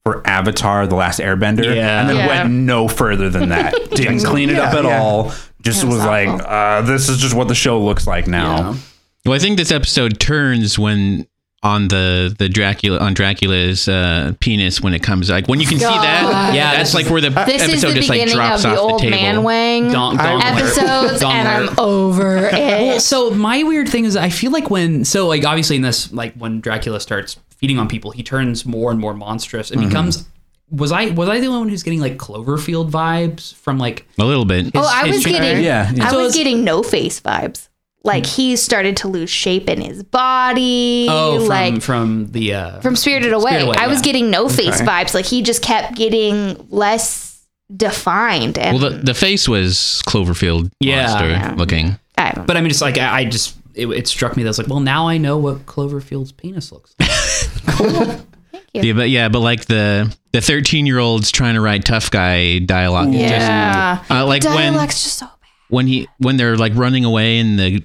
for 0.03 0.21
Avatar: 0.27 0.85
The 0.85 0.95
Last 0.95 1.19
Airbender, 1.19 1.73
Yeah. 1.75 2.01
and 2.01 2.09
then 2.09 2.17
Yeah. 2.17 2.27
went 2.27 2.49
no 2.51 2.87
further 2.87 3.29
than 3.29 3.49
that. 3.49 3.73
Didn't 3.91 4.23
clean 4.23 4.49
it 4.49 4.57
up 4.59 4.73
at 4.73 4.83
yeah. 4.83 5.01
all. 5.01 5.31
Just 5.61 5.81
That 5.81 5.87
was 5.87 5.97
was 5.97 6.05
like, 6.05 6.29
uh, 6.45 6.81
this 6.83 7.09
is 7.09 7.17
just 7.17 7.33
what 7.33 7.47
the 7.47 7.55
show 7.55 7.81
looks 7.81 8.05
like 8.05 8.27
now. 8.27 8.75
Well, 9.27 9.35
I 9.35 9.39
think 9.39 9.57
this 9.57 9.71
episode 9.71 10.19
turns 10.19 10.79
when 10.79 11.27
on 11.63 11.87
the 11.89 12.33
the 12.37 12.47
Dracula 12.47 12.99
on 12.99 13.13
Dracula's 13.13 13.87
uh, 13.89 14.33
penis 14.39 14.79
when 14.79 14.93
it 14.93 15.03
comes 15.03 15.29
like 15.29 15.47
when 15.47 15.59
you 15.59 15.67
can 15.67 15.79
see 15.79 15.85
that. 15.85 16.51
Yeah, 16.55 16.75
that's 16.77 16.93
like 16.93 17.07
where 17.09 17.19
the 17.19 17.29
This 17.31 17.63
episode 17.63 17.89
the 17.89 17.95
just 17.95 18.09
like 18.09 18.29
drops 18.29 18.63
of 18.63 18.71
the 18.71 18.77
off 18.77 18.91
old 18.91 19.01
the 19.01 19.09
table. 19.09 19.17
man 19.17 19.43
wang 19.43 19.91
Don't- 19.91 20.17
don't 20.17 20.41
alert. 20.41 20.43
episodes, 20.45 21.19
Don't 21.19 21.31
and. 21.35 21.69
I'm 21.69 21.79
over 21.79 22.49
it. 22.53 23.01
So 23.01 23.31
my 23.31 23.63
weird 23.63 23.89
thing 23.89 24.05
is, 24.05 24.15
I 24.15 24.29
feel 24.29 24.51
like 24.51 24.69
when 24.69 25.03
so 25.03 25.27
like 25.27 25.43
obviously 25.45 25.75
in 25.75 25.81
this 25.81 26.11
like 26.13 26.33
when 26.35 26.61
Dracula 26.61 26.99
starts 26.99 27.37
feeding 27.57 27.79
on 27.79 27.87
people, 27.89 28.11
he 28.11 28.23
turns 28.23 28.65
more 28.65 28.91
and 28.91 28.99
more 28.99 29.13
monstrous 29.13 29.71
and 29.71 29.81
becomes. 29.81 30.25
Was 30.69 30.91
I 30.91 31.07
was 31.07 31.27
I 31.27 31.39
the 31.39 31.47
only 31.47 31.59
one 31.59 31.69
who's 31.69 31.83
getting 31.83 32.01
like 32.01 32.17
Cloverfield 32.17 32.91
vibes 32.91 33.53
from 33.55 33.77
like 33.77 34.05
a 34.19 34.25
little 34.25 34.45
bit. 34.45 34.71
oh, 34.75 34.81
I 34.89 35.07
was 35.09 35.25
getting, 35.25 35.63
Yeah, 35.63 35.89
yeah. 35.91 36.05
I 36.07 36.11
So 36.11 36.19
was 36.21 36.35
getting 36.35 36.63
no 36.63 36.83
face 36.83 37.19
vibes. 37.21 37.67
Like 38.03 38.25
he 38.25 38.55
started 38.55 38.95
to 38.97 39.07
lose 39.09 39.29
shape 39.29 39.67
in 39.69 39.81
his 39.81 40.01
body. 40.03 41.07
oh 41.09 41.39
from 41.39 41.47
like 41.47 41.81
from 41.81 42.27
the 42.31 42.53
uh, 42.53 42.79
from 42.81 42.95
Spirited 42.95 43.33
Away. 43.33 43.51
Spirited 43.51 43.67
Away, 43.67 43.77
I 43.77 43.87
was 43.87 44.01
getting 44.01 44.29
no 44.31 44.47
face 44.47 44.81
vibes. 44.81 45.13
Like 45.13 45.25
he 45.25 45.41
just 45.41 45.61
kept 45.61 45.95
getting 45.95 46.67
less 46.69 47.45
defined. 47.75 48.57
And 48.57 48.79
Well, 48.79 48.91
the, 48.91 48.97
the 48.97 49.13
face 49.13 49.49
was 49.49 50.01
Cloverfield 50.07 50.71
Yeah. 50.79 51.07
monster 51.07 51.29
Yeah. 51.29 51.53
looking. 51.57 51.99
I. 52.17 52.31
But 52.45 52.55
I 52.55 52.61
mean, 52.61 52.69
it's 52.71 52.81
like 52.81 52.97
I, 52.97 53.19
I 53.19 53.25
just 53.25 53.55
it, 53.75 53.87
it 53.87 54.07
struck 54.07 54.37
me 54.37 54.43
that 54.43 54.47
I 54.47 54.51
was 54.51 54.57
like, 54.59 54.67
well, 54.67 54.79
now 54.79 55.07
I 55.07 55.17
know 55.17 55.37
what 55.37 55.65
Cloverfield's 55.65 56.31
penis 56.31 56.71
looks 56.71 56.95
like. 56.99 58.19
Yeah, 58.73 58.93
but 58.93 59.09
yeah, 59.09 59.29
but 59.29 59.39
like 59.39 59.65
the 59.65 60.15
the 60.33 60.41
thirteen 60.41 60.85
year 60.85 60.99
olds 60.99 61.31
trying 61.31 61.55
to 61.55 61.61
write 61.61 61.83
tough 61.83 62.11
guy 62.11 62.59
dialogue. 62.59 63.11
yeah, 63.11 63.97
Just, 63.97 64.11
uh, 64.11 64.25
like 64.25 64.43
when 64.43 64.73
dialect's 64.73 65.03
just 65.03 65.17
so 65.17 65.25
bad. 65.25 65.33
When 65.69 65.87
he 65.87 66.07
when 66.17 66.37
they're 66.37 66.57
like 66.57 66.73
running 66.75 67.05
away 67.05 67.39
and 67.39 67.59
the 67.59 67.83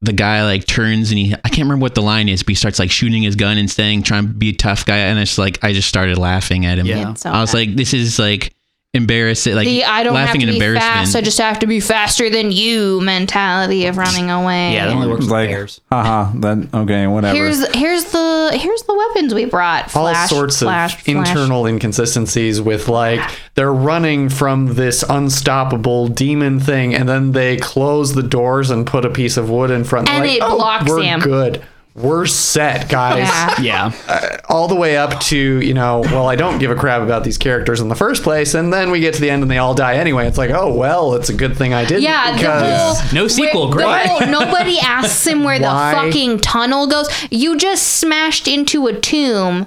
the 0.00 0.12
guy 0.12 0.44
like 0.44 0.66
turns 0.66 1.10
and 1.10 1.18
he 1.18 1.34
I 1.34 1.48
can't 1.48 1.66
remember 1.66 1.82
what 1.82 1.94
the 1.94 2.02
line 2.02 2.28
is, 2.28 2.42
but 2.42 2.50
he 2.50 2.54
starts 2.54 2.78
like 2.78 2.90
shooting 2.90 3.22
his 3.22 3.36
gun 3.36 3.58
and 3.58 3.70
saying 3.70 4.02
trying 4.02 4.26
to 4.26 4.34
be 4.34 4.50
a 4.50 4.54
tough 4.54 4.84
guy 4.84 4.98
and 4.98 5.18
it's 5.18 5.38
like 5.38 5.62
I 5.64 5.72
just 5.72 5.88
started 5.88 6.18
laughing 6.18 6.66
at 6.66 6.78
him. 6.78 6.86
Yeah. 6.86 7.14
So 7.14 7.30
I 7.30 7.40
was 7.40 7.52
bad. 7.52 7.58
like, 7.58 7.76
this 7.76 7.94
is 7.94 8.18
like 8.18 8.53
embarrassing. 8.94 9.54
Like 9.54 9.66
the 9.66 9.84
I 9.84 10.02
don't 10.02 10.14
have 10.16 10.26
laughing 10.28 10.40
to 10.42 10.46
in 10.46 10.52
be 10.52 10.56
embarrassment. 10.56 10.94
fast. 10.94 11.16
I 11.16 11.20
just 11.20 11.38
have 11.38 11.58
to 11.58 11.66
be 11.66 11.80
faster 11.80 12.30
than 12.30 12.52
you 12.52 13.00
mentality 13.00 13.86
of 13.86 13.96
running 13.98 14.30
away. 14.30 14.72
yeah, 14.74 14.86
that 14.86 14.94
only 14.94 15.08
works 15.08 15.22
with 15.22 15.30
Like, 15.30 15.50
bears. 15.50 15.80
haha, 15.90 16.30
then 16.34 16.70
okay, 16.72 17.06
whatever. 17.06 17.34
Here's 17.36 17.66
here's 17.74 18.04
the 18.04 18.50
here's 18.58 18.82
the 18.84 18.94
weapons 18.94 19.34
we 19.34 19.44
brought. 19.44 19.84
all 19.96 20.04
Flash, 20.08 20.30
sorts 20.30 20.62
of 20.62 20.66
flash, 20.66 21.02
flash. 21.02 21.28
internal 21.28 21.66
inconsistencies 21.66 22.60
with 22.60 22.88
like 22.88 23.20
they're 23.54 23.72
running 23.74 24.28
from 24.28 24.74
this 24.74 25.04
unstoppable 25.08 26.08
demon 26.08 26.60
thing 26.60 26.94
and 26.94 27.08
then 27.08 27.32
they 27.32 27.56
close 27.56 28.14
the 28.14 28.22
doors 28.22 28.70
and 28.70 28.86
put 28.86 29.04
a 29.04 29.10
piece 29.10 29.36
of 29.36 29.50
wood 29.50 29.70
in 29.70 29.84
front 29.84 30.08
And 30.08 30.24
like, 30.24 30.36
it 30.36 30.42
"Oh, 30.42 30.56
blocks 30.56 30.88
we're 30.88 31.02
him." 31.02 31.20
good 31.20 31.62
we're 31.94 32.26
set 32.26 32.88
guys 32.88 33.18
Yeah. 33.18 33.60
Yeah, 33.60 33.92
uh, 34.08 34.38
all 34.48 34.66
the 34.66 34.74
way 34.74 34.96
up 34.96 35.20
to 35.20 35.36
you 35.38 35.74
know 35.74 36.00
well 36.00 36.26
i 36.26 36.34
don't 36.34 36.58
give 36.58 36.70
a 36.72 36.74
crap 36.74 37.02
about 37.02 37.22
these 37.22 37.38
characters 37.38 37.80
in 37.80 37.88
the 37.88 37.94
first 37.94 38.24
place 38.24 38.54
and 38.54 38.72
then 38.72 38.90
we 38.90 38.98
get 38.98 39.14
to 39.14 39.20
the 39.20 39.30
end 39.30 39.42
and 39.42 39.50
they 39.50 39.58
all 39.58 39.74
die 39.74 39.94
anyway 39.96 40.26
it's 40.26 40.36
like 40.38 40.50
oh 40.50 40.74
well 40.74 41.14
it's 41.14 41.28
a 41.28 41.32
good 41.34 41.56
thing 41.56 41.72
i 41.72 41.84
did 41.84 42.02
Yeah, 42.02 42.32
the 42.32 42.36
because 42.38 43.00
whole 43.00 43.14
No 43.14 43.28
sequel, 43.28 43.68
where- 43.70 43.86
great. 43.86 44.06
whole- 44.06 44.26
nobody 44.26 44.78
asks 44.82 45.24
him 45.24 45.44
where 45.44 45.58
the 45.60 45.64
fucking 45.66 46.40
tunnel 46.40 46.88
goes. 46.88 47.08
You 47.30 47.56
just 47.56 47.86
smashed 48.00 48.48
into 48.48 48.86
a 48.88 48.92
tomb 48.98 49.66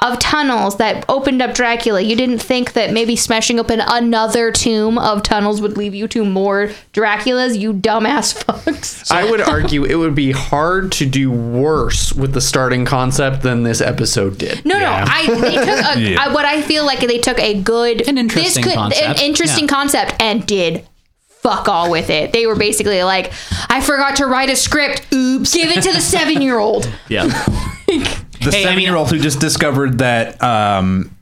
of 0.00 0.18
tunnels 0.20 0.76
that 0.76 1.04
opened 1.08 1.42
up 1.42 1.54
Dracula. 1.54 2.00
You 2.00 2.14
didn't 2.14 2.38
think 2.38 2.74
that 2.74 2.92
maybe 2.92 3.16
smashing 3.16 3.58
open 3.58 3.80
another 3.80 4.52
tomb 4.52 4.96
of 4.96 5.24
tunnels 5.24 5.60
would 5.60 5.76
leave 5.76 5.94
you 5.94 6.06
to 6.08 6.24
more 6.24 6.70
Draculas, 6.92 7.58
you 7.58 7.72
dumbass 7.72 8.44
fucks. 8.44 9.10
I 9.10 9.28
would 9.28 9.40
argue 9.40 9.84
it 9.84 9.96
would 9.96 10.14
be 10.14 10.30
hard 10.30 10.92
to 10.92 11.06
do 11.06 11.32
worse 11.32 12.12
with 12.12 12.32
the 12.32 12.40
starting 12.40 12.84
concept 12.84 13.42
than 13.42 13.64
this 13.64 13.80
episode 13.80 14.38
did. 14.38 14.64
No, 14.64 14.78
no. 14.78 14.86
I 14.88 15.26
they 15.26 15.54
took 15.54 15.68
a, 15.68 16.16
I, 16.20 16.32
what 16.32 16.44
I 16.44 16.62
feel 16.62 16.86
like 16.86 17.00
they 17.00 17.18
took 17.18 17.40
a 17.40 17.60
good 17.60 18.06
An 18.08 18.18
interesting 18.18 18.62
this 18.62 18.72
could, 18.72 18.74
concept, 18.74 19.18
an 19.20 19.26
interesting 19.26 19.64
yeah. 19.64 19.74
concept 19.74 20.14
and 20.20 20.46
did 20.46 20.86
fuck 21.26 21.68
all 21.68 21.90
with 21.90 22.10
it. 22.10 22.32
They 22.32 22.46
were 22.46 22.56
basically 22.56 23.02
like, 23.02 23.32
I 23.68 23.80
forgot 23.80 24.16
to 24.16 24.26
write 24.26 24.50
a 24.50 24.56
script. 24.56 25.12
Oops. 25.12 25.52
Give 25.52 25.70
it 25.70 25.82
to 25.82 25.92
the 25.92 26.00
seven 26.00 26.40
year 26.40 26.58
old. 26.58 26.88
yeah. 27.08 27.74
The 27.88 28.50
Hey, 28.52 28.60
I 28.60 28.62
seven 28.62 28.80
year 28.80 28.94
old 28.94 29.10
who 29.10 29.18
just 29.18 29.40
discovered 29.40 29.98
that 29.98 30.40
um 30.42 31.14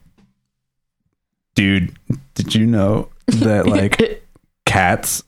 dude 1.54 1.96
did 2.34 2.54
you 2.54 2.66
know 2.66 3.08
that 3.26 3.66
like 3.66 4.22
cats 4.66 5.22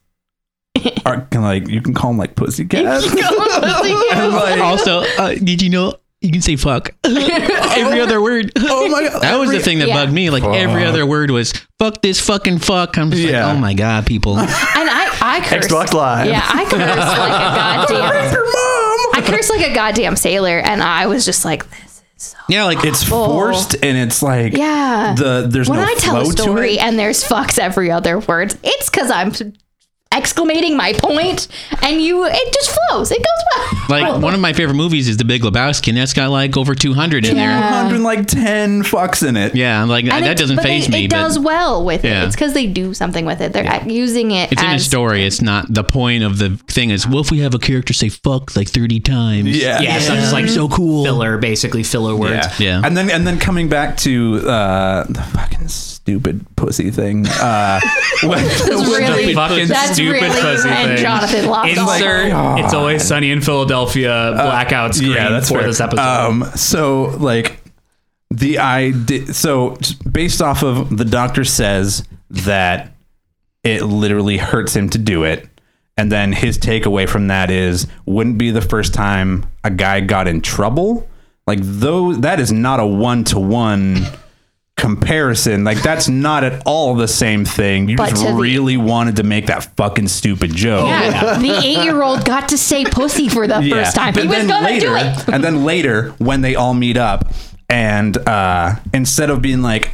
are 1.07 1.22
can 1.30 1.43
like 1.43 1.66
you 1.68 1.80
can 1.80 1.95
call 1.95 2.11
them 2.11 2.18
like 2.18 2.34
pussy 2.36 2.64
cats 2.64 3.12
like, 3.14 4.61
also, 4.61 5.01
uh, 5.18 5.34
did 5.34 5.61
you 5.62 5.70
know 5.70 5.95
you 6.20 6.30
can 6.32 6.41
say 6.43 6.57
fuck 6.57 6.91
every 7.05 8.01
other 8.01 8.20
word? 8.22 8.53
oh 8.59 8.89
my 8.89 9.03
god 9.09 9.22
That 9.22 9.36
was 9.36 9.51
the 9.51 9.61
thing 9.61 9.78
that 9.78 9.89
Yeah. 9.89 9.95
bugged 9.95 10.12
me. 10.12 10.30
Like 10.30 10.43
every 10.45 10.84
other 10.84 11.07
word 11.07 11.30
was 11.30 11.53
"fuck 11.78 12.03
this 12.03 12.20
fucking 12.20 12.59
fuck." 12.59 12.99
I'm 12.99 13.11
just 13.11 13.22
Yeah. 13.22 13.47
like, 13.47 13.57
oh 13.57 13.59
my 13.61 13.74
god, 13.74 14.05
people. 14.07 14.36
And 14.39 14.49
I, 14.51 15.09
I 15.20 15.41
curse. 15.45 15.66
Xbox 15.68 15.93
Live. 15.95 16.26
Yeah, 16.26 16.43
I 16.45 16.64
curse 16.64 17.89
like 17.89 17.97
a 17.97 18.01
goddamn. 18.01 18.78
I 19.19 19.27
curse 19.27 19.51
like 19.51 19.69
a 19.71 19.75
goddamn 19.75 20.16
sailor, 20.16 20.59
and 20.59 20.83
I 20.83 21.07
was 21.07 21.25
just 21.25 21.45
like, 21.45 21.69
this 21.71 21.85
is 21.87 22.03
so. 22.16 22.39
Yeah, 22.49 22.64
like 22.64 22.85
it's 22.85 23.03
forced 23.03 23.75
and 23.83 23.97
it's 23.97 24.23
like 24.23 24.53
Yeah. 24.57 25.14
the 25.16 25.47
there's 25.49 25.69
when 25.69 25.79
no 25.81 25.85
I 25.87 25.95
tell 25.95 26.21
a 26.21 26.27
story 26.27 26.79
and 26.79 26.99
there's 26.99 27.23
fucks 27.25 27.59
every 27.59 27.91
other 27.91 28.19
word, 28.19 28.55
it's 28.62 28.91
because 28.91 29.11
I'm 29.11 29.33
exclamating 30.11 30.76
my 30.76 30.92
point, 30.94 31.48
and 31.82 32.00
you 32.00 32.24
it 32.26 32.52
just 32.52 32.76
flows. 32.88 33.11
It 33.11 33.18
goes 33.18 33.44
well. 33.56 33.64
Like 33.88 34.20
one 34.22 34.34
of 34.34 34.40
my 34.40 34.52
favorite 34.52 34.74
movies 34.74 35.09
is 35.09 35.16
The 35.16 35.24
Big 35.24 35.40
Lebowski, 35.42 35.88
and 35.88 35.96
that's 35.96 36.12
got 36.12 36.28
like 36.30 36.59
over 36.59 36.74
200 36.74 37.24
in 37.24 37.36
there. 37.36 37.48
110 37.48 38.82
fucks 38.82 39.26
in 39.26 39.34
it. 39.36 39.54
Yeah, 39.54 39.84
like 39.84 40.04
And 40.04 40.24
that 40.24 40.32
it- 40.32 40.38
doesn't 40.38 40.59
phase 40.61 40.90
me. 40.90 41.04
It 41.04 41.11
but 41.11 41.16
does 41.16 41.38
well 41.38 41.84
with 41.84 42.04
Yeah. 42.04 42.22
it. 42.22 42.26
It's 42.26 42.36
because 42.36 42.52
they 42.52 42.66
do 42.66 42.92
something 42.92 43.24
with 43.24 43.40
it. 43.40 43.52
They're 43.54 43.82
using 43.88 44.30
it. 44.32 44.52
it's 44.52 44.62
in 44.62 44.70
a 44.70 44.78
story. 44.78 45.24
It's 45.24 45.40
not 45.40 45.72
the 45.72 45.84
point 45.84 46.22
of 46.22 46.38
the 46.38 46.50
thing. 46.68 46.90
Is 46.90 47.06
well, 47.06 47.20
if 47.20 47.30
we 47.30 47.38
have 47.40 47.54
a 47.54 47.59
character 47.59 47.94
say 47.94 48.11
"fuck" 48.11 48.54
like 48.56 48.68
30 48.68 49.00
times. 49.00 49.56
Yeah. 49.56 49.80
Yeah, 49.80 49.96
it's 49.96 50.09
not 50.09 50.16
just 50.18 50.32
like 50.34 50.48
so 50.48 50.68
cool. 50.68 51.02
filler, 51.04 51.38
basically 51.38 51.82
filler 51.82 52.14
words. 52.14 52.61
Yeah. 52.61 52.82
And 52.84 52.94
then 52.96 53.11
and 53.11 53.26
then 53.26 53.38
coming 53.38 53.68
back 53.70 53.96
to 53.98 54.40
uh, 54.46 55.04
the 55.09 55.22
fucking 55.22 55.68
stupid 56.09 56.56
pussy 56.56 56.90
thing. 56.90 57.26
Uh, 57.26 57.78
when, 58.22 58.42
That's 58.42 58.66
really, 58.66 59.34
fucking 59.34 59.68
that's 59.68 59.92
stupid 59.92 60.22
really 60.22 60.40
pussy 60.40 60.68
and 60.70 60.88
thing. 60.88 60.96
Jonathan 60.96 61.46
lost 61.46 61.78
all 61.78 61.92
Insert 61.92 62.30
God. 62.30 62.64
It's 62.64 62.72
Always 62.72 63.04
Sunny 63.04 63.30
in 63.30 63.42
Philadelphia 63.42 64.32
blackout 64.34 64.94
screen 64.94 65.12
yeah, 65.12 65.28
that's 65.28 65.48
for 65.48 65.59
fair. 65.59 65.66
this 65.66 65.80
episode. 65.82 66.00
Um, 66.00 66.44
so 66.56 67.16
like 67.18 67.61
the 68.30 68.59
idea, 68.59 69.34
so 69.34 69.76
based 70.11 70.40
off 70.40 70.62
of 70.62 70.96
the 70.96 71.04
doctor 71.04 71.44
says 71.44 72.09
that 72.30 72.94
it 73.62 73.82
literally 73.82 74.38
hurts 74.38 74.74
him 74.74 74.88
to 74.90 74.98
do 74.98 75.24
it. 75.24 75.46
And 75.98 76.11
then 76.11 76.32
his 76.32 76.56
takeaway 76.59 77.06
from 77.06 77.26
that 77.26 77.50
is 77.50 77.86
wouldn't 78.06 78.38
be 78.38 78.50
the 78.50 78.62
first 78.62 78.94
time 78.94 79.44
a 79.62 79.70
guy 79.70 80.00
got 80.00 80.26
in 80.26 80.40
trouble. 80.40 81.06
Like 81.46 81.59
though 81.61 82.14
that 82.14 82.40
is 82.40 82.50
not 82.50 82.80
a 82.80 82.86
one 82.86 83.24
to 83.24 83.38
one 83.38 84.06
comparison. 84.79 85.64
Like 85.64 85.83
that's 85.83 86.09
not 86.09 86.45
at 86.45 86.62
all 86.64 86.95
the 86.95 87.09
same 87.09 87.45
thing. 87.45 87.89
You 87.91 87.97
But 87.97 88.11
just 88.11 88.22
to 88.24 88.29
the- 88.29 88.35
really 88.39 88.79
wanted 88.79 89.16
to 89.16 89.22
make 89.24 89.47
that 89.49 89.76
fucking 89.76 90.09
stupid 90.09 90.55
joke. 90.55 90.87
Yeah, 90.87 91.39
the 91.39 91.61
eight-year-old 91.62 92.24
got 92.24 92.49
to 92.49 92.57
say 92.59 92.85
"pussy" 92.87 93.29
for 93.29 93.47
the 93.47 93.61
first 93.70 93.95
time. 93.95 94.14
But 94.14 94.22
He 94.22 94.29
was 94.29 94.37
then 94.39 94.49
gonna 94.49 94.64
later, 94.66 94.87
do 94.89 94.97
it. 94.97 95.29
and 95.29 95.45
then 95.45 95.64
later 95.66 96.11
when 96.18 96.41
they 96.41 96.55
all 96.55 96.72
meet 96.72 96.97
up, 96.97 97.31
and 97.68 98.16
uh, 98.16 98.76
instead 98.95 99.29
of 99.29 99.43
being 99.43 99.61
like 99.61 99.91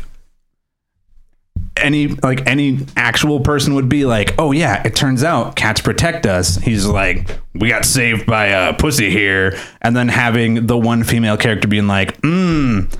any 1.76 2.06
like 2.06 2.46
any 2.46 2.78
actual 2.96 3.40
person 3.40 3.74
would 3.74 3.88
be 3.88 4.04
like, 4.04 4.34
oh 4.38 4.52
yeah, 4.52 4.82
it 4.86 4.94
turns 4.94 5.24
out 5.24 5.56
cats 5.56 5.80
protect 5.80 6.24
us. 6.24 6.56
He's 6.56 6.86
like, 6.86 7.36
we 7.54 7.68
got 7.68 7.84
saved 7.84 8.26
by 8.26 8.46
a 8.46 8.74
pussy 8.74 9.10
here, 9.10 9.58
and 9.82 9.96
then 9.96 10.08
having 10.08 10.66
the 10.66 10.78
one 10.78 11.02
female 11.02 11.36
character 11.36 11.66
being 11.66 11.88
like, 11.88 12.20
mm, 12.20 12.94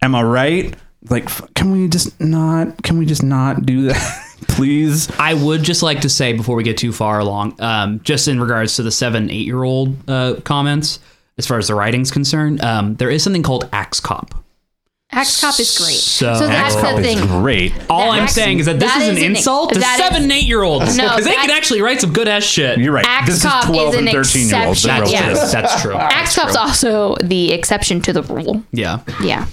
am 0.00 0.14
I 0.14 0.22
right? 0.22 0.76
Like, 1.08 1.28
can 1.54 1.70
we 1.70 1.88
just 1.88 2.18
not? 2.20 2.82
Can 2.82 2.98
we 2.98 3.06
just 3.06 3.22
not 3.22 3.64
do 3.64 3.82
that, 3.88 4.24
please? 4.48 5.08
I 5.18 5.34
would 5.34 5.62
just 5.62 5.82
like 5.82 6.00
to 6.00 6.08
say 6.08 6.32
before 6.32 6.56
we 6.56 6.64
get 6.64 6.76
too 6.76 6.92
far 6.92 7.18
along, 7.20 7.60
um, 7.60 8.00
just 8.02 8.26
in 8.28 8.40
regards 8.40 8.76
to 8.76 8.82
the 8.82 8.90
seven, 8.90 9.30
eight 9.30 9.46
year 9.46 9.62
old 9.62 9.96
uh, 10.10 10.34
comments, 10.44 10.98
as 11.38 11.46
far 11.46 11.58
as 11.58 11.68
the 11.68 11.74
writing's 11.76 12.10
concerned, 12.10 12.60
um, 12.62 12.96
there 12.96 13.10
is 13.10 13.22
something 13.22 13.44
called 13.44 13.68
Axe 13.72 14.00
Cop. 14.00 14.34
Axe 15.10 15.40
Cop 15.40 15.58
is 15.60 15.78
great. 15.78 15.94
So- 15.96 16.34
So, 16.34 16.46
that's 16.48 16.74
Axe 16.74 16.74
the 16.74 16.80
Cop 16.82 16.98
It's 16.98 17.20
thing. 17.20 17.26
great. 17.40 17.72
All 17.88 18.10
That 18.10 18.18
I'm 18.18 18.22
Axe- 18.24 18.34
saying 18.34 18.58
is 18.58 18.66
that 18.66 18.78
this 18.80 18.92
that 18.92 19.00
is 19.02 19.16
is 19.16 19.24
an- 19.24 19.36
insult 19.36 19.72
to 19.72 19.78
that 19.78 19.98
is- 20.00 20.04
seven 20.04 20.24
and 20.24 20.32
eight 20.32 20.44
year 20.46 20.62
olds 20.62 20.96
No, 20.98 21.04
because 21.04 21.24
they 21.24 21.30
that- 21.30 21.46
can 21.46 21.50
actually 21.56 21.80
write 21.80 22.00
some 22.00 22.12
good 22.12 22.28
ass 22.28 22.42
shit. 22.42 22.78
You're 22.78 22.92
right. 22.92 23.06
Axe 23.06 23.28
this 23.30 23.42
Cop 23.42 23.64
is 23.64 23.70
12 23.70 23.88
is 23.94 23.94
and 24.00 24.08
an 24.08 24.14
13 24.14 24.48
year 24.48 24.66
olds 24.66 24.82
that 24.82 25.02
exception. 25.02 25.36
Yeah. 25.36 25.46
That's 25.62 25.80
true. 25.80 25.94
Axe 25.94 26.34
Cop's 26.34 26.56
also 26.56 27.14
the 27.22 27.52
exception 27.52 28.02
to 28.02 28.12
the 28.12 28.22
rule. 28.24 28.62
Yeah. 28.72 28.98
Yeah. 29.22 29.46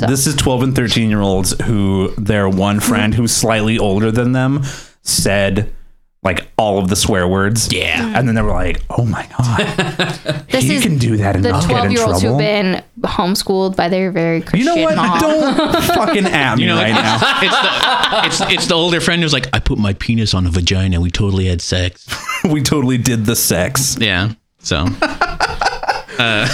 So 0.00 0.06
This 0.06 0.26
is 0.26 0.34
12 0.36 0.62
and 0.62 0.74
13 0.74 1.10
year 1.10 1.20
olds 1.20 1.52
who 1.64 2.14
their 2.16 2.48
one 2.48 2.78
mm-hmm. 2.78 2.88
friend 2.88 3.14
who's 3.14 3.32
slightly 3.36 3.78
older 3.78 4.10
than 4.10 4.32
them 4.32 4.62
said 5.02 5.74
like 6.22 6.48
all 6.56 6.78
of 6.78 6.88
the 6.88 6.96
swear 6.96 7.28
words. 7.28 7.70
Yeah. 7.70 8.00
Mm-hmm. 8.00 8.16
And 8.16 8.28
then 8.28 8.34
they 8.34 8.40
were 8.40 8.52
like, 8.52 8.82
oh 8.88 9.04
my 9.04 9.28
God. 9.38 10.46
this 10.50 10.64
he 10.64 10.80
can 10.80 10.96
do 10.96 11.18
that 11.18 11.36
and 11.36 11.44
the 11.44 11.50
not 11.50 11.68
get 11.68 11.84
in 11.84 11.90
12 11.90 11.92
year 11.92 12.04
olds 12.04 12.22
who've 12.22 12.38
been 12.38 12.82
homeschooled 13.02 13.76
by 13.76 13.90
their 13.90 14.10
very 14.10 14.42
you 14.54 14.64
know 14.64 14.76
what? 14.76 14.96
mom. 14.96 15.20
Don't 15.20 15.84
fucking 15.84 16.24
at 16.24 16.56
me 16.56 16.62
You 16.62 16.68
know, 16.70 16.76
right 16.76 16.92
now. 16.92 17.18
it's 17.42 18.40
the 18.40 18.46
it's 18.46 18.52
it's 18.54 18.66
the 18.68 18.74
older 18.74 19.02
friend 19.02 19.20
who's 19.20 19.34
like, 19.34 19.48
I 19.52 19.60
put 19.60 19.78
my 19.78 19.92
penis 19.94 20.32
on 20.32 20.46
a 20.46 20.50
vagina. 20.50 20.98
We 20.98 21.10
totally 21.10 21.44
had 21.44 21.60
sex. 21.60 22.08
we 22.44 22.62
totally 22.62 22.96
did 22.96 23.26
the 23.26 23.36
sex. 23.36 23.98
Yeah. 24.00 24.32
So 24.60 24.86
uh, 25.02 26.48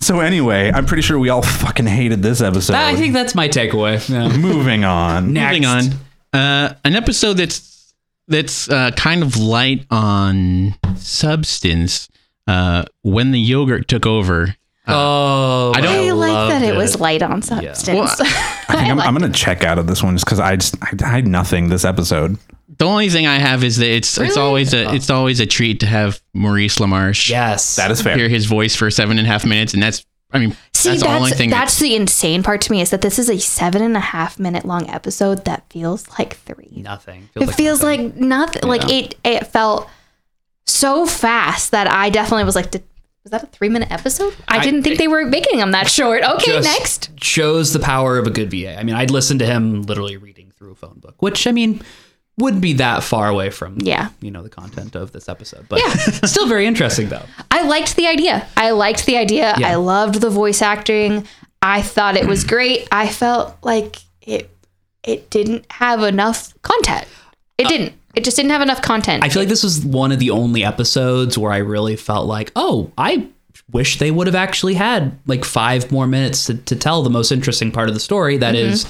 So 0.00 0.20
anyway, 0.20 0.70
I'm 0.72 0.86
pretty 0.86 1.02
sure 1.02 1.18
we 1.18 1.28
all 1.28 1.42
fucking 1.60 1.86
hated 1.86 2.22
this 2.22 2.40
episode. 2.40 2.74
I 2.74 2.96
think 2.96 3.12
that's 3.12 3.34
my 3.34 3.48
takeaway. 3.48 4.06
Yeah. 4.08 4.34
Moving 4.36 4.84
on. 4.84 5.32
moving 5.34 5.64
on. 5.66 5.82
Uh, 6.32 6.74
an 6.84 6.94
episode 6.96 7.34
that's 7.34 7.92
that's 8.28 8.70
uh, 8.70 8.92
kind 8.96 9.22
of 9.22 9.36
light 9.36 9.84
on 9.90 10.74
substance. 10.96 12.08
Uh, 12.46 12.84
when 13.02 13.30
the 13.30 13.38
yogurt 13.38 13.86
took 13.88 14.06
over, 14.06 14.56
Oh, 14.88 15.72
I 15.74 15.80
don't- 15.80 15.94
I 16.08 16.10
like 16.10 16.48
that 16.50 16.62
it 16.62 16.74
was 16.74 16.98
light 16.98 17.22
on 17.22 17.42
substance. 17.42 18.20
I 18.20 18.24
think 18.76 18.88
I'm, 18.90 18.98
I'm 19.00 19.14
going 19.16 19.30
to 19.30 19.38
check 19.38 19.62
out 19.62 19.78
of 19.78 19.86
this 19.86 20.02
one 20.02 20.14
just 20.16 20.24
because 20.24 20.40
I 20.40 20.56
just 20.56 20.76
I, 20.82 20.90
I 21.04 21.08
had 21.08 21.26
nothing 21.28 21.68
this 21.68 21.84
episode. 21.84 22.38
The 22.80 22.86
only 22.86 23.08
thing 23.10 23.26
I 23.28 23.38
have 23.38 23.62
is 23.62 23.76
that 23.76 23.88
it's 23.88 24.18
it's 24.18 24.36
Really? 24.36 24.40
always 24.40 24.74
a 24.74 24.86
oh. 24.86 24.94
it's 24.94 25.08
always 25.10 25.38
a 25.38 25.46
treat 25.46 25.80
to 25.80 25.86
have 25.86 26.20
Maurice 26.34 26.78
LaMarche 26.78 27.28
Yes. 27.30 27.76
That 27.76 27.90
is 27.92 28.02
fair. 28.02 28.16
hear 28.16 28.28
his 28.28 28.46
voice 28.46 28.74
for 28.74 28.90
seven 28.90 29.18
and 29.18 29.26
a 29.26 29.30
half 29.30 29.44
minutes, 29.46 29.74
and 29.74 29.82
that's 29.82 30.04
I 30.32 30.38
mean 30.38 30.50
See, 30.72 30.88
that's 30.90 31.00
that's 31.00 31.02
the 31.02 31.08
only 31.08 31.30
thing. 31.32 31.50
that's 31.50 31.78
the 31.78 31.94
insane 31.94 32.42
part 32.42 32.60
to 32.62 32.72
me 32.72 32.80
is 32.80 32.90
that 32.90 33.02
this 33.02 33.18
is 33.18 33.28
a 33.28 33.38
seven 33.38 33.82
and 33.82 33.96
a 33.96 34.00
half 34.00 34.38
minute 34.38 34.64
long 34.64 34.88
episode 34.88 35.44
that 35.44 35.64
feels 35.70 36.08
like 36.18 36.36
three. 36.36 36.70
nothing. 36.76 37.28
it 37.36 37.46
feels 37.54 37.82
nothing. 37.82 38.08
like 38.10 38.16
nothing. 38.16 38.62
Like 38.68 38.90
it, 38.90 39.14
it 39.24 39.46
felt 39.48 39.88
so 40.66 41.04
fast 41.06 41.72
that 41.72 41.86
I 41.90 42.10
definitely 42.10 42.44
was 42.44 42.54
like, 42.54 42.70
did, 42.70 42.82
was 43.24 43.32
that 43.32 43.42
a 43.42 43.46
three 43.46 43.68
minute 43.68 43.90
episode? 43.90 44.34
I, 44.48 44.58
I- 44.58 44.64
didn't 44.64 44.84
think 44.84 44.98
they 44.98 45.08
were 45.08 45.24
making 45.26 45.58
them 45.58 45.72
that 45.72 45.88
short. 45.90 46.22
Okay, 46.22 46.52
Just 46.52 46.78
next. 46.78 47.10
shows 47.22 47.72
the 47.72 47.80
power 47.80 48.16
of 48.16 48.26
a 48.26 48.30
good 48.30 48.50
VA. 48.50 48.78
I 48.78 48.82
mean, 48.84 48.94
I'd 48.94 49.10
listen 49.10 49.38
to 49.40 49.46
him 49.46 49.82
literally 49.82 50.16
reading 50.16 50.50
through 50.56 50.70
a 50.72 50.74
phone 50.76 50.98
book, 51.00 51.20
which 51.20 51.46
I 51.46 51.52
mean 51.52 51.82
wouldn't 52.40 52.62
be 52.62 52.72
that 52.74 53.02
far 53.04 53.28
away 53.28 53.50
from 53.50 53.78
Yeah. 53.80 54.08
you 54.20 54.30
know 54.30 54.42
the 54.42 54.48
content 54.48 54.96
of 54.96 55.12
this 55.12 55.28
episode, 55.28 55.66
but 55.68 55.80
yeah. 55.80 55.92
still 56.26 56.46
very 56.46 56.66
interesting 56.66 57.08
though. 57.08 57.24
I 57.50 57.62
liked 57.62 57.96
the 57.96 58.06
idea. 58.06 58.46
I 58.56 58.70
liked 58.70 59.06
the 59.06 59.16
idea. 59.16 59.54
Yeah. 59.58 59.68
I 59.68 59.74
loved 59.76 60.20
the 60.20 60.30
voice 60.30 60.62
acting. 60.62 61.26
I 61.62 61.82
thought 61.82 62.16
it 62.16 62.26
was 62.26 62.44
great. 62.44 62.88
I 62.90 63.08
felt 63.08 63.56
like 63.62 63.96
it 64.22 64.50
it 65.02 65.30
didn't 65.30 65.70
have 65.70 66.02
enough 66.02 66.54
content. 66.62 67.06
It 67.58 67.68
didn't. 67.68 67.92
It 68.14 68.24
just 68.24 68.36
didn't 68.36 68.50
have 68.50 68.62
enough 68.62 68.82
content. 68.82 69.22
Uh, 69.22 69.26
I 69.26 69.28
feel 69.28 69.42
like 69.42 69.48
this 69.48 69.62
was 69.62 69.84
one 69.84 70.10
of 70.10 70.18
the 70.18 70.30
only 70.30 70.64
episodes 70.64 71.38
where 71.38 71.52
I 71.52 71.58
really 71.58 71.94
felt 71.94 72.26
like, 72.26 72.50
oh, 72.56 72.90
I 72.98 73.28
wish 73.70 73.98
they 73.98 74.10
would 74.10 74.26
have 74.26 74.34
actually 74.34 74.74
had 74.74 75.16
like 75.26 75.44
five 75.44 75.92
more 75.92 76.06
minutes 76.08 76.46
to, 76.46 76.54
to 76.54 76.74
tell 76.74 77.02
the 77.02 77.10
most 77.10 77.30
interesting 77.30 77.70
part 77.70 77.88
of 77.88 77.94
the 77.94 78.00
story. 78.00 78.36
That 78.36 78.54
is 78.56 78.84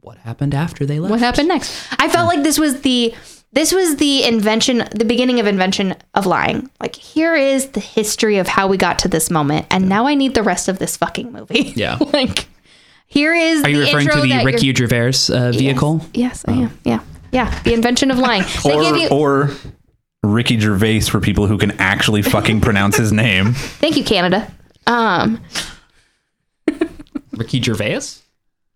what 0.00 0.18
happened 0.18 0.54
after 0.54 0.86
they 0.86 1.00
left. 1.00 1.10
What 1.10 1.20
happened 1.20 1.48
next. 1.48 1.86
I 1.98 2.08
felt 2.08 2.28
like 2.28 2.42
this 2.42 2.58
was 2.58 2.82
the 2.82 3.14
this 3.52 3.72
was 3.72 3.96
the 3.96 4.24
invention, 4.24 4.84
the 4.94 5.04
beginning 5.06 5.40
of 5.40 5.46
invention 5.46 5.94
of 6.14 6.26
lying. 6.26 6.70
Like 6.80 6.94
here 6.94 7.34
is 7.34 7.68
the 7.70 7.80
history 7.80 8.38
of 8.38 8.46
how 8.46 8.68
we 8.68 8.76
got 8.76 8.98
to 9.00 9.08
this 9.08 9.30
moment, 9.30 9.66
and 9.70 9.88
now 9.88 10.06
I 10.06 10.14
need 10.14 10.34
the 10.34 10.42
rest 10.42 10.68
of 10.68 10.78
this 10.78 10.96
fucking 10.96 11.32
movie. 11.32 11.72
Yeah. 11.74 11.96
like 12.12 12.46
here 13.06 13.34
is. 13.34 13.64
Are 13.64 13.70
you 13.70 13.78
the 13.78 13.84
referring 13.84 14.08
to 14.08 14.20
the 14.20 14.42
Ricky 14.44 14.66
you're- 14.66 14.76
Gervais 14.76 15.32
uh, 15.32 15.52
vehicle? 15.52 16.02
Yes, 16.12 16.44
I 16.46 16.52
am. 16.52 16.78
Yeah, 16.84 17.00
yeah. 17.32 17.58
The 17.62 17.72
invention 17.72 18.10
of 18.10 18.18
lying. 18.18 18.44
Or, 18.64 18.82
you. 18.82 19.08
or 19.08 19.50
Ricky 20.22 20.60
Gervais 20.60 21.00
for 21.00 21.20
people 21.20 21.46
who 21.46 21.58
can 21.58 21.72
actually 21.80 22.22
fucking 22.22 22.60
pronounce 22.60 22.96
his 22.96 23.12
name. 23.12 23.52
thank 23.54 23.96
you, 23.96 24.04
Canada. 24.04 24.52
Um, 24.86 25.42
Ricky 27.32 27.62
Gervais? 27.62 28.00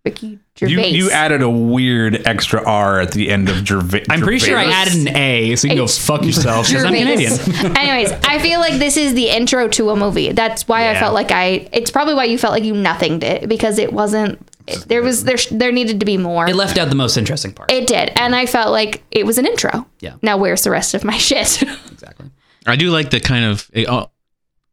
Ricky 0.05 0.27
You, 0.27 0.67
Gervais. 0.67 0.89
you 0.89 1.09
added 1.11 1.41
a 1.41 1.49
weird 1.49 2.27
extra 2.27 2.61
R 2.61 2.99
at 2.99 3.11
the 3.11 3.29
end 3.29 3.47
of 3.47 3.65
Gervais. 3.65 4.03
I'm 4.09 4.19
pretty 4.21 4.39
sure 4.39 4.57
I 4.57 4.63
Gervais. 4.65 4.75
added 4.75 5.07
an 5.07 5.15
A, 5.15 5.55
so 5.55 5.65
you 5.67 5.69
can 5.69 5.77
go 5.77 5.87
fuck 5.87 6.23
yourself 6.25 6.67
because 6.67 6.83
I'm 6.83 6.93
Gervais. 6.93 7.37
Canadian. 7.37 7.77
Anyways, 7.77 8.11
I 8.25 8.39
feel 8.39 8.59
like 8.59 8.79
this 8.79 8.97
is 8.97 9.13
the 9.13 9.29
intro 9.29 9.69
to 9.69 9.91
a 9.91 9.95
movie. 9.95 10.33
That's 10.33 10.67
why 10.67 10.81
I 10.81 10.91
Yeah. 10.93 10.99
felt 10.99 11.13
like 11.13 11.31
I. 11.31 11.69
It's 11.71 11.89
probably 11.89 12.15
why 12.15 12.25
you 12.25 12.37
felt 12.37 12.51
like 12.51 12.65
you 12.65 12.73
nothinged 12.73 13.23
it 13.23 13.47
because 13.47 13.79
it 13.79 13.93
wasn't. 13.93 14.39
it- 14.67 14.85
there 14.89 15.01
was 15.01 15.23
there 15.23 15.37
there 15.51 15.71
needed 15.71 16.01
to 16.01 16.05
be 16.05 16.17
more. 16.17 16.49
It 16.49 16.55
left 16.57 16.77
out 16.77 16.89
the 16.89 16.95
most 16.95 17.15
interesting 17.15 17.53
part. 17.53 17.71
It 17.71 17.87
did, 17.87 18.11
and 18.17 18.35
I 18.35 18.45
felt 18.45 18.71
like 18.71 19.03
it 19.09 19.25
was 19.25 19.37
an 19.37 19.45
intro. 19.45 19.87
Yeah. 20.01 20.15
Now 20.21 20.35
where's 20.37 20.63
the 20.65 20.71
rest 20.71 20.93
of 20.93 21.05
my 21.05 21.17
shit? 21.29 21.61
exactly. 21.93 22.29
I 22.65 22.75
do 22.75 22.89
like 22.91 23.09
the 23.09 23.21
kind 23.21 23.45
of 23.45 23.69
it, 23.71 23.87
oh, 23.87 24.11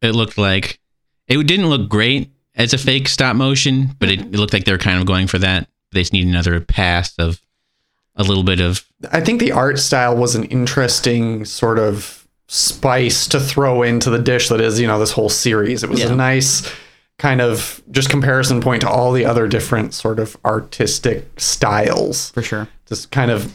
it 0.03 0.11
looked 0.17 0.37
like 0.39 0.81
it 1.29 1.37
didn't 1.47 1.69
look 1.69 1.89
great 1.89 2.33
as 2.61 2.73
a 2.75 2.79
fake 2.79 3.09
stop 3.09 3.37
motion, 3.37 3.91
but 3.99 4.09
it, 4.11 4.21
it 4.21 4.33
looked 4.33 4.53
like 4.53 4.65
they 4.65 4.73
were 4.73 4.79
kind 4.79 5.01
of 5.01 5.07
going 5.07 5.27
for 5.27 5.39
that. 5.39 5.69
They 5.93 6.01
just 6.03 6.13
need 6.13 6.27
another 6.27 6.61
pass 6.61 7.15
of 7.19 7.41
a 8.17 8.23
little 8.23 8.45
bit 8.45 8.61
of 8.61 8.85
I 9.13 9.21
think 9.21 9.41
the 9.41 9.53
art 9.53 9.79
style 9.79 10.17
was 10.17 10.35
an 10.35 10.45
interesting 10.45 11.45
sort 11.45 11.79
of 11.79 12.27
spice 12.49 13.27
to 13.29 13.41
throw 13.41 13.83
into 13.83 14.11
the 14.11 14.19
dish 14.19 14.49
that 14.49 14.61
is, 14.61 14.81
you 14.81 14.87
know, 14.87 14.99
this 14.99 15.13
whole 15.13 15.29
series. 15.29 15.83
It 15.83 15.91
was 15.91 16.01
Yeah. 16.01 16.13
a 16.13 16.15
nice 16.17 16.71
kind 17.19 17.41
of 17.41 17.83
just 17.91 18.11
comparison 18.11 18.61
point 18.61 18.81
to 18.83 18.89
all 18.89 19.13
the 19.13 19.25
other 19.25 19.47
different 19.47 19.95
sort 19.95 20.19
of 20.19 20.37
artistic 20.45 21.29
styles. 21.41 22.31
For 22.31 22.43
sure. 22.43 22.69
Just 22.87 23.11
kind 23.11 23.31
of 23.31 23.53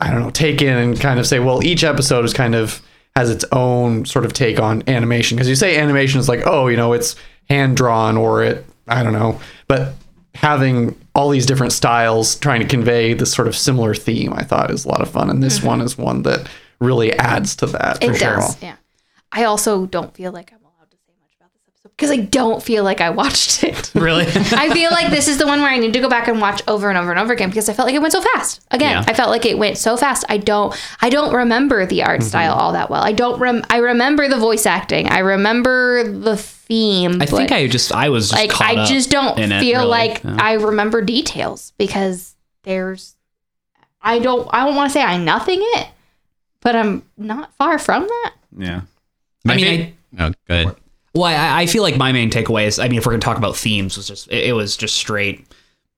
I 0.00 0.10
don't 0.10 0.20
know, 0.22 0.30
take 0.30 0.62
in 0.62 0.76
and 0.76 1.00
kind 1.00 1.18
of 1.18 1.26
say, 1.26 1.38
well, 1.40 1.64
each 1.64 1.82
episode 1.82 2.24
is 2.24 2.32
kind 2.32 2.54
of 2.54 2.80
has 3.16 3.30
its 3.30 3.44
own 3.50 4.04
sort 4.04 4.24
of 4.24 4.32
take 4.32 4.60
on 4.60 4.82
animation. 4.86 5.36
Because 5.36 5.48
you 5.48 5.56
say 5.56 5.76
animation 5.76 6.20
is 6.20 6.28
like, 6.28 6.42
oh, 6.46 6.68
you 6.68 6.76
know, 6.76 6.92
it's 6.92 7.16
hand 7.48 7.76
drawn 7.76 8.16
or 8.16 8.42
it, 8.42 8.64
I 8.86 9.02
don't 9.02 9.12
know, 9.12 9.40
but 9.66 9.94
having 10.34 10.98
all 11.14 11.30
these 11.30 11.46
different 11.46 11.72
styles 11.72 12.36
trying 12.36 12.60
to 12.60 12.66
convey 12.66 13.12
this 13.12 13.32
sort 13.32 13.48
of 13.48 13.56
similar 13.56 13.94
theme, 13.94 14.32
I 14.32 14.44
thought 14.44 14.70
is 14.70 14.84
a 14.84 14.88
lot 14.88 15.00
of 15.00 15.10
fun. 15.10 15.30
And 15.30 15.42
this 15.42 15.58
mm-hmm. 15.58 15.66
one 15.66 15.80
is 15.80 15.98
one 15.98 16.22
that 16.22 16.48
really 16.80 17.12
adds 17.14 17.56
to 17.56 17.66
that. 17.66 18.02
It 18.02 18.16
sure. 18.16 18.36
does. 18.36 18.62
Yeah. 18.62 18.76
I 19.32 19.44
also 19.44 19.86
don't 19.86 20.14
feel 20.14 20.32
like 20.32 20.52
I'm 20.52 20.60
allowed 20.60 20.90
to 20.90 20.96
say 20.96 21.12
much 21.20 21.34
about 21.38 21.50
this 21.52 21.62
episode 21.68 21.87
because 21.98 22.12
I 22.12 22.16
don't 22.18 22.62
feel 22.62 22.84
like 22.84 23.00
I 23.00 23.10
watched 23.10 23.64
it. 23.64 23.90
Really? 23.98 24.26
I 24.26 24.70
feel 24.72 24.90
like 24.92 25.10
this 25.10 25.26
is 25.26 25.38
the 25.38 25.46
one 25.46 25.60
where 25.60 25.70
I 25.70 25.78
need 25.78 25.92
to 25.94 25.98
go 26.00 26.08
back 26.08 26.28
and 26.28 26.40
watch 26.40 26.62
over 26.68 26.88
and 26.88 26.96
over 26.96 27.10
and 27.10 27.18
over 27.18 27.32
again 27.32 27.48
because 27.48 27.68
I 27.68 27.72
felt 27.72 27.86
like 27.86 27.96
it 27.96 28.00
went 28.00 28.12
so 28.12 28.20
fast. 28.20 28.64
Again, 28.70 28.92
Yeah. 28.92 29.04
I 29.08 29.12
felt 29.14 29.30
like 29.30 29.44
it 29.44 29.58
went 29.58 29.76
so 29.76 29.96
fast. 29.96 30.24
I 30.28 30.36
don't 30.38 30.72
I 31.00 31.08
don't 31.10 31.34
remember 31.34 31.84
the 31.84 32.04
art 32.04 32.20
Mm-hmm. 32.20 32.28
style 32.28 32.54
all 32.54 32.72
that 32.74 32.88
well. 32.90 33.02
I 33.02 33.10
don't 33.12 33.40
rem 33.40 33.64
I 33.68 33.78
remember 33.78 34.28
the 34.28 34.36
voice 34.36 34.66
acting. 34.66 35.08
I 35.08 35.18
remember 35.18 36.04
the 36.08 36.36
theme. 36.36 37.20
I 37.20 37.26
think 37.26 37.50
I 37.50 37.66
just 37.66 37.90
I 37.92 38.08
was 38.10 38.30
just 38.30 38.40
like 38.40 38.60
I 38.60 38.84
just 38.86 39.10
don't 39.10 39.36
in 39.38 39.50
it, 39.50 39.58
feel 39.60 39.80
really. 39.80 39.90
like 39.90 40.22
Yeah. 40.22 40.36
I 40.38 40.52
remember 40.52 41.02
details 41.02 41.72
because 41.78 42.36
there's 42.62 43.16
I 44.00 44.20
don't 44.20 44.48
I 44.52 44.64
don't 44.64 44.76
want 44.76 44.90
to 44.90 44.92
say 44.92 45.02
I 45.02 45.16
nothing 45.16 45.58
it, 45.60 45.88
but 46.60 46.76
I'm 46.76 47.02
not 47.16 47.52
far 47.54 47.78
from 47.80 48.06
that. 48.06 48.32
Yeah. 48.56 48.82
My 49.44 49.54
I 49.54 49.56
mean, 49.56 49.94
fa- 50.16 50.24
oh, 50.24 50.32
go 50.46 50.54
ahead. 50.54 50.76
Well, 51.18 51.26
I, 51.26 51.62
I 51.62 51.66
feel 51.66 51.82
like 51.82 51.96
my 51.96 52.12
main 52.12 52.30
takeaway 52.30 52.66
is, 52.66 52.78
I 52.78 52.88
mean, 52.88 52.98
if 52.98 53.06
we're 53.06 53.12
gonna 53.12 53.20
talk 53.20 53.38
about 53.38 53.56
themes, 53.56 53.96
was 53.96 54.06
just 54.06 54.28
it, 54.28 54.48
it 54.48 54.52
was 54.52 54.76
just 54.76 54.96
straight 54.96 55.46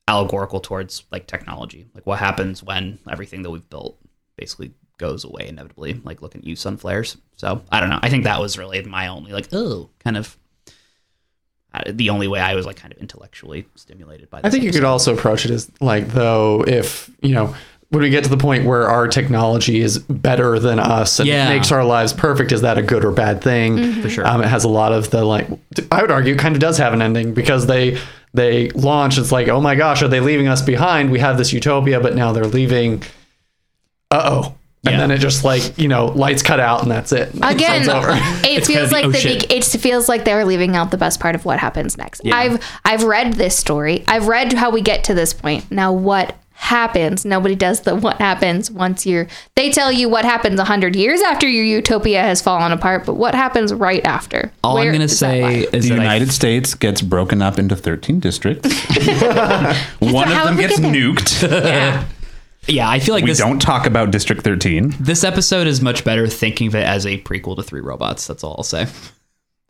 allegorical 0.08 0.60
towards 0.60 1.04
like 1.12 1.26
technology, 1.26 1.86
like 1.94 2.06
what 2.06 2.18
happens 2.18 2.62
when 2.62 2.98
everything 3.10 3.42
that 3.42 3.50
we've 3.50 3.68
built 3.68 3.98
basically 4.36 4.72
goes 4.98 5.24
away 5.24 5.46
inevitably. 5.48 6.00
Like 6.04 6.22
look 6.22 6.34
at 6.34 6.44
you 6.44 6.56
sun 6.56 6.76
flares. 6.76 7.16
So 7.36 7.62
I 7.70 7.80
don't 7.80 7.90
know. 7.90 7.98
I 8.02 8.08
think 8.08 8.24
that 8.24 8.40
was 8.40 8.56
really 8.56 8.82
my 8.82 9.08
only 9.08 9.32
like 9.32 9.48
oh 9.52 9.90
kind 9.98 10.16
of 10.16 10.38
uh, 11.72 11.82
the 11.86 12.10
only 12.10 12.26
way 12.26 12.40
I 12.40 12.54
was 12.54 12.66
like 12.66 12.76
kind 12.76 12.92
of 12.92 12.98
intellectually 12.98 13.66
stimulated 13.76 14.30
by. 14.30 14.40
This 14.40 14.48
I 14.48 14.50
think 14.50 14.64
you 14.64 14.72
could 14.72 14.84
also 14.84 15.14
approach 15.14 15.44
it 15.44 15.50
as 15.50 15.70
like 15.80 16.08
though 16.08 16.64
if 16.66 17.10
you 17.22 17.34
know 17.34 17.54
when 17.90 18.02
we 18.02 18.10
get 18.10 18.24
to 18.24 18.30
the 18.30 18.36
point 18.36 18.64
where 18.64 18.88
our 18.88 19.06
technology 19.08 19.80
is 19.80 19.98
better 19.98 20.58
than 20.58 20.78
us 20.78 21.18
and 21.18 21.28
Yeah. 21.28 21.48
makes 21.48 21.70
our 21.72 21.84
lives 21.84 22.12
perfect, 22.12 22.52
is 22.52 22.62
that 22.62 22.78
a 22.78 22.82
good 22.82 23.04
or 23.04 23.10
bad 23.10 23.42
thing? 23.42 23.94
For 24.00 24.08
sure. 24.08 24.26
Um, 24.26 24.42
it 24.42 24.46
has 24.48 24.64
a 24.64 24.68
lot 24.68 24.92
of 24.92 25.10
the 25.10 25.24
like. 25.24 25.48
I 25.90 26.00
would 26.00 26.10
argue, 26.10 26.36
kind 26.36 26.54
of 26.54 26.60
does 26.60 26.78
have 26.78 26.92
an 26.92 27.02
ending 27.02 27.34
because 27.34 27.66
they 27.66 27.98
they 28.32 28.70
launch. 28.70 29.18
It's 29.18 29.32
like, 29.32 29.48
oh 29.48 29.60
my 29.60 29.74
gosh, 29.74 30.02
are 30.02 30.08
they 30.08 30.20
leaving 30.20 30.46
us 30.48 30.62
behind? 30.62 31.10
We 31.10 31.18
have 31.18 31.36
this 31.36 31.52
utopia, 31.52 32.00
but 32.00 32.14
now 32.14 32.30
they're 32.32 32.44
leaving. 32.46 33.02
Uh 34.10 34.22
oh. 34.24 34.54
And 34.86 34.94
Yeah. 34.94 35.00
then 35.00 35.10
it 35.10 35.18
just 35.18 35.44
like 35.44 35.76
you 35.78 35.88
know 35.88 36.06
lights 36.06 36.42
cut 36.42 36.58
out 36.60 36.82
and 36.82 36.90
that's 36.90 37.12
it. 37.12 37.30
Again, 37.42 37.82
it 37.88 38.44
It's 38.44 38.66
feels 38.68 38.92
like 38.92 39.04
the- 39.06 39.10
the 39.10 39.18
shit. 39.18 39.48
big, 39.48 39.52
it 39.52 39.64
feels 39.64 40.08
like 40.08 40.24
they're 40.24 40.44
leaving 40.44 40.74
out 40.76 40.90
the 40.90 40.96
best 40.96 41.20
part 41.20 41.34
of 41.34 41.44
what 41.44 41.58
happens 41.58 41.98
next. 41.98 42.22
I've 42.32 42.60
I've 42.84 43.02
read 43.02 43.32
this 43.34 43.56
story. 43.58 44.04
I've 44.08 44.26
read 44.28 44.52
how 44.54 44.70
we 44.70 44.80
get 44.80 45.04
to 45.04 45.14
this 45.14 45.32
point. 45.34 45.70
Now 45.70 45.92
what 45.92 46.34
happens? 46.60 47.24
Nobody 47.24 47.54
does 47.54 47.80
the 47.80 47.96
what 47.96 48.18
happens 48.18 48.70
once 48.70 49.06
you're 49.06 49.26
they 49.56 49.70
tell 49.70 49.90
you 49.90 50.08
what 50.08 50.24
happens 50.26 50.58
100 50.58 50.94
years 50.94 51.20
after 51.22 51.48
your 51.48 51.64
utopia 51.64 52.22
has 52.22 52.42
fallen 52.42 52.70
apart, 52.70 53.06
but 53.06 53.14
what 53.14 53.34
happens 53.34 53.72
right 53.72 54.04
after? 54.04 54.52
All 54.62 54.74
Where 54.74 54.86
I'm 54.86 54.92
gonna 54.92 55.08
say 55.08 55.42
lie? 55.42 55.66
is 55.72 55.88
The 55.88 55.94
that 55.94 56.00
I 56.00 56.02
United 56.02 56.32
States 56.32 56.74
gets 56.74 57.00
broken 57.00 57.40
up 57.40 57.58
into 57.58 57.74
13 57.74 58.20
districts. 58.20 58.68
One 59.98 60.28
how 60.28 60.42
of 60.42 60.48
them 60.48 60.56
gets 60.58 60.78
get 60.78 60.92
nuked. 60.92 61.50
yeah. 61.64 62.04
yeah, 62.68 62.90
I 62.90 62.98
feel 63.00 63.14
like 63.14 63.24
we 63.24 63.30
this 63.30 63.38
don't 63.38 63.60
talk 63.60 63.86
about 63.86 64.10
District 64.10 64.42
13. 64.42 64.94
this 65.00 65.24
episode 65.24 65.66
is 65.66 65.80
much 65.80 66.04
better 66.04 66.28
thinking 66.28 66.66
of 66.68 66.74
it 66.74 66.84
as 66.84 67.06
a 67.06 67.18
prequel 67.22 67.56
to 67.56 67.62
Three 67.62 67.80
Robots. 67.80 68.26
That's 68.26 68.44
all 68.44 68.56
I'll 68.58 68.64
say. 68.64 68.86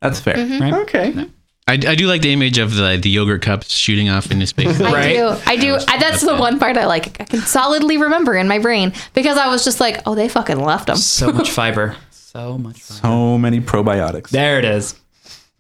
That's 0.03 0.19
fair. 0.19 0.35
Mm-hmm. 0.35 0.75
okay. 0.75 1.29
I, 1.71 1.91
I 1.93 1.95
do 1.95 2.07
like 2.07 2.23
the 2.23 2.33
image 2.33 2.59
of 2.59 2.75
the 2.75 2.99
the 3.01 3.09
yogurt 3.11 3.43
cups 3.43 3.71
shooting 3.71 4.09
off 4.09 4.31
into 4.31 4.47
space. 4.47 4.81
I 4.81 4.93
Right? 4.93 5.13
do. 5.15 5.37
I 5.47 5.57
do. 5.57 5.75
I, 5.89 5.99
that's 5.99 6.21
the 6.23 6.37
one 6.37 6.59
part 6.59 6.77
I 6.77 6.87
like. 6.87 7.21
I 7.21 7.25
can 7.25 7.41
solidly 7.41 7.97
remember 7.97 8.35
in 8.35 8.49
my 8.49 8.59
brain 8.59 8.93
because 9.15 9.39
I 9.39 9.49
was 9.49 9.65
just 9.65 9.81
like, 9.81 10.03
"Oh, 10.07 10.15
they 10.15 10.29
fucking 10.29 10.59
left 10.61 10.87
them." 10.89 10.97
So 10.97 11.33
much 11.33 11.51
fiber. 11.51 11.97
So 12.11 12.59
much 12.59 12.81
fiber. 12.83 13.01
So 13.01 13.39
many 13.39 13.61
probiotics. 13.61 14.29
There 14.31 14.59
it 14.59 14.65
is. 14.65 14.95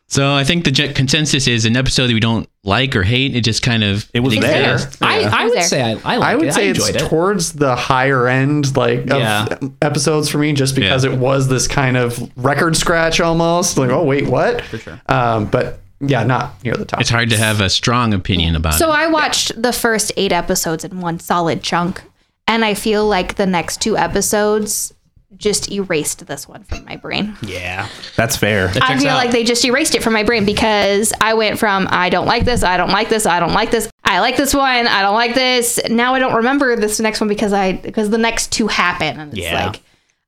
So 0.08 0.34
I 0.34 0.42
think 0.42 0.64
the 0.64 0.72
gen- 0.72 0.92
consensus 0.92 1.46
is 1.46 1.64
an 1.66 1.76
episode 1.76 2.08
that 2.08 2.14
we 2.14 2.18
don't 2.18 2.48
like 2.64 2.96
or 2.96 3.04
hate. 3.04 3.36
It 3.36 3.42
just 3.42 3.62
kind 3.62 3.84
of 3.84 4.10
It 4.12 4.18
was 4.20 4.34
it 4.34 4.40
there. 4.40 4.72
exists. 4.74 5.00
I, 5.00 5.20
I 5.22 5.44
would 5.46 5.62
say 5.62 5.80
I, 5.82 5.90
I 6.04 6.16
like 6.16 6.22
I 6.22 6.34
would 6.34 6.48
it. 6.48 6.52
say 6.52 6.66
I 6.66 6.70
it's 6.72 6.88
it. 6.88 6.98
towards 6.98 7.52
the 7.52 7.76
higher 7.76 8.26
end, 8.26 8.76
like 8.76 9.02
of 9.02 9.20
Yeah. 9.20 9.46
episodes 9.80 10.28
for 10.28 10.38
me, 10.38 10.52
just 10.52 10.74
because 10.74 11.04
Yeah. 11.04 11.12
it 11.12 11.18
was 11.20 11.46
this 11.46 11.68
kind 11.68 11.96
of 11.96 12.18
record 12.36 12.76
scratch 12.76 13.20
almost. 13.20 13.78
Like, 13.78 13.90
oh 13.90 14.02
wait, 14.02 14.26
what? 14.26 14.62
For 14.62 14.78
sure. 14.78 15.00
Um, 15.08 15.46
but 15.46 15.78
yeah, 16.00 16.24
not 16.24 16.62
near 16.64 16.74
the 16.74 16.84
top. 16.84 17.00
It's 17.00 17.10
hard 17.10 17.30
to 17.30 17.36
have 17.36 17.60
a 17.60 17.68
strong 17.70 18.12
opinion 18.14 18.56
about 18.56 18.74
So 18.74 18.88
it. 18.90 18.94
I 18.96 19.06
watched 19.08 19.60
the 19.60 19.72
first 19.72 20.12
eight 20.16 20.32
episodes 20.32 20.84
in 20.84 21.00
one 21.00 21.18
solid 21.18 21.62
chunk, 21.62 22.02
and 22.48 22.64
I 22.64 22.74
feel 22.74 23.06
like 23.06 23.34
the 23.36 23.46
next 23.46 23.80
two 23.80 23.96
episodes 23.96 24.92
just 25.36 25.70
erased 25.70 26.26
this 26.26 26.48
one 26.48 26.64
from 26.64 26.84
my 26.84 26.96
brain. 26.96 27.36
yeah. 27.42 27.88
That's 28.16 28.36
fair. 28.36 28.70
I 28.82 28.98
feel 28.98 29.10
out. 29.10 29.16
like 29.16 29.30
they 29.30 29.44
just 29.44 29.64
erased 29.64 29.94
it 29.94 30.02
from 30.02 30.12
my 30.12 30.24
brain 30.24 30.44
because 30.44 31.12
I 31.20 31.34
went 31.34 31.58
from 31.58 31.86
I 31.90 32.10
don't 32.10 32.26
like 32.26 32.44
this, 32.44 32.62
I 32.64 32.76
don't 32.76 32.90
like 32.90 33.08
this, 33.08 33.26
I 33.26 33.38
don't 33.40 33.52
like 33.52 33.70
this, 33.70 33.88
I 34.04 34.18
like 34.20 34.36
this 34.36 34.52
one, 34.52 34.86
I 34.88 35.02
don't 35.02 35.14
like 35.14 35.34
this. 35.34 35.78
Now 35.88 36.14
I 36.14 36.18
don't 36.18 36.34
remember 36.34 36.74
this 36.76 36.98
next 36.98 37.20
one 37.20 37.28
because 37.28 37.52
I 37.52 37.72
because 37.74 38.10
the 38.10 38.18
next 38.18 38.50
two 38.52 38.66
happen, 38.66 39.20
and 39.20 39.32
it's 39.32 39.40
Yeah. 39.40 39.66
like 39.66 39.82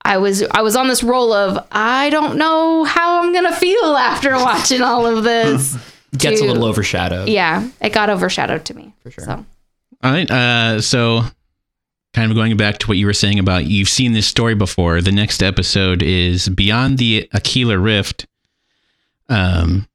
I 0.05 0.19
was 0.19 0.43
I 0.43 0.63
was 0.63 0.77
on 0.77 0.89
this 0.89 1.03
roll 1.03 1.33
of 1.33 1.65
I 1.71 2.11
don't 2.11 2.37
know 2.37 2.85
how 2.85 3.23
I'm 3.23 3.33
gonna 3.33 3.55
feel 3.55 3.97
after 3.97 4.33
watching 4.33 4.83
all 4.83 5.07
of 5.07 5.25
this. 5.25 5.77
Gets 6.19 6.43
a 6.43 6.45
little 6.45 6.65
overshadowed. 6.67 7.29
Yeah, 7.29 7.67
it 7.81 7.93
got 7.95 8.11
overshadowed 8.11 8.67
to 8.67 8.75
me 8.75 8.93
for 9.03 9.11
sure. 9.11 9.25
So 9.25 9.47
All 10.05 10.13
right. 10.13 10.31
Uh, 10.31 10.81
so, 10.83 11.23
kind 12.13 12.31
of 12.31 12.37
going 12.37 12.55
back 12.59 12.77
to 12.79 12.89
what 12.89 12.99
you 12.99 13.07
were 13.07 13.15
saying 13.15 13.39
about 13.39 13.65
you've 13.65 13.89
seen 13.89 14.13
this 14.13 14.27
story 14.27 14.55
before. 14.55 15.01
The 15.01 15.11
next 15.11 15.43
episode 15.43 16.03
is 16.03 16.51
Beyond 16.51 16.99
the 16.99 17.31
Aquila 17.33 17.79
Rift. 17.79 18.27
Um, 19.31 19.89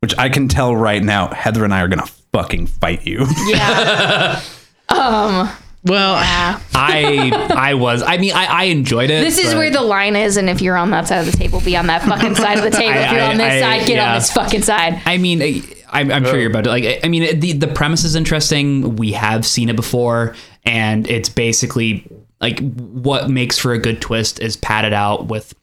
Which 0.00 0.16
I 0.16 0.30
can 0.30 0.48
tell 0.48 0.74
right 0.74 1.02
now, 1.02 1.28
Heather 1.34 1.64
and 1.64 1.74
I 1.74 1.82
are 1.82 1.88
going 1.88 2.00
to 2.00 2.10
fucking 2.32 2.66
fight 2.68 3.06
you. 3.06 3.26
yeah. 3.48 4.40
um. 4.88 5.50
Well, 5.84 6.14
Yeah. 6.16 6.60
I 6.74 7.30
I 7.54 7.74
was. 7.74 8.02
I 8.02 8.18
mean, 8.18 8.32
I, 8.34 8.46
I 8.46 8.64
enjoyed 8.64 9.10
it. 9.10 9.22
This 9.24 9.38
is 9.38 9.54
where 9.54 9.70
the 9.70 9.80
line 9.82 10.16
is, 10.16 10.36
and 10.36 10.48
if 10.48 10.60
you're 10.62 10.76
on 10.76 10.90
that 10.90 11.08
side 11.08 11.26
of 11.26 11.26
the 11.30 11.36
table, 11.36 11.60
be 11.60 11.76
on 11.76 11.86
that 11.88 12.02
fucking 12.02 12.34
side 12.34 12.58
of 12.58 12.64
the 12.64 12.70
table. 12.76 12.98
if 12.98 13.12
you're 13.12 13.20
I- 13.20 13.30
on 13.30 13.36
this 13.36 13.52
I- 13.52 13.60
side, 13.60 13.86
get 13.86 13.96
yeah. 13.96 14.08
on 14.12 14.14
this 14.18 14.32
fucking 14.32 14.62
side. 14.62 15.00
I 15.06 15.18
mean, 15.18 15.42
I- 15.42 15.62
I'm, 15.90 16.12
I'm 16.12 16.24
sure 16.24 16.34
oh. 16.34 16.38
you're 16.38 16.50
about 16.50 16.64
to 16.64 16.70
like. 16.70 17.00
I 17.04 17.08
mean, 17.08 17.40
the 17.40 17.52
the 17.52 17.66
premise 17.68 18.04
is 18.04 18.14
interesting. 18.14 18.96
We 18.96 19.12
have 19.12 19.46
seen 19.46 19.68
it 19.70 19.76
before, 19.76 20.34
and 20.64 21.08
it's 21.08 21.30
basically 21.30 22.06
like 22.40 22.60
what 22.74 23.30
makes 23.30 23.58
for 23.58 23.72
a 23.72 23.78
good 23.78 24.00
twist 24.02 24.38
is 24.40 24.56
padded 24.56 24.92
out 24.92 25.26
with 25.26 25.54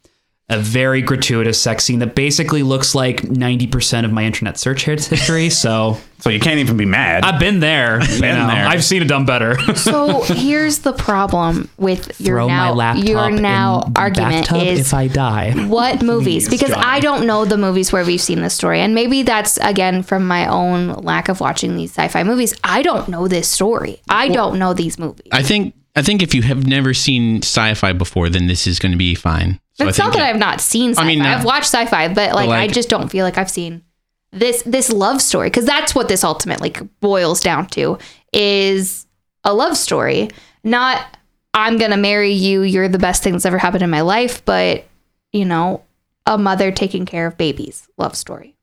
a 0.48 0.60
very 0.60 1.02
gratuitous 1.02 1.60
sex 1.60 1.84
scene 1.84 1.98
that 2.00 2.14
basically 2.14 2.62
looks 2.62 2.94
like 2.94 3.22
90% 3.24 4.06
of 4.06 4.12
my 4.12 4.24
internet 4.26 4.60
search 4.60 4.86
history. 4.86 5.50
So 5.56 5.98
so 6.20 6.30
you 6.30 6.40
can't 6.40 6.60
even 6.60 6.78
be 6.78 6.86
mad. 6.86 7.24
I've 7.24 7.40
been 7.40 7.60
there. 7.60 8.02
you 8.02 8.22
Been 8.22 8.36
know. 8.36 8.48
there. 8.48 8.66
I've 8.68 8.84
seen 8.84 9.02
it 9.02 9.08
done 9.08 9.26
better. 9.26 9.58
So 9.76 10.22
here's 10.24 10.80
the 10.80 10.94
problem 10.94 11.70
with 11.78 12.20
your 12.22 12.38
Throw 12.38 12.48
now 12.48 12.66
my 12.66 12.72
laptop 12.72 13.06
your 13.06 13.30
now 13.32 13.84
in 13.84 13.94
argument 13.96 14.52
is 14.54 14.80
if 14.80 14.94
I 14.94 15.08
die. 15.08 15.52
what 15.68 16.02
movies 16.04 16.48
because 16.50 16.70
Johnny. 16.70 16.84
I 16.84 17.00
don't 17.00 17.26
know 17.28 17.46
the 17.46 17.58
movies 17.58 17.92
where 17.92 18.06
we've 18.06 18.22
seen 18.22 18.42
this 18.42 18.54
story 18.54 18.80
and 18.80 18.94
maybe 18.96 19.24
that's 19.24 19.58
again 19.58 20.04
from 20.04 20.26
my 20.28 20.48
own 20.48 20.90
lack 20.94 21.28
of 21.30 21.40
watching 21.40 21.76
these 21.76 21.92
sci-fi 21.92 22.24
movies. 22.24 22.54
I 22.64 22.82
don't 22.82 23.08
know 23.10 23.28
this 23.28 23.50
story. 23.50 24.02
I 24.10 24.30
don't 24.30 24.58
know 24.60 24.74
these 24.74 24.98
movies. 25.00 25.28
I 25.32 25.44
think 25.44 25.74
I 25.96 26.02
think 26.02 26.22
if 26.22 26.34
you 26.36 26.42
have 26.42 26.68
never 26.68 26.94
seen 26.94 27.38
sci-fi 27.38 27.94
before, 27.94 28.30
then 28.30 28.48
this 28.48 28.68
is 28.68 28.80
going 28.80 28.92
to 28.92 28.98
be 28.98 29.16
fine. 29.16 29.60
So 29.74 29.88
it's 29.88 29.98
not 29.98 30.14
that 30.14 30.22
I've 30.22 30.40
not 30.40 30.62
seen 30.62 30.92
sci-fi. 30.92 31.08
mean, 31.08 31.22
I've 31.22 31.46
watched 31.46 31.66
sci-fi, 31.66 32.10
but 32.10 32.34
like, 32.34 32.50
I 32.50 32.66
like- 32.66 32.74
just 32.74 32.90
don't 32.90 33.10
feel 33.10 33.26
like 33.26 33.38
I've 33.38 33.50
seen 33.50 33.84
this 34.32 34.62
this 34.64 34.92
love 34.92 35.22
story 35.22 35.50
because 35.50 35.66
that's 35.66 35.96
what 35.96 36.10
this 36.10 36.24
ultimately 36.24 36.74
boils 37.00 37.42
down 37.42 37.68
to 37.68 37.98
is 38.34 39.08
a 39.44 39.54
love 39.54 39.78
story, 39.78 40.30
not 40.64 41.18
I'm 41.54 41.78
gonna 41.78 41.98
marry 41.98 42.34
you. 42.34 42.62
You're 42.62 42.90
the 42.90 43.00
best 43.00 43.24
thing 43.24 43.34
that's 43.34 43.46
ever 43.46 43.58
happened 43.58 43.84
in 43.84 43.90
my 43.90 44.02
life, 44.02 44.44
but 44.44 44.86
you 45.32 45.46
know, 45.46 45.84
a 46.26 46.38
mother 46.38 46.72
taking 46.72 47.06
care 47.06 47.28
of 47.28 47.38
babies 47.38 47.88
love 47.98 48.16
story. 48.16 48.55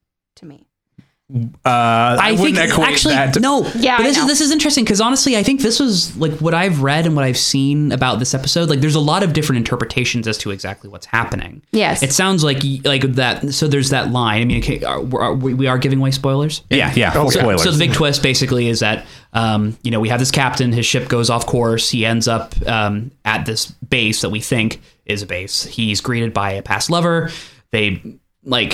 Uh, 1.35 1.49
I, 1.65 2.17
I 2.21 2.29
think 2.37 2.41
wouldn't 2.57 2.71
equate 2.71 2.89
actually 2.89 3.15
that 3.15 3.35
to- 3.35 3.41
no. 3.41 3.67
Yeah, 3.77 3.97
but 3.97 4.03
this 4.03 4.19
is 4.19 4.27
this 4.27 4.41
is 4.43 4.51
interesting 4.51 4.85
because 4.85 5.01
honestly, 5.01 5.37
I 5.37 5.43
think 5.43 5.61
this 5.63 5.81
was 5.81 6.15
like 6.17 6.33
what 6.41 6.53
I've 6.53 6.83
read 6.83 7.07
and 7.07 7.17
what 7.17 7.25
I've 7.25 7.39
seen 7.39 7.91
about 7.91 8.19
this 8.19 8.35
episode. 8.35 8.69
Like, 8.69 8.81
there's 8.81 8.95
a 8.95 9.01
lot 9.01 9.23
of 9.23 9.33
different 9.33 9.59
interpretations 9.59 10.29
as 10.29 10.37
to 10.39 10.51
exactly 10.51 10.91
what's 10.91 11.07
happening. 11.07 11.63
Yes. 11.73 12.03
it 12.03 12.13
sounds 12.13 12.45
like 12.45 12.63
like 12.85 13.03
that. 13.15 13.55
So 13.55 13.67
there's 13.69 13.91
that 13.91 14.11
line. 14.11 14.43
I 14.43 14.45
mean, 14.45 14.59
okay, 14.63 14.83
are, 14.85 15.01
are, 15.21 15.35
we 15.35 15.55
we 15.55 15.67
are 15.67 15.79
giving 15.79 16.01
away 16.01 16.11
spoilers. 16.11 16.63
Yeah, 16.69 16.93
yeah. 16.95 17.13
full 17.13 17.31
So, 17.31 17.41
spoilers. 17.41 17.63
so 17.63 17.71
the 17.71 17.79
big 17.79 17.95
twist 17.95 18.23
basically 18.23 18.69
is 18.69 18.81
that 18.81 19.07
um, 19.33 19.79
you 19.83 19.91
know 19.91 20.01
we 20.01 20.11
have 20.11 20.21
this 20.21 20.31
captain. 20.31 20.73
His 20.73 20.85
ship 20.85 21.09
goes 21.09 21.31
off 21.31 21.47
course. 21.47 21.89
He 21.89 22.05
ends 22.05 22.29
up 22.29 22.55
um, 22.69 23.11
at 23.25 23.47
this 23.47 23.67
base 23.71 24.21
that 24.21 24.31
we 24.31 24.41
think 24.41 24.81
is 25.07 25.23
a 25.23 25.27
base. 25.27 25.65
He's 25.65 26.01
greeted 26.03 26.35
by 26.35 26.53
a 26.53 26.63
past 26.63 26.91
lover. 26.91 27.31
They 27.71 28.03
like 28.45 28.71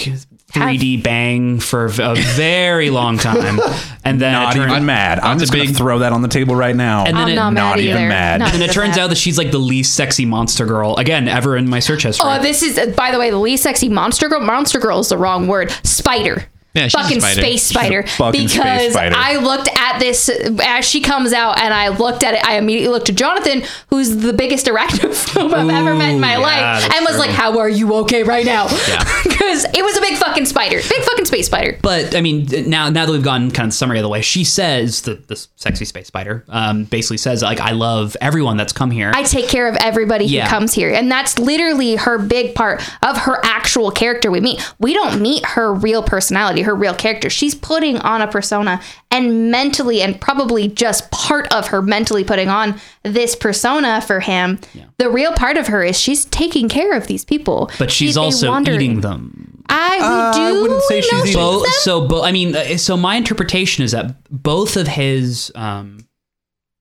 3D 0.53 1.03
bang 1.03 1.61
for 1.61 1.85
a 1.87 2.15
very 2.15 2.89
long 2.91 3.19
time, 3.19 3.61
and 4.05 4.19
then 4.21 4.33
not 4.33 4.55
it 4.55 4.59
turns, 4.59 4.73
even 4.73 4.87
mad. 4.87 5.19
I'm 5.21 5.37
That's 5.39 5.51
just 5.51 5.55
a 5.55 5.57
going 5.59 5.69
to 5.69 5.75
throw 5.75 5.99
that 5.99 6.13
on 6.13 6.23
the 6.23 6.29
table 6.29 6.57
right 6.57 6.75
now. 6.75 7.05
And 7.05 7.17
then 7.17 7.23
I'm 7.25 7.29
it- 7.29 7.35
not 7.35 7.53
mad 7.53 7.61
not 7.61 7.79
even 7.81 7.97
either. 7.99 8.09
mad. 8.09 8.41
Not 8.41 8.55
and 8.55 8.63
it 8.63 8.73
turns 8.73 8.97
mad. 8.97 8.99
out 9.05 9.09
that 9.11 9.19
she's 9.19 9.37
like 9.37 9.51
the 9.51 9.59
least 9.59 9.95
sexy 9.95 10.25
monster 10.25 10.65
girl 10.65 10.97
again 10.97 11.29
ever 11.29 11.57
in 11.57 11.69
my 11.69 11.81
search 11.81 12.03
history. 12.05 12.29
Oh, 12.31 12.41
this 12.41 12.63
is 12.63 12.79
uh, 12.79 12.87
by 12.97 13.11
the 13.11 13.19
way, 13.19 13.31
the 13.31 13.39
least 13.39 13.63
sexy 13.63 13.89
monster 13.91 14.29
girl. 14.29 14.41
Monster 14.41 14.79
girl 14.79 15.01
is 15.01 15.11
the 15.11 15.19
wrong 15.19 15.47
word. 15.49 15.71
Spider. 15.85 16.47
Yeah, 16.79 16.89
she's 16.89 16.95
a 16.95 16.99
fucking 17.03 17.21
spider. 17.21 17.41
space 17.41 17.63
spider. 17.63 18.03
fucking 18.07 18.49
space 18.49 18.53
because 18.63 18.93
spider. 18.93 19.15
I 19.17 19.37
looked 19.37 19.69
at 19.77 19.99
this 19.99 20.29
as 20.29 20.85
she 20.85 21.01
comes 21.01 21.33
out, 21.33 21.59
and 21.59 21.75
I 21.75 21.89
looked 21.89 22.23
at 22.25 22.35
it. 22.35 22.45
I 22.47 22.57
immediately 22.59 22.89
looked 22.93 23.07
to 23.07 23.13
Jonathan, 23.13 23.63
who's 23.91 24.17
the 24.17 24.33
biggest 24.33 24.67
arachnophobe 24.67 25.53
I've 25.55 25.69
ever 25.71 25.95
met 25.95 26.15
in 26.15 26.21
my 26.21 26.33
yeah, 26.33 26.39
life, 26.39 26.85
and 26.95 27.05
was 27.05 27.17
true. 27.17 27.21
like, 27.27 27.31
"How 27.31 27.59
are 27.59 27.69
you 27.69 27.95
okay 27.97 28.23
right 28.23 28.47
now?" 28.47 28.69
Yeah. 28.89 29.05
because 29.25 29.65
it 29.75 29.83
was 29.85 29.97
a 29.97 30.01
big 30.01 30.17
fucking 30.17 30.47
spider, 30.47 30.77
big 30.77 31.03
fucking 31.03 31.25
space 31.25 31.47
spider. 31.47 31.79
but 31.83 32.15
I 32.15 32.21
mean, 32.21 32.47
now 32.69 32.89
now 32.91 33.07
that 33.07 33.13
we've 33.13 33.23
gotten 33.23 33.51
kind 33.51 33.67
of 33.67 33.73
the 33.73 33.77
summary 33.77 33.99
of 33.99 34.03
the 34.03 34.09
way, 34.09 34.23
she 34.23 34.45
says 34.45 35.03
the 35.03 35.15
the 35.27 35.37
sexy 35.57 35.85
space 35.85 36.07
spider 36.07 36.45
um, 36.49 36.85
basically 36.85 37.19
says 37.19 37.43
like 37.43 37.61
I 37.61 37.73
love 37.73 38.17
everyone 38.21 38.57
that's 38.57 38.73
come 38.73 38.91
here. 38.91 39.11
I 39.15 39.23
take 39.23 39.49
care 39.49 39.69
of 39.69 39.77
everybody 39.77 40.25
Yeah. 40.27 40.45
who 40.45 40.51
comes 40.51 40.73
here. 40.75 40.93
And 40.93 41.11
that's 41.11 41.39
literally 41.39 41.97
her 41.97 42.19
big 42.19 42.55
part 42.55 42.81
of 43.03 43.17
her 43.19 43.41
actual 43.45 43.91
character 43.91 44.31
we 44.31 44.41
meet. 44.41 44.61
We 44.79 44.95
don't 44.95 45.21
meet 45.21 45.45
her 45.47 45.73
real 45.73 46.03
personality, 46.03 46.63
her 46.69 46.75
real 46.75 46.95
character. 46.95 47.29
She's 47.31 47.55
putting 47.55 47.97
on 47.99 48.21
a 48.23 48.29
persona 48.29 48.81
and 49.11 49.51
mentally, 49.51 50.03
and 50.03 50.21
probably 50.21 50.69
just 50.69 51.11
part 51.11 51.53
of 51.53 51.69
her 51.69 51.81
mentally 51.83 52.23
putting 52.25 52.49
on 52.49 52.79
this 53.03 53.35
persona 53.35 54.01
for 54.03 54.21
him. 54.21 54.59
The 54.99 55.11
real 55.11 55.33
part 55.33 55.57
of 55.57 55.67
her 55.69 55.83
is 55.83 55.99
she's 55.99 56.25
taking 56.27 56.69
care 56.69 56.93
of 56.97 57.07
these 57.07 57.25
people. 57.25 57.71
but 57.79 57.91
she's 57.91 58.15
They 58.15 58.21
also 58.21 58.49
wander- 58.51 58.73
eating 58.75 59.01
them. 59.01 59.65
I, 59.71 59.99
we 59.99 60.05
Uh, 60.05 60.09
I 60.09 60.51
do 60.53 60.63
wouldn't 60.63 60.83
say 60.85 61.01
she's 61.03 61.13
know 61.13 61.25
eating 61.25 61.35
Bo- 61.35 61.61
them. 61.63 61.71
so, 61.81 62.07
bo- 62.07 62.23
I 62.23 62.33
mean, 62.33 62.55
uh, 62.57 62.77
so 62.79 62.97
my 62.97 63.17
interpretation 63.17 63.85
is 63.85 63.93
that 63.93 64.15
both 64.31 64.77
of 64.77 64.89
his 64.89 65.53
um, 65.55 65.99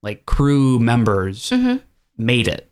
like 0.04 0.26
crew 0.26 0.80
members 0.80 1.50
Mm-hmm. 1.50 1.78
made 2.18 2.48
it. 2.48 2.67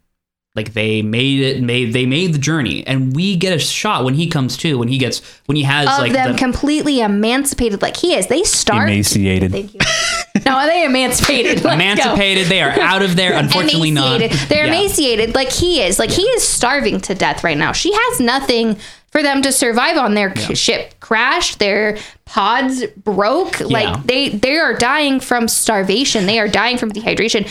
Like 0.56 0.72
they 0.74 1.02
made 1.02 1.42
it, 1.42 1.62
made 1.62 1.92
they 1.92 2.06
made 2.06 2.34
the 2.34 2.38
journey, 2.40 2.86
and 2.88 3.14
we 3.16 3.36
get 3.36 3.54
a 3.54 3.60
shot 3.60 4.06
when 4.06 4.14
he 4.14 4.28
comes 4.28 4.56
to, 4.58 4.78
when 4.78 4.88
he 4.88 4.98
gets, 4.98 5.20
when 5.48 5.58
he 5.58 5.64
has 5.64 5.88
of 5.90 5.98
like 6.00 6.14
them 6.14 6.32
the, 6.32 6.38
completely 6.38 7.02
emancipated 7.02 7.82
like 7.82 7.98
he 7.98 8.16
is. 8.16 8.28
They 8.28 8.44
start. 8.44 8.90
Emaciated. 8.90 9.52
Thank 9.52 9.74
you. 9.74 9.80
no, 10.46 10.54
are 10.56 10.68
they 10.68 10.86
emancipated. 10.86 11.56
Let's 11.62 11.64
go. 11.64 11.72
emancipated. 11.72 12.48
They 12.48 12.62
are 12.62 12.72
out 12.80 13.02
of 13.02 13.18
there. 13.18 13.34
Unfortunately, 13.34 13.92
not. 13.92 14.20
They're 14.48 14.66
Yeah. 14.66 14.74
emaciated 14.74 15.36
like 15.36 15.52
he 15.52 15.82
is. 15.82 16.00
Like 16.00 16.12
he 16.12 16.22
is 16.24 16.48
starving 16.48 17.02
to 17.02 17.16
death 17.16 17.44
right 17.44 17.58
now. 17.58 17.74
She 17.74 17.92
has 17.94 18.20
nothing 18.22 18.78
for 19.12 19.22
them 19.22 19.42
to 19.42 19.52
survive 19.52 19.98
on. 19.98 20.14
Their 20.14 20.34
c- 20.36 20.56
ship 20.56 20.94
crashed. 21.02 21.60
Their 21.60 21.98
pods 22.24 22.86
broke. 23.04 23.60
Yeah. 23.60 23.66
Like 23.68 24.04
they 24.04 24.30
they 24.30 24.58
are 24.58 24.74
dying 24.74 25.20
from 25.20 25.50
starvation. 25.50 26.28
They 26.28 26.40
are 26.40 26.48
dying 26.48 26.78
from 26.78 26.92
dehydration. 26.94 27.50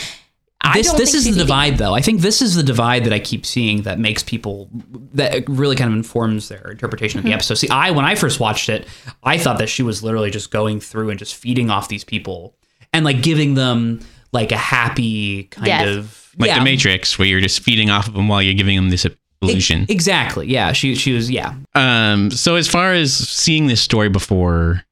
I 0.61 0.73
this 0.81 0.91
this 0.93 1.13
is 1.13 1.23
the 1.25 1.29
she's 1.29 1.37
eating- 1.37 1.39
divide 1.39 1.77
though 1.77 1.93
i 1.93 2.01
think 2.01 2.21
this 2.21 2.41
is 2.41 2.55
the 2.55 2.63
divide 2.63 3.03
that 3.05 3.13
i 3.13 3.19
keep 3.19 3.45
seeing 3.45 3.83
that 3.83 3.99
makes 3.99 4.23
people 4.23 4.69
that 5.13 5.47
really 5.47 5.75
kind 5.75 5.89
of 5.91 5.95
informs 5.95 6.49
their 6.49 6.71
interpretation 6.71 7.19
of 7.19 7.23
Mm-hmm. 7.23 7.29
the 7.29 7.33
episode 7.35 7.55
see 7.55 7.69
i 7.69 7.91
when 7.91 8.03
i 8.05 8.15
first 8.15 8.39
watched 8.39 8.69
it 8.69 8.87
i 9.23 9.37
thought 9.37 9.57
that 9.59 9.69
she 9.69 9.83
was 9.83 10.01
literally 10.01 10.31
just 10.31 10.51
going 10.51 10.79
through 10.79 11.09
and 11.11 11.19
just 11.19 11.35
feeding 11.35 11.69
off 11.69 11.87
these 11.87 12.03
people 12.03 12.55
and 12.93 13.05
like 13.05 13.21
giving 13.21 13.53
them 13.53 13.99
like 14.31 14.51
a 14.51 14.57
happy 14.57 15.43
kind 15.45 15.67
Yes. 15.67 15.87
of 15.97 16.31
like 16.37 16.49
yeah, 16.49 16.59
the 16.59 16.65
Matrix, 16.65 17.17
where 17.17 17.27
you're 17.27 17.39
just 17.41 17.61
feeding 17.61 17.89
off 17.89 18.07
of 18.07 18.13
them 18.13 18.27
while 18.27 18.41
you're 18.41 18.53
giving 18.53 18.75
them 18.75 18.89
this 18.89 19.05
illusion. 19.41 19.85
exactly 19.87 20.47
yeah 20.47 20.71
she 20.73 20.95
she 20.95 21.13
was 21.13 21.29
yeah 21.31 21.53
Um, 21.75 22.31
so 22.31 22.55
as 22.55 22.67
far 22.67 22.91
as 22.93 23.13
seeing 23.13 23.67
this 23.67 23.79
story 23.81 24.09
before, 24.09 24.83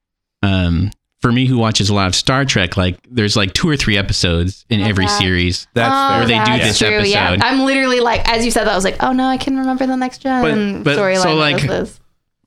um, 0.42 0.92
for 1.24 1.32
me 1.32 1.46
who 1.48 1.58
watches 1.58 1.90
a 1.90 1.94
lot 1.96 2.06
of 2.08 2.14
Star 2.16 2.44
Trek, 2.46 2.76
like 2.78 3.00
there's 3.10 3.36
like 3.36 3.54
two 3.54 3.68
or 3.70 3.78
three 3.78 3.98
episodes 3.98 4.66
in 4.70 4.82
every 4.82 5.06
that. 5.06 5.18
series. 5.20 5.68
That's 5.74 5.90
Oh. 5.92 6.18
Where 6.20 6.28
they 6.28 6.38
do 6.38 6.52
that's 6.62 6.80
this 6.80 6.80
true, 6.80 7.02
Yeah. 7.04 7.38
I'm 7.40 7.62
literally 7.62 8.02
like, 8.02 8.28
as 8.30 8.44
you 8.44 8.52
said 8.52 8.66
that, 8.66 8.74
I 8.74 8.76
was 8.76 8.84
like, 8.84 9.02
oh 9.02 9.14
no, 9.14 9.26
I 9.26 9.38
can 9.38 9.58
remember 9.58 9.88
the 9.88 9.96
next 9.98 10.20
gen 10.20 10.84
But- 10.84 10.84
but- 10.84 10.98
storyline. 11.00 11.24
so, 11.24 11.34
like. 11.36 11.90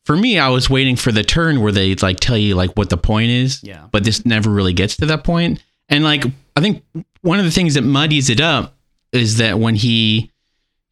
For 0.04 0.16
me, 0.16 0.38
I 0.38 0.50
was 0.50 0.70
waiting 0.70 0.94
for 0.94 1.10
the 1.10 1.24
turn 1.24 1.60
where 1.62 1.72
they 1.72 1.96
like 1.96 2.20
tell 2.20 2.36
you 2.38 2.54
like 2.54 2.70
what 2.76 2.90
the 2.90 2.96
point 2.96 3.30
is. 3.30 3.60
Yeah. 3.64 3.86
But 3.90 4.04
this 4.04 4.24
never 4.24 4.50
really 4.50 4.72
gets 4.72 4.96
to 4.98 5.06
that 5.06 5.24
point. 5.24 5.60
And 5.88 6.04
like 6.04 6.24
I 6.54 6.60
think 6.60 6.84
one 7.22 7.40
of 7.40 7.44
the 7.44 7.50
things 7.50 7.74
that 7.74 7.82
muddies 7.82 8.30
it 8.30 8.40
up 8.40 8.76
is 9.10 9.38
that 9.38 9.58
when 9.58 9.74
he 9.74 10.30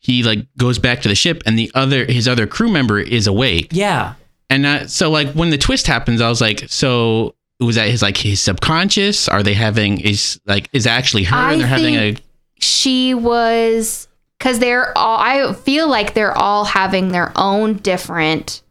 he 0.00 0.22
like 0.24 0.46
goes 0.56 0.78
back 0.80 1.02
to 1.02 1.08
the 1.08 1.14
ship 1.14 1.42
and 1.46 1.56
the 1.58 1.70
other 1.74 2.04
his 2.06 2.26
other 2.26 2.46
crew 2.48 2.68
member 2.68 2.98
is 2.98 3.26
awake. 3.28 3.68
yeah 3.70 4.14
And 4.50 4.66
uh, 4.66 4.86
so 4.88 5.10
like 5.10 5.30
when 5.32 5.50
the 5.50 5.58
twist 5.58 5.86
happens, 5.86 6.20
I 6.20 6.28
was 6.28 6.40
like, 6.40 6.64
so 6.68 7.34
was 7.60 7.76
that 7.76 7.88
his 7.88 8.02
like 8.02 8.16
his 8.16 8.40
subconscious? 8.40 9.28
Are 9.28 9.42
they 9.42 9.54
having 9.54 10.00
is 10.00 10.40
like 10.46 10.68
is 10.72 10.86
actually 10.86 11.24
her? 11.24 11.36
I 11.36 11.52
and 11.52 11.60
they're 11.60 11.68
having 11.68 11.94
a 11.94 12.16
she 12.58 13.14
was 13.14 14.08
because 14.38 14.58
they're 14.58 14.96
all 14.96 15.18
i 15.18 15.52
feel 15.52 15.88
like 15.88 16.14
they're 16.14 16.36
all 16.38 16.64
having 16.64 17.08
their 17.08 17.32
own 17.36 17.74
different 17.74 18.62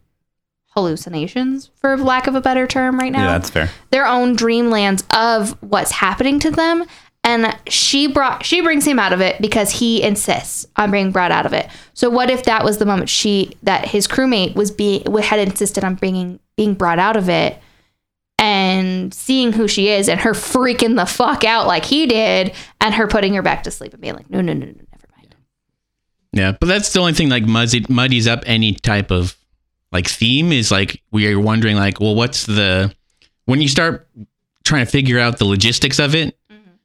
hallucinations 0.70 1.70
for 1.76 1.96
lack 1.96 2.26
of 2.26 2.34
a 2.34 2.40
better 2.40 2.66
term 2.66 2.98
right 2.98 3.12
now 3.12 3.24
Yeah, 3.26 3.32
that's 3.38 3.50
fair. 3.50 3.70
their 3.90 4.06
own 4.06 4.36
dreamlands 4.36 5.04
of 5.16 5.50
what's 5.62 5.92
happening 5.92 6.40
to 6.40 6.50
them 6.50 6.84
and 7.22 7.56
she 7.68 8.08
brought 8.08 8.44
she 8.44 8.60
brings 8.60 8.86
him 8.86 8.98
out 8.98 9.12
of 9.12 9.20
it 9.20 9.40
because 9.40 9.70
he 9.70 10.02
insists 10.02 10.66
on 10.76 10.90
being 10.90 11.12
brought 11.12 11.30
out 11.30 11.46
of 11.46 11.52
it 11.52 11.68
so 11.92 12.10
what 12.10 12.30
if 12.30 12.44
that 12.44 12.64
was 12.64 12.78
the 12.78 12.86
moment 12.86 13.08
she 13.08 13.52
that 13.62 13.86
his 13.86 14.08
crewmate 14.08 14.54
was 14.56 14.70
being 14.70 15.04
had 15.22 15.38
insisted 15.38 15.84
on 15.84 15.94
bringing 15.94 16.40
being 16.56 16.74
brought 16.74 16.98
out 16.98 17.16
of 17.16 17.28
it 17.28 17.58
and 18.44 19.14
seeing 19.14 19.52
who 19.52 19.66
she 19.66 19.88
is 19.88 20.08
and 20.08 20.20
her 20.20 20.32
freaking 20.32 20.96
the 20.96 21.06
fuck 21.06 21.44
out 21.44 21.66
like 21.66 21.84
he 21.84 22.06
did 22.06 22.52
and 22.80 22.94
her 22.94 23.06
putting 23.06 23.32
her 23.32 23.42
back 23.42 23.62
to 23.62 23.70
sleep 23.70 23.94
and 23.94 24.02
being 24.02 24.14
like 24.14 24.28
no 24.28 24.42
no 24.42 24.52
no 24.52 24.66
no 24.66 24.72
never 24.72 25.08
mind 25.16 25.34
yeah. 26.32 26.52
But 26.52 26.66
that's 26.66 26.92
the 26.92 27.00
only 27.00 27.14
thing 27.14 27.30
like 27.30 27.44
muddies 27.44 27.88
muddies 27.88 28.28
up 28.28 28.42
any 28.46 28.74
type 28.74 29.10
of 29.10 29.34
like 29.92 30.06
theme 30.06 30.52
is 30.52 30.70
like 30.70 31.00
we 31.10 31.32
are 31.32 31.40
wondering 31.40 31.76
like 31.76 32.00
well 32.00 32.14
what's 32.14 32.44
the 32.44 32.94
when 33.46 33.62
you 33.62 33.68
start 33.68 34.06
trying 34.64 34.84
to 34.84 34.90
figure 34.90 35.18
out 35.18 35.38
the 35.38 35.44
logistics 35.44 35.98
of 35.98 36.14
it. 36.14 36.36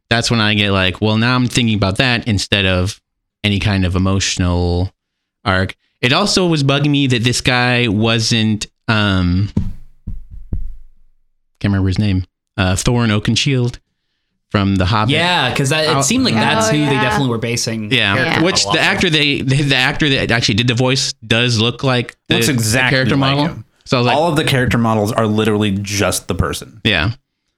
That's 0.10 0.30
when 0.30 0.40
I 0.40 0.54
get 0.54 0.72
like, 0.72 1.02
well, 1.02 1.18
now 1.18 1.36
I'm 1.36 1.48
thinking 1.48 1.76
about 1.76 1.98
that 1.98 2.28
instead 2.28 2.66
of 2.66 3.02
any 3.44 3.60
kind 3.60 3.86
of 3.86 3.96
emotional 3.96 4.92
arc. 5.46 5.76
It 6.02 6.14
also 6.14 6.48
was 6.48 6.64
bugging 6.64 6.90
me 6.90 7.08
that 7.08 7.24
this 7.24 7.42
guy 7.42 7.88
wasn't 7.88 8.68
um 8.88 9.50
can't 11.60 11.72
remember 11.72 11.88
his 11.88 12.00
name. 12.00 12.26
Uh 12.58 12.74
Thorin 12.76 13.10
Oakenshield 13.18 13.80
from 14.50 14.78
The 14.78 14.86
Hobbit. 14.86 15.12
yeah 15.14 15.50
because 15.52 15.70
that 15.70 15.86
it 15.86 15.96
Oh, 15.96 16.02
seemed 16.02 16.26
like 16.26 16.34
that's 16.34 16.70
Oh, 16.70 16.72
who 16.72 16.86
they 16.86 16.96
definitely 16.96 17.30
were 17.30 17.38
basing 17.38 17.92
Yeah, 17.92 18.16
character 18.16 18.44
which 18.46 18.64
the 18.66 18.80
actor 18.80 19.10
they 19.10 19.42
the, 19.42 19.62
the 19.62 19.76
actor 19.76 20.10
that 20.10 20.32
actually 20.32 20.56
did 20.56 20.68
the 20.68 20.74
voice 20.74 21.14
does 21.26 21.60
look 21.60 21.84
like 21.84 22.18
the, 22.28 22.36
Looks 22.36 22.48
the 22.48 22.54
exactly 22.54 22.96
character 22.96 23.16
like 23.16 23.36
model. 23.38 23.54
him. 23.56 23.66
So 23.86 23.98
I 23.98 24.00
was 24.02 24.08
like, 24.08 24.18
All 24.18 24.28
of 24.30 24.36
the 24.36 24.44
character 24.44 24.78
models 24.78 25.12
are 25.12 25.28
literally 25.28 25.72
just 25.82 26.28
the 26.28 26.36
person. 26.36 26.82
yeah, 26.84 27.12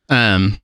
um, 0.09 0.59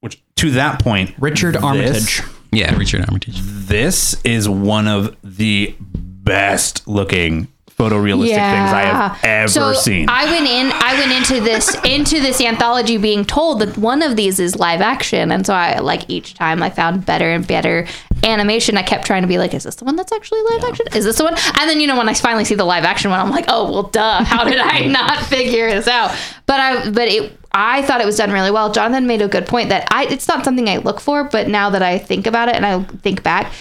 Which 0.00 0.22
to 0.36 0.50
that 0.52 0.80
point, 0.82 1.14
richard 1.18 1.54
this- 1.54 1.62
armitage 1.62 2.22
yeah, 2.54 2.74
Richard 2.76 3.06
Armitage. 3.08 3.40
This 3.40 4.14
is 4.24 4.46
one 4.46 4.86
of 4.86 5.16
the 5.24 5.74
best 5.80 6.86
looking 6.86 7.48
photorealistic 7.76 8.28
things 8.28 8.72
I 8.72 8.82
have 8.82 9.24
ever 9.24 9.48
so 9.48 9.72
seen. 9.72 10.08
I 10.08 10.24
went 10.26 10.46
in 10.46 10.70
I 10.72 10.94
went 10.94 11.12
into 11.12 11.40
this 11.42 11.74
into 11.84 12.20
this 12.20 12.40
anthology 12.40 12.96
being 12.98 13.24
told 13.24 13.60
that 13.60 13.76
one 13.78 14.02
of 14.02 14.16
these 14.16 14.38
is 14.38 14.56
live 14.56 14.80
action. 14.80 15.32
And 15.32 15.46
so 15.46 15.54
I 15.54 15.78
like 15.78 16.08
each 16.08 16.34
time 16.34 16.62
I 16.62 16.70
found 16.70 17.06
better 17.06 17.30
and 17.30 17.46
better 17.46 17.86
animation. 18.24 18.76
I 18.76 18.82
kept 18.82 19.06
trying 19.06 19.22
to 19.22 19.28
be 19.28 19.38
like 19.38 19.54
is 19.54 19.64
this 19.64 19.76
the 19.76 19.84
one 19.84 19.96
that's 19.96 20.12
actually 20.12 20.42
live 20.42 20.64
action? 20.64 20.86
Is 20.94 21.04
this 21.04 21.18
the 21.18 21.24
one? 21.24 21.34
And 21.58 21.68
then 21.68 21.80
you 21.80 21.86
know 21.86 21.96
when 21.96 22.08
I 22.08 22.14
finally 22.14 22.44
see 22.44 22.54
the 22.54 22.64
live 22.64 22.84
action 22.84 23.10
one 23.10 23.20
I'm 23.20 23.30
like 23.30 23.46
oh 23.48 23.70
well 23.70 23.84
duh. 23.84 24.24
How 24.24 24.44
did 24.44 24.58
I 24.58 24.80
not 24.86 25.24
figure 25.24 25.70
this 25.70 25.88
out? 25.88 26.16
But 26.46 26.60
I 26.60 26.90
but 26.90 27.08
it 27.08 27.38
I 27.54 27.82
thought 27.82 28.00
it 28.00 28.06
was 28.06 28.16
done 28.16 28.32
really 28.32 28.50
well. 28.50 28.72
Jonathan 28.72 29.06
made 29.06 29.20
a 29.22 29.28
good 29.28 29.46
point 29.46 29.68
that 29.70 29.86
I 29.90 30.04
it's 30.04 30.28
not 30.28 30.44
something 30.44 30.68
I 30.68 30.78
look 30.78 31.00
for 31.00 31.24
but 31.24 31.48
now 31.48 31.70
that 31.70 31.82
I 31.82 31.98
think 31.98 32.26
about 32.26 32.48
it 32.48 32.56
and 32.56 32.64
I 32.64 32.82
think 32.82 33.22
back 33.22 33.52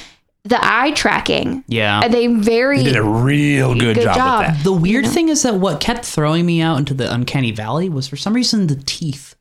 the 0.44 0.58
eye 0.60 0.92
tracking. 0.92 1.64
Yeah. 1.68 2.02
And 2.04 2.14
they 2.14 2.28
very 2.28 2.84
Did 2.84 2.96
a 2.96 3.04
real 3.04 3.74
good, 3.76 3.96
Good 3.96 4.04
job, 4.06 4.16
job. 4.16 4.40
with 4.48 4.56
that. 4.58 4.64
The 4.64 4.74
weird 4.74 5.06
thing 5.08 5.30
is 5.30 5.44
that 5.44 5.56
what 5.56 5.80
kept 5.80 6.04
throwing 6.06 6.46
me 6.46 6.62
out 6.62 6.78
into 6.80 6.94
the 6.94 7.14
uncanny 7.14 7.52
valley 7.52 7.90
was 7.90 8.08
for 8.08 8.16
some 8.18 8.34
reason 8.34 8.68
the 8.68 8.76
teeth. 8.86 9.36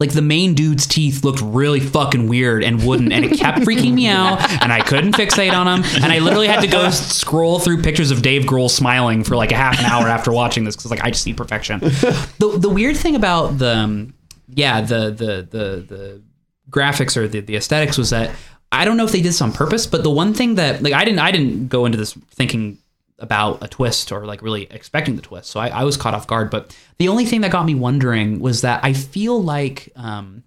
Like 0.00 0.12
the 0.12 0.22
main 0.22 0.54
dude's 0.54 0.86
teeth 0.88 1.22
looked 1.24 1.40
really 1.40 1.78
fucking 1.78 2.28
weird 2.28 2.64
and 2.64 2.84
wooden, 2.84 3.12
and 3.12 3.24
it 3.24 3.38
kept 3.38 3.58
freaking 3.66 3.94
me 3.94 4.08
out, 4.08 4.40
and 4.60 4.72
I 4.72 4.80
couldn't 4.80 5.12
fixate 5.14 5.52
on 5.52 5.66
them, 5.66 5.88
and 6.02 6.12
I 6.12 6.18
literally 6.18 6.48
had 6.48 6.60
to 6.62 6.66
go 6.66 6.90
scroll 6.90 7.60
through 7.60 7.80
pictures 7.80 8.10
of 8.10 8.20
Dave 8.20 8.42
Grohl 8.42 8.68
smiling 8.68 9.22
for 9.22 9.36
like 9.36 9.52
a 9.52 9.56
half 9.56 9.78
an 9.78 9.84
hour 9.84 10.08
after 10.08 10.32
watching 10.32 10.64
this 10.64 10.74
because 10.74 10.90
like 10.90 11.02
I 11.04 11.10
just 11.10 11.24
need 11.26 11.36
perfection. 11.36 11.78
the 11.78 12.56
The 12.58 12.68
weird 12.68 12.96
thing 12.96 13.14
about 13.14 13.56
the 13.58 13.76
um, 13.78 14.14
yeah 14.48 14.80
the 14.80 15.10
the 15.10 15.46
the 15.48 15.84
the 15.88 16.22
graphics 16.70 17.16
or 17.16 17.28
the, 17.28 17.40
the 17.40 17.54
aesthetics 17.56 17.96
was 17.96 18.10
that 18.10 18.30
I 18.72 18.84
don't 18.84 18.96
know 18.96 19.04
if 19.04 19.12
they 19.12 19.18
did 19.20 19.28
this 19.28 19.40
on 19.40 19.52
purpose, 19.52 19.86
but 19.86 20.02
the 20.02 20.10
one 20.10 20.34
thing 20.34 20.56
that 20.56 20.82
like 20.82 20.92
I 20.92 21.04
didn't 21.04 21.20
I 21.20 21.30
didn't 21.30 21.68
go 21.68 21.86
into 21.86 21.98
this 21.98 22.12
thinking 22.30 22.78
about 23.20 23.62
a 23.62 23.68
twist 23.68 24.10
or 24.10 24.26
like 24.26 24.42
really 24.42 24.66
expecting 24.70 25.14
the 25.16 25.22
twist, 25.22 25.48
so 25.50 25.60
I, 25.60 25.68
I 25.68 25.84
was 25.84 25.96
caught 25.96 26.14
off 26.14 26.26
guard. 26.26 26.50
But 26.50 26.76
the 26.98 27.08
only 27.08 27.24
thing 27.24 27.42
that 27.42 27.52
got 27.52 27.64
me 27.66 27.74
wondering 27.74 28.40
was 28.40 28.62
that 28.62 28.80
I 28.84 28.92
feel 28.92 29.40
like 29.42 29.90
um, 29.94 30.42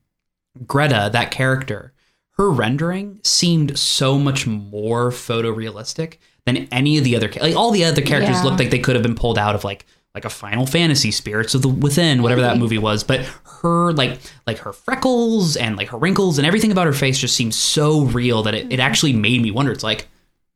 Greta, 0.66 1.10
that 1.14 1.32
character, 1.32 1.94
her 2.32 2.50
rendering 2.52 3.20
seemed 3.24 3.80
so 3.80 4.18
much 4.20 4.46
more 4.46 5.10
photorealistic 5.12 6.18
than 6.46 6.68
any 6.72 6.98
of 6.98 7.04
the 7.04 7.16
other 7.16 7.32
like 7.42 7.56
all 7.56 7.72
the 7.72 7.84
other 7.86 8.02
characters 8.02 8.36
Yeah. 8.38 8.44
looked 8.44 8.60
like 8.60 8.70
they 8.70 8.80
could 8.80 8.96
have 8.96 9.04
been 9.04 9.16
pulled 9.16 9.38
out 9.38 9.56
of 9.56 9.64
like 9.64 9.86
like 10.18 10.26
a 10.26 10.30
Final 10.32 10.66
Fantasy 10.66 11.12
Spirits 11.12 11.54
of 11.54 11.62
the 11.62 11.68
Within, 11.68 12.24
whatever 12.24 12.42
that 12.42 12.58
movie 12.58 12.80
was. 12.80 13.04
But 13.04 13.22
her 13.62 13.94
like 13.94 14.20
like 14.48 14.58
her 14.60 14.74
freckles 14.74 15.56
and 15.56 15.78
like 15.78 15.90
her 15.90 15.98
wrinkles 15.98 16.40
and 16.40 16.48
everything 16.48 16.72
about 16.72 16.88
her 16.88 16.94
face 16.94 17.20
just 17.20 17.36
seemed 17.36 17.54
so 17.54 18.02
real 18.02 18.42
that 18.42 18.56
it, 18.56 18.74
it 18.74 18.80
actually 18.80 19.14
made 19.14 19.44
me 19.44 19.52
wonder. 19.52 19.72
It's 19.72 19.84
like 19.84 20.08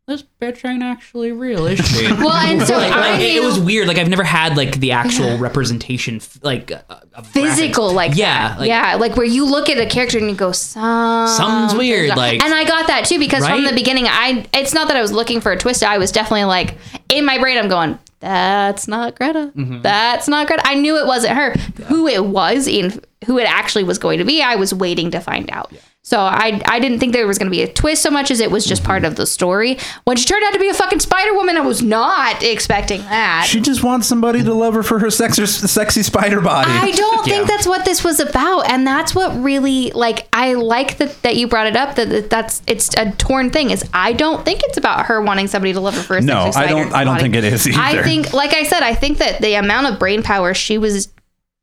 this 0.07 0.23
bitch 0.41 0.67
ain't 0.67 0.81
actually 0.81 1.31
real, 1.31 1.67
is 1.67 1.79
she? 1.79 2.07
well, 2.11 2.31
and 2.31 2.63
so 2.63 2.75
like, 2.75 2.91
I 2.91 3.19
it, 3.19 3.35
it 3.35 3.43
was 3.43 3.59
weird. 3.59 3.88
Like 3.88 3.99
I've 3.99 4.09
never 4.09 4.23
had 4.23 4.57
like 4.57 4.79
the 4.79 4.93
actual 4.93 5.38
representation, 5.38 6.19
like 6.41 6.71
uh, 6.71 7.21
physical 7.21 7.91
graphics. 7.91 7.93
like 7.93 8.15
yeah, 8.15 8.55
like, 8.57 8.67
yeah 8.67 8.95
like 8.95 9.15
where 9.15 9.27
you 9.27 9.45
look 9.45 9.69
at 9.69 9.77
a 9.77 9.85
character 9.85 10.17
and 10.17 10.27
you 10.27 10.35
go 10.35 10.51
some 10.53 11.27
Something's 11.27 11.77
weird, 11.77 12.09
like- 12.17 12.41
and 12.43 12.51
i 12.51 12.63
got 12.63 12.88
that 12.88 13.05
too 13.05 13.19
because 13.19 13.47
from 13.47 13.63
the 13.63 13.73
beginning 13.73 14.05
i 14.07 14.43
it's 14.55 14.73
not 14.73 14.88
that 14.88 14.97
i 14.97 15.01
was 15.01 15.11
looking 15.11 15.39
for 15.39 15.51
a 15.51 15.57
twist 15.57 15.83
i 15.83 15.97
was 15.99 16.11
definitely 16.11 16.45
like 16.45 16.77
in 17.09 17.25
my 17.25 17.38
brain 17.38 17.57
i'm 17.57 17.69
going 17.69 17.99
that's 18.22 18.88
not 18.88 19.15
greta. 19.15 19.52
Mm-hmm. 19.56 19.81
that's 19.81 20.27
not 20.27 20.48
greta. 20.48 20.64
I 20.65 20.76
knew 20.76 20.98
it 20.98 21.06
wasn't 21.06 21.35
her. 21.35 21.52
Who 21.88 22.07
it 22.07 22.23
was 22.26 22.68
in 22.68 23.02
who 23.26 23.38
it 23.38 23.43
actually 23.43 23.84
was 23.84 23.99
going 23.99 24.18
to 24.18 24.26
be 24.26 24.41
i 24.41 24.56
was 24.56 24.73
waiting 24.73 25.11
to 25.11 25.19
find 25.19 25.49
out 25.52 25.72
so 26.03 26.19
I, 26.19 26.60
I 26.65 26.80
didn't 26.80 26.98
think 26.99 27.14
there 27.14 27.28
was 27.28 27.38
going 27.38 27.45
to 27.45 27.56
be 27.56 27.61
a 27.61 27.72
twist 27.72 28.02
so 28.02 28.10
much 28.10 28.32
as 28.32 28.40
it 28.40 28.49
was 28.49 28.64
Mm-hmm. 28.64 28.69
just 28.69 28.84
part 28.84 29.06
of 29.06 29.15
the 29.18 29.28
story. 29.28 29.78
When 30.06 30.18
she 30.18 30.26
turned 30.26 30.44
out 30.44 30.53
to 30.53 30.60
be 30.60 30.68
a 30.68 30.73
fucking 30.73 30.99
Spider 30.99 31.34
Woman, 31.36 31.57
I 31.57 31.61
was 31.61 31.82
not 31.84 32.41
expecting 32.41 33.02
that. 33.02 33.45
She 33.48 33.60
just 33.61 33.84
wants 33.84 34.07
somebody 34.07 34.41
to 34.44 34.53
love 34.53 34.73
her 34.73 34.82
for 34.82 34.98
her 34.98 35.11
sexy, 35.11 35.45
sexy 35.45 36.02
spider 36.02 36.41
body. 36.41 36.72
I 36.72 36.90
don't 36.91 37.23
think 37.23 37.48
that's 37.48 37.68
what 37.68 37.86
this 37.86 38.03
was 38.03 38.19
about, 38.19 38.61
and 38.69 38.86
that's 38.86 39.14
what 39.14 39.40
really 39.44 39.91
like. 39.91 40.28
I 40.34 40.53
like 40.53 40.98
that 40.98 41.22
that 41.22 41.36
you 41.38 41.48
brought 41.48 41.68
it 41.68 41.76
up. 41.76 41.95
That, 41.95 42.10
that 42.10 42.30
that's 42.32 42.64
it's 42.65 42.94
a 42.95 43.11
torn 43.11 43.52
thing. 43.52 43.69
Is 43.69 43.88
I 43.94 44.14
don't 44.14 44.44
think 44.44 44.61
it's 44.64 44.78
about 44.78 45.06
her 45.06 45.22
wanting 45.22 45.48
somebody 45.48 45.73
to 45.73 45.80
love 45.80 45.94
her 45.95 46.02
for 46.03 46.18
a 46.18 46.22
No, 46.22 46.45
sexy 46.52 46.60
I 46.61 46.68
don't- 46.68 46.82
spider 46.90 46.95
I 46.95 47.03
don't 47.03 47.14
body. 47.15 47.23
think 47.23 47.36
it 47.36 47.44
is 47.45 47.68
Either. 47.68 47.99
I 47.99 48.03
think, 48.03 48.34
like 48.34 48.53
I 48.56 48.64
said, 48.64 48.82
I 48.82 48.95
think 48.95 49.19
that 49.19 49.40
the 49.41 49.53
amount 49.53 49.86
of 49.88 49.99
brain 49.99 50.23
power 50.23 50.53
she 50.56 50.78
was 50.80 51.10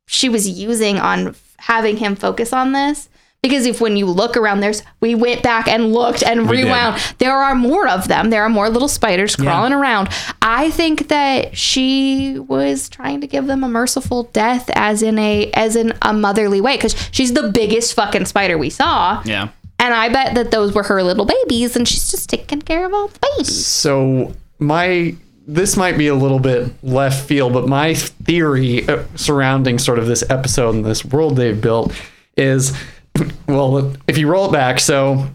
she 0.07 0.29
was 0.29 0.47
using 0.47 0.97
on 0.97 1.35
having 1.57 1.97
him 1.97 2.15
focus 2.15 2.53
on 2.53 2.71
this. 2.71 3.09
Because 3.41 3.65
if 3.65 3.79
when 3.79 3.95
you 3.95 4.05
look 4.05 4.35
around, 4.35 4.59
there's 4.59 4.83
we 4.99 5.15
went 5.15 5.43
back 5.43 5.67
and 5.69 5.93
looked 5.93 6.23
and 6.23 6.49
We 6.49 6.57
did. 6.57 6.63
rewound. 6.65 7.01
There 7.19 7.31
are 7.37 7.55
more 7.55 7.87
of 7.87 8.09
them. 8.09 8.31
There 8.31 8.43
are 8.43 8.49
more 8.49 8.69
little 8.69 8.89
spiders 8.89 9.35
crawling 9.37 9.71
around. 9.71 10.09
I 10.41 10.71
think 10.71 11.07
that 11.07 11.55
she 11.57 12.37
was 12.37 12.89
trying 12.89 13.21
to 13.21 13.27
give 13.27 13.47
them 13.47 13.63
a 13.63 13.69
merciful 13.69 14.23
death, 14.33 14.69
as 14.73 15.01
in 15.01 15.17
a 15.19 15.49
as 15.53 15.77
in 15.77 15.93
a 16.01 16.11
motherly 16.11 16.59
way, 16.59 16.75
because 16.75 16.95
she's 17.11 17.31
the 17.33 17.49
biggest 17.49 17.93
fucking 17.93 18.25
spider 18.25 18.57
we 18.57 18.69
saw. 18.69 19.21
yeah. 19.25 19.49
And 19.81 19.93
I 19.93 20.09
bet 20.09 20.35
that 20.35 20.51
those 20.51 20.75
were 20.75 20.83
her 20.83 21.01
little 21.01 21.23
babies, 21.23 21.77
and 21.77 21.87
she's 21.87 22.11
just 22.11 22.29
taking 22.29 22.61
care 22.61 22.85
of 22.85 22.93
all 22.93 23.07
the 23.07 23.19
babies. 23.37 23.65
So 23.65 24.33
my 24.59 25.15
this 25.47 25.77
might 25.77 25.97
be 25.97 26.07
a 26.07 26.15
little 26.15 26.39
bit 26.39 26.73
left 26.83 27.25
field, 27.25 27.53
but 27.53 27.69
my 27.69 27.93
theory 27.93 28.85
uh, 28.89 29.03
surrounding 29.15 29.79
sort 29.79 29.97
of 29.97 30.05
this 30.07 30.29
episode 30.29 30.75
and 30.75 30.85
this 30.85 31.05
world 31.05 31.37
they've 31.37 31.59
built 31.61 31.93
is, 32.35 32.77
well, 33.47 33.93
if 34.07 34.17
you 34.17 34.27
roll 34.27 34.47
it 34.49 34.51
back, 34.51 34.79
so 34.79 35.27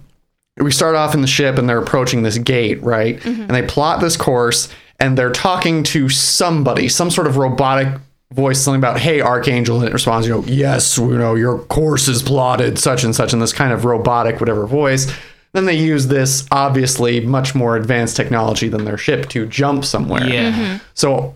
we 0.57 0.71
start 0.71 0.95
off 0.95 1.15
in 1.15 1.21
the 1.21 1.27
ship 1.27 1.59
and 1.59 1.69
they're 1.69 1.81
approaching 1.81 2.23
this 2.23 2.39
gate, 2.39 2.83
right? 2.83 3.19
Mm-hmm. 3.19 3.43
And 3.43 3.51
they 3.51 3.63
plot 3.63 4.01
this 4.01 4.17
course 4.17 4.69
and 5.01 5.19
they're 5.19 5.33
talking 5.33 5.83
to 5.85 6.09
somebody, 6.09 6.89
some 6.89 7.11
sort 7.11 7.27
of 7.27 7.37
robotic 7.37 7.89
voice, 8.33 8.61
something 8.61 8.81
about, 8.81 8.99
hey, 8.99 9.21
Archangel. 9.21 9.79
And 9.79 9.89
it 9.89 9.93
responds, 9.93 10.27
you 10.27 10.35
know, 10.35 10.45
yes, 10.45 10.97
you 10.97 11.19
know, 11.19 11.35
your 11.35 11.59
course 11.59 12.09
is 12.09 12.23
plotted, 12.23 12.79
such 12.79 13.05
and 13.05 13.15
such, 13.15 13.33
in 13.33 13.41
this 13.41 13.53
kind 13.53 13.73
of 13.73 13.85
robotic, 13.85 14.41
whatever 14.41 14.67
voice. 14.67 15.13
Then 15.53 15.67
they 15.67 15.77
use 15.77 16.09
this 16.09 16.47
obviously 16.51 17.21
much 17.21 17.55
more 17.55 17.77
advanced 17.77 18.17
technology 18.17 18.69
than 18.69 18.85
their 18.85 18.99
ship 18.99 19.29
to 19.31 19.47
jump 19.47 19.85
somewhere. 19.85 20.27
Yeah. 20.27 20.53
Mm-hmm. 20.53 20.85
So 20.95 21.35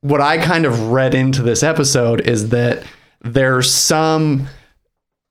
what 0.00 0.20
I 0.20 0.38
kind 0.38 0.64
of 0.64 0.90
read 0.90 1.14
into 1.14 1.42
this 1.42 1.62
episode 1.62 2.20
is 2.20 2.50
that 2.50 2.84
there's 3.22 3.70
some 3.72 4.48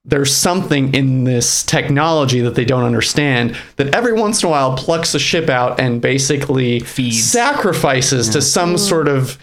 there's 0.08 0.34
something 0.34 0.94
in 0.94 1.24
this 1.24 1.62
technology 1.62 2.40
that 2.40 2.54
they 2.54 2.64
don't 2.64 2.84
understand 2.84 3.54
that 3.76 3.94
every 3.94 4.14
once 4.14 4.42
in 4.42 4.48
a 4.48 4.50
while 4.50 4.74
plucks 4.74 5.14
a 5.14 5.18
ship 5.18 5.50
out 5.50 5.78
and 5.78 6.00
basically 6.00 6.80
Feeds. 6.80 7.22
sacrifices 7.22 8.30
to 8.30 8.40
some 8.40 8.78
sort 8.78 9.06
of 9.06 9.38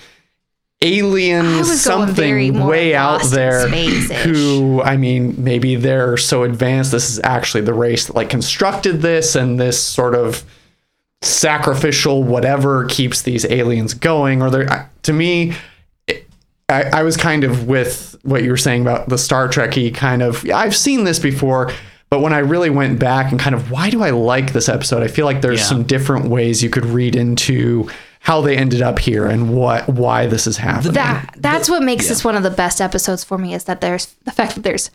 alien 0.81 1.45
was 1.57 1.85
going 1.85 2.09
very 2.09 2.47
something 2.47 2.65
way 2.67 2.95
out 2.95 3.23
there 3.25 3.67
who 3.69 4.81
I 4.81 4.97
mean 4.97 5.35
maybe 5.41 5.75
they're 5.75 6.17
so 6.17 6.43
advanced 6.43 6.91
this 6.91 7.09
is 7.09 7.21
actually 7.23 7.61
the 7.61 7.73
race 7.73 8.07
that 8.07 8.15
like 8.15 8.29
constructed 8.29 9.01
this 9.01 9.35
and 9.35 9.59
this 9.59 9.81
sort 9.81 10.15
of 10.15 10.43
sacrificial 11.21 12.23
whatever 12.23 12.85
keeps 12.85 13.21
these 13.21 13.45
aliens 13.45 13.93
going 13.93 14.41
or 14.41 14.49
they're 14.49 14.89
to 15.03 15.13
me 15.13 15.51
it- 15.51 15.57
I, 16.69 16.83
I 16.83 17.03
was 17.03 17.15
kind 17.15 17.43
of 17.43 17.67
with 17.67 18.15
what 18.23 18.43
you 18.43 18.49
were 18.49 18.57
saying 18.57 18.81
about 18.81 19.07
the 19.09 19.17
Star 19.17 19.47
Trekky 19.47 19.93
kind 19.93 20.21
of 20.23 20.43
I've 20.49 20.75
seen 20.75 21.03
this 21.03 21.19
before 21.19 21.71
but 22.09 22.21
when 22.21 22.33
I 22.33 22.39
really 22.39 22.69
went 22.69 22.99
back 22.99 23.31
and 23.31 23.39
kind 23.39 23.53
of 23.55 23.69
why 23.71 23.89
do 23.89 24.01
I 24.01 24.09
like 24.11 24.51
this 24.53 24.67
episode 24.67 25.03
I 25.03 25.07
feel 25.07 25.25
like 25.25 25.41
there's 25.41 25.59
Yeah. 25.59 25.65
some 25.65 25.83
different 25.83 26.25
ways 26.29 26.63
you 26.63 26.69
could 26.69 26.85
read 26.85 27.15
into 27.15 27.87
how 28.19 28.41
they 28.41 28.57
ended 28.57 28.81
up 28.81 28.97
here 28.97 29.27
and 29.27 29.55
what 29.55 29.87
why 29.87 30.25
this 30.25 30.47
is 30.47 30.57
happening 30.57 30.93
That 30.93 31.35
that's 31.37 31.69
what 31.69 31.83
makes 31.83 32.07
this 32.07 32.23
one 32.23 32.35
of 32.35 32.41
the 32.41 32.49
best 32.49 32.81
episodes 32.81 33.23
for 33.23 33.37
me 33.37 33.53
is 33.53 33.65
that 33.65 33.81
there's 33.81 34.07
the 34.23 34.31
fact 34.31 34.55
that 34.55 34.61
there's 34.61 34.89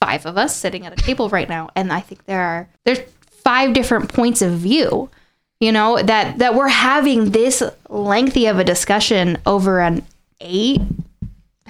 five 0.00 0.26
of 0.26 0.36
us 0.36 0.56
sitting 0.56 0.84
at 0.84 0.92
a 0.92 0.96
table 0.96 1.28
right 1.28 1.48
now, 1.48 1.70
and 1.76 1.92
I 1.92 2.00
think 2.00 2.24
there 2.24 2.40
are 2.42 2.68
there's 2.84 2.98
five 3.44 3.72
different 3.72 4.12
points 4.12 4.42
of 4.42 4.54
view. 4.54 5.08
You 5.60 5.70
know 5.70 6.02
that 6.02 6.38
that 6.38 6.56
we're 6.56 6.66
having 6.66 7.30
this 7.30 7.62
lengthy 7.88 8.46
of 8.46 8.58
a 8.58 8.64
discussion 8.64 9.38
over 9.46 9.80
an 9.80 10.04
eight. 10.40 10.80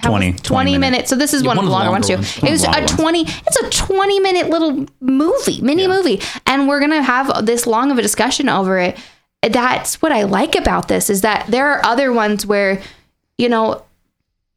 How 0.03 0.09
20 0.09 0.31
was- 0.33 0.41
20 0.41 0.71
minute. 0.71 0.79
minutes. 0.91 1.09
So 1.09 1.15
this 1.15 1.33
is 1.33 1.43
one, 1.43 1.57
one 1.57 1.65
of 1.65 1.71
the 1.71 1.75
of 1.75 1.79
the 1.79 1.89
longer 1.89 1.91
ones 1.91 2.07
too. 2.07 2.13
longer 2.13 2.27
ones. 2.27 2.43
It 2.43 2.51
was 2.51 2.63
a 2.63 2.67
of 2.69 2.73
the 2.73 2.79
longer 2.97 3.03
20 3.03 3.21
it's 3.47 3.57
a 3.57 3.69
20 3.69 4.19
minute 4.19 4.49
little 4.49 4.85
movie, 5.01 5.61
mini 5.61 5.87
movie. 5.87 6.21
And 6.45 6.67
we're 6.67 6.79
going 6.79 6.91
to 6.91 7.03
have 7.03 7.45
this 7.45 7.65
long 7.67 7.91
of 7.91 7.97
a 7.97 8.01
discussion 8.01 8.49
over 8.49 8.77
it. 8.79 8.97
That's 9.41 10.01
what 10.01 10.11
I 10.11 10.23
like 10.23 10.55
about 10.55 10.87
this 10.87 11.09
is 11.09 11.21
that 11.21 11.47
there 11.47 11.67
are 11.71 11.85
other 11.85 12.13
ones 12.13 12.45
where 12.45 12.81
you 13.37 13.49
know 13.49 13.83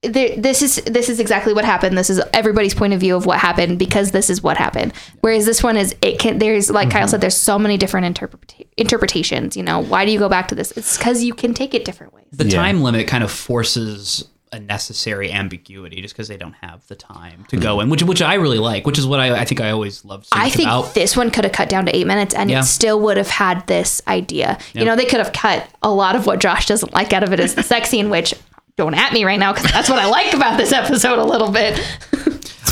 there, 0.03 0.37
this 0.37 0.63
is 0.63 0.77
this 0.87 1.09
is 1.09 1.19
exactly 1.19 1.53
what 1.53 1.65
happened. 1.65 1.99
This 1.99 2.11
is 2.11 2.21
everybody's 2.33 2.75
point 2.75 2.93
of 2.93 3.01
view 3.01 3.17
of 3.17 3.27
what 3.27 3.39
happened 3.41 3.79
because 3.79 4.13
this 4.13 4.31
is 4.31 4.43
what 4.43 4.57
happened. 4.57 4.93
Whereas 5.23 5.47
this 5.47 5.63
one 5.63 5.77
is 5.77 5.97
it 6.03 6.21
can 6.21 6.39
there's 6.39 6.71
like 6.71 6.91
Kyle 6.91 7.03
mm-hmm. 7.03 7.11
said 7.11 7.21
there's 7.21 7.37
so 7.37 7.59
many 7.59 7.77
different 7.77 8.17
interpreta- 8.17 8.67
interpretations. 8.77 9.57
You 9.57 9.65
know 9.65 9.81
why 9.81 10.05
do 10.05 10.13
you 10.13 10.19
go 10.21 10.29
back 10.29 10.49
to 10.49 10.55
this? 10.55 10.71
It's 10.73 10.97
because 10.97 11.25
you 11.25 11.35
can 11.35 11.55
take 11.55 11.75
it 11.75 11.85
different 11.85 12.13
ways. 12.13 12.27
The 12.31 12.45
Yeah. 12.47 12.63
time 12.63 12.83
limit 12.83 13.09
kind 13.09 13.25
of 13.25 13.31
forces 13.33 14.25
a 14.53 14.61
necessary 14.61 15.33
ambiguity 15.33 16.01
just 16.01 16.15
because 16.15 16.29
they 16.29 16.37
don't 16.37 16.55
have 16.55 16.87
the 16.87 16.95
time 16.95 17.45
to 17.49 17.57
go 17.57 17.77
hmm. 17.77 17.83
in, 17.83 17.91
which 17.91 18.03
which 18.03 18.23
I 18.23 18.35
really 18.35 18.59
like, 18.59 18.87
which 18.87 18.99
is 18.99 19.07
what 19.07 19.21
I, 19.21 19.41
I 19.41 19.45
think 19.45 19.61
I 19.61 19.71
always 19.71 20.05
loved 20.05 20.27
so 20.27 20.37
I 20.39 20.51
think 20.51 20.69
about. 20.69 20.95
this 20.95 21.17
one 21.17 21.31
could 21.31 21.45
have 21.45 21.53
cut 21.53 21.69
down 21.69 21.87
to 21.87 21.97
eight 21.97 22.07
minutes 22.07 22.35
and 22.35 22.51
Yeah. 22.51 22.61
it 22.61 22.65
still 22.65 23.01
would 23.01 23.17
have 23.17 23.29
had 23.29 23.67
this 23.67 24.01
idea. 24.07 24.59
You 24.73 24.85
know, 24.85 24.95
they 24.95 25.05
could 25.05 25.19
have 25.19 25.33
cut 25.33 25.69
a 25.83 25.91
lot 25.91 26.15
of 26.17 26.27
what 26.27 26.39
Josh 26.39 26.67
doesn't 26.67 26.95
like 26.95 27.13
out 27.13 27.23
of 27.23 27.33
it 27.33 27.41
is 27.41 27.55
the 27.55 27.63
sex 27.63 27.91
scene, 27.91 28.09
which 28.09 28.35
don't 28.77 28.95
at 28.95 29.13
me 29.13 29.25
right 29.25 29.39
now 29.39 29.53
because 29.53 29.71
that's 29.73 29.89
what 29.89 29.99
I 29.99 30.07
like 30.07 30.35
about 30.35 30.59
this 30.59 30.73
episode 30.73 31.19
a 31.19 31.25
little 31.25 31.51
bit. 31.51 31.79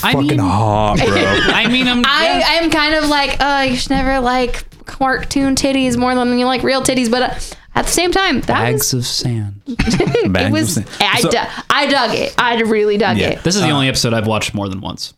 I 0.02 0.12
Fucking 0.12 0.28
mean, 0.28 0.38
hot, 0.38 0.98
bro. 0.98 1.06
I 1.08 1.66
mean, 1.68 1.88
I'm, 1.88 2.04
I. 2.04 2.42
I'm 2.44 2.70
kind 2.70 2.94
of 2.94 3.08
like, 3.08 3.38
oh, 3.40 3.62
you 3.62 3.76
should 3.76 3.90
never 3.90 4.20
like 4.20 4.64
cartoon 4.86 5.54
titties 5.54 5.96
more 5.96 6.14
than 6.14 6.38
you 6.38 6.46
like 6.46 6.62
real 6.62 6.82
titties, 6.82 7.10
but 7.10 7.22
uh, 7.22 7.34
at 7.76 7.86
the 7.86 7.90
same 7.90 8.12
time, 8.12 8.36
that 8.42 8.46
bags 8.46 8.94
of 8.94 9.04
sand. 9.04 9.60
was, 9.66 9.76
it 10.00 10.52
was 10.52 10.76
of 10.76 10.84
sand. 10.88 10.88
I, 11.00 11.20
So- 11.20 11.30
du- 11.30 11.48
I 11.70 11.86
dug 11.86 12.14
it. 12.14 12.34
I 12.38 12.60
really 12.62 12.96
dug 12.98 13.16
Yeah. 13.18 13.30
it. 13.30 13.42
This 13.42 13.56
is 13.56 13.62
the 13.62 13.70
only 13.70 13.88
episode 13.88 14.14
I've 14.14 14.26
watched 14.26 14.54
more 14.54 14.68
than 14.68 14.80
once. 14.80 15.14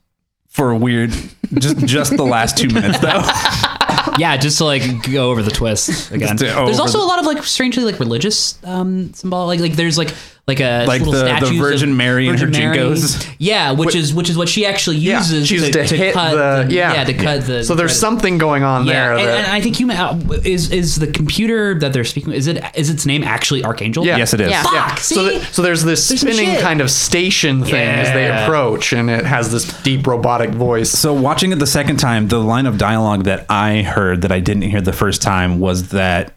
for 0.48 0.70
a 0.70 0.76
weird 0.76 1.10
just 1.58 1.78
just 1.84 2.16
the 2.16 2.24
last 2.24 2.56
two 2.56 2.68
minutes 2.68 2.98
though 3.00 3.20
yeah, 4.18 4.36
just 4.38 4.56
to 4.58 4.64
like 4.64 4.82
go 5.12 5.30
over 5.30 5.42
the 5.42 5.50
twist 5.50 6.10
again. 6.10 6.36
There's 6.36 6.80
also 6.80 6.98
the- 6.98 7.04
a 7.04 7.06
lot 7.06 7.18
of 7.18 7.26
like 7.26 7.42
strangely 7.44 7.84
like 7.84 8.00
religious 8.00 8.58
um 8.64 9.12
symbol. 9.12 9.46
Like 9.46 9.60
like 9.60 9.74
there's 9.74 9.98
like 9.98 10.14
like 10.48 10.60
a 10.60 10.84
Like 10.86 11.00
little 11.00 11.12
the- 11.12 11.18
the 11.24 11.26
statues 11.38 11.50
of 11.50 11.56
Virgin 11.56 11.96
Mary 11.96 12.28
and 12.28 12.38
her 12.38 12.46
Virgin 12.46 12.70
Mary. 12.70 12.78
jinkos. 12.78 13.34
Yeah, 13.38 13.72
which 13.72 13.96
is 13.96 14.14
which 14.14 14.30
is 14.30 14.36
what 14.38 14.48
she 14.48 14.64
actually 14.64 14.98
Yeah, 14.98 15.18
uses 15.18 15.48
she's 15.48 15.62
to, 15.64 15.72
to, 15.72 15.86
to 15.88 15.96
hit 15.96 16.14
cut 16.14 16.68
the, 16.68 16.72
yeah 16.72 17.02
to 17.02 17.12
cut 17.14 17.46
the. 17.46 17.64
So 17.64 17.74
there's 17.74 17.90
credit. 17.90 17.98
something 18.00 18.38
going 18.38 18.62
on 18.62 18.86
Yeah, 18.86 18.92
there. 18.92 19.12
and, 19.18 19.26
that, 19.26 19.44
and 19.46 19.52
I 19.52 19.60
think 19.60 19.80
you 19.80 19.90
uh, 19.90 20.16
is 20.44 20.70
is 20.70 20.96
the 21.00 21.08
computer 21.08 21.74
that 21.80 21.92
they're 21.92 22.04
speaking. 22.04 22.32
Is 22.32 22.46
it 22.46 22.62
is 22.76 22.90
its 22.90 23.04
name 23.06 23.24
actually 23.24 23.64
Archangel? 23.64 24.06
Yeah. 24.06 24.18
Yes, 24.18 24.34
it 24.34 24.40
is. 24.40 24.50
Yeah. 24.50 24.62
Fuck. 24.62 24.72
Yeah. 24.72 24.94
See, 24.94 25.14
So, 25.16 25.28
th- 25.28 25.42
so 25.52 25.62
there's 25.62 25.82
this 25.82 26.08
There's 26.08 26.20
spinning 26.20 26.60
kind 26.60 26.80
of 26.80 26.92
station 26.92 27.64
thing 27.64 27.74
as 27.74 28.12
they 28.12 28.28
approach, 28.30 28.92
and 28.92 29.10
it 29.10 29.24
has 29.26 29.50
this 29.50 29.64
deep 29.82 30.06
robotic 30.06 30.50
voice. 30.50 30.90
So 30.92 31.12
watching 31.12 31.50
it 31.50 31.56
the 31.58 31.66
second 31.66 31.96
time, 31.96 32.28
the 32.28 32.38
line 32.38 32.66
of 32.66 32.78
dialogue 32.78 33.24
that 33.24 33.46
I 33.50 33.82
heard 33.82 34.22
that 34.22 34.30
I 34.30 34.38
didn't 34.38 34.62
hear 34.62 34.80
the 34.80 34.92
first 34.92 35.22
time 35.22 35.58
was 35.58 35.88
that 35.88 36.34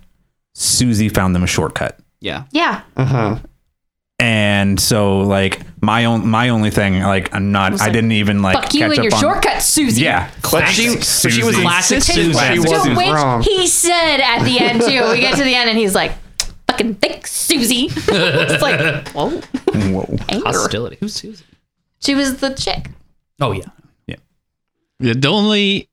Susie 0.56 1.10
found 1.10 1.36
them 1.36 1.44
a 1.44 1.48
shortcut. 1.48 2.00
yeah. 2.22 2.46
Yeah. 2.52 2.82
And 4.20 4.78
so 4.80 5.22
like 5.22 5.62
my 5.82 6.04
own 6.06 6.28
my 6.28 6.50
only 6.50 6.72
thing 6.72 7.02
like 7.02 7.34
I'm 7.34 7.52
not 7.54 7.72
I 7.74 7.76
like, 7.86 7.94
didn't 7.94 8.12
even 8.12 8.42
like 8.42 8.56
Fuck 8.64 8.74
you 8.74 8.82
catch 8.82 8.98
and 8.98 9.04
your 9.06 9.14
up 9.14 9.14
on- 9.14 9.20
shortcut, 9.22 9.62
Susie. 9.62 10.02
Yeah. 10.02 10.30
But 10.52 10.66
she, 10.68 10.88
but 10.96 11.04
she 11.06 11.44
was 11.44 11.56
Susie. 11.56 11.62
Classic 11.62 12.02
Susie. 12.04 12.34
she 12.34 12.60
wasn't 12.60 12.84
To 12.84 12.98
which 12.98 13.08
wrong. 13.08 13.42
he 13.44 13.66
said 13.68 14.18
at 14.20 14.44
the 14.44 14.60
end 14.60 14.82
too. 14.82 15.10
We 15.12 15.22
get 15.22 15.38
to 15.38 15.44
the 15.44 15.56
end 15.56 15.70
and 15.70 15.78
he's 15.80 15.96
like, 15.96 16.12
"Fucking 16.68 16.96
thick, 16.96 17.28
Susie." 17.28 17.86
it's 17.92 18.62
like, 18.62 19.08
whoa, 19.10 19.30
Whoa. 19.30 20.18
anger. 20.28 20.44
Hostility. 20.48 20.98
Who's 21.00 21.14
Susan? 21.14 21.46
She 22.02 22.14
was 22.16 22.38
the 22.38 22.50
chick. 22.56 22.90
Oh 23.40 23.52
yeah. 23.54 23.64
Yeah, 25.02 25.14
The 25.16 25.30
only 25.30 25.88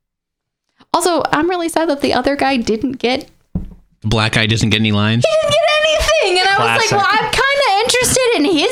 Also, 0.92 1.22
I'm 1.30 1.48
really 1.48 1.68
sad 1.68 1.88
that 1.90 2.00
the 2.00 2.12
other 2.12 2.34
guy 2.34 2.56
didn't 2.56 2.92
get 2.98 3.30
black 4.02 4.32
guy 4.32 4.46
doesn't 4.46 4.70
get 4.70 4.80
any 4.80 4.90
lines. 4.90 5.24
He 5.24 5.32
didn't 5.42 5.52
get 5.52 5.62
anything, 5.80 6.40
and 6.40 6.48
I 6.48 6.58
was 6.58 6.82
like, 6.82 6.90
well, 6.90 7.06
I'm 7.08 7.20
kind 7.30 7.32
of 7.32 7.84
interested 7.84 8.15
in 8.15 8.15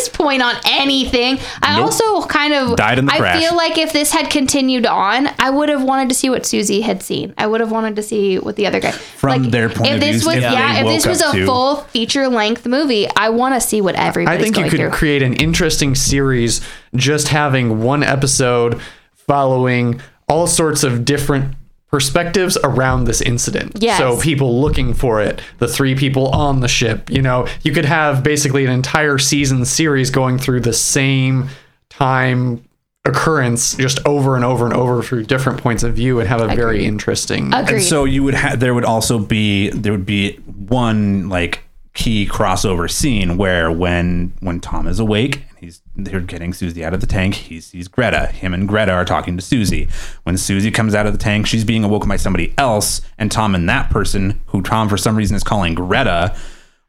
his 0.06 0.14
point 0.14 0.42
on 0.42 0.54
anything. 0.66 1.38
I 1.62 1.76
Nope. 1.76 1.86
also 1.86 2.22
kind 2.26 2.52
of 2.54 2.76
Died 2.76 2.98
in 2.98 3.06
the 3.06 3.12
I 3.12 3.18
crash. 3.18 3.40
feel 3.42 3.56
like 3.56 3.78
if 3.78 3.92
this 3.92 4.12
had 4.12 4.30
continued 4.30 4.86
on, 4.86 5.28
I 5.38 5.50
would 5.50 5.68
have 5.68 5.82
wanted 5.82 6.08
to 6.10 6.14
see 6.14 6.30
what 6.30 6.44
Susie 6.46 6.80
had 6.82 7.02
seen. 7.02 7.34
I 7.38 7.46
would 7.46 7.60
have 7.60 7.70
wanted 7.70 7.96
to 7.96 8.02
see 8.02 8.38
what 8.38 8.56
the 8.56 8.66
other 8.66 8.80
guy 8.80 8.90
From 8.92 9.42
like, 9.42 9.50
their 9.50 9.68
point 9.68 9.88
if 9.88 9.94
of 9.94 10.00
this 10.00 10.16
view, 10.22 10.26
was 10.28 10.36
if 10.36 10.42
yeah, 10.42 10.80
if 10.80 10.86
this 10.86 11.06
was 11.06 11.20
a 11.20 11.32
to- 11.32 11.46
full 11.46 11.76
feature 11.76 12.28
length 12.28 12.66
movie, 12.66 13.06
I 13.16 13.30
want 13.30 13.54
to 13.54 13.60
see 13.60 13.80
what 13.80 13.94
everybody. 13.96 14.36
I 14.36 14.40
think 14.42 14.56
you 14.56 14.64
could 14.64 14.78
through. 14.78 14.90
create 14.90 15.22
an 15.22 15.34
interesting 15.34 15.94
series 15.94 16.60
just 16.94 17.28
having 17.28 17.82
one 17.82 18.02
episode 18.02 18.80
following 19.14 20.00
all 20.28 20.46
sorts 20.46 20.84
of 20.84 21.04
different 21.04 21.54
perspectives 21.94 22.58
around 22.64 23.04
this 23.04 23.20
incident. 23.20 23.76
Yes. 23.78 23.98
So 23.98 24.20
people 24.20 24.60
looking 24.60 24.94
for 24.94 25.22
it, 25.22 25.40
the 25.60 25.68
three 25.68 25.94
people 25.94 26.26
on 26.30 26.58
the 26.58 26.66
ship, 26.66 27.08
you 27.08 27.22
know, 27.22 27.46
you 27.62 27.70
could 27.70 27.84
have 27.84 28.24
basically 28.24 28.64
an 28.64 28.72
entire 28.72 29.16
season 29.16 29.64
series 29.64 30.10
going 30.10 30.36
through 30.38 30.62
the 30.62 30.72
same 30.72 31.50
time 31.90 32.64
occurrence 33.04 33.76
just 33.76 34.04
over 34.08 34.34
and 34.34 34.44
over 34.44 34.64
and 34.64 34.74
over 34.74 35.04
through 35.04 35.22
different 35.22 35.62
points 35.62 35.84
of 35.84 35.94
view 35.94 36.18
and 36.18 36.28
have 36.28 36.40
a 36.40 36.48
very 36.56 36.84
interesting 36.84 37.54
Agreed. 37.54 37.76
And 37.76 37.84
so 37.84 38.04
you 38.04 38.24
would 38.24 38.34
have 38.34 38.58
there 38.58 38.74
would 38.74 38.84
also 38.84 39.20
be 39.20 39.70
there 39.70 39.92
would 39.92 40.04
be 40.04 40.34
one 40.38 41.28
like 41.28 41.62
key 41.92 42.26
crossover 42.26 42.90
scene 42.90 43.36
where 43.36 43.70
when 43.70 44.32
when 44.40 44.58
Tom 44.58 44.88
is 44.88 44.98
awake 44.98 45.44
and 45.53 45.53
he's 45.64 45.82
they're 45.96 46.20
getting 46.20 46.52
Susie 46.52 46.84
out 46.84 46.94
of 46.94 47.00
the 47.00 47.06
tank, 47.06 47.34
he 47.34 47.60
sees 47.60 47.88
Greta. 47.88 48.26
Him 48.26 48.54
and 48.54 48.68
Greta 48.68 48.92
are 48.92 49.04
talking 49.04 49.36
to 49.36 49.42
Susie. 49.42 49.88
When 50.22 50.36
Susie 50.38 50.70
comes 50.70 50.94
out 50.94 51.06
of 51.06 51.12
the 51.12 51.18
tank, 51.18 51.46
she's 51.46 51.64
being 51.64 51.82
awoken 51.84 52.08
by 52.08 52.16
somebody 52.16 52.54
else, 52.58 53.00
and 53.18 53.30
Tom 53.32 53.54
and 53.54 53.68
that 53.68 53.90
person, 53.90 54.40
who 54.46 54.62
Tom 54.62 54.88
for 54.88 54.96
some 54.96 55.16
reason 55.16 55.36
is 55.36 55.42
calling 55.42 55.74
Greta, 55.74 56.34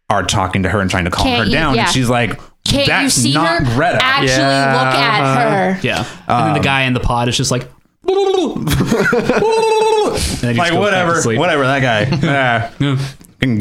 are 0.09 0.23
talking 0.23 0.63
to 0.63 0.69
her 0.69 0.79
and 0.81 0.89
trying 0.91 1.05
to 1.05 1.11
calm 1.11 1.25
Can't 1.25 1.39
her 1.39 1.45
you- 1.45 1.51
down. 1.53 1.75
yeah. 1.75 1.85
And 1.85 1.91
she's 1.91 2.09
like, 2.09 2.39
Can't 2.63 2.87
That's 2.87 3.17
you 3.17 3.23
see 3.23 3.33
not 3.33 3.63
her? 3.63 3.75
Greta. 3.75 3.97
Actually, 4.01 4.27
Yeah, 4.37 4.83
look 4.83 4.93
at 4.95 5.73
her. 5.75 5.79
Yeah. 5.81 6.05
and 6.27 6.47
then 6.47 6.53
the 6.53 6.59
guy 6.63 6.83
in 6.83 6.93
the 6.93 6.99
pod 6.99 7.27
is 7.27 7.35
just 7.37 7.49
like. 7.51 7.67
And 8.05 8.67
then 10.41 10.53
he 10.53 10.59
like 10.59 10.71
goes 10.71 10.71
back 10.71 10.71
to 10.73 10.79
whatever, 10.79 11.21
sleep. 11.21 11.39
whatever 11.39 11.63
that 11.63 11.79
guy. 11.81 12.05
Ah, 12.23 12.71
can 12.77 12.97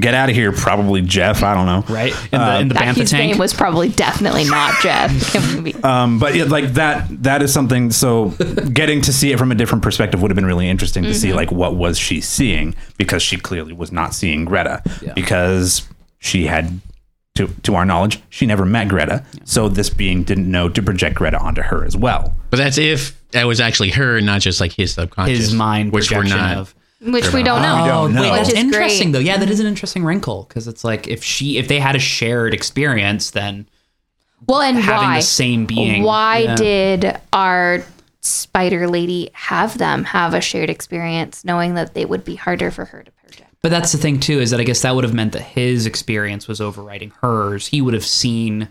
get 0.01 0.15
out 0.15 0.28
of 0.28 0.35
here. 0.35 0.52
Probably 0.52 1.01
Jeff. 1.02 1.43
I 1.43 1.55
don't 1.55 1.66
know. 1.66 1.94
Right 1.94 2.12
in 2.32 2.40
the 2.40 2.59
in 2.61 2.69
the 2.69 2.74
That 2.74 2.82
bantha 2.85 2.97
his 2.97 3.11
tank. 3.11 3.32
name 3.32 3.39
was 3.39 3.52
probably 3.55 3.89
definitely 3.89 4.44
not 4.44 4.74
Jeff. 4.82 5.32
Can 5.32 5.62
we 5.62 5.73
be- 5.73 5.82
Um, 5.85 6.19
but 6.19 6.35
yeah, 6.35 6.44
like 6.44 6.74
that 6.74 7.06
that 7.23 7.43
is 7.43 7.52
something 7.52 7.90
so 7.90 8.31
getting 8.73 9.01
to 9.02 9.12
see 9.12 9.32
it 9.32 9.39
from 9.39 9.52
a 9.52 9.55
different 9.55 9.82
perspective 9.82 10.20
would 10.23 10.31
have 10.31 10.36
been 10.36 10.47
really 10.47 10.69
interesting 10.69 11.05
to 11.05 11.15
see 11.15 11.32
like 11.32 11.51
what 11.52 11.74
was 11.77 11.98
she 11.98 12.20
seeing 12.20 12.74
because 12.98 13.23
she 13.23 13.36
clearly 13.36 13.73
was 13.73 13.93
not 13.93 14.15
seeing 14.15 14.44
Greta 14.44 14.82
because 15.15 15.86
she 16.19 16.47
had 16.47 16.81
to 17.35 17.48
to 17.65 17.74
our 17.74 17.85
knowledge 17.85 18.20
she 18.31 18.47
never 18.47 18.65
met 18.65 18.86
Greta 18.89 19.24
so 19.44 19.69
this 19.69 19.90
being 19.90 20.23
didn't 20.23 20.48
know 20.51 20.69
to 20.69 20.81
project 20.82 21.16
Greta 21.16 21.39
onto 21.39 21.62
her 21.62 21.85
as 21.85 21.97
well 21.97 22.32
But 22.51 22.59
that's 22.59 22.78
if 22.78 23.20
that 23.32 23.44
was 23.48 23.61
actually 23.61 23.90
her, 23.90 24.20
not 24.20 24.40
just 24.40 24.61
like 24.61 24.73
his 24.73 24.94
subconscious, 24.94 25.39
his 25.39 25.52
mind 25.55 25.93
which 25.93 26.12
we're 26.12 26.23
not. 26.23 26.56
of. 26.56 26.74
Which 27.05 27.33
we 27.33 27.43
don't 27.43 27.63
know. 27.63 27.85
don't 27.87 28.15
know. 28.15 28.23
Wait, 28.23 28.31
Which 28.31 28.39
that's 28.41 28.53
is 28.53 28.59
interesting 28.59 29.13
great. 29.13 29.21
though. 29.21 29.25
Yeah, 29.27 29.37
that 29.39 29.51
is 29.51 29.61
an 29.61 29.65
mm-hmm. 29.65 29.71
interesting 29.71 30.05
wrinkle 30.05 30.45
because 30.49 30.67
it's 30.69 30.85
like 30.85 31.07
if 31.07 31.23
she 31.23 31.59
if 31.59 31.69
they 31.69 31.79
had 31.79 31.97
a 31.97 31.99
shared 31.99 32.55
experience, 32.55 33.31
then 33.31 33.67
Well, 34.47 34.63
and 34.63 34.79
having 34.79 35.09
why? 35.09 35.17
the 35.17 35.23
same 35.23 35.67
being. 35.67 36.03
Why 36.03 36.39
Yeah. 36.39 36.55
did 36.57 37.21
our 37.33 37.85
spider 38.21 38.89
lady 38.89 39.31
have 39.35 39.77
them 39.79 40.05
have 40.05 40.33
a 40.35 40.41
shared 40.41 40.71
experience, 40.71 41.45
knowing 41.45 41.75
that 41.75 41.95
they 41.95 42.05
would 42.07 42.25
be 42.25 42.37
harder 42.37 42.71
for 42.71 42.87
her 42.87 43.03
to 43.03 43.11
project? 43.11 43.51
But 43.63 43.71
that's 43.71 43.93
the 43.93 43.99
thing 43.99 44.21
too, 44.21 44.41
is 44.41 44.51
that 44.51 44.61
I 44.61 44.65
guess 44.65 44.83
that 44.83 44.95
would 44.95 45.05
have 45.05 45.15
meant 45.15 45.33
that 45.33 45.43
his 45.43 45.87
experience 45.87 46.49
was 46.49 46.61
overriding 46.61 47.13
hers. 47.23 47.67
He 47.67 47.81
would 47.81 47.95
have 47.95 48.05
seen 48.05 48.69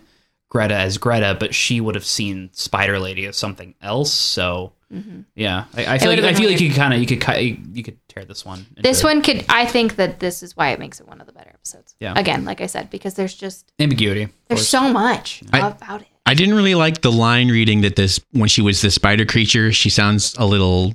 Greta 0.48 0.74
as 0.76 0.98
Greta, 0.98 1.36
but 1.38 1.54
she 1.54 1.80
would 1.80 1.96
have 1.96 2.04
seen 2.04 2.50
Spider 2.52 2.98
Lady 3.00 3.26
as 3.26 3.36
something 3.36 3.74
else. 3.82 4.12
So 4.12 4.72
Mm-hmm. 4.94 5.20
yeah, 5.34 5.64
I, 5.74 5.94
I 5.94 5.98
feel 5.98 6.10
like 6.10 6.20
I 6.20 6.34
feel 6.34 6.48
like 6.48 6.60
you 6.60 6.68
could 6.68 6.76
kind 6.76 6.94
of 6.94 7.00
you 7.00 7.06
could 7.06 7.20
cut 7.20 7.42
you 7.42 7.82
could 7.82 7.98
tear 8.08 8.24
this 8.24 8.44
one. 8.44 8.64
This 8.76 9.02
one 9.02 9.22
could. 9.22 9.44
I 9.48 9.66
think 9.66 9.96
that 9.96 10.20
this 10.20 10.42
is 10.42 10.56
why 10.56 10.70
it 10.70 10.78
makes 10.78 11.00
it 11.00 11.08
one 11.08 11.20
of 11.20 11.26
the 11.26 11.32
better 11.32 11.50
episodes. 11.50 11.94
Yeah. 12.00 12.14
Again, 12.16 12.44
like 12.44 12.60
I 12.60 12.66
said, 12.66 12.90
because 12.90 13.14
there's 13.14 13.34
just 13.34 13.72
ambiguity. 13.80 14.28
there's 14.48 14.68
so 14.68 14.92
much 14.92 15.42
I- 15.52 15.68
about 15.68 16.02
it. 16.02 16.08
I 16.26 16.34
didn't 16.34 16.54
really 16.54 16.74
like 16.74 17.02
the 17.02 17.12
line 17.12 17.48
reading 17.48 17.82
that 17.82 17.96
this 17.96 18.18
when 18.32 18.48
she 18.48 18.62
was 18.62 18.80
the 18.80 18.90
spider 18.90 19.26
creature. 19.26 19.72
She 19.72 19.90
sounds 19.90 20.34
a 20.38 20.46
little 20.46 20.94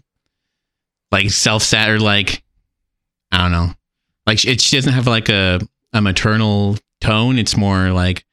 like 1.12 1.30
self 1.30 1.62
sat 1.64 1.90
or 1.90 2.00
like 2.00 2.42
I 3.32 3.38
don't 3.40 3.52
know, 3.52 3.74
like 4.26 4.40
she, 4.40 4.58
she 4.58 4.76
doesn't 4.78 4.94
have 4.94 5.06
like 5.08 5.30
a 5.30 5.60
a 5.94 6.02
maternal 6.02 6.78
tone. 7.02 7.38
It's 7.38 7.56
more 7.58 7.92
like 7.92 8.26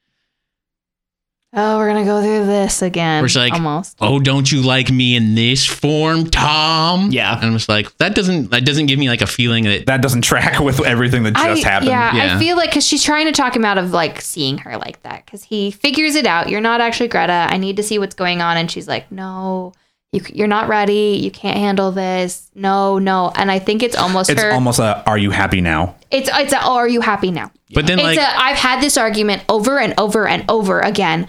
Oh, 1.53 1.77
we're 1.77 1.87
gonna 1.87 2.03
go 2.03 2.21
through 2.21 2.45
this 2.45 2.81
again. 2.81 3.21
We're 3.21 3.27
just 3.27 3.37
like, 3.37 3.53
almost. 3.53 3.97
oh, 4.01 4.19
don't 4.19 4.51
you 4.51 4.61
like 4.61 4.91
me 4.91 5.15
in 5.15 5.33
this 5.33 5.65
form, 5.65 6.29
Tom? 6.29 7.09
Yeah. 7.11 7.37
and 7.37 7.45
I'm 7.45 7.53
just 7.53 7.69
like 7.69 7.95
that 7.97 8.15
doesn't 8.15 8.51
that 8.51 8.65
doesn't 8.65 8.87
give 8.87 8.99
me 8.99 9.07
like 9.07 9.21
a 9.21 9.27
feeling 9.27 9.63
that 9.63 9.85
that 9.85 10.01
doesn't 10.01 10.23
track 10.23 10.59
with 10.63 10.85
everything 10.85 11.23
that 11.23 11.35
just 11.35 11.65
I, 11.65 11.69
happened 11.69 11.89
Yeah, 11.89 12.15
Yeah. 12.15 12.35
I 12.35 12.39
feel 12.39 12.57
like 12.57 12.71
because 12.71 12.85
she's 12.85 13.03
trying 13.03 13.27
to 13.27 13.31
talk 13.31 13.55
him 13.55 13.63
out 13.63 13.77
of 13.77 13.91
like 13.91 14.19
seeing 14.19 14.57
her 14.59 14.77
like 14.77 15.01
that 15.03 15.25
because 15.25 15.43
he 15.43 15.71
figures 15.71 16.15
it 16.15 16.25
out. 16.25 16.49
You're 16.49 16.61
not 16.61 16.81
actually 16.81 17.07
Greta. 17.07 17.47
I 17.49 17.57
need 17.57 17.77
to 17.77 17.83
see 17.83 17.97
what's 17.97 18.15
going 18.15 18.41
on, 18.41 18.57
and 18.57 18.69
she's 18.69 18.87
like, 18.87 19.11
no. 19.11 19.73
You, 20.13 20.21
you're 20.33 20.47
not 20.47 20.69
ready. 20.69 21.19
You 21.21 21.29
can't 21.29 21.57
handle 21.57 21.91
this. 21.91 22.49
No, 22.55 22.97
no. 22.97 23.33
And 23.35 23.51
I 23.51 23.59
think 23.59 23.83
it's 23.83 23.95
almost 23.95 24.29
it's 24.29 24.41
her. 24.41 24.51
almost 24.51 24.79
a 24.79 25.03
are 25.05 25.17
you 25.17 25.31
happy 25.31 25.59
now 25.59 25.97
it's 26.11 26.29
it's 26.33 26.53
a, 26.53 26.59
oh, 26.63 26.75
are 26.75 26.87
you 26.87 27.01
happy 27.01 27.31
now? 27.31 27.51
But 27.73 27.85
then 27.85 27.99
It's 27.99 28.05
like 28.05 28.19
a, 28.19 28.39
I've 28.39 28.57
had 28.57 28.81
this 28.81 28.97
argument 28.97 29.43
over 29.49 29.79
and 29.79 29.93
over 29.97 30.27
and 30.27 30.45
over 30.49 30.79
again. 30.79 31.27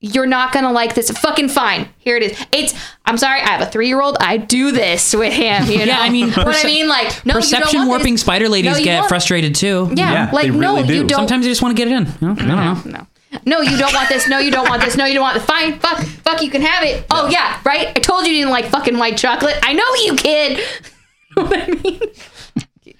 You're 0.00 0.26
not 0.26 0.52
gonna 0.52 0.70
like 0.70 0.94
this. 0.94 1.10
Fucking 1.10 1.48
fine. 1.48 1.88
Here 1.98 2.16
it 2.16 2.22
is. 2.22 2.46
It's. 2.52 2.72
I'm 3.04 3.18
sorry. 3.18 3.40
I 3.40 3.48
have 3.48 3.60
a 3.60 3.66
three 3.66 3.88
year 3.88 4.00
old. 4.00 4.16
I 4.20 4.36
do 4.36 4.70
this 4.70 5.12
with 5.12 5.32
him. 5.32 5.64
You 5.66 5.78
know? 5.78 5.84
Yeah, 5.86 5.98
I 6.00 6.08
mean, 6.10 6.30
what 6.34 6.64
I 6.64 6.66
mean, 6.68 6.86
like, 6.88 7.06
no, 7.26 7.34
you 7.34 7.40
don't 7.40 7.42
Perception 7.42 7.78
want 7.80 7.88
warping 7.90 8.14
this. 8.14 8.20
spider 8.20 8.48
ladies 8.48 8.78
No, 8.78 8.84
get 8.84 8.98
won't. 9.00 9.08
frustrated 9.08 9.54
too. 9.56 9.90
Yeah, 9.94 10.12
Yeah, 10.12 10.30
like 10.32 10.44
they 10.46 10.50
no, 10.56 10.76
really 10.76 10.80
you 10.94 11.02
do. 11.02 11.06
don't. 11.08 11.18
Sometimes 11.18 11.46
you 11.46 11.50
just 11.50 11.62
want 11.62 11.76
to 11.76 11.82
get 11.84 11.90
it 11.90 11.96
in. 11.96 12.06
You 12.20 12.46
know? 12.46 12.56
I 12.56 12.64
don't 12.74 12.86
know. 12.86 12.98
no. 13.00 13.06
No, 13.44 13.60
you 13.60 13.76
don't 13.76 13.92
want 13.92 14.08
this. 14.08 14.26
No, 14.28 14.38
you 14.38 14.50
don't 14.50 14.68
want 14.68 14.82
this. 14.82 14.96
No, 14.96 15.04
you 15.04 15.14
don't 15.14 15.22
want 15.22 15.36
it. 15.36 15.40
Fine. 15.40 15.78
Fuck. 15.80 15.98
Fuck. 15.98 16.42
You 16.42 16.50
can 16.50 16.62
have 16.62 16.82
it. 16.84 17.04
Oh 17.10 17.28
yeah, 17.28 17.60
right. 17.64 17.88
I 17.88 18.00
told 18.00 18.24
you 18.26 18.32
you 18.32 18.38
didn't 18.42 18.52
like 18.52 18.66
fucking 18.66 18.96
white 18.98 19.18
chocolate. 19.18 19.56
I 19.62 19.72
know 19.72 19.94
you, 20.04 20.14
kid. 20.16 20.60
Know 21.36 21.44
what 21.44 21.58
I 21.60 21.66
mean? 21.66 22.00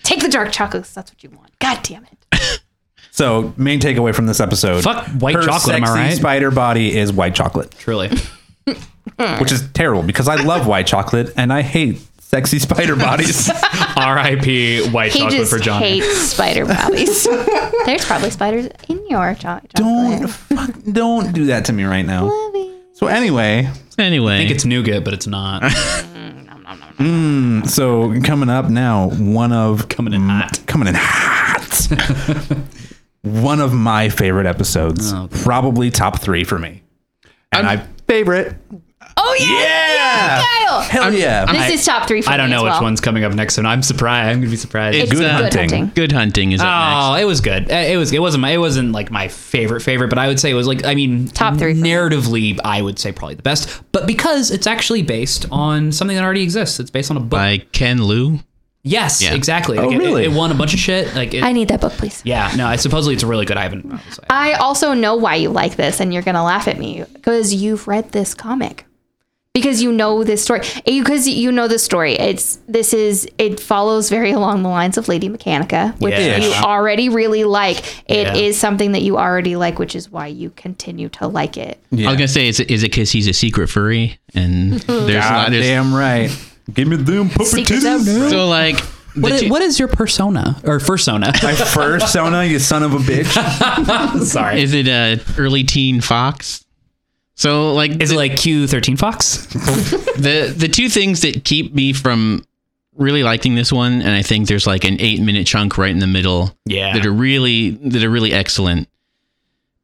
Take 0.04 0.20
the 0.20 0.28
dark 0.28 0.52
chocolates. 0.52 0.92
That's 0.92 1.10
what 1.10 1.22
you 1.24 1.30
want. 1.30 1.58
God 1.60 1.80
damn 1.82 2.04
it. 2.04 2.60
So 3.18 3.52
main 3.56 3.80
takeaway 3.80 4.14
from 4.14 4.26
this 4.26 4.40
episode 4.40 4.82
Fuck 4.84 5.06
white 5.22 5.34
her 5.34 5.42
chocolate, 5.42 5.76
am 5.76 5.84
I 5.84 5.86
sexy 5.86 6.00
right? 6.00 6.16
spider 6.16 6.50
body 6.50 6.96
is 6.96 7.12
white 7.12 7.34
chocolate 7.34 7.74
Truly. 7.78 8.08
which 9.40 9.50
is 9.52 9.68
terrible 9.72 10.02
because 10.02 10.28
I 10.28 10.36
love 10.36 10.66
white 10.66 10.86
chocolate 10.86 11.32
and 11.36 11.52
I 11.52 11.62
hate 11.62 12.00
sexy 12.20 12.58
spider 12.58 12.94
bodies 12.94 13.50
R.I.P. 13.96 14.90
White 14.90 15.12
He 15.12 15.20
chocolate 15.20 15.38
just 15.40 15.50
for 15.50 15.58
John. 15.58 15.80
hates 15.82 16.18
spider 16.34 16.66
bodies. 16.66 17.24
There's 17.86 18.04
probably 18.04 18.30
spiders 18.30 18.68
in 18.88 19.04
your 19.08 19.34
cho- 19.34 19.60
chocolate. 19.74 19.74
don't 19.74 20.28
fuck, 20.28 20.70
don't 20.92 21.32
do 21.32 21.46
that 21.46 21.64
to 21.66 21.72
me 21.72 21.84
right 21.84 22.04
now. 22.06 22.28
So 22.92 23.06
anyway, 23.08 23.68
anyway, 23.98 24.34
I 24.34 24.38
think 24.38 24.50
it's 24.52 24.64
nougat, 24.64 25.04
but 25.04 25.14
it's 25.14 25.26
not. 25.26 25.62
Mm, 25.62 27.62
mm, 27.62 27.68
so 27.68 28.20
coming 28.22 28.50
up 28.50 28.68
now, 28.70 29.08
one 29.10 29.52
of 29.52 29.88
Coming 29.88 30.12
in 30.12 30.28
hot. 30.28 30.60
coming 30.66 30.86
in 30.88 30.94
hot. 30.96 32.68
One 33.22 33.60
of 33.60 33.72
my 33.72 34.08
favorite 34.08 34.46
episodes, 34.46 35.12
Oh, 35.12 35.28
probably 35.30 35.90
top 35.90 36.20
three 36.20 36.44
for 36.44 36.58
me. 36.58 36.82
And 37.52 37.66
I 37.66 37.86
Favorite. 38.06 38.56
Oh 39.20 39.36
yeah, 39.40 39.94
Yeah! 39.94 40.44
Kyle. 40.66 40.80
hell 40.80 41.12
yeah, 41.12 41.44
This 41.52 41.80
is 41.80 41.86
top 41.86 42.06
three 42.08 42.22
for 42.22 42.30
me. 42.30 42.34
I 42.34 42.36
don't 42.36 42.48
me 42.50 42.52
know 42.56 42.58
as 42.60 42.64
which 42.64 42.72
well. 42.72 42.82
one's 42.82 43.00
coming 43.00 43.24
up 43.24 43.32
next, 43.34 43.58
and 43.58 43.66
I'm 43.66 43.82
surprised. 43.82 44.28
I'm 44.30 44.40
gonna 44.40 44.50
be 44.50 44.56
surprised. 44.56 44.96
It's 44.96 45.10
good 45.12 45.24
uh, 45.24 45.32
hunting. 45.34 45.58
hunting. 45.70 45.92
Good 45.94 46.12
hunting 46.12 46.52
is 46.52 46.60
up 46.60 46.66
Oh, 46.66 47.12
next. 47.12 47.22
it 47.22 47.24
was 47.26 47.40
good. 47.40 47.70
It 47.70 47.96
was. 47.98 48.12
It 48.12 48.20
wasn't. 48.20 48.42
My, 48.42 48.50
it 48.50 48.58
wasn't 48.58 48.92
like 48.92 49.10
my 49.10 49.28
favorite 49.28 49.80
favorite, 49.80 50.08
but 50.08 50.18
I 50.18 50.28
would 50.28 50.38
say 50.38 50.50
it 50.50 50.54
was 50.54 50.66
like. 50.66 50.84
I 50.84 50.94
mean, 50.94 51.26
Top 51.28 51.56
three 51.58 51.74
for 51.74 51.80
me. 51.80 51.90
narratively. 51.90 52.58
I 52.64 52.80
would 52.80 52.98
say 52.98 53.12
probably 53.12 53.34
the 53.34 53.42
best, 53.42 53.82
but 53.92 54.06
because 54.06 54.50
it's 54.50 54.66
actually 54.66 55.02
based 55.02 55.46
on 55.50 55.90
something 55.92 56.16
that 56.16 56.24
already 56.24 56.42
exists. 56.42 56.78
It's 56.80 56.90
based 56.90 57.10
on 57.10 57.16
a 57.16 57.20
book. 57.20 57.30
By 57.30 57.58
Ken 57.72 58.06
Liu. 58.06 58.40
Yes, 58.84 59.20
Yeah. 59.22 59.34
exactly. 59.34 59.76
Oh, 59.78 59.86
Like, 59.88 59.96
it- 59.96 59.98
really? 59.98 60.24
It, 60.24 60.32
won 60.32 60.50
a 60.50 60.54
bunch 60.54 60.72
of 60.72 60.80
shit. 60.80 61.14
Like, 61.14 61.34
it, 61.34 61.42
I 61.42 61.52
need 61.52 61.68
that 61.68 61.80
book, 61.80 61.92
please. 61.94 62.22
yeah. 62.24 62.52
No, 62.56 62.66
I 62.66 62.76
supposedly 62.76 63.14
it's 63.14 63.24
really 63.24 63.44
good. 63.44 63.56
I 63.56 63.62
haven't. 63.64 63.90
obviously. 63.92 64.24
I 64.30 64.52
also 64.54 64.94
know 64.94 65.16
why 65.16 65.34
you 65.34 65.50
like 65.50 65.76
this, 65.76 66.00
and 66.00 66.12
you're 66.14 66.22
gonna 66.22 66.44
laugh 66.44 66.68
at 66.68 66.78
me 66.78 67.04
because 67.14 67.52
you've 67.52 67.86
read 67.88 68.12
this 68.12 68.34
comic. 68.34 68.84
Because 69.54 69.82
you 69.82 69.90
know 69.90 70.22
this 70.22 70.44
story, 70.44 70.60
eh, 70.86 71.00
because 71.00 71.26
you 71.26 71.50
know 71.50 71.66
the 71.66 71.80
story. 71.80 72.12
It's 72.12 72.60
this 72.68 72.92
is 72.94 73.26
it 73.38 73.58
follows 73.58 74.08
very 74.08 74.30
along 74.30 74.62
the 74.62 74.68
lines 74.68 74.96
of 74.96 75.08
Lady 75.08 75.28
Mechanika, 75.28 75.98
which 76.00 76.14
Yeah. 76.14 76.36
you 76.36 76.52
already 76.52 77.08
really 77.08 77.42
like. 77.42 77.78
It 78.08 78.36
is 78.36 78.54
Yeah. 78.54 78.60
something 78.60 78.92
that 78.92 79.02
you 79.02 79.18
already 79.18 79.56
like, 79.56 79.80
which 79.80 79.96
is 79.96 80.12
why 80.12 80.28
you 80.28 80.50
continue 80.50 81.08
to 81.10 81.26
like 81.26 81.56
it. 81.56 81.78
I 81.92 81.96
was 81.96 82.04
gonna 82.04 82.28
say, 82.28 82.46
is 82.46 82.60
it 82.60 82.70
is 82.70 82.84
it 82.84 82.92
because 82.92 83.10
he's 83.10 83.26
a 83.26 83.32
secret 83.32 83.68
furry 83.68 84.20
and 84.32 84.74
there's 84.74 84.84
a 84.88 84.92
lot 85.28 85.46
God 85.46 85.52
there's 85.52 85.64
damn 85.66 85.92
right. 85.92 86.30
Give 86.72 86.86
me 86.88 86.96
them 86.96 87.30
puppy 87.30 87.44
Secrets 87.44 87.84
out 87.84 88.00
titties. 88.00 88.30
so 88.30 88.46
like 88.48 88.78
What 89.14 89.30
the 89.30 89.34
is, 89.36 89.40
two- 89.42 89.48
what 89.50 89.62
is 89.62 89.78
your 89.78 89.88
persona 89.88 90.60
or 90.64 90.78
persona? 90.80 91.32
My 91.42 91.54
first 91.54 92.12
Sona, 92.12 92.44
you 92.44 92.58
son 92.58 92.82
of 92.82 92.92
a 92.94 92.98
bitch. 92.98 94.22
Sorry. 94.24 94.60
is 94.62 94.74
it 94.74 94.86
a 94.88 95.20
early 95.38 95.64
teen 95.64 96.00
fox? 96.00 96.64
So 97.34 97.72
like 97.72 98.02
Is 98.02 98.10
it 98.12 98.16
like 98.16 98.32
Q13 98.32 98.98
Fox? 98.98 99.46
the 100.16 100.52
the 100.56 100.68
two 100.68 100.88
things 100.88 101.20
that 101.22 101.44
keep 101.44 101.72
me 101.72 101.92
from 101.92 102.44
really 102.96 103.22
liking 103.22 103.54
this 103.54 103.70
one, 103.72 103.92
and 104.02 104.10
I 104.10 104.22
think 104.22 104.48
there's 104.48 104.66
like 104.66 104.82
an 104.84 105.00
eight 105.00 105.20
minute 105.20 105.46
chunk 105.46 105.78
right 105.78 105.90
in 105.90 106.00
the 106.00 106.08
middle 106.08 106.52
Yeah. 106.66 106.92
that 106.94 107.06
are 107.06 107.12
really 107.12 107.70
that 107.70 108.02
are 108.02 108.10
really 108.10 108.32
excellent. 108.32 108.88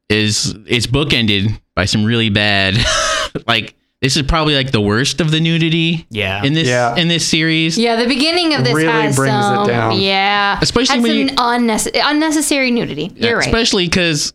Is 0.09 0.53
it's 0.67 0.85
bookended 0.85 1.59
by 1.75 1.85
some 1.85 2.03
really 2.03 2.29
bad, 2.29 2.75
like 3.47 3.73
this 4.01 4.15
is 4.17 4.23
probably 4.23 4.55
like 4.55 4.71
the 4.71 4.81
worst 4.81 5.21
of 5.21 5.31
the 5.31 5.39
nudity 5.39 6.05
Yeah. 6.11 6.43
in 6.43 6.53
this 6.53 6.67
Yeah. 6.67 6.95
in 6.95 7.07
this 7.07 7.27
series. 7.27 7.77
Yeah, 7.77 7.95
the 7.95 8.07
beginning 8.07 8.53
of 8.53 8.63
this 8.63 8.73
Really 8.73 8.91
has 8.91 9.15
brings 9.15 9.33
it 9.35 9.41
some, 9.41 9.67
down. 9.67 9.99
yeah, 9.99 10.59
Especially 10.61 10.95
had 10.95 11.03
when 11.03 11.27
some 11.29 11.37
unnecessary, 11.39 12.03
unnecessary 12.05 12.71
nudity. 12.71 13.11
You're 13.15 13.37
right. 13.37 13.45
Especially 13.45 13.85
because, 13.85 14.33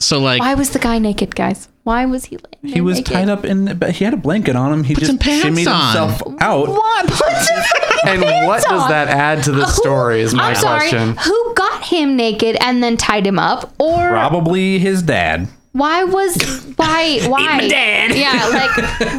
so 0.00 0.18
like 0.18 0.40
Why 0.40 0.54
was 0.54 0.70
the 0.70 0.78
guy 0.78 0.98
naked, 0.98 1.34
guys? 1.36 1.68
Why 1.84 2.06
was 2.06 2.24
he? 2.26 2.36
laying 2.38 2.74
He 2.74 2.80
was 2.80 2.98
naked? 2.98 3.12
tied 3.12 3.28
up 3.28 3.44
in, 3.44 3.76
but 3.76 3.90
he 3.90 4.04
had 4.04 4.14
a 4.14 4.16
blanket 4.16 4.54
on 4.56 4.72
him. 4.72 4.84
He 4.84 4.94
just 4.94 5.06
some 5.06 5.18
pants 5.18 5.44
shimmied 5.46 5.66
on. 5.72 5.82
himself 5.86 6.22
out. 6.40 6.68
What? 6.68 7.06
Put 7.08 7.18
some 7.18 7.56
And 8.04 8.22
pants 8.22 8.46
what 8.48 8.62
does 8.64 8.88
that 8.88 9.08
add 9.08 9.42
to 9.44 9.52
the 9.52 9.64
Who- 9.66 9.72
story? 9.72 10.22
Is 10.22 10.32
my 10.34 10.50
I'm 10.50 10.54
sorry. 10.56 10.88
question. 10.90 11.16
Who 11.18 11.54
got 11.54 11.84
him 11.84 12.16
naked 12.16 12.56
and 12.60 12.82
then 12.82 12.96
tied 12.96 13.26
him 13.26 13.38
up? 13.38 13.74
Or 13.78 14.08
Probably 14.08 14.78
his 14.80 15.02
dad. 15.02 15.48
Why 15.72 16.04
was 16.04 16.36
why 16.76 17.20
why? 17.26 17.66
dad. 17.68 18.14
Yeah, 18.14 18.46
like 18.48 18.70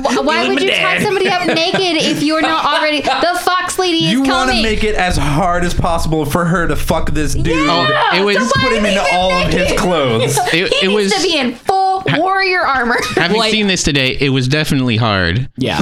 wh- 0.06 0.24
why 0.26 0.44
Eat 0.46 0.50
would 0.50 0.56
my 0.58 0.62
you 0.62 0.72
tie 0.72 1.02
somebody 1.04 1.28
up 1.30 1.46
naked 1.48 1.98
if 2.02 2.22
you're 2.24 2.42
not 2.42 2.64
already? 2.66 3.02
The 3.02 3.40
fox 3.44 3.78
lady 3.80 4.06
is 4.06 4.12
You 4.12 4.20
want 4.24 4.50
to 4.50 4.56
coming. 4.56 4.62
make 4.64 4.84
it 4.84 4.96
as 4.96 5.18
hard 5.18 5.64
as 5.64 5.74
possible 5.74 6.26
for 6.26 6.46
her 6.46 6.68
to 6.68 6.76
fuck 6.76 7.12
this 7.12 7.34
dude. 7.34 7.48
Yeah, 7.48 8.10
oh, 8.14 8.18
it 8.20 8.24
was- 8.24 8.38
so 8.38 8.44
why 8.44 8.70
Put 8.70 8.74
him 8.74 8.86
is 8.86 8.94
he 8.94 8.98
into 9.00 9.08
even 9.08 9.20
all 9.20 9.32
of 9.32 9.52
his 9.54 9.80
clothes. 9.80 10.38
it, 10.38 10.52
He 10.54 10.60
it 10.86 10.88
needs 10.90 10.94
was 10.94 11.14
to 11.16 11.22
be 11.24 11.38
in 11.38 11.56
full 11.56 12.04
warrior 12.18 12.62
armor. 12.62 12.98
having 13.16 13.38
Well, 13.38 13.48
I- 13.48 13.52
seen 13.52 13.68
this 13.68 13.82
today. 13.84 14.18
It 14.20 14.30
was 14.30 14.48
definitely 14.48 14.98
hard. 14.98 15.50
Yeah. 15.58 15.82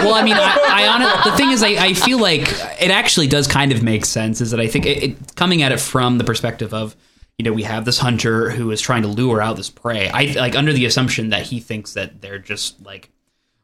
Well, 0.00 0.14
I 0.14 0.22
mean, 0.22 0.34
I, 0.36 0.58
I 0.68 0.88
honest, 0.88 1.24
the 1.24 1.36
thing 1.36 1.50
is, 1.50 1.62
I, 1.62 1.68
I 1.68 1.94
feel 1.94 2.18
like 2.18 2.42
it 2.80 2.90
actually 2.90 3.28
does 3.28 3.46
kind 3.46 3.72
of 3.72 3.82
make 3.82 4.04
sense. 4.04 4.40
Is 4.40 4.50
that 4.50 4.60
I 4.60 4.66
think 4.66 4.84
it, 4.86 5.02
it 5.02 5.36
coming 5.36 5.62
at 5.62 5.72
it 5.72 5.80
from 5.80 6.18
the 6.18 6.24
perspective 6.24 6.74
of, 6.74 6.96
you 7.42 7.50
know, 7.50 7.52
we 7.54 7.64
have 7.64 7.84
this 7.84 7.98
hunter 7.98 8.50
who 8.50 8.70
is 8.70 8.80
trying 8.80 9.02
to 9.02 9.08
lure 9.08 9.42
out 9.42 9.56
this 9.56 9.68
prey. 9.68 10.08
I 10.08 10.26
like 10.36 10.54
under 10.54 10.72
the 10.72 10.86
assumption 10.86 11.30
that 11.30 11.42
he 11.42 11.58
thinks 11.58 11.94
that 11.94 12.20
they're 12.20 12.38
just 12.38 12.80
like 12.86 13.10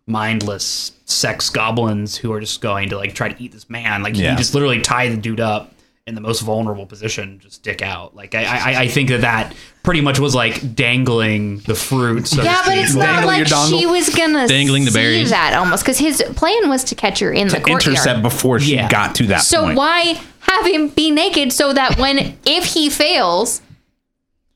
mindless 0.06 0.92
sex 1.04 1.48
goblins 1.48 2.16
who 2.16 2.32
are 2.32 2.40
just 2.40 2.60
going 2.60 2.88
to 2.88 2.96
like 2.96 3.14
try 3.14 3.28
to 3.28 3.40
eat 3.42 3.52
this 3.52 3.70
man. 3.70 4.02
Like 4.02 4.16
Yeah. 4.16 4.32
he 4.32 4.36
just 4.36 4.52
literally 4.52 4.80
tie 4.80 5.08
the 5.10 5.16
dude 5.16 5.38
up 5.38 5.72
in 6.08 6.14
the 6.16 6.20
most 6.20 6.40
vulnerable 6.40 6.86
position, 6.86 7.38
just 7.38 7.62
dick 7.62 7.82
out. 7.82 8.16
Like 8.16 8.34
I, 8.34 8.44
I, 8.44 8.80
I 8.80 8.88
think 8.88 9.10
that 9.10 9.20
that 9.20 9.54
pretty 9.84 10.00
much 10.00 10.18
was 10.18 10.34
like 10.34 10.74
dangling 10.74 11.58
the 11.60 11.74
fruit. 11.76 12.26
So 12.26 12.38
to 12.38 12.44
Yeah, 12.44 12.62
but 12.64 12.78
it's 12.78 12.94
not 12.94 13.26
like 13.26 13.46
she 13.46 13.86
was 13.86 14.08
gonna 14.12 14.48
Dangling 14.48 14.86
the 14.86 14.90
see 14.90 14.98
berries. 14.98 15.30
that 15.30 15.54
almost 15.54 15.84
because 15.84 15.98
his 15.98 16.20
plan 16.34 16.68
was 16.68 16.82
to 16.84 16.94
catch 16.96 17.20
her 17.20 17.30
in 17.30 17.46
the 17.46 17.60
courtyard. 17.60 17.86
Intercept 17.94 18.22
before 18.22 18.58
she 18.58 18.74
Yeah. 18.74 18.88
got 18.90 19.14
to 19.16 19.26
that 19.28 19.42
So 19.42 19.62
point. 19.64 19.76
why 19.78 20.20
have 20.40 20.66
him 20.66 20.88
be 20.88 21.10
naked 21.10 21.52
so 21.52 21.74
that 21.74 21.98
when 21.98 22.38
if 22.46 22.64
he 22.64 22.88
fails, 22.88 23.60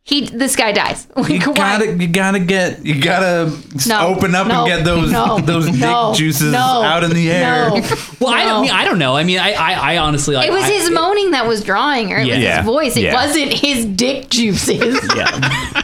he 0.05 0.23
this 0.27 0.57
guy 0.57 0.73
dies? 0.73 1.07
Like, 1.17 1.29
You 1.31 1.39
gotta, 1.55 1.93
you 1.97 2.09
gotta 2.09 2.41
get, 2.41 2.85
you 2.85 3.01
gotta 3.01 3.57
No, 3.87 4.09
open 4.09 4.35
up 4.35 4.47
no, 4.49 4.65
and 4.65 4.67
get 4.67 4.85
those, 4.85 5.11
no, 5.13 5.39
those 5.45 5.67
dick 5.71 6.15
juices 6.17 6.53
no, 6.53 6.59
out 6.59 7.05
in 7.05 7.11
the 7.11 7.31
air. 7.31 7.71
no. 7.71 7.77
Well, 8.21 8.33
I 8.33 8.45
don't 8.45 8.63
mean 8.63 8.71
I 8.71 8.85
don't 8.85 8.99
know. 8.99 9.17
I 9.17 9.25
mean, 9.25 9.39
I 9.39 9.53
I, 9.53 9.95
I 9.95 9.99
honestly 9.99 10.35
like 10.37 10.49
It 10.49 10.53
was 10.53 10.65
I- 10.65 10.71
his 10.73 10.91
moaning 10.91 11.31
that 11.33 11.47
was 11.47 11.63
drawing 11.63 12.09
her. 12.11 12.19
It 12.19 12.27
was 12.27 12.37
his 12.57 12.65
voice. 12.65 12.97
It 12.97 13.03
Yeah. 13.05 13.15
wasn't 13.15 13.53
his 13.53 13.85
dick 13.87 14.29
juices. 14.29 15.01
Yeah, 15.17 15.83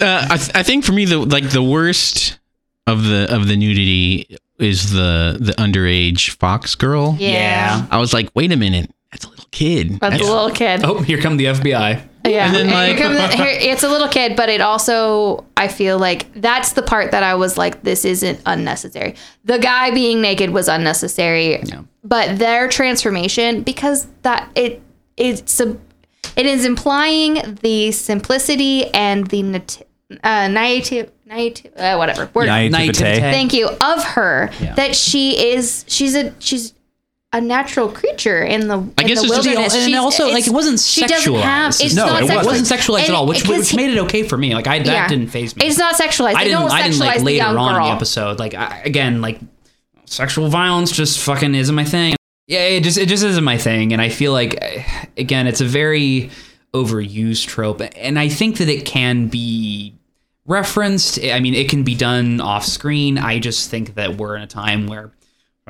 Uh, 0.00 0.26
I, 0.30 0.36
th- 0.38 0.50
I 0.54 0.62
think 0.62 0.84
for 0.84 0.92
me 0.92 1.04
the 1.04 1.18
like 1.18 1.50
the 1.50 1.62
worst 1.62 2.38
of 2.86 3.04
the 3.04 3.26
of 3.34 3.46
the 3.48 3.56
nudity 3.56 4.36
is 4.58 4.92
the 4.92 5.36
the 5.38 5.52
underage 5.52 6.30
fox 6.38 6.74
girl. 6.74 7.16
Yeah. 7.18 7.86
I 7.90 7.98
was 7.98 8.14
like, 8.14 8.30
wait 8.34 8.50
a 8.52 8.56
minute, 8.56 8.90
that's 9.12 9.24
a 9.26 9.28
little 9.28 9.48
kid. 9.50 10.00
That's 10.00 10.20
a 10.20 10.24
little 10.24 10.50
kid. 10.50 10.82
Oh, 10.84 11.00
here 11.02 11.18
come 11.20 11.36
the 11.36 11.46
FBI. 11.46 12.08
Yeah, 12.24 12.46
And 12.46 12.54
then, 12.54 12.70
like- 12.70 12.96
here 12.98 13.06
comes 13.06 13.34
here- 13.34 13.46
it's 13.48 13.82
a 13.82 13.88
little 13.88 14.08
kid, 14.08 14.36
but 14.36 14.48
it 14.48 14.60
also 14.60 15.44
I 15.56 15.68
feel 15.68 15.98
like 15.98 16.32
that's 16.34 16.72
the 16.72 16.82
part 16.82 17.10
that 17.12 17.22
I 17.22 17.34
was 17.34 17.56
like, 17.58 17.82
this 17.82 18.04
isn't 18.04 18.40
unnecessary. 18.46 19.14
The 19.44 19.58
guy 19.58 19.90
being 19.90 20.20
naked 20.20 20.50
was 20.50 20.68
unnecessary, 20.68 21.62
but 22.04 22.38
their 22.38 22.68
transformation 22.68 23.62
because 23.62 24.06
that 24.22 24.50
it 24.54 24.82
it's 25.16 25.60
a, 25.60 25.76
it 26.36 26.46
is 26.46 26.64
implying 26.64 27.58
the 27.62 27.92
simplicity 27.92 28.86
and 28.94 29.26
the 29.28 29.42
nat- 29.42 29.82
uh, 30.24 30.48
naivete, 30.48 31.08
naivete, 31.26 31.70
uh, 31.76 31.96
whatever 31.96 32.28
word. 32.34 32.46
Naivete. 32.46 33.20
Thank 33.20 33.52
you 33.52 33.68
of 33.68 34.04
her 34.04 34.50
that 34.74 34.96
she 34.96 35.52
is 35.52 35.84
she's 35.88 36.14
a 36.16 36.34
she's 36.38 36.74
a 37.32 37.40
natural 37.40 37.88
creature 37.88 38.42
in 38.42 38.66
the 38.66 38.78
in 38.78 38.86
guess 38.96 39.06
the 39.06 39.10
it's 39.12 39.20
just- 39.22 39.28
wilderness. 39.46 39.74
and 39.74 39.84
She's- 39.84 39.98
also 39.98 40.24
like 40.24 40.32
it's- 40.32 40.48
it 40.48 40.52
wasn't 40.52 40.80
she 40.80 41.06
doesn't 41.06 41.34
have 41.36 41.72
sexualized. 41.72 41.84
it's 41.84 41.94
No, 41.94 42.06
not 42.06 42.22
it 42.22 42.28
sexualized. 42.28 42.44
wasn't 42.44 42.80
sexualized 42.80 43.00
at 43.02 43.06
And 43.06 43.14
all, 43.16 43.26
which 43.26 43.42
because 43.42 43.58
which 43.72 43.74
made 43.76 43.90
it 43.90 43.98
okay 44.00 44.22
for 44.24 44.36
me. 44.36 44.52
Like 44.54 44.66
I 44.66 44.78
that 44.80 44.86
yeah. 44.86 45.06
didn't 45.08 45.28
phase 45.28 45.54
me. 45.54 45.64
It's 45.66 45.78
not 45.78 45.94
sexualized. 45.94 46.34
I 46.34 46.44
They 46.44 46.50
didn't. 46.50 46.60
don't 46.62 46.72
I 46.72 46.82
didn't 46.82 46.94
sexualize 46.96 47.00
like 47.06 47.18
the 47.18 47.24
later 47.24 47.36
young 47.36 47.56
on 47.56 47.76
in 47.76 47.82
the 47.82 47.88
episode. 47.94 48.38
Like 48.40 48.54
I, 48.54 48.82
again, 48.84 49.20
like 49.20 49.38
sexual 50.06 50.48
violence 50.48 50.90
just 50.90 51.20
fucking 51.20 51.54
isn't 51.54 51.74
my 51.74 51.84
thing. 51.84 52.16
Yeah, 52.48 52.64
it 52.64 52.82
just 52.82 52.98
it 52.98 53.06
just 53.08 53.22
isn't 53.22 53.44
my 53.44 53.58
thing, 53.58 53.92
and 53.92 54.02
I 54.02 54.08
feel 54.08 54.32
like 54.32 54.58
eh, 54.60 54.82
again, 55.16 55.46
it's 55.46 55.60
a 55.60 55.64
very 55.64 56.30
overused 56.74 57.46
trope, 57.46 57.80
and 57.96 58.18
I 58.18 58.28
think 58.28 58.58
that 58.58 58.68
it 58.68 58.84
can 58.84 59.28
be 59.28 59.94
referenced. 60.46 61.20
I 61.22 61.38
mean, 61.38 61.54
it 61.54 61.68
can 61.68 61.84
be 61.84 61.94
done 61.94 62.40
off 62.40 62.66
screen. 62.66 63.18
I 63.18 63.38
just 63.38 63.70
think 63.70 63.94
that 63.94 64.16
we're 64.16 64.34
in 64.34 64.42
a 64.42 64.46
time 64.48 64.88
where 64.88 65.12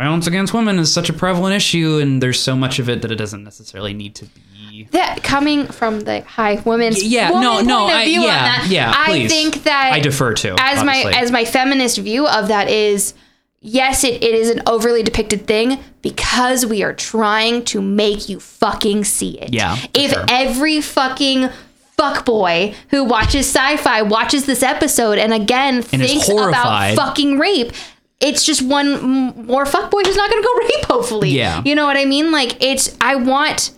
violence 0.01 0.27
against 0.27 0.55
women 0.55 0.78
is 0.78 0.93
such 0.93 1.10
a 1.10 1.12
prevalent 1.12 1.55
issue, 1.55 1.98
and 1.98 2.22
there's 2.22 2.40
so 2.40 2.56
much 2.56 2.78
of 2.78 2.89
it 2.89 3.02
that 3.02 3.10
it 3.12 3.16
doesn't 3.16 3.44
necessarily 3.44 3.93
need 3.93 4.14
to 4.14 4.24
be. 4.27 4.89
That 4.93 5.22
coming 5.22 5.66
from 5.66 6.01
the 6.01 6.22
high 6.22 6.55
women's 6.64 7.02
Yeah, 7.02 7.31
woman 7.31 7.44
no, 7.44 7.60
no, 7.60 7.86
I- 7.86 8.05
yeah, 8.05 8.18
on 8.20 8.27
that, 8.27 8.66
yeah, 8.70 8.94
I 8.97 9.06
please. 9.10 9.31
think 9.31 9.64
that 9.64 9.93
I 9.93 10.01
defer 10.01 10.32
to, 10.35 10.56
as 10.59 10.82
my 10.85 11.12
as 11.16 11.31
my 11.31 11.44
feminist 11.44 11.98
view 11.98 12.27
of 12.27 12.48
that 12.48 12.70
is 12.70 13.12
yes, 13.60 14.05
it, 14.05 14.22
it 14.24 14.35
is 14.35 14.48
an 14.48 14.62
overly 14.66 15.02
depicted 15.02 15.47
thing 15.47 15.78
because 16.01 16.64
we 16.64 16.82
are 16.82 16.94
trying 16.94 17.62
to 17.66 17.82
make 17.82 18.28
you 18.31 18.40
fucking 18.40 19.05
see 19.05 19.39
it. 19.39 19.52
Yeah, 19.52 19.77
If 19.93 20.12
sure. 20.12 20.24
every 20.31 20.81
fucking 20.81 21.51
fuckboy 21.98 22.74
who 22.89 23.05
watches 23.05 23.47
sci-fi 23.55 24.01
watches 24.01 24.47
this 24.47 24.62
episode 24.62 25.18
and 25.18 25.35
again 25.35 25.77
And 25.93 26.01
thinks 26.02 26.31
about 26.31 26.94
fucking 26.97 27.39
rape, 27.39 27.72
it's 28.20 28.44
just 28.44 28.62
one 28.62 29.01
more 29.47 29.64
fuckboy 29.64 30.05
who's 30.06 30.16
not 30.16 30.30
going 30.30 30.42
to 30.42 30.47
go 30.47 30.55
rape. 30.76 30.84
Hopefully, 30.86 31.30
Yeah. 31.30 31.62
You 31.64 31.74
know 31.74 31.86
what 31.86 31.97
I 31.97 32.05
mean? 32.05 32.30
Like 32.32 32.62
it's 32.62 32.97
I 33.01 33.16
want. 33.16 33.72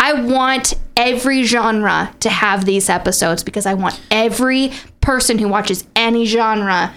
I 0.00 0.12
want 0.12 0.74
every 0.96 1.42
genre 1.42 2.14
to 2.20 2.30
have 2.30 2.64
these 2.64 2.88
episodes 2.88 3.42
because 3.42 3.66
I 3.66 3.74
want 3.74 4.00
every 4.12 4.70
person 5.00 5.38
who 5.40 5.48
watches 5.48 5.82
any 5.96 6.24
genre 6.24 6.94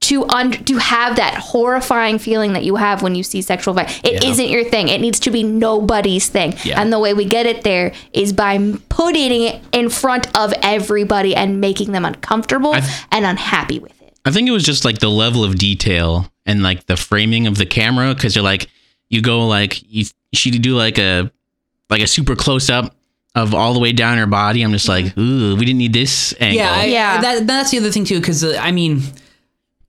to 0.00 0.26
un- 0.30 0.50
to 0.64 0.78
have 0.78 1.14
that 1.14 1.34
horrifying 1.34 2.18
feeling 2.18 2.54
that 2.54 2.64
you 2.64 2.74
have 2.74 3.02
when 3.02 3.14
you 3.14 3.22
see 3.22 3.40
sexual 3.40 3.74
violence. 3.74 4.00
It 4.02 4.14
Yeah. 4.14 4.18
not 4.30 4.48
your 4.50 4.64
thing. 4.64 4.88
It 4.88 5.00
needs 5.00 5.20
to 5.20 5.30
be 5.30 5.44
nobody's 5.44 6.26
thing. 6.28 6.54
Yeah. 6.64 6.80
And 6.80 6.92
the 6.92 6.98
way 6.98 7.14
we 7.14 7.24
get 7.24 7.46
it 7.46 7.62
there 7.62 7.92
is 8.12 8.32
by 8.32 8.58
putting 8.88 9.42
it 9.44 9.62
in 9.70 9.88
front 9.88 10.26
of 10.36 10.52
everybody 10.60 11.36
and 11.36 11.60
making 11.60 11.92
them 11.92 12.04
uncomfortable 12.04 12.74
and 12.74 13.24
unhappy 13.26 13.78
with 13.78 13.92
it. 14.02 14.12
I 14.24 14.32
think 14.32 14.48
it 14.48 14.52
was 14.52 14.64
just 14.64 14.84
like 14.84 14.98
the 14.98 15.08
level 15.08 15.44
of 15.44 15.56
detail 15.56 16.26
and 16.46 16.62
like 16.62 16.86
the 16.86 16.96
framing 16.96 17.46
of 17.46 17.56
the 17.56 17.66
camera 17.66 18.14
because 18.14 18.34
you're 18.34 18.44
like 18.44 18.68
you 19.08 19.20
go 19.22 19.46
like 19.46 19.82
you 19.82 20.04
she 20.32 20.50
do 20.50 20.76
like 20.76 20.98
a 20.98 21.30
like 21.88 22.00
a 22.00 22.06
super 22.06 22.36
close 22.36 22.70
up 22.70 22.94
of 23.34 23.54
all 23.54 23.74
the 23.74 23.80
way 23.80 23.92
down 23.92 24.18
her 24.18 24.26
body. 24.26 24.62
I'm 24.62 24.72
just 24.72 24.88
like, 24.88 25.16
ooh, 25.16 25.54
we 25.56 25.64
didn't 25.64 25.78
need 25.78 25.92
this 25.92 26.34
angle. 26.40 26.58
Yeah, 26.58 26.72
I, 26.72 26.84
Yeah. 26.84 27.20
That, 27.20 27.46
that's 27.46 27.70
the 27.70 27.78
other 27.78 27.90
thing 27.90 28.04
too, 28.04 28.18
because 28.18 28.42
uh, 28.42 28.58
I 28.60 28.72
mean, 28.72 29.02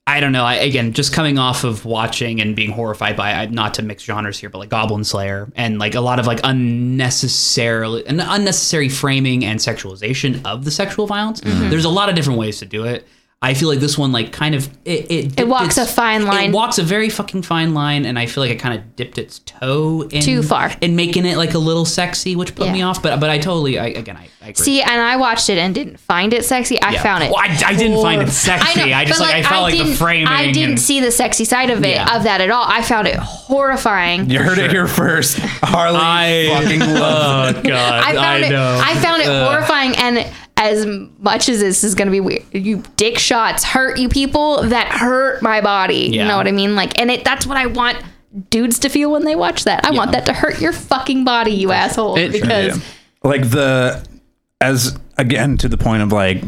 I 0.06 0.20
don't 0.20 0.32
know. 0.32 0.44
I, 0.44 0.54
again, 0.54 0.92
just 0.92 1.12
coming 1.12 1.38
off 1.38 1.64
of 1.64 1.84
watching 1.84 2.40
and 2.40 2.56
being 2.56 2.70
horrified 2.70 3.16
by 3.16 3.32
I- 3.32 3.46
not 3.46 3.74
to 3.74 3.82
mix 3.82 4.02
genres 4.02 4.38
here, 4.38 4.50
but 4.50 4.58
like 4.58 4.68
Goblin 4.68 5.04
Slayer 5.04 5.50
and 5.54 5.78
like 5.78 5.94
a 5.94 6.00
lot 6.00 6.18
of 6.18 6.26
like 6.26 6.40
unnecessarily 6.44 8.06
an 8.06 8.20
unnecessary 8.20 8.88
framing 8.88 9.44
and 9.44 9.58
sexualization 9.58 10.44
of 10.44 10.64
the 10.64 10.70
sexual 10.70 11.06
violence. 11.06 11.40
Mm-hmm. 11.40 11.70
There's 11.70 11.84
a 11.84 11.90
lot 11.90 12.08
of 12.08 12.14
different 12.14 12.38
ways 12.38 12.58
to 12.60 12.66
do 12.66 12.84
it. 12.84 13.06
I 13.44 13.54
feel 13.54 13.68
like 13.68 13.80
this 13.80 13.98
one 13.98 14.12
like 14.12 14.30
kind 14.32 14.54
of 14.54 14.68
it 14.84 15.10
it, 15.10 15.40
It 15.40 15.48
walks 15.48 15.76
a 15.76 15.84
fine 15.84 16.24
line. 16.26 16.50
It 16.50 16.54
walks 16.54 16.78
a 16.78 16.82
very 16.84 17.08
fucking 17.08 17.42
fine 17.42 17.74
line, 17.74 18.06
and 18.06 18.16
I 18.18 18.26
feel 18.26 18.44
like 18.44 18.52
it 18.52 18.60
kind 18.60 18.78
of 18.78 18.94
dipped 18.94 19.18
its 19.18 19.40
toe 19.40 20.02
in 20.10 20.22
Too 20.22 20.42
far. 20.44 20.72
in 20.80 20.94
making 20.94 21.26
it 21.26 21.36
like 21.36 21.54
a 21.54 21.58
little 21.58 21.84
sexy, 21.84 22.36
which 22.36 22.54
put 22.54 22.66
Yeah. 22.66 22.72
me 22.72 22.82
off. 22.82 23.02
But 23.02 23.18
but 23.18 23.30
I 23.30 23.38
totally 23.38 23.78
I, 23.80 23.86
again 23.86 24.16
I, 24.16 24.28
I 24.40 24.48
agree. 24.50 24.64
See, 24.64 24.80
and 24.82 25.00
I 25.00 25.16
watched 25.16 25.50
it 25.50 25.58
and 25.58 25.74
didn't 25.74 25.98
find 25.98 26.32
it 26.32 26.44
sexy. 26.44 26.80
I 26.80 26.92
Yeah. 26.92 27.02
found 27.02 27.24
it. 27.24 27.30
Well, 27.32 27.40
I- 27.40 27.62
I 27.66 27.74
didn't 27.74 28.00
find 28.00 28.22
it 28.22 28.30
sexy. 28.30 28.94
I 28.94 29.04
just, 29.04 29.18
but, 29.18 29.26
like, 29.28 29.36
I 29.36 29.42
felt 29.48 29.62
like 29.64 29.72
the 29.76 29.84
didn't- 29.84 29.96
framing 29.96 30.28
I 30.28 30.52
didn't 30.52 30.70
and- 30.70 30.80
see 30.80 31.00
the 31.00 31.10
sexy 31.10 31.44
side 31.44 31.70
of 31.70 31.84
it 31.84 31.90
Yeah. 31.96 32.16
of 32.16 32.22
that 32.24 32.40
at 32.40 32.50
all. 32.50 32.64
I 32.66 32.82
found 32.82 33.08
it 33.08 33.16
horrifying. 33.16 34.30
You 34.30 34.38
heard 34.40 34.58
it 34.58 34.70
here 34.70 34.86
first. 34.86 35.38
Harley 35.38 35.98
I- 36.00 36.60
fucking 36.62 36.80
love. 36.94 37.56
it. 37.56 37.58
Oh, 37.58 37.62
God, 37.70 38.04
I 38.04 38.12
found 38.14 38.44
it. 38.44 38.52
I 38.52 38.94
found 39.00 39.22
it 39.22 39.26
horrifying, 39.28 39.96
and 39.96 40.26
as 40.62 40.86
much 41.18 41.48
as 41.48 41.60
this 41.60 41.82
is 41.84 41.94
going 41.94 42.06
to 42.06 42.12
be 42.12 42.20
weird, 42.20 42.44
you 42.52 42.82
dick 42.96 43.18
shots 43.18 43.64
hurt 43.64 43.98
you 43.98 44.08
people 44.08 44.62
that 44.62 44.88
hurt 44.88 45.42
my 45.42 45.60
body. 45.60 46.08
You 46.12 46.24
know 46.24 46.36
what 46.36 46.46
I 46.46 46.52
mean? 46.52 46.74
Like, 46.76 46.98
and 47.00 47.10
it 47.10 47.24
that's 47.24 47.46
what 47.46 47.56
I 47.56 47.66
want 47.66 47.98
dudes 48.50 48.78
to 48.80 48.88
feel 48.88 49.10
when 49.12 49.24
they 49.24 49.34
watch 49.36 49.64
that. 49.64 49.84
I 49.84 49.90
want 49.90 50.12
that 50.12 50.26
to 50.26 50.32
hurt 50.32 50.60
your 50.60 50.72
fucking 50.72 51.24
body, 51.24 51.52
you 51.52 51.72
asshole. 51.72 52.16
It- 52.16 52.32
because 52.32 52.76
Yeah. 52.76 52.82
like 53.28 53.50
the 53.50 54.06
as 54.60 54.96
again 55.18 55.56
to 55.58 55.68
the 55.68 55.76
point 55.76 56.02
of 56.02 56.12
like 56.12 56.42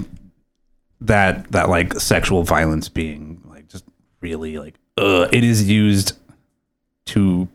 that 1.00 1.50
that 1.52 1.68
like 1.68 1.94
sexual 2.00 2.44
violence 2.44 2.88
being 2.88 3.42
like 3.46 3.68
just 3.68 3.84
really 4.20 4.56
like 4.58 4.76
uh 4.96 5.26
it 5.32 5.44
is 5.44 5.68
used 5.68 6.12
to 7.06 7.48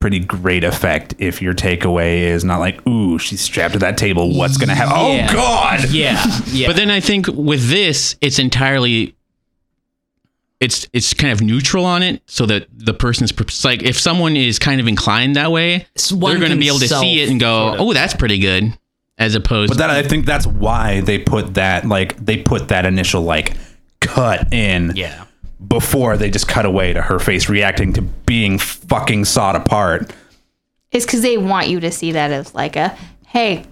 pretty 0.00 0.20
great 0.20 0.62
effect 0.62 1.14
if 1.18 1.42
your 1.42 1.52
takeaway 1.52 2.18
is 2.20 2.44
not 2.44 2.60
like 2.60 2.86
ooh 2.86 3.18
she's 3.18 3.40
strapped 3.40 3.72
to 3.72 3.80
that 3.80 3.98
table 3.98 4.32
what's 4.36 4.56
gonna 4.56 4.74
happen 4.74 4.92
oh, 4.96 5.12
Yeah. 5.12 5.26
oh 5.30 5.34
god 5.34 5.90
yeah, 5.90 6.24
yeah. 6.46 6.66
But 6.68 6.76
then 6.76 6.88
I 6.90 7.00
think 7.00 7.26
with 7.26 7.68
this, 7.68 8.14
it's 8.20 8.38
entirely 8.38 9.16
it's 10.60 10.88
it's 10.92 11.14
kind 11.14 11.32
of 11.32 11.40
neutral 11.40 11.84
on 11.84 12.02
it, 12.02 12.20
so 12.26 12.44
that 12.46 12.66
the 12.72 12.92
person's 12.94 13.32
like 13.64 13.82
if 13.82 13.98
someone 13.98 14.36
is 14.36 14.58
kind 14.58 14.80
of 14.80 14.88
inclined 14.88 15.36
that 15.36 15.52
way, 15.52 15.86
S- 15.94 16.10
one 16.12 16.32
they're 16.32 16.40
going 16.40 16.50
to 16.52 16.58
be 16.58 16.66
able 16.68 16.80
to 16.80 16.88
see 16.88 17.20
it 17.22 17.28
and 17.30 17.38
go, 17.38 17.76
"Oh, 17.78 17.92
that's 17.92 18.14
pretty 18.14 18.38
good," 18.38 18.76
as 19.18 19.34
opposed. 19.36 19.70
but 19.70 19.78
that 19.78 19.90
i 19.90 20.02
think 20.02 20.26
that's 20.26 20.46
why 20.46 21.00
they 21.02 21.18
put 21.18 21.54
that 21.54 21.84
like 21.86 22.16
they 22.24 22.36
put 22.38 22.68
that 22.68 22.84
initial 22.86 23.22
like 23.22 23.54
cut 24.00 24.52
in 24.52 24.92
yeah. 24.96 25.24
Before 25.66 26.16
they 26.16 26.30
just 26.30 26.46
cut 26.48 26.64
away 26.64 26.92
to 26.92 27.02
her 27.02 27.18
face 27.18 27.48
reacting 27.48 27.92
to 27.92 28.02
being 28.02 28.58
fucking 28.58 29.24
sawed 29.24 29.56
apart 29.56 30.12
it's 30.92 31.04
because 31.04 31.20
they 31.22 31.36
want 31.36 31.68
you 31.68 31.80
to 31.80 31.90
see 31.90 32.12
that 32.12 32.30
as 32.30 32.54
like 32.54 32.76
a 32.76 32.96
hey. 33.26 33.64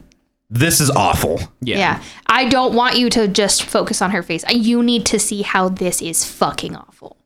this 0.50 0.80
is 0.80 0.90
awful 0.90 1.38
Yeah. 1.60 1.78
yeah. 1.78 2.02
I 2.26 2.48
don't 2.48 2.74
want 2.74 2.96
you 2.98 3.08
to 3.10 3.28
just 3.28 3.62
focus 3.62 4.02
on 4.02 4.10
her 4.10 4.22
face. 4.22 4.44
You 4.50 4.82
need 4.82 5.06
to 5.06 5.18
see 5.18 5.42
how 5.42 5.68
this 5.68 6.02
is 6.02 6.24
fucking 6.24 6.74
awful. 6.76 7.16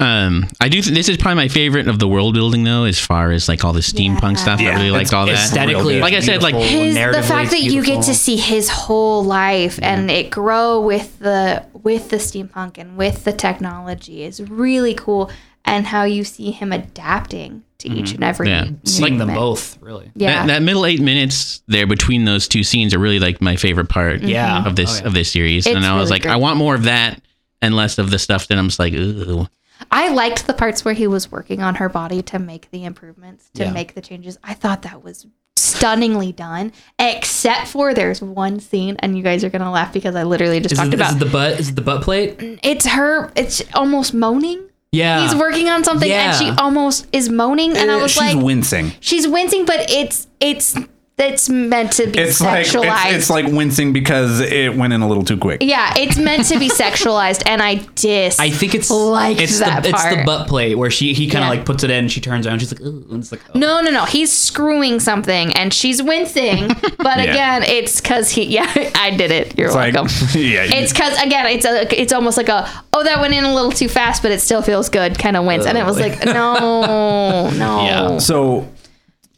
Um, 0.00 0.46
I 0.60 0.68
do. 0.68 0.80
Th- 0.80 0.94
this 0.94 1.08
is 1.08 1.16
probably 1.16 1.36
my 1.42 1.48
favorite 1.48 1.88
of 1.88 1.98
the 1.98 2.06
world 2.06 2.32
building, 2.34 2.62
though, 2.62 2.84
as 2.84 3.00
far 3.00 3.32
as 3.32 3.48
like 3.48 3.64
all 3.64 3.72
the 3.72 3.80
steampunk 3.80 4.34
Yeah. 4.36 4.42
stuff. 4.42 4.60
I 4.60 4.64
Yeah, 4.64 4.76
really 4.76 4.90
liked 4.92 5.02
it's 5.06 5.12
all 5.12 5.26
that. 5.26 5.34
Aesthetically, 5.34 6.00
like 6.00 6.14
I 6.14 6.20
said, 6.20 6.40
like 6.42 6.54
beautiful, 6.54 6.78
his 6.84 6.94
the 6.94 7.00
narratively, 7.00 7.24
fact 7.24 7.50
that 7.50 7.60
you 7.62 7.72
get 7.82 7.84
beautiful. 7.84 8.02
to 8.04 8.14
see 8.14 8.36
his 8.36 8.68
whole 8.68 9.24
life 9.24 9.78
and 9.82 10.08
it 10.10 10.30
grow 10.30 10.80
with 10.80 11.18
the 11.18 11.64
with 11.82 12.10
the 12.10 12.16
steampunk 12.18 12.78
and 12.78 12.96
with 12.96 13.24
the 13.24 13.32
technology 13.32 14.22
is 14.22 14.40
really 14.48 14.94
cool 14.94 15.30
and 15.64 15.86
how 15.88 16.04
you 16.04 16.22
see 16.24 16.50
him 16.52 16.72
adapting 16.72 17.62
to 17.78 17.88
each 17.88 18.12
and 18.12 18.22
every 18.24 18.48
Yeah. 18.48 18.68
Seeing 18.84 19.18
them 19.18 19.28
movement. 19.28 19.38
both, 19.38 19.78
really. 19.80 20.10
yeah 20.16 20.40
that, 20.40 20.46
that 20.46 20.62
middle 20.62 20.84
eight 20.86 21.00
minutes 21.00 21.62
there 21.68 21.86
between 21.86 22.24
those 22.24 22.46
two 22.48 22.62
scenes 22.64 22.94
are 22.94 22.98
really 22.98 23.18
like 23.20 23.40
my 23.40 23.56
favorite 23.56 23.88
part. 23.88 24.22
Yeah. 24.22 24.64
of 24.64 24.76
this 24.76 24.96
Oh, 24.98 25.00
yeah. 25.02 25.06
of 25.08 25.14
this 25.14 25.30
series, 25.32 25.66
It's 25.66 25.74
and 25.76 25.84
I 25.84 25.94
was 25.94 26.02
really 26.10 26.10
like, 26.16 26.22
great. 26.22 26.32
I 26.32 26.36
want 26.36 26.56
more 26.56 26.74
of 26.74 26.84
that 26.84 27.20
and 27.62 27.74
less 27.74 27.98
of 27.98 28.10
the 28.10 28.18
stuff 28.18 28.46
that 28.48 28.58
I'm 28.58 28.66
just 28.68 28.78
like, 28.78 28.92
ooh. 28.94 29.46
I 29.90 30.08
liked 30.08 30.46
the 30.46 30.54
parts 30.54 30.84
where 30.84 30.94
he 30.94 31.06
was 31.06 31.30
working 31.30 31.62
on 31.62 31.76
her 31.76 31.88
body 31.88 32.22
to 32.22 32.38
make 32.38 32.70
the 32.70 32.84
improvements 32.84 33.50
to 33.54 33.64
Yeah. 33.64 33.72
make 33.72 33.94
the 33.94 34.00
changes 34.00 34.38
I 34.42 34.54
thought 34.54 34.82
that 34.82 35.02
was 35.04 35.26
stunningly 35.56 36.32
done 36.32 36.72
except 36.98 37.68
for 37.68 37.92
there's 37.92 38.22
one 38.22 38.60
scene 38.60 38.96
and 39.00 39.16
you 39.16 39.22
guys 39.22 39.42
are 39.44 39.50
gonna 39.50 39.70
laugh 39.70 39.92
because 39.92 40.14
I 40.14 40.22
literally 40.22 40.60
just 40.60 40.72
Is 40.72 40.78
talked 40.78 40.88
it, 40.92 40.94
about 40.94 41.10
is 41.10 41.16
it 41.16 41.18
the 41.24 41.30
butt? 41.30 41.60
Is 41.60 41.68
it 41.70 41.74
the 41.76 41.82
butt 41.82 42.02
plate? 42.02 42.36
it's 42.62 42.86
her 42.86 43.30
it's 43.36 43.62
almost 43.74 44.14
moaning 44.14 44.62
Yeah. 44.92 45.22
he's 45.22 45.34
working 45.34 45.68
on 45.68 45.84
something 45.84 46.10
and 46.10 46.36
she 46.36 46.50
almost 46.50 47.06
is 47.12 47.28
moaning 47.28 47.76
and 47.76 47.90
I 47.90 47.98
Eh, 47.98 48.02
was 48.02 48.12
she's 48.12 48.20
like 48.20 48.32
she's 48.34 48.42
wincing 48.44 48.92
she's 49.00 49.28
wincing 49.28 49.64
but 49.66 49.90
it's 49.90 50.26
it's 50.40 50.76
it's 51.18 51.48
meant 51.48 51.92
to 51.92 52.06
be 52.06 52.18
it's 52.18 52.40
like 52.40 52.66
sexualized 52.66 53.06
it's, 53.06 53.16
it's 53.16 53.30
like 53.30 53.46
wincing 53.46 53.92
because 53.92 54.40
it 54.40 54.74
went 54.76 54.92
in 54.92 55.00
a 55.02 55.08
little 55.08 55.24
too 55.24 55.36
quick 55.36 55.62
yeah 55.62 55.92
it's 55.96 56.16
meant 56.18 56.44
to 56.46 56.58
be 56.58 56.68
sexualized 56.82 57.42
and 57.46 57.60
I 57.62 57.76
dis 57.96 58.38
I 58.38 58.50
think 58.50 58.74
it's 58.74 58.90
liked 58.90 59.40
it's 59.40 59.58
that 59.58 59.82
the 59.82 59.88
it's 59.90 60.04
the 60.04 60.22
butt 60.24 60.48
plate 60.48 60.76
where 60.76 60.90
she 60.90 61.12
he 61.14 61.26
kind 61.28 61.44
of 61.44 61.50
Yeah. 61.50 61.58
like 61.58 61.64
puts 61.66 61.82
it 61.84 61.90
in. 61.90 61.98
And 61.98 62.12
she 62.12 62.20
turns 62.20 62.46
around. 62.46 62.60
She's 62.60 62.72
like, 62.72 62.80
and 62.80 63.14
it's 63.20 63.32
like, 63.32 63.40
oh. 63.54 63.58
No, 63.58 63.80
no, 63.80 63.90
no. 63.90 64.04
He's 64.04 64.30
screwing 64.30 65.00
something 65.00 65.52
and 65.54 65.72
she's 65.74 66.02
wincing. 66.02 66.68
But 66.98 67.18
Yeah. 67.18 67.56
again, 67.56 67.62
it's 67.64 68.00
because 68.00 68.30
he, 68.30 68.44
yeah, 68.44 68.70
I 68.94 69.10
did 69.16 69.30
it. 69.30 69.56
You're 69.58 69.68
it's 69.68 69.74
like 69.76 69.94
welcome. 69.94 70.12
yeah 70.34 70.64
you- 70.64 70.70
it's 70.74 70.92
because, 70.92 71.20
again, 71.22 71.46
it's 71.46 71.64
a, 71.64 72.00
it's 72.00 72.12
almost 72.12 72.36
like 72.36 72.48
a, 72.48 72.68
oh, 72.92 73.02
that 73.04 73.20
went 73.20 73.34
in 73.34 73.44
a 73.44 73.54
little 73.54 73.72
too 73.72 73.88
fast, 73.88 74.22
but 74.22 74.30
it 74.30 74.40
still 74.40 74.62
feels 74.62 74.88
good 74.88 75.18
kind 75.18 75.36
of 75.36 75.44
wince. 75.44 75.66
And 75.66 75.76
it 75.78 75.84
was 75.86 75.98
like, 75.98 76.24
no, 76.24 77.50
no. 77.50 77.84
Yeah. 77.84 78.18
so 78.18 78.68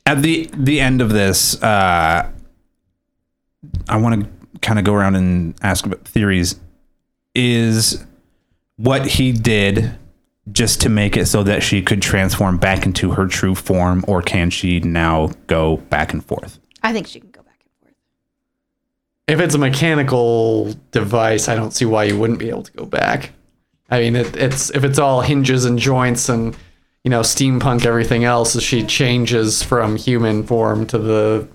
at 0.06 0.22
the 0.22 0.48
the 0.54 0.80
end 0.80 1.00
of 1.00 1.10
this 1.10 1.60
uh 1.62 2.30
i 3.88 3.96
want 3.96 4.22
to 4.22 4.58
kind 4.60 4.78
of 4.78 4.84
go 4.84 4.94
around 4.94 5.16
and 5.16 5.54
ask 5.62 5.86
about 5.86 6.04
theories 6.06 6.58
is 7.34 8.04
what 8.76 9.06
he 9.06 9.32
did 9.32 9.96
just 10.52 10.80
to 10.80 10.88
make 10.88 11.16
it 11.16 11.26
so 11.26 11.42
that 11.42 11.62
she 11.62 11.80
could 11.80 12.02
transform 12.02 12.58
back 12.58 12.84
into 12.84 13.12
her 13.12 13.26
true 13.26 13.54
form 13.54 14.04
or 14.08 14.20
can 14.20 14.50
she 14.50 14.80
now 14.80 15.30
go 15.46 15.76
back 15.76 16.12
and 16.12 16.24
forth 16.24 16.58
I 16.82 16.92
think 16.92 17.06
she 17.06 17.20
can 17.20 17.30
go 17.30 17.42
back 17.42 17.60
and 17.60 17.70
forth. 17.80 17.94
If 19.28 19.40
it's 19.40 19.54
a 19.54 19.58
mechanical 19.58 20.74
device, 20.90 21.48
I 21.48 21.54
don't 21.54 21.72
see 21.72 21.84
why 21.84 22.04
you 22.04 22.18
wouldn't 22.18 22.38
be 22.38 22.48
able 22.48 22.62
to 22.62 22.72
go 22.72 22.84
back. 22.84 23.32
I 23.90 24.00
mean, 24.00 24.16
it, 24.16 24.36
it's 24.36 24.70
if 24.70 24.84
it's 24.84 24.98
all 24.98 25.20
hinges 25.20 25.64
and 25.64 25.78
joints 25.78 26.28
and 26.28 26.56
you 27.04 27.10
know 27.10 27.20
steampunk 27.20 27.86
everything 27.86 28.24
else, 28.24 28.56
as 28.56 28.62
she 28.62 28.84
changes 28.84 29.62
from 29.62 29.96
human 29.96 30.44
form 30.44 30.86
to 30.88 30.98
the 30.98 31.48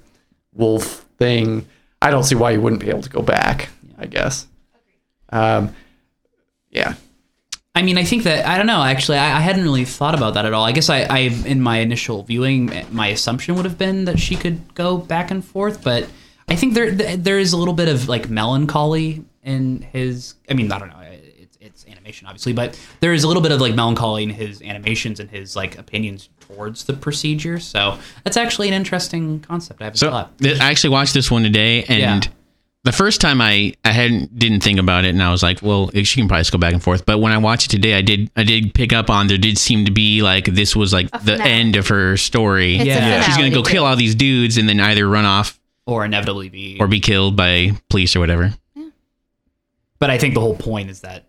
wolf 0.54 1.06
thing, 1.18 1.68
I 2.02 2.12
don't 2.12 2.24
see 2.24 2.36
why 2.36 2.52
you 2.52 2.62
wouldn't 2.62 2.82
be 2.82 2.90
able 2.90 3.02
to 3.02 3.10
go 3.10 3.22
back. 3.22 3.70
I 3.98 4.06
guess. 4.08 4.48
Um, 5.30 5.76
yeah. 6.70 6.96
I 7.74 7.82
mean, 7.82 7.98
I 7.98 8.06
think 8.06 8.24
that 8.24 8.46
I 8.46 8.58
don't 8.58 8.68
know. 8.68 8.82
Actually, 8.82 9.18
I, 9.18 9.38
I 9.38 9.40
hadn't 9.42 9.64
really 9.64 9.86
thought 9.86 10.16
about 10.16 10.36
that 10.36 10.46
at 10.46 10.54
all. 10.54 10.64
I 10.64 10.72
guess 10.72 10.90
I, 10.90 11.02
I, 11.02 11.20
in 11.46 11.62
my 11.62 11.80
initial 11.80 12.24
viewing, 12.24 12.72
my 12.92 13.08
assumption 13.08 13.56
would 13.56 13.66
have 13.66 13.78
been 13.78 14.06
that 14.06 14.18
she 14.18 14.38
could 14.38 14.74
go 14.76 14.98
back 14.98 15.30
and 15.30 15.44
forth. 15.44 15.84
But 15.84 16.08
I 16.48 16.56
think 16.56 16.74
there, 16.74 16.92
there 16.92 17.38
is 17.38 17.52
a 17.52 17.58
little 17.58 17.74
bit 17.74 17.90
of 17.90 18.08
like 18.08 18.30
melancholy 18.30 19.26
in 19.44 19.82
his. 19.82 20.36
I 20.50 20.54
mean, 20.54 20.72
I 20.72 20.80
don't 20.80 20.90
know. 20.90 21.02
It's, 22.07 22.18
it's 22.18 22.23
animation, 22.23 22.27
obviously, 22.27 22.53
but 22.53 22.80
there 22.99 23.14
is 23.14 23.23
a 23.23 23.27
little 23.27 23.44
bit 23.44 23.52
of 23.52 23.61
like 23.61 23.76
melancholy 23.76 24.23
in 24.23 24.30
his 24.30 24.61
animations 24.61 25.19
and 25.19 25.30
his 25.30 25.56
like 25.56 25.77
opinions 25.77 26.30
towards 26.40 26.84
the 26.86 26.94
procedure. 26.94 27.60
So 27.60 27.98
that's 28.23 28.38
actually 28.38 28.68
an 28.68 28.73
interesting 28.73 29.40
concept. 29.41 29.82
I 29.82 29.86
haven't 29.86 29.98
So 29.98 30.10
thought. 30.11 30.32
I 30.44 30.69
actually 30.72 30.91
watched 30.91 31.14
this 31.14 31.30
one 31.32 31.44
today, 31.44 31.84
and 31.86 32.26
Yeah. 32.26 32.32
the 32.84 32.91
first 32.91 33.19
time 33.22 33.41
I 33.41 33.73
I 33.84 33.91
hadn't 33.91 34.38
didn't 34.38 34.61
think 34.61 34.80
about 34.80 35.06
it, 35.06 35.10
and 35.10 35.22
I 35.23 35.32
was 35.32 35.41
like, 35.44 35.61
well, 35.61 35.90
she 35.94 36.19
can 36.22 36.27
probably 36.27 36.41
just 36.41 36.52
go 36.52 36.57
back 36.60 36.73
and 36.73 36.84
forth. 36.84 37.06
But 37.06 37.18
when 37.19 37.32
I 37.32 37.38
watched 37.40 37.68
it 37.68 37.76
today, 37.76 37.95
I 37.95 38.02
did 38.02 38.30
I 38.36 38.44
did 38.44 38.73
pick 38.73 38.94
up 38.94 39.10
on 39.10 39.27
there 39.27 39.38
did 39.40 39.57
seem 39.57 39.86
to 39.86 39.91
be 39.91 40.22
like 40.22 40.45
this 40.45 40.76
was 40.76 40.94
like 40.94 41.10
the 41.11 41.18
finale. 41.38 41.49
end 41.52 41.76
of 41.76 41.88
her 41.88 42.15
story. 42.18 42.76
It's 42.77 42.86
Yeah. 42.86 43.22
she's 43.23 43.36
gonna 43.38 43.49
go 43.49 43.64
kill 43.64 43.86
all 43.86 43.95
these 43.95 44.14
dudes 44.15 44.57
and 44.57 44.69
then 44.69 44.80
either 44.80 45.07
run 45.07 45.26
off 45.26 45.60
Or 45.88 46.06
inevitably 46.06 46.49
be. 46.49 46.77
or 46.80 46.88
be 46.88 46.99
killed 46.99 47.36
by 47.36 47.72
police 47.90 48.15
or 48.15 48.19
whatever. 48.19 48.53
but 49.98 50.10
I 50.11 50.18
think 50.19 50.34
the 50.36 50.41
whole 50.41 50.56
point 50.56 50.90
is 50.91 51.02
that 51.02 51.11
I 51.11 51.19
mean, 51.22 51.26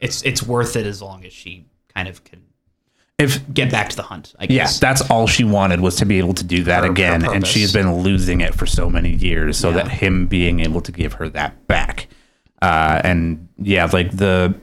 it's 0.00 0.22
it's 0.22 0.42
worth 0.42 0.76
it 0.76 0.86
as 0.86 1.02
long 1.02 1.24
as 1.24 1.32
she 1.32 1.66
kind 1.94 2.08
of 2.08 2.24
can 2.24 2.42
If 3.18 3.52
get 3.52 3.70
back 3.70 3.88
to 3.90 3.96
the 3.96 4.02
hunt. 4.02 4.34
I 4.38 4.46
yeah, 4.48 4.68
that's 4.80 5.02
all 5.10 5.26
she 5.26 5.44
wanted 5.44 5.80
was 5.80 5.96
to 5.96 6.06
be 6.06 6.18
able 6.18 6.34
to 6.34 6.44
do 6.44 6.62
that 6.64 6.80
Her- 6.80 6.86
her 6.86 6.92
again, 6.92 7.24
and 7.24 7.46
she's 7.46 7.72
been 7.72 8.02
losing 8.02 8.40
it 8.40 8.54
for 8.54 8.66
so 8.66 8.88
many 8.88 9.14
years. 9.14 9.58
So 9.58 9.72
that 9.72 9.88
him 9.88 10.26
being 10.26 10.60
able 10.60 10.80
to 10.82 10.92
give 10.92 11.14
her 11.14 11.28
that 11.30 11.66
back, 11.66 12.08
uh, 12.62 13.00
and 13.04 13.48
yeah, 13.58 13.88
like 13.92 14.16
the 14.16 14.54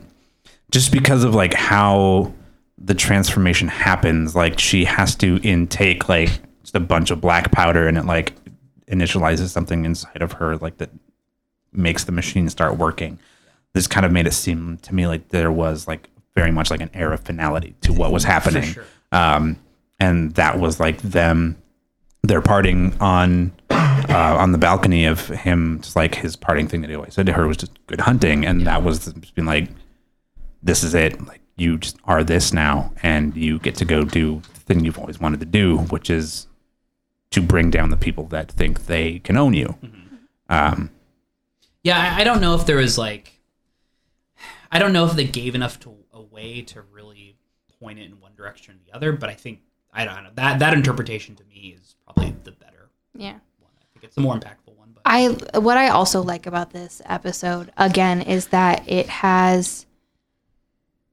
just 0.71 0.91
because 0.91 1.23
of 1.23 1.35
like 1.35 1.53
how 1.53 2.33
the 2.77 2.93
transformation 2.93 3.67
happens, 3.67 4.35
like 4.35 4.59
she 4.59 4.85
has 4.85 5.15
to 5.15 5.39
intake 5.43 6.07
like 6.07 6.29
just 6.61 6.75
a 6.75 6.79
bunch 6.79 7.11
of 7.11 7.19
black 7.19 7.51
powder, 7.51 7.87
and 7.87 7.97
it 7.97 8.05
like 8.05 8.33
initializes 8.87 9.49
something 9.49 9.83
inside 9.83 10.21
of 10.21 10.33
her, 10.33 10.57
like 10.57 10.77
that 10.77 10.91
makes 11.73 12.05
the 12.05 12.11
machine 12.11 12.47
start 12.49 12.77
working. 12.77 13.19
This 13.75 13.85
kind 13.87 14.05
of 14.05 14.11
made 14.11 14.25
it 14.25 14.33
seem 14.33 14.77
to 14.83 14.95
me 14.95 15.05
like 15.05 15.29
there 15.29 15.51
was 15.51 15.87
like 15.87 16.09
very 16.33 16.49
much 16.51 16.71
like 16.71 16.81
an 16.81 16.89
air 16.93 17.13
of 17.13 17.19
finality 17.19 17.75
to 17.81 17.93
what 17.93 18.11
was 18.11 18.23
happening. 18.23 18.63
Um, 19.11 19.57
and 19.99 20.33
that 20.35 20.59
was 20.59 20.79
like 20.79 20.97
them, 21.01 21.61
they're 22.23 22.41
parting 22.41 22.95
on 22.99 23.51
uh, 23.69 24.35
on 24.39 24.51
the 24.51 24.57
balcony 24.57 25.05
of 25.05 25.27
him, 25.27 25.79
just 25.81 25.95
like 25.95 26.15
his 26.15 26.35
parting 26.35 26.67
thing 26.67 26.81
that 26.81 26.89
he 26.89 26.95
always 26.95 27.13
said 27.13 27.25
to 27.27 27.33
her 27.33 27.47
was 27.47 27.57
just 27.57 27.73
good 27.87 28.01
hunting, 28.01 28.45
and 28.45 28.65
that 28.65 28.81
was 28.83 29.05
just 29.05 29.35
being 29.35 29.45
like, 29.45 29.69
this 30.63 30.83
is 30.83 30.93
it, 30.95 31.25
like 31.27 31.41
you 31.57 31.77
just 31.77 31.97
are 32.05 32.23
this 32.23 32.53
now, 32.53 32.91
and 33.03 33.35
you 33.35 33.59
get 33.59 33.75
to 33.75 33.85
go 33.85 34.03
do 34.03 34.41
the 34.53 34.59
thing 34.61 34.83
you've 34.83 34.99
always 34.99 35.19
wanted 35.19 35.39
to 35.39 35.45
do, 35.45 35.77
which 35.77 36.09
is 36.09 36.47
to 37.31 37.41
bring 37.41 37.69
down 37.69 37.89
the 37.89 37.97
people 37.97 38.25
that 38.27 38.51
think 38.51 38.85
they 38.85 39.19
can 39.19 39.37
own 39.37 39.53
you. 39.53 39.75
Um, 40.49 40.91
Yeah, 41.83 41.99
I, 41.99 42.21
I 42.21 42.23
don't 42.23 42.41
know 42.41 42.55
if 42.55 42.65
there 42.65 42.77
was 42.77 42.97
like, 42.97 43.34
I 44.71 44.79
don't 44.79 44.93
know 44.93 45.05
if 45.05 45.13
they 45.13 45.25
gave 45.25 45.55
enough 45.55 45.79
to 45.81 45.95
a 46.13 46.21
way 46.21 46.61
to 46.63 46.81
really 46.81 47.37
point 47.79 47.99
it 47.99 48.03
in 48.05 48.19
one 48.19 48.33
direction 48.35 48.75
or 48.75 48.77
the 48.85 48.95
other. 48.95 49.11
But 49.11 49.29
I 49.29 49.33
think 49.33 49.59
I 49.93 50.05
don't 50.05 50.23
know 50.23 50.29
that 50.35 50.59
that 50.59 50.73
interpretation 50.73 51.35
to 51.35 51.43
me 51.45 51.75
is 51.79 51.95
probably 52.05 52.35
the 52.43 52.51
better 52.51 52.89
Yeah. 53.15 53.33
one. 53.59 53.71
I 53.79 53.85
think 53.93 54.03
it's 54.03 54.15
the 54.15 54.21
more 54.21 54.35
impactful 54.35 54.75
one. 54.77 54.91
But 54.93 55.01
I 55.05 55.27
what 55.59 55.77
I 55.77 55.89
also 55.89 56.21
like 56.21 56.45
about 56.47 56.71
this 56.71 57.01
episode 57.05 57.71
again 57.77 58.21
is 58.21 58.47
that 58.47 58.83
it 58.87 59.07
has 59.07 59.85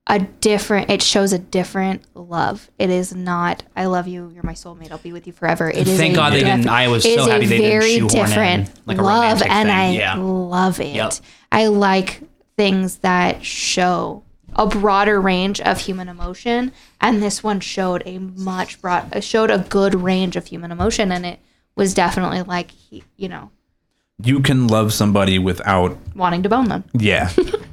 a 0.09 0.19
different 0.19 0.91
it 0.91 1.01
shows 1.01 1.33
a 1.33 1.39
different 1.39 2.03
love. 2.15 2.69
It 2.77 2.91
is 2.91 3.15
not 3.15 3.63
I 3.77 3.87
love 3.87 4.09
you, 4.09 4.31
you're 4.35 4.43
my 4.43 4.53
soulmate, 4.55 4.91
I'll 4.91 4.99
be 4.99 5.13
with 5.13 5.29
you 5.29 5.33
forever. 5.33 5.71
It 5.71 5.87
is 5.87 5.97
Thank 5.97 6.17
God 6.17 6.33
they 6.33 6.41
didn't- 6.41 6.69
I 6.69 6.89
was 6.89 7.05
so 7.05 7.31
happy 7.31 7.47
they 7.47 7.59
didn't 7.59 7.71
very 7.71 7.99
shoehorn 7.99 8.17
in, 8.19 8.27
different 8.27 8.71
like, 8.87 8.99
a 8.99 9.03
love 9.03 9.43
and 9.43 9.69
thing. 9.69 9.77
I 9.77 9.93
Yeah. 9.93 10.15
love 10.17 10.81
it. 10.81 10.97
Yep. 10.97 11.13
I 11.53 11.67
like 11.69 12.21
things 12.57 12.99
that 12.99 13.45
show 13.45 14.23
a 14.55 14.67
broader 14.67 15.21
range 15.21 15.61
of 15.63 15.79
human 15.79 16.09
emotion 16.09 16.73
and 17.01 17.23
this 17.23 17.43
one 17.43 17.59
showed 17.59 18.03
a 18.05 18.19
much 18.19 18.81
broad 18.83 19.25
showed 19.25 19.51
a 19.51 19.59
good 19.59 19.95
range 19.95 20.37
of 20.37 20.47
human 20.47 20.71
emotion 20.71 21.11
and 21.11 21.25
it 21.25 21.39
was 21.75 21.95
definitely 21.95 22.43
like 22.43 22.71
he, 22.71 23.03
you 23.17 23.29
know 23.29 23.51
you 24.25 24.41
can 24.41 24.67
love 24.67 24.93
somebody 24.93 25.39
without, 25.39 25.97
wanting 26.15 26.43
to 26.43 26.49
bone 26.49 26.69
them. 26.69 26.85
yeah, 26.95 27.31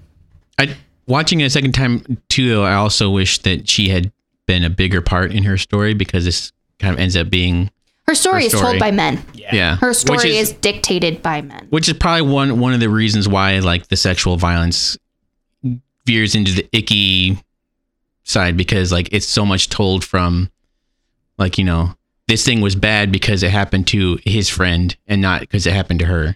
I 0.59 0.75
watching 1.07 1.41
it 1.41 1.45
a 1.45 1.49
second 1.49 1.73
time 1.73 2.21
too. 2.29 2.49
Though 2.49 2.63
I 2.63 2.73
also 2.73 3.09
wish 3.09 3.39
that 3.39 3.67
she 3.69 3.89
had 3.89 4.11
been 4.45 4.63
a 4.63 4.69
bigger 4.69 5.01
part 5.01 5.31
in 5.31 5.43
her 5.43 5.57
story 5.57 5.93
because 5.93 6.25
this 6.25 6.51
kind 6.79 6.93
of 6.93 6.99
ends 6.99 7.15
up 7.15 7.29
being 7.29 7.69
Her 8.09 8.15
story 8.15 8.41
Her 8.41 8.47
is 8.47 8.53
told 8.53 8.79
by 8.79 8.89
men. 8.89 9.23
yeah. 9.35 9.75
Her 9.75 9.93
story 9.93 10.17
which 10.17 10.25
is, 10.25 10.53
dictated 10.53 11.21
by 11.21 11.41
men. 11.43 11.67
which 11.69 11.87
is 11.87 11.93
probably 11.93 12.23
one 12.23 12.59
one 12.59 12.73
of 12.73 12.79
the 12.79 12.89
reasons 12.89 13.27
why 13.27 13.59
like 13.59 13.87
the 13.89 13.95
sexual 13.95 14.35
violence 14.35 14.97
veers 16.07 16.33
into 16.33 16.53
the 16.53 16.67
icky 16.73 17.37
side 18.23 18.57
because 18.57 18.91
like 18.91 19.09
it's 19.11 19.27
so 19.27 19.45
much 19.45 19.69
told 19.69 20.03
from 20.03 20.49
like 21.37 21.59
you 21.59 21.63
know 21.63 21.93
this 22.27 22.43
thing 22.43 22.61
was 22.61 22.75
bad 22.75 23.11
because 23.11 23.43
it 23.43 23.51
happened 23.51 23.85
to 23.89 24.17
his 24.25 24.49
friend 24.49 24.97
and 25.05 25.21
not 25.21 25.41
because 25.41 25.67
it 25.67 25.73
happened 25.73 25.99
to 25.99 26.07
her. 26.07 26.35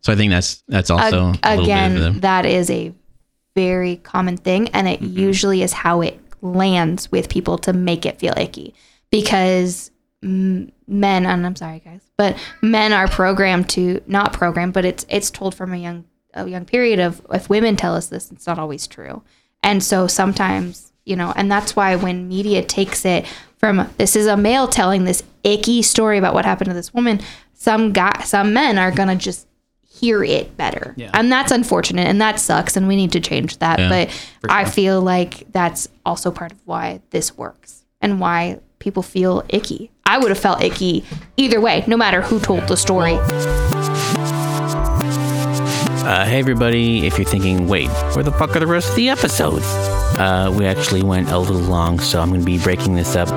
So 0.00 0.14
I 0.14 0.16
think 0.16 0.30
that's 0.30 0.64
that's 0.66 0.88
also 0.88 1.32
Ag- 1.32 1.38
a 1.42 1.50
little 1.50 1.64
again, 1.64 1.92
bit 1.92 2.06
of 2.06 2.14
the, 2.14 2.20
that 2.20 2.46
is 2.46 2.70
a 2.70 2.94
very 3.54 3.96
common 3.96 4.38
thing, 4.38 4.70
and 4.70 4.88
it 4.88 5.02
usually 5.02 5.62
is 5.62 5.74
how 5.74 6.00
it 6.00 6.18
lands 6.40 7.12
with 7.12 7.28
people 7.28 7.58
to 7.58 7.74
make 7.74 8.06
it 8.06 8.18
feel 8.18 8.32
icky 8.38 8.72
because 9.10 9.90
mm, 10.24 10.70
men, 10.92 11.26
and 11.26 11.44
I'm 11.46 11.56
sorry 11.56 11.80
guys, 11.84 12.02
but 12.16 12.36
men 12.60 12.92
are 12.92 13.08
programmed 13.08 13.68
to 13.70 14.00
not 14.06 14.32
programmed, 14.32 14.72
but 14.72 14.84
it's 14.84 15.04
it's 15.08 15.30
told 15.30 15.54
from 15.54 15.72
a 15.72 15.76
young 15.76 16.04
a 16.34 16.46
young 16.48 16.64
period 16.64 16.98
of 16.98 17.20
if 17.32 17.48
women 17.48 17.76
tell 17.76 17.94
us 17.94 18.06
this, 18.06 18.30
it's 18.30 18.46
not 18.46 18.58
always 18.58 18.86
true, 18.86 19.22
and 19.62 19.82
so 19.82 20.06
sometimes 20.06 20.92
you 21.04 21.16
know, 21.16 21.32
and 21.34 21.50
that's 21.50 21.74
why 21.74 21.96
when 21.96 22.28
media 22.28 22.62
takes 22.62 23.04
it 23.04 23.26
from 23.56 23.88
this 23.96 24.14
is 24.16 24.26
a 24.26 24.36
male 24.36 24.68
telling 24.68 25.04
this 25.04 25.22
icky 25.44 25.82
story 25.82 26.18
about 26.18 26.34
what 26.34 26.44
happened 26.44 26.68
to 26.68 26.74
this 26.74 26.94
woman, 26.94 27.20
some 27.54 27.92
guy, 27.92 28.22
some 28.24 28.52
men 28.52 28.78
are 28.78 28.90
gonna 28.90 29.16
just 29.16 29.46
hear 30.02 30.24
it 30.24 30.56
better. 30.56 30.94
Yeah. 30.96 31.10
And 31.14 31.30
that's 31.30 31.52
unfortunate 31.52 32.08
and 32.08 32.20
that 32.20 32.40
sucks 32.40 32.76
and 32.76 32.88
we 32.88 32.96
need 32.96 33.12
to 33.12 33.20
change 33.20 33.58
that. 33.58 33.78
Yeah, 33.78 33.88
but 33.88 34.28
I 34.48 34.64
feel 34.64 35.00
like 35.00 35.46
that's 35.52 35.88
also 36.04 36.32
part 36.32 36.50
of 36.50 36.58
why 36.64 37.02
this 37.10 37.36
works 37.38 37.84
and 38.00 38.18
why 38.18 38.58
people 38.80 39.04
feel 39.04 39.44
icky. 39.48 39.91
I 40.04 40.18
would 40.18 40.30
have 40.30 40.38
felt 40.38 40.62
icky 40.62 41.04
either 41.36 41.60
way, 41.60 41.84
no 41.86 41.96
matter 41.96 42.22
who 42.22 42.40
told 42.40 42.68
the 42.68 42.76
story. 42.76 43.18
Uh, 46.04 46.24
hey, 46.24 46.38
everybody. 46.38 47.06
If 47.06 47.16
you're 47.18 47.28
thinking, 47.28 47.68
wait, 47.68 47.88
where 48.14 48.24
the 48.24 48.32
fuck 48.32 48.56
are 48.56 48.60
the 48.60 48.66
rest 48.66 48.90
of 48.90 48.96
the 48.96 49.08
episodes? 49.08 49.64
Uh, 50.18 50.52
we 50.56 50.66
actually 50.66 51.02
went 51.02 51.30
a 51.30 51.38
little 51.38 51.56
long, 51.56 52.00
so 52.00 52.20
I'm 52.20 52.28
going 52.28 52.40
to 52.40 52.46
be 52.46 52.58
breaking 52.58 52.94
this 52.96 53.16
up 53.16 53.28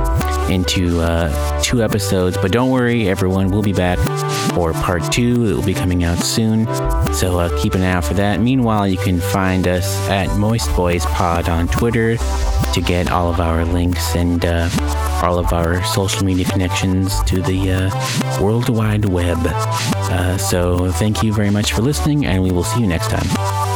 into 0.50 1.02
uh, 1.02 1.62
two 1.62 1.84
episodes. 1.84 2.38
But 2.38 2.52
don't 2.52 2.72
worry, 2.72 3.08
everyone, 3.08 3.50
we'll 3.50 3.62
be 3.62 3.74
back 3.74 4.00
for 4.54 4.74
part 4.74 5.12
two. 5.12 5.46
It 5.46 5.56
will 5.56 5.66
be 5.66 5.74
coming 5.74 6.04
out 6.04 6.20
soon. 6.20 6.66
So 7.14 7.40
uh, 7.40 7.62
keep 7.62 7.76
an 7.76 7.82
eye 7.82 7.92
out 7.92 8.06
for 8.06 8.14
that. 8.16 8.40
Meanwhile, 8.40 8.88
you 8.88 8.98
can 8.98 9.20
find 9.20 9.68
us 9.68 9.86
at 10.10 10.36
Moist 10.38 10.74
Boys 10.76 11.06
Pod 11.08 11.50
on 11.50 11.68
Twitter 11.68 12.18
to 12.18 12.82
get 12.82 13.12
all 13.12 13.30
of 13.30 13.40
our 13.40 13.66
links 13.66 14.16
and 14.16 14.44
uh, 14.46 14.70
all 15.24 15.40
of 15.40 15.54
our 15.54 15.84
social 15.86 16.26
media 16.26 16.46
connections 16.46 17.24
to 17.24 17.42
the 17.42 17.72
uh, 17.72 18.42
World 18.42 18.70
Wide 18.70 19.06
Web. 19.06 19.38
Uh, 19.42 20.38
so 20.38 20.92
thank 20.92 21.24
you 21.24 21.34
very 21.34 21.50
much 21.50 21.74
for 21.74 21.82
listening, 21.82 22.26
and 22.26 22.44
we 22.44 22.52
will 22.52 22.64
see 22.64 22.82
you 22.82 22.88
next 22.88 23.10
time. 23.10 23.75